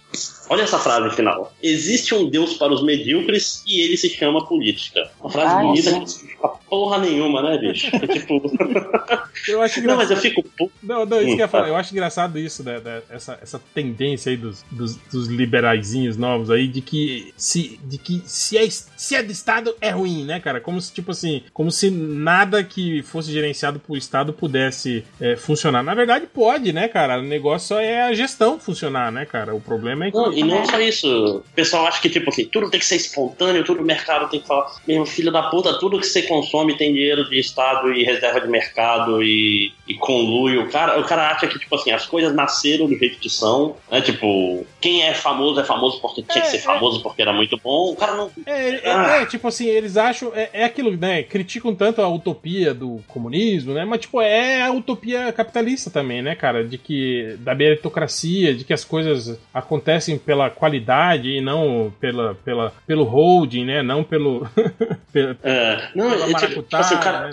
[0.50, 1.52] Olha essa frase final.
[1.62, 5.10] Existe um Deus para os medíocres e ele se chama política.
[5.20, 5.92] Uma frase Ai, bonita nossa.
[5.92, 7.86] que não significa porra nenhuma, né, bicho?
[7.94, 8.40] É tipo.
[9.46, 10.12] Eu acho Não, mas engraçado.
[10.12, 10.72] eu fico.
[10.82, 11.64] Não, não, isso Hum, que eu ia falar.
[11.64, 11.68] tá.
[11.70, 16.50] Eu acho engraçado isso, né, né, essa, essa tendência aí dos, dos, dos liberaizinhos novos
[16.50, 20.40] aí, de que se, de que se é, se é do Estado é ruim, né,
[20.40, 20.60] cara?
[20.60, 25.82] Como se, tipo assim, como se nada que fosse gerenciado por Estado pudesse é, funcionar.
[25.82, 27.18] Na verdade, pode, né, cara?
[27.18, 29.56] O negócio só é a gestão funcionar, né, cara?
[29.56, 30.16] O problema é que.
[30.16, 31.38] Não, e não só isso.
[31.38, 34.40] O pessoal acha que, tipo assim, tudo tem que ser espontâneo, tudo o mercado tem
[34.40, 34.70] que falar.
[34.86, 38.46] Meu filho da puta, tudo que você consome tem dinheiro de Estado e reserva de
[38.46, 40.62] mercado e, e conluio.
[40.62, 43.74] O cara, o cara acha que, tipo assim, as coisas nasceram do jeito que são,
[43.90, 44.00] né?
[44.00, 46.60] Tipo, quem é famoso é famoso porque tinha que É, ser é.
[46.60, 47.90] famoso porque era muito bom.
[47.90, 48.30] O cara não.
[48.46, 50.30] É, é, é, tipo assim, eles acham.
[50.34, 51.24] É, é aquilo, né?
[51.24, 53.84] Criticam tanto a utopia do comunismo, né?
[53.84, 56.64] Mas, tipo, é a utopia capitalista também, né, cara?
[56.64, 57.36] De que.
[57.40, 63.64] Da meritocracia, de que as coisas acontecem pela qualidade e não pela, pela, pelo holding,
[63.64, 63.82] né?
[63.82, 64.46] Não pelo.
[65.12, 67.30] pela, É, não, pela é tipo, tipo assim, o cara, né,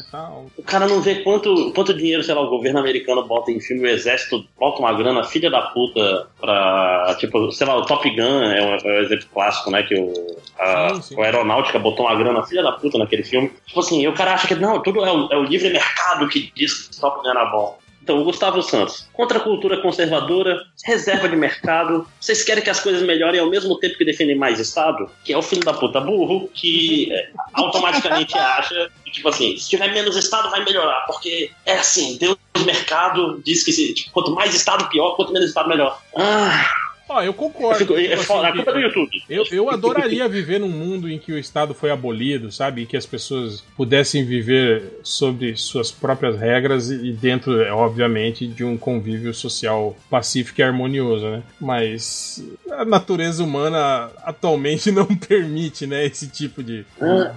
[0.58, 3.84] o cara não vê quanto, quanto dinheiro, sei lá, o governo americano bota em filme,
[3.84, 8.22] o exército bota uma grana, filha da puta, pra, tipo, sei lá, o Top Gun
[8.22, 10.14] é um, é um exemplo clássico, né, que o,
[10.60, 11.22] a, Sim, sim.
[11.22, 13.52] Aeronáutica botou uma grana, filha da puta, naquele filme.
[13.66, 16.52] Tipo assim, o cara acha que, não, tudo é o, é o livre mercado que
[16.56, 17.78] diz que Top Gun era bom.
[18.06, 22.80] Então, o Gustavo Santos, contra a cultura conservadora, reserva de mercado, vocês querem que as
[22.80, 25.10] coisas melhorem ao mesmo tempo que defendem mais Estado?
[25.24, 27.10] Que é o filho da puta burro que
[27.52, 32.38] automaticamente acha que, tipo assim, se tiver menos Estado vai melhorar, porque é assim, Deus
[32.54, 36.00] do mercado diz que se, tipo, quanto mais Estado pior, quanto menos Estado melhor.
[36.16, 36.64] Ah,
[37.08, 37.80] Ó, eu eu concordo.
[37.80, 39.24] fico, é tipo a assim, culpa é do YouTube.
[39.30, 42.82] Eu, eu adoraria viver num mundo em que o Estado foi abolido, sabe?
[42.82, 48.64] E que as pessoas pudessem viver sobre suas próprias regras e dentro, é, obviamente, de
[48.64, 51.44] um convívio social pacífico e harmonioso, né?
[51.60, 56.06] Mas a natureza humana atualmente não permite, né?
[56.06, 56.86] Esse tipo de,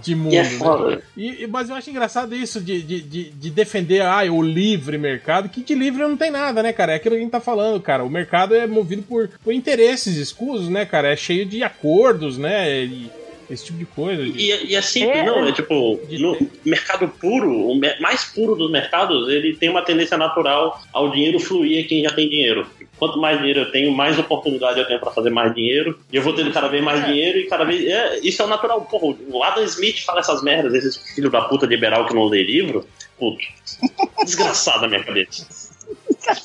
[0.02, 1.02] de mundo, é né?
[1.16, 5.48] e- mas eu acho engraçado isso de, de, de, de defender ah, o livre mercado,
[5.48, 6.92] que de livre não tem nada, né, cara?
[6.92, 8.04] É aquilo que a gente tá falando, cara.
[8.04, 11.08] O mercado é movido por, por interesses escusos, né, cara?
[11.12, 12.84] É cheio de acordos, né?
[12.84, 13.10] E
[13.50, 14.22] esse tipo de coisa.
[14.24, 18.70] de- E, e é simples, não, é tipo, no mercado puro, o mais puro dos
[18.70, 22.66] mercados, ele tem uma tendência natural ao dinheiro fluir a quem já tem dinheiro.
[22.98, 25.98] Quanto mais dinheiro eu tenho, mais oportunidade eu tenho para fazer mais dinheiro.
[26.12, 27.86] E eu vou tendo cada vez mais dinheiro e cada vez.
[27.86, 28.80] É, isso é o natural.
[28.82, 32.42] Porra, o Adam Smith fala essas merdas, esses filho da puta liberal que não lê
[32.42, 32.84] livro.
[33.16, 33.38] Puto.
[34.24, 35.46] Desgraçado na minha cabeça.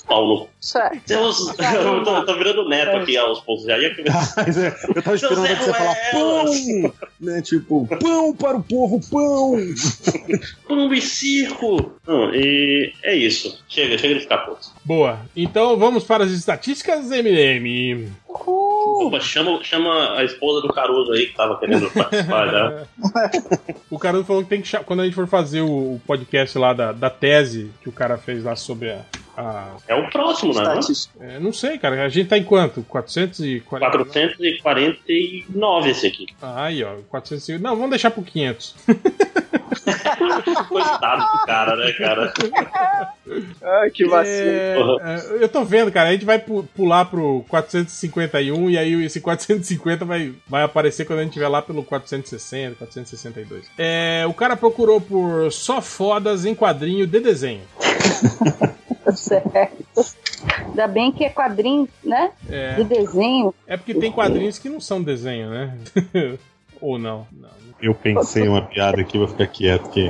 [0.08, 0.50] Paulo.
[0.60, 1.02] Certo.
[1.08, 3.66] Deus, eu tô, tô virando neto aqui aos poucos.
[3.66, 3.94] Já ia
[4.38, 6.94] Mas é, eu tava esperando Zé você falar pão!
[7.20, 7.42] Né?
[7.42, 9.56] Tipo, pão para o povo, pão!
[10.68, 11.94] Pão e circo!
[12.08, 13.62] Não, e é isso.
[13.68, 14.72] Chega, chega de ficar puto.
[14.86, 15.20] Boa.
[15.36, 18.10] Então vamos para as estatísticas MDM.
[18.28, 22.84] Opa, chama, chama a esposa do Caruso aí que tava querendo participar já.
[23.90, 24.84] O Caruso falou que tem que chamar.
[24.86, 28.18] Quando a gente for fazer o, o podcast lá da, da tese que o cara
[28.18, 29.02] fez lá sobre a.
[29.38, 30.80] a- É o próximo, né?
[31.20, 32.04] é, não sei, cara.
[32.04, 32.84] A gente tá em quanto?
[32.84, 33.90] 440?
[33.98, 36.28] 449 esse aqui.
[36.42, 36.96] Ah, Aí, ó.
[37.10, 37.62] 400.
[37.62, 38.76] Não, vamos deixar pro 500.
[40.70, 42.34] Coitado do cara, né, cara?
[43.62, 45.00] Ai, que vacilo.
[45.02, 46.10] É, é, eu tô vendo, cara.
[46.10, 51.20] A gente vai pu- pular pro 451 e aí esse 450 vai, vai aparecer quando
[51.20, 53.66] a gente estiver lá pelo 460, 462.
[53.78, 57.62] É, o cara procurou por só fodas em quadrinho de desenho.
[59.16, 59.84] Certo.
[60.68, 62.32] Ainda bem que é quadrinho, né?
[62.50, 62.76] É.
[62.76, 63.54] De desenho.
[63.68, 65.78] É porque tem quadrinhos que não são desenho, né?
[66.82, 67.28] Ou não.
[67.32, 67.50] não.
[67.84, 70.10] Eu pensei uma piada aqui, vou ficar quieto, que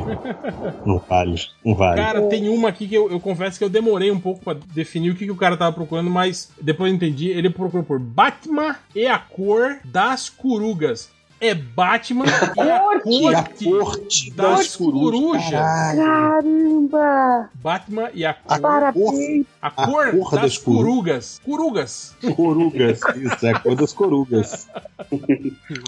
[0.86, 2.00] não vale, não vale.
[2.00, 5.10] Cara, tem uma aqui que eu, eu confesso que eu demorei um pouco pra definir
[5.10, 7.30] o que, que o cara tava procurando, mas depois eu entendi.
[7.30, 11.12] Ele procurou por Batman e a cor das corugas.
[11.42, 12.74] É Batman e a
[13.06, 15.52] E a corte corte das das corujas.
[15.52, 17.50] Caramba!
[17.56, 21.42] Batman e a A cor, a a cor cor das das coru- corugas.
[21.44, 22.16] Corugas.
[22.36, 24.68] Corugas, isso, é a cor das corugas.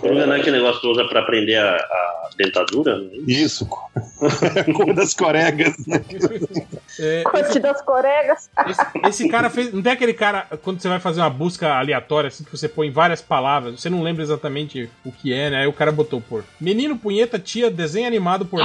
[0.01, 2.97] Coruja não é aquele negócio que usa pra prender a, a dentadura?
[2.99, 3.09] né?
[3.27, 3.65] Isso,
[3.95, 5.73] a cor das coregas.
[5.87, 6.01] né?
[6.99, 8.49] É, Corte das coregas.
[8.67, 8.81] Esse,
[9.23, 9.71] esse cara fez.
[9.73, 12.89] Não tem aquele cara, quando você vai fazer uma busca aleatória, assim, que você põe
[12.91, 15.61] várias palavras, você não lembra exatamente o que é, né?
[15.61, 16.43] Aí o cara botou por.
[16.59, 18.61] Menino, punheta, tia, desenho animado por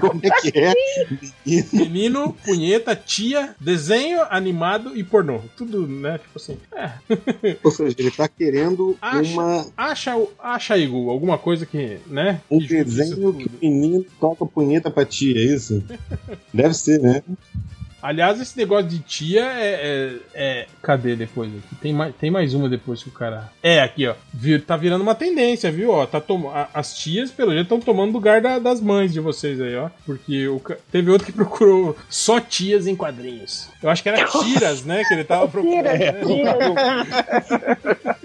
[0.00, 0.74] Como é que é?
[1.72, 5.40] Menino, punheta, tia, desenho animado e pornô.
[5.56, 6.18] Tudo, né?
[6.18, 6.58] Tipo assim.
[6.74, 6.92] É.
[7.62, 12.40] Ou seja, ele tá querendo Acha, uma, acha, acha, Igor, alguma coisa que, né?
[12.50, 15.82] um que desenho que o menino toca punheta pra tia, é isso?
[16.52, 17.22] Deve ser, né?
[18.00, 19.72] Aliás, esse negócio de tia é.
[19.74, 21.74] é- é- Cadê depois aqui?
[21.82, 23.50] Tem mais, tem mais uma depois que o cara.
[23.62, 24.14] É, aqui, ó.
[24.32, 25.90] Vir- tá virando uma tendência, viu?
[25.90, 26.48] Ó, tá tom...
[26.48, 29.90] a- As tias, pelo jeito, estão tomando lugar da- das mães de vocês aí, ó.
[30.06, 30.62] Porque o
[30.92, 33.68] teve outro que procurou só tias em quadrinhos.
[33.82, 35.02] Eu acho que era tiras, né?
[35.04, 35.98] Que ele tava procurando.
[35.98, 36.20] Tira,
[37.44, 38.18] tira.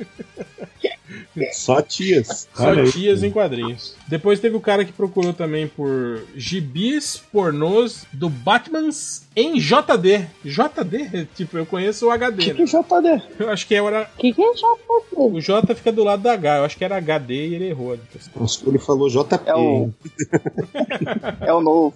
[1.54, 2.48] Só tias.
[2.54, 2.92] Só Olha aí.
[2.92, 3.96] tias em quadrinhos.
[4.08, 10.28] Depois teve o cara que procurou também por gibis pornôs do Batmans em JD.
[10.46, 11.28] JD?
[11.36, 12.44] Tipo, eu conheço o HD.
[12.44, 12.56] Que né?
[12.56, 13.24] que já né?
[13.40, 14.10] Eu acho que era.
[14.16, 15.16] O que, que é JP?
[15.16, 16.58] O J fica do lado da H.
[16.58, 17.98] Eu acho que era HD e ele errou.
[18.68, 19.40] Ele falou JP.
[19.46, 19.90] É o-
[21.42, 21.96] É o novo.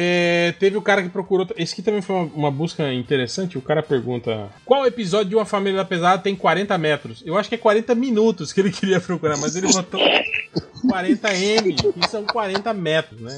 [0.00, 1.44] É, teve o cara que procurou.
[1.56, 3.58] Esse aqui também foi uma, uma busca interessante.
[3.58, 7.20] O cara pergunta: Qual episódio de uma família da pesada tem 40 metros?
[7.26, 9.98] Eu acho que é 40 minutos que ele queria procurar, mas ele botou
[10.86, 13.36] 40M, que são 40 metros, né?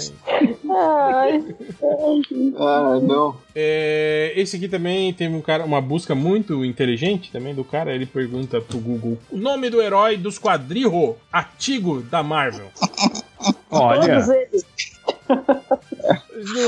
[0.70, 1.42] Ai.
[2.58, 3.38] Ah, não.
[3.54, 7.94] É, esse aqui também teve um cara, uma busca muito inteligente também do cara.
[7.94, 12.66] Ele pergunta pro Google o nome do herói dos quadrirro antigo da Marvel.
[13.70, 14.66] Olha, Todos eles.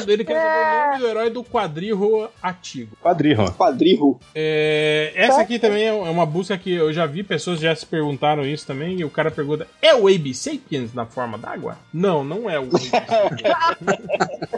[0.09, 2.97] Ele quer saber o nome do herói do quadrirro antigo.
[3.01, 3.51] quadrirro.
[3.53, 4.21] Quadrirro.
[4.35, 8.45] É, essa aqui também é uma busca que eu já vi, pessoas já se perguntaram
[8.47, 11.79] isso também, e o cara pergunta: é o Abe Sapiens na forma d'água?
[11.93, 13.43] Não, não é o Abe Sapiens.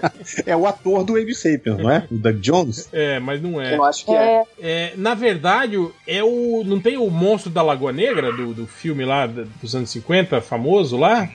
[0.46, 2.06] É o ator do Abe Sapiens, não é?
[2.10, 2.88] O Doug Jones.
[2.92, 3.76] É, mas não é.
[3.76, 4.14] Eu acho que é.
[4.24, 5.76] É, É, na verdade,
[6.06, 6.62] é o.
[6.64, 10.96] Não tem o monstro da Lagoa Negra, do, do filme lá dos anos 50, famoso
[10.96, 11.28] lá?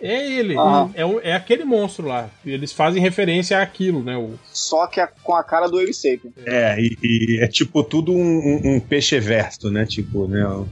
[0.00, 0.56] É ele.
[0.56, 0.90] Aham.
[0.94, 2.28] É, é aquele monstro lá.
[2.44, 3.13] Eles fazem referência
[3.54, 4.16] àquilo, né?
[4.16, 6.32] O, Só que é com a cara do Abe Sapien.
[6.44, 9.84] É, e, e é tipo tudo um, um, um peixe verso, né?
[9.86, 10.46] Tipo, né?
[10.46, 10.66] Um,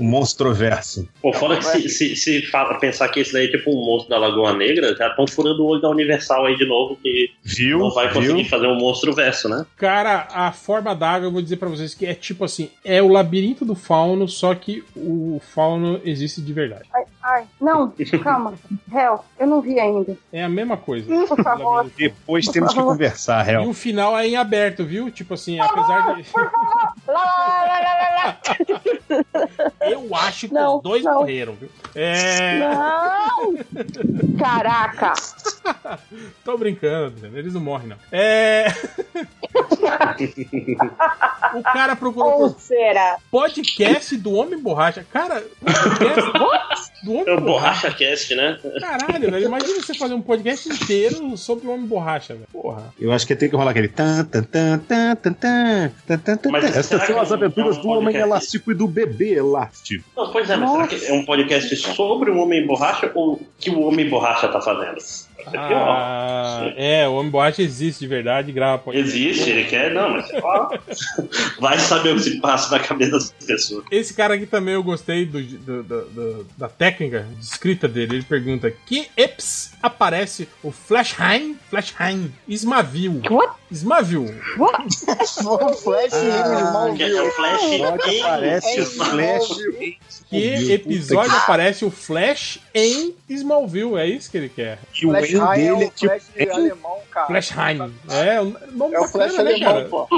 [0.00, 1.08] um monstroverso.
[1.20, 4.10] Pô, fora que se, se, se fala, pensar que esse daí é tipo um monstro
[4.10, 7.78] da Lagoa Negra, já estão furando o olho da Universal aí de novo, que Viu?
[7.78, 8.44] não vai conseguir Viu?
[8.46, 9.64] fazer um monstro verso, né?
[9.76, 13.08] Cara, a forma d'água, eu vou dizer pra vocês que é tipo assim: é o
[13.08, 16.88] labirinto do fauno, só que o fauno existe de verdade.
[16.92, 17.44] ai, ai.
[17.60, 18.54] Não, calma.
[18.92, 20.16] Hel, eu não vi ainda.
[20.32, 21.06] É a mesma coisa.
[21.26, 21.81] Por favor.
[21.96, 23.68] Depois temos que conversar, E Hel.
[23.68, 25.10] o final é em aberto, viu?
[25.10, 26.24] Tipo assim, apesar de.
[26.34, 26.50] Lá,
[27.06, 28.38] lá, lá, lá, lá, lá.
[29.80, 31.14] Eu acho que Não, os dois não.
[31.20, 31.68] morreram, viu?
[31.94, 32.58] É.
[32.58, 33.54] Não!
[34.38, 35.12] Caraca!
[36.44, 37.96] Tô brincando, eles não morrem, não.
[38.10, 38.66] É.
[41.54, 43.16] o cara procurou Ou será?
[43.30, 45.04] podcast do Homem Borracha.
[45.12, 48.58] Cara, podcast do Homem é o Borracha Cast, né?
[48.80, 49.46] Caralho, velho.
[49.46, 52.46] Imagina você fazer um podcast inteiro sobre o Homem Borracha, velho.
[52.52, 52.94] Porra.
[53.00, 53.88] Eu acho que tem que rolar aquele.
[53.88, 56.56] Tan, tan, tan, tan, tan, tan, tan, tan.
[56.58, 60.04] Essas são as aventuras é um do Homem Elástico e do Bebê Elástico.
[60.16, 63.70] Não, pois é, mas será que é um podcast sobre o Homem Borracha ou que
[63.70, 64.98] o Homem Borracha tá fazendo?
[65.38, 65.58] É.
[65.58, 68.82] Ah, é, o Homem Borracha existe de verdade grava.
[68.96, 70.70] Existe, ele quer, não, mas ó,
[71.58, 73.84] vai saber o que se passa na cabeça das pessoas.
[73.90, 78.16] Esse cara aqui também eu gostei do- do- do- da técnica de escrita dele.
[78.16, 83.22] Ele pergunta: que eps aparece o Flashheim, Flashheim, Smaville.
[83.28, 83.54] What?
[83.72, 84.34] Smaville.
[84.58, 89.48] O Flash ah, Que é o Flash em- aparece o em- Flash.
[90.28, 93.96] Que episódio aparece o Flash em Smallville?
[93.96, 94.78] É isso que ele quer.
[95.00, 96.06] E o Flash N High é dele o é tipo.
[96.08, 97.26] Flash alemão, cara.
[97.26, 97.92] Flashheim.
[98.10, 100.08] É, o nome É o Flash né, alemão, pô.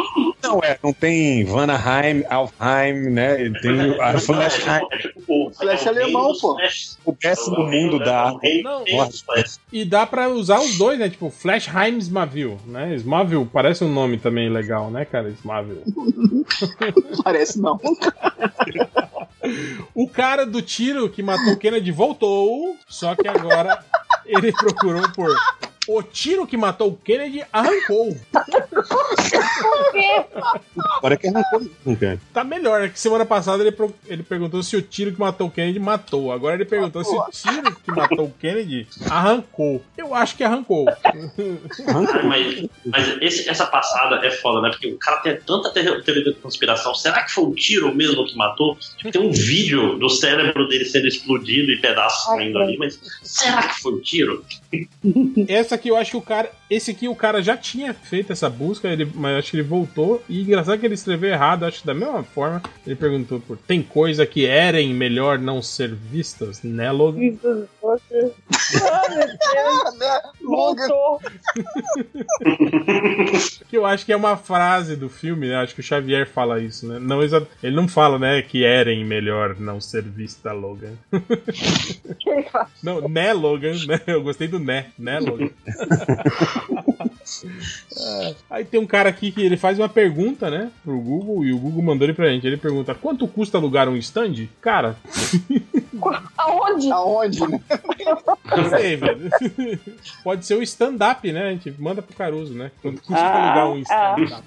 [0.42, 3.40] Não, é, não tem Vanaheim, Alfheim, né?
[3.40, 4.86] Ele tem a Flashheim.
[4.90, 6.54] É tipo o Flash é o rei alemão, pô.
[6.56, 6.98] Flash.
[7.04, 8.34] O péssimo É mundo do- da.
[8.42, 8.84] é rei- Não.
[9.54, 9.60] Flash.
[9.72, 11.08] E dá pra usar os dois, né?
[11.08, 12.94] Tipo, Flashheim Smaville, né?
[12.96, 15.28] Smaville parece um nome também legal, né, cara?
[15.30, 15.82] Smaville.
[17.22, 17.78] Parece não.
[19.94, 23.84] O cara do tiro que matou o Kennedy voltou, só que agora
[24.24, 25.36] ele procurou por.
[25.86, 28.16] O tiro que matou o Kennedy arrancou.
[30.98, 32.20] Agora que arrancou mesmo, cara.
[32.32, 32.88] Tá melhor, né?
[32.88, 36.32] Que semana passada ele, pro- ele perguntou se o tiro que matou o Kennedy matou.
[36.32, 39.82] Agora ele perguntou se o tiro que matou o Kennedy arrancou.
[39.96, 40.86] Eu acho que arrancou.
[40.88, 44.70] Ah, mas mas esse- essa passada é foda, né?
[44.70, 46.94] Porque o cara tem tanta te- teoria de conspiração.
[46.94, 48.76] Será que foi um tiro mesmo que matou?
[48.96, 52.98] Tipo, tem um vídeo do cérebro dele sendo explodido e pedaços Ai, saindo ali, mas
[53.22, 54.44] será que foi um tiro?
[55.48, 56.50] Essa aqui eu acho que o cara.
[56.70, 60.22] Esse aqui o cara já tinha feito essa busca, ele, mas acho que ele voltou.
[60.28, 62.62] E engraçado que ele escreveu errado, acho que da mesma forma.
[62.86, 67.20] Ele perguntou por tem coisa que erem melhor não ser vistas, né, Logan?
[70.42, 70.88] Logan.
[70.88, 71.20] Voltou.
[73.68, 75.56] Que eu acho que é uma frase do filme, né?
[75.56, 76.98] Acho que o Xavier fala isso, né?
[77.00, 80.92] Não exa- Ele não fala, né, que erem melhor não ser vista, Logan.
[82.82, 84.00] Não, né, Logan, né?
[84.06, 85.50] Eu gostei do né, né, Logan.
[87.44, 88.34] É.
[88.50, 91.58] Aí tem um cara aqui que ele faz uma pergunta, né, pro Google, e o
[91.58, 92.46] Google mandou ele pra gente.
[92.46, 94.48] Ele pergunta: quanto custa alugar um stand?
[94.60, 94.96] Cara,
[96.36, 96.90] Aonde?
[96.90, 97.60] Aonde, né?
[98.56, 99.30] não sei, velho.
[100.22, 101.48] Pode ser o stand-up, né?
[101.48, 102.70] A gente manda pro Caruso, né?
[102.82, 104.16] Quanto custa Ah, alugar um ah.
[104.16, 104.44] stand-up?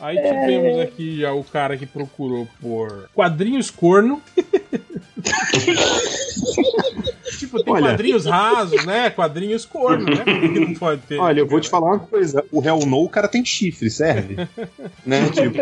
[0.00, 4.22] Aí tivemos aqui já o cara que procurou por quadrinhos corno.
[7.38, 7.88] Tipo, tem Olha.
[7.88, 9.10] quadrinhos rasos, né?
[9.10, 10.24] Quadrinhos corno, né?
[10.24, 11.18] Que não pode ter?
[11.18, 12.44] Olha, eu vou te falar uma coisa.
[12.50, 14.36] O Hell No, o cara tem chifre, serve?
[15.06, 15.28] né?
[15.30, 15.58] Tipo,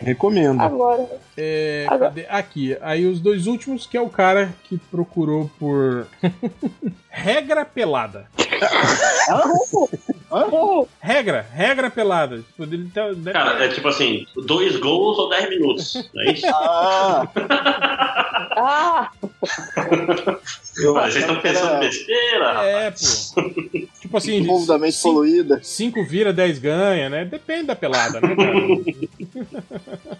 [0.00, 0.60] recomendo.
[0.60, 1.06] Agora.
[1.36, 2.26] É, Agora- cadê?
[2.28, 2.76] Aqui.
[2.80, 6.06] Aí os dois últimos, que é o cara que procurou por
[7.18, 8.26] regra pelada.
[11.00, 12.38] Regra, regra pelada.
[12.38, 12.66] Tipo,
[13.32, 16.10] Cara, é tipo assim, dois gols ou 10 minutos.
[16.14, 16.46] Não é isso?
[16.46, 17.28] Ah,
[18.60, 19.10] Ah,
[20.76, 23.32] eu Mas vocês estão pensando era besteira, rapaz.
[23.36, 23.50] É, pô.
[24.00, 24.42] Tipo assim,
[24.92, 25.60] cinco, poluída.
[25.62, 27.24] cinco vira, 10 ganha, né?
[27.24, 28.58] Depende da pelada, né, cara?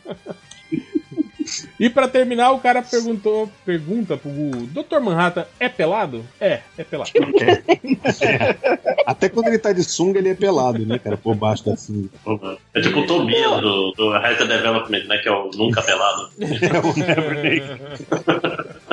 [1.78, 5.00] E pra terminar, o cara perguntou, pergunta pro Google, Dr.
[5.00, 6.24] Manhattan é pelado?
[6.40, 7.10] É, é pelado.
[9.06, 11.16] Até quando ele tá de sunga, ele é pelado, né, cara?
[11.16, 12.08] Por baixo da sunga.
[12.74, 15.18] É tipo o Tobias do, do Arrested Development, né?
[15.18, 16.30] Que é o nunca pelado.
[16.38, 18.78] É o Never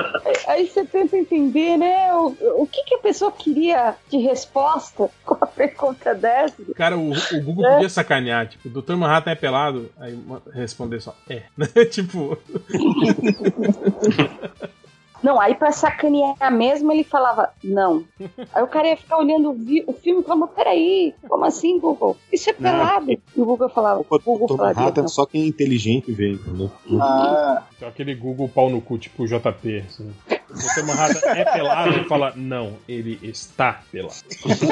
[0.47, 2.13] aí você tenta entender, né?
[2.13, 6.55] O, o que, que a pessoa queria de resposta com a pergunta dessa.
[6.75, 8.95] Cara, o, o Google podia sacanear, tipo, Dr.
[8.95, 9.91] Manhattan é pelado?
[9.97, 10.17] Aí
[10.53, 11.43] responder só, é.
[11.85, 12.37] tipo,
[15.25, 18.05] Não, aí pra sacanear mesmo, ele falava não.
[18.53, 19.49] Aí o cara ia ficar olhando
[19.87, 22.15] o, filme e falava, peraí, como assim, Google?
[22.31, 23.11] Isso é pelado.
[23.11, 25.07] E o Google falava, o Google Tom falaria, Manhattan não.
[25.07, 26.69] só quem é inteligente vê, entendeu?
[27.01, 30.13] Ah, então aquele Google pau no cu, tipo JP, assim.
[30.27, 30.85] Dr.
[30.85, 31.89] Manhattan é pelado?
[31.89, 34.13] Ele fala, não, ele está pelado.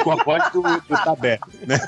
[0.04, 1.80] Com a voz do, do Tabé, né?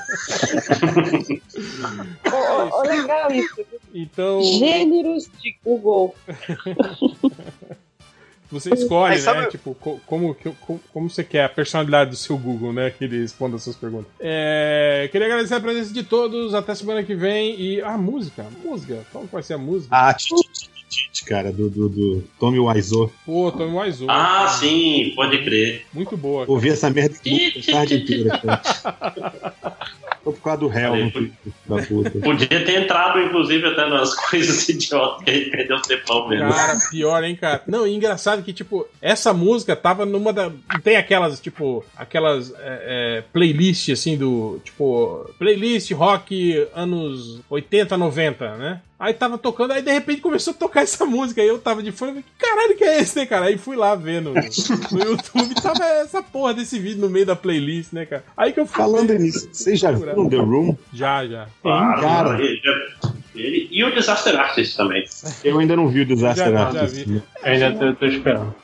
[2.33, 3.65] Ô, ô, legal isso.
[3.93, 6.13] Então, Gêneros de Google.
[8.49, 9.47] você escolhe, sabe- né?
[9.47, 10.35] Tipo, co- como,
[10.65, 12.89] como, como você quer a personalidade do seu Google, né?
[12.89, 14.07] Que ele responda as suas perguntas.
[14.19, 16.53] É, queria agradecer a presença de todos.
[16.53, 17.59] Até semana que vem.
[17.59, 19.05] E a música, música.
[19.11, 19.95] Qual vai ser a música?
[19.95, 20.15] Ah,
[20.89, 23.11] Titi, cara, do, do, do Tommy Wiseau.
[23.25, 24.09] Pô, Tommy Wiseau.
[24.09, 25.85] Ah, sim, pode crer.
[25.93, 26.41] Muito boa.
[26.41, 26.51] cara.
[26.51, 28.61] Ouvi essa merda a tarde inteira, cara.
[30.23, 31.33] Só por causa do réu, foi- filho
[31.65, 32.09] da puta.
[32.19, 36.49] Podia ter entrado, inclusive, até nas coisas idiotas que a gente perdeu tempão mesmo.
[36.53, 37.63] Cara, pior, hein, cara?
[37.67, 40.51] Não, e engraçado que, tipo, essa música tava numa da.
[40.83, 42.57] Tem aquelas, tipo, aquelas é,
[43.19, 44.59] é, playlist, assim, do.
[44.65, 48.81] Tipo, playlist rock anos 80, 90, né?
[48.99, 51.41] Aí tava tocando, aí de repente começou a tocar essa música.
[51.41, 53.45] Aí eu tava de fone, que caralho que é esse, né, cara?
[53.45, 57.35] Aí fui lá ver no, no YouTube, tava essa porra desse vídeo no meio da
[57.35, 58.23] playlist, né, cara?
[58.35, 58.77] Aí que eu fui.
[58.77, 60.75] Falando nisso, vocês já viram The Room?
[60.93, 61.47] Já, já.
[61.61, 62.39] Claro, cara.
[63.35, 65.05] ele, e o Disaster Artist também.
[65.43, 67.05] Eu ainda não vi o Disaster Já vi, já Artist.
[67.05, 67.11] vi.
[67.13, 67.21] né?
[67.43, 68.55] Ainda tô, tô esperando.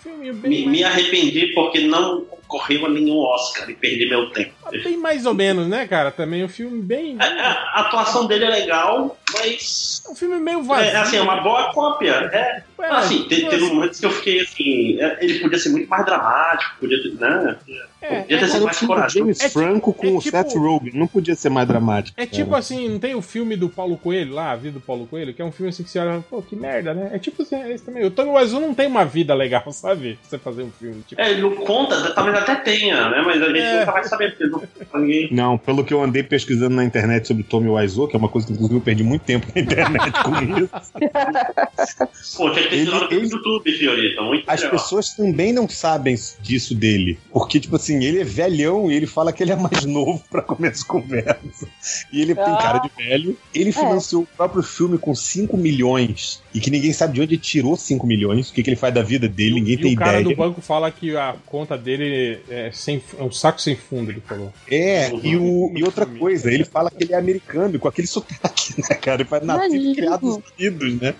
[0.43, 4.53] Me, me arrependi porque não concorreu a nenhum Oscar e perdi meu tempo.
[4.83, 6.11] bem mais ou menos, né, cara?
[6.11, 7.15] Também um filme bem.
[7.19, 10.01] A, a- a atuação dele é legal, mas.
[10.09, 10.85] Um filme meio vazio.
[10.91, 12.29] É, assim, é uma boa cópia.
[12.31, 14.99] É, É, assim, te- mas- teve momentos que eu fiquei assim.
[15.01, 17.13] é, Ele podia ser muito mais dramático, podia ter.
[17.13, 17.57] Né?
[18.01, 19.19] É, podia ter sido o mais corajoso.
[19.19, 20.91] James É Franco com é o tipo- Seth Rogen.
[20.93, 22.19] Não podia ser mais dramático.
[22.19, 22.59] É tipo cara.
[22.59, 25.41] assim, não tem o filme do Paulo Coelho lá, a vida do Paulo Coelho, que
[25.41, 27.11] é um filme assim que você olha, pô, que merda, né?
[27.13, 28.03] É tipo assim, é esse também.
[28.05, 30.19] O Tommy Wiseau não tem uma vida legal, sabe?
[30.21, 31.01] Pra você fazer um filme.
[31.07, 33.21] Tipo, É, ele não conta, talvez até tenha, né?
[33.25, 33.79] Mas a gente É.
[33.79, 35.27] nunca vai saber, porque não, ninguém.
[35.31, 38.47] Não, pelo que eu andei pesquisando na internet sobre Tommy Wiseau, que é uma coisa
[38.47, 40.69] que inclusive eu perdi muito tempo na internet com isso.
[42.37, 44.21] Pô, tinha que ter Ele- tirado ele- do YouTube, Fiorita.
[44.21, 44.71] Muito As melhor.
[44.71, 47.17] pessoas também não sabem disso dele.
[47.31, 50.41] Porque, tipo assim, ele é velhão e ele fala que ele é mais novo pra
[50.41, 51.67] começar de conversa.
[52.11, 52.57] E ele tem Ah.
[52.57, 53.37] cara de velho.
[53.53, 56.41] Ele financiou o próprio filme com 5 milhões.
[56.53, 58.49] E que ninguém sabe de onde ele tirou 5 milhões.
[58.49, 60.35] O que, que ele faz da vida dele, ninguém e tem o cara ideia.
[60.35, 64.21] do banco fala que a conta dele é, sem, é um saco sem fundo, ele
[64.21, 64.53] falou.
[64.69, 68.75] É, e, o, e outra coisa, ele fala que ele é americano, com aquele sotaque,
[68.87, 69.21] né, cara?
[69.21, 71.15] Ele faz nascido e criado nos Unidos, né?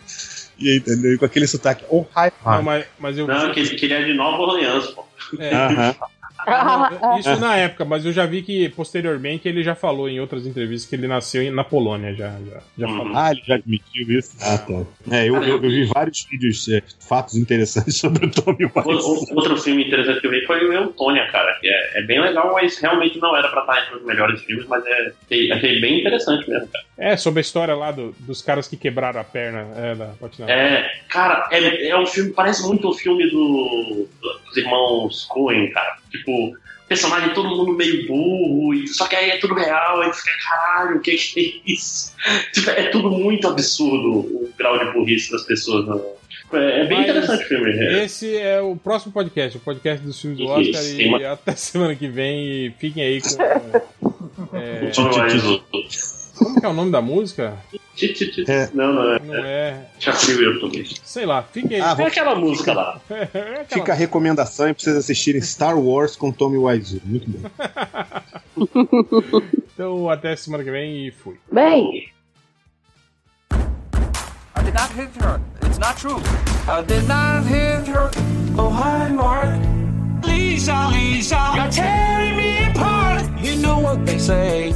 [0.60, 1.14] E aí, entendeu?
[1.14, 2.64] E com aquele sotaque, oh, hi, Não, hi.
[2.64, 3.26] mas, mas eu.
[3.26, 5.04] Não, que, que ele é de Nova Orleans, pô.
[5.40, 5.96] é,
[6.48, 10.46] Não, isso na época, mas eu já vi que posteriormente ele já falou em outras
[10.46, 13.12] entrevistas que ele nasceu na Polônia, já, já, já falou.
[13.16, 14.36] Ah, ele já admitiu isso?
[14.42, 15.16] Ah, tá.
[15.16, 19.36] É, eu, eu, eu vi vários vídeos, é, fatos interessantes sobre o Tommy O- Wiseau.
[19.36, 22.52] Outro filme interessante que eu vi foi o Eutônia, cara, que é, é bem legal,
[22.54, 26.00] mas realmente não era pra estar entre os melhores filmes, mas é, achei, achei bem
[26.02, 26.86] interessante mesmo, cara.
[26.98, 30.52] É, sobre a história lá do- dos caras que quebraram a perna é, da patinada.
[30.52, 34.08] É, cara, é, é um filme, parece muito o filme do,
[34.46, 35.98] dos irmãos Coen, cara.
[36.12, 36.56] Tipo,
[36.88, 40.98] personagem todo mundo meio burro, e, só que aí é tudo real, aí fica, caralho,
[40.98, 42.14] o que que é isso?
[42.54, 45.88] Tipo, é tudo muito absurdo o grau de burrice das pessoas.
[45.88, 46.00] né?
[46.54, 47.72] É, é bem Mas interessante o filme.
[47.72, 48.04] é.
[48.06, 50.96] Esse é o próximo podcast, o podcast dos filmes do Isso, Oscar.
[50.96, 52.46] tem E uma- até semana que vem.
[52.68, 54.54] E fiquem aí com.
[54.56, 54.92] é,
[56.38, 57.58] como que é o nome da música?
[58.48, 58.70] É.
[58.74, 59.20] Não, não é.
[59.20, 59.86] Não é.
[61.04, 61.82] Sei lá, fiquem aí.
[61.82, 63.00] Ah, É aquela música lá.
[63.10, 67.00] É aquela- Fica a recomendação aí pra vocês assistirem Star Wars com Tommy Wiseau.
[67.06, 67.40] Muito bom.
[69.76, 71.36] Então, até semana que vem e fui.
[71.52, 72.08] Bem,
[73.52, 75.42] I did not hit her.
[75.66, 76.22] It's not true.
[76.68, 78.12] I did not hit her.
[78.58, 79.60] Oh, hi, Mark.
[80.28, 81.54] Lisa, Lisa.
[81.56, 83.24] You're tearing me apart.
[83.44, 84.76] You know what they say.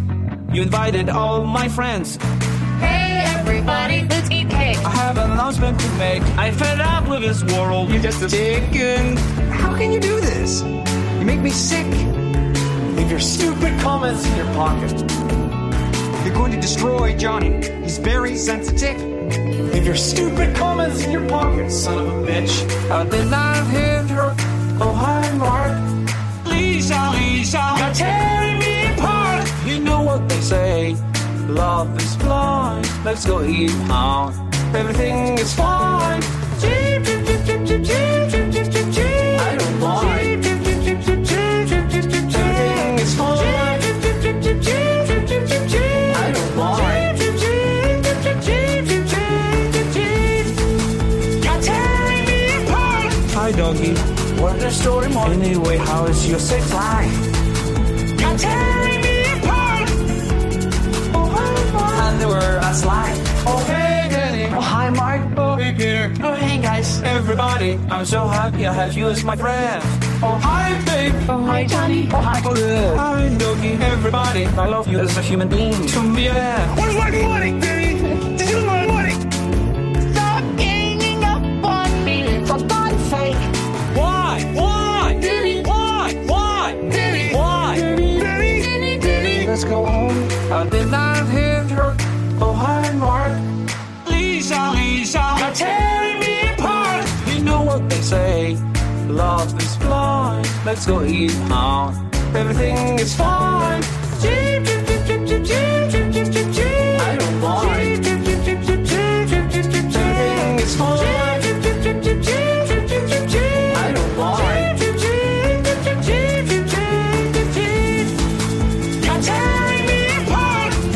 [0.53, 2.17] You invited all my friends.
[2.79, 4.77] Hey everybody, let's eat cake.
[4.79, 6.21] I have an announcement to make.
[6.37, 7.89] I fed up with this world.
[7.89, 9.15] You're just a chicken.
[9.49, 10.61] How can you do this?
[10.61, 11.87] You make me sick.
[12.97, 14.91] Leave your stupid comments in your pocket.
[16.25, 17.65] You're going to destroy Johnny.
[17.83, 19.01] He's very sensitive.
[19.73, 22.91] Leave your stupid comments in your pocket, son of a bitch.
[22.91, 24.35] I did not hit her.
[24.81, 25.77] Oh, hi, Mark.
[26.45, 28.60] Lisa, Lisa, you're tearing me apart.
[28.60, 28.60] You
[29.83, 30.95] know what they say.
[31.47, 34.33] Love is blind, let's go eat out.
[34.73, 36.21] Everything is fine.
[36.61, 39.39] Cheep, cheep, cheep, cheep, cheep, cheep, cheep, cheep, cheep.
[39.39, 40.45] I don't mind.
[42.15, 43.41] Everything is fine.
[46.15, 46.91] I don't mind.
[53.51, 53.93] Doggy.
[54.41, 55.27] What a story, more.
[55.27, 57.11] Anyway, how is your sex life?
[58.19, 58.37] You're
[62.31, 63.19] were a slide.
[63.45, 64.45] Oh, hey, Danny.
[64.55, 65.21] Oh, hi, Mark.
[65.35, 66.05] Oh, hey, Peter.
[66.23, 67.01] Oh, hey, guys.
[67.03, 69.83] Everybody, I'm so happy I have you as my friend.
[70.23, 71.13] Oh, hi, babe.
[71.27, 72.07] Oh, hi, Johnny.
[72.13, 72.97] Oh, hi, good.
[72.97, 73.73] Hi, doggy.
[73.93, 75.85] Everybody, I love you as a human being.
[75.93, 76.75] To me, yeah.
[76.79, 77.93] Where's my money, Danny?
[78.37, 79.15] Did you lose my money?
[80.13, 81.43] Stop ganging up
[81.75, 83.41] on me, for God's sake.
[83.99, 84.33] Why?
[84.55, 85.19] Why?
[85.21, 85.63] Danny.
[85.63, 86.13] Why?
[86.31, 86.63] Why?
[86.95, 87.35] Danny.
[87.35, 87.75] Why?
[87.77, 88.19] Danny.
[88.19, 88.99] Danny.
[88.99, 89.47] Danny.
[89.47, 90.17] Let's go home.
[90.51, 91.50] I did not hit
[99.21, 100.49] Love is blind.
[100.65, 101.93] Let's go eat out.
[102.33, 103.83] Everything is fine.
[104.19, 105.43] Jeep, jeep, jeep, jeep, jeep,
[105.91, 106.99] jeep, jeep, jeep, jeep.
[107.07, 108.03] I don't mind.
[108.03, 110.09] Jeep, jeep, jeep, jeep, jeep, jeep, jeep, jeep, jeep.
[110.09, 111.01] Everything is fine.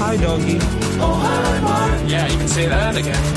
[0.02, 0.58] I don't doggy.
[1.06, 2.10] Oh, hi, Mark.
[2.10, 3.35] Yeah, you can say that again.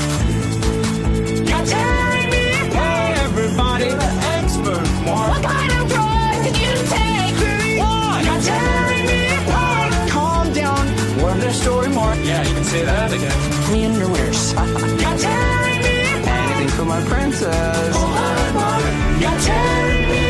[13.19, 13.39] Again.
[13.71, 14.53] Me underwears.
[15.01, 16.51] You're tearing me apart.
[16.51, 17.95] Anything for my princess.
[17.95, 18.83] Oh, hi, Mark.
[19.21, 20.23] You're tearing me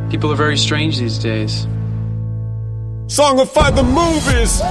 [0.00, 0.10] apart.
[0.10, 1.66] People are very strange these days.
[3.10, 4.62] Songify the movies!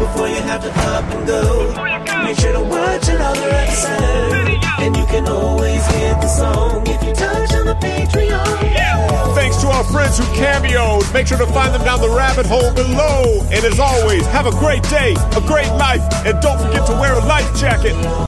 [0.00, 4.56] Before you have to up and go, make sure to watch another episode.
[4.80, 9.34] And you can always get the song if you touch on the Patreon.
[9.34, 11.12] Thanks to our friends who cameoed.
[11.12, 13.44] Make sure to find them down the rabbit hole below.
[13.52, 17.12] And as always, have a great day, a great life, and don't forget to wear
[17.12, 17.92] a life jacket.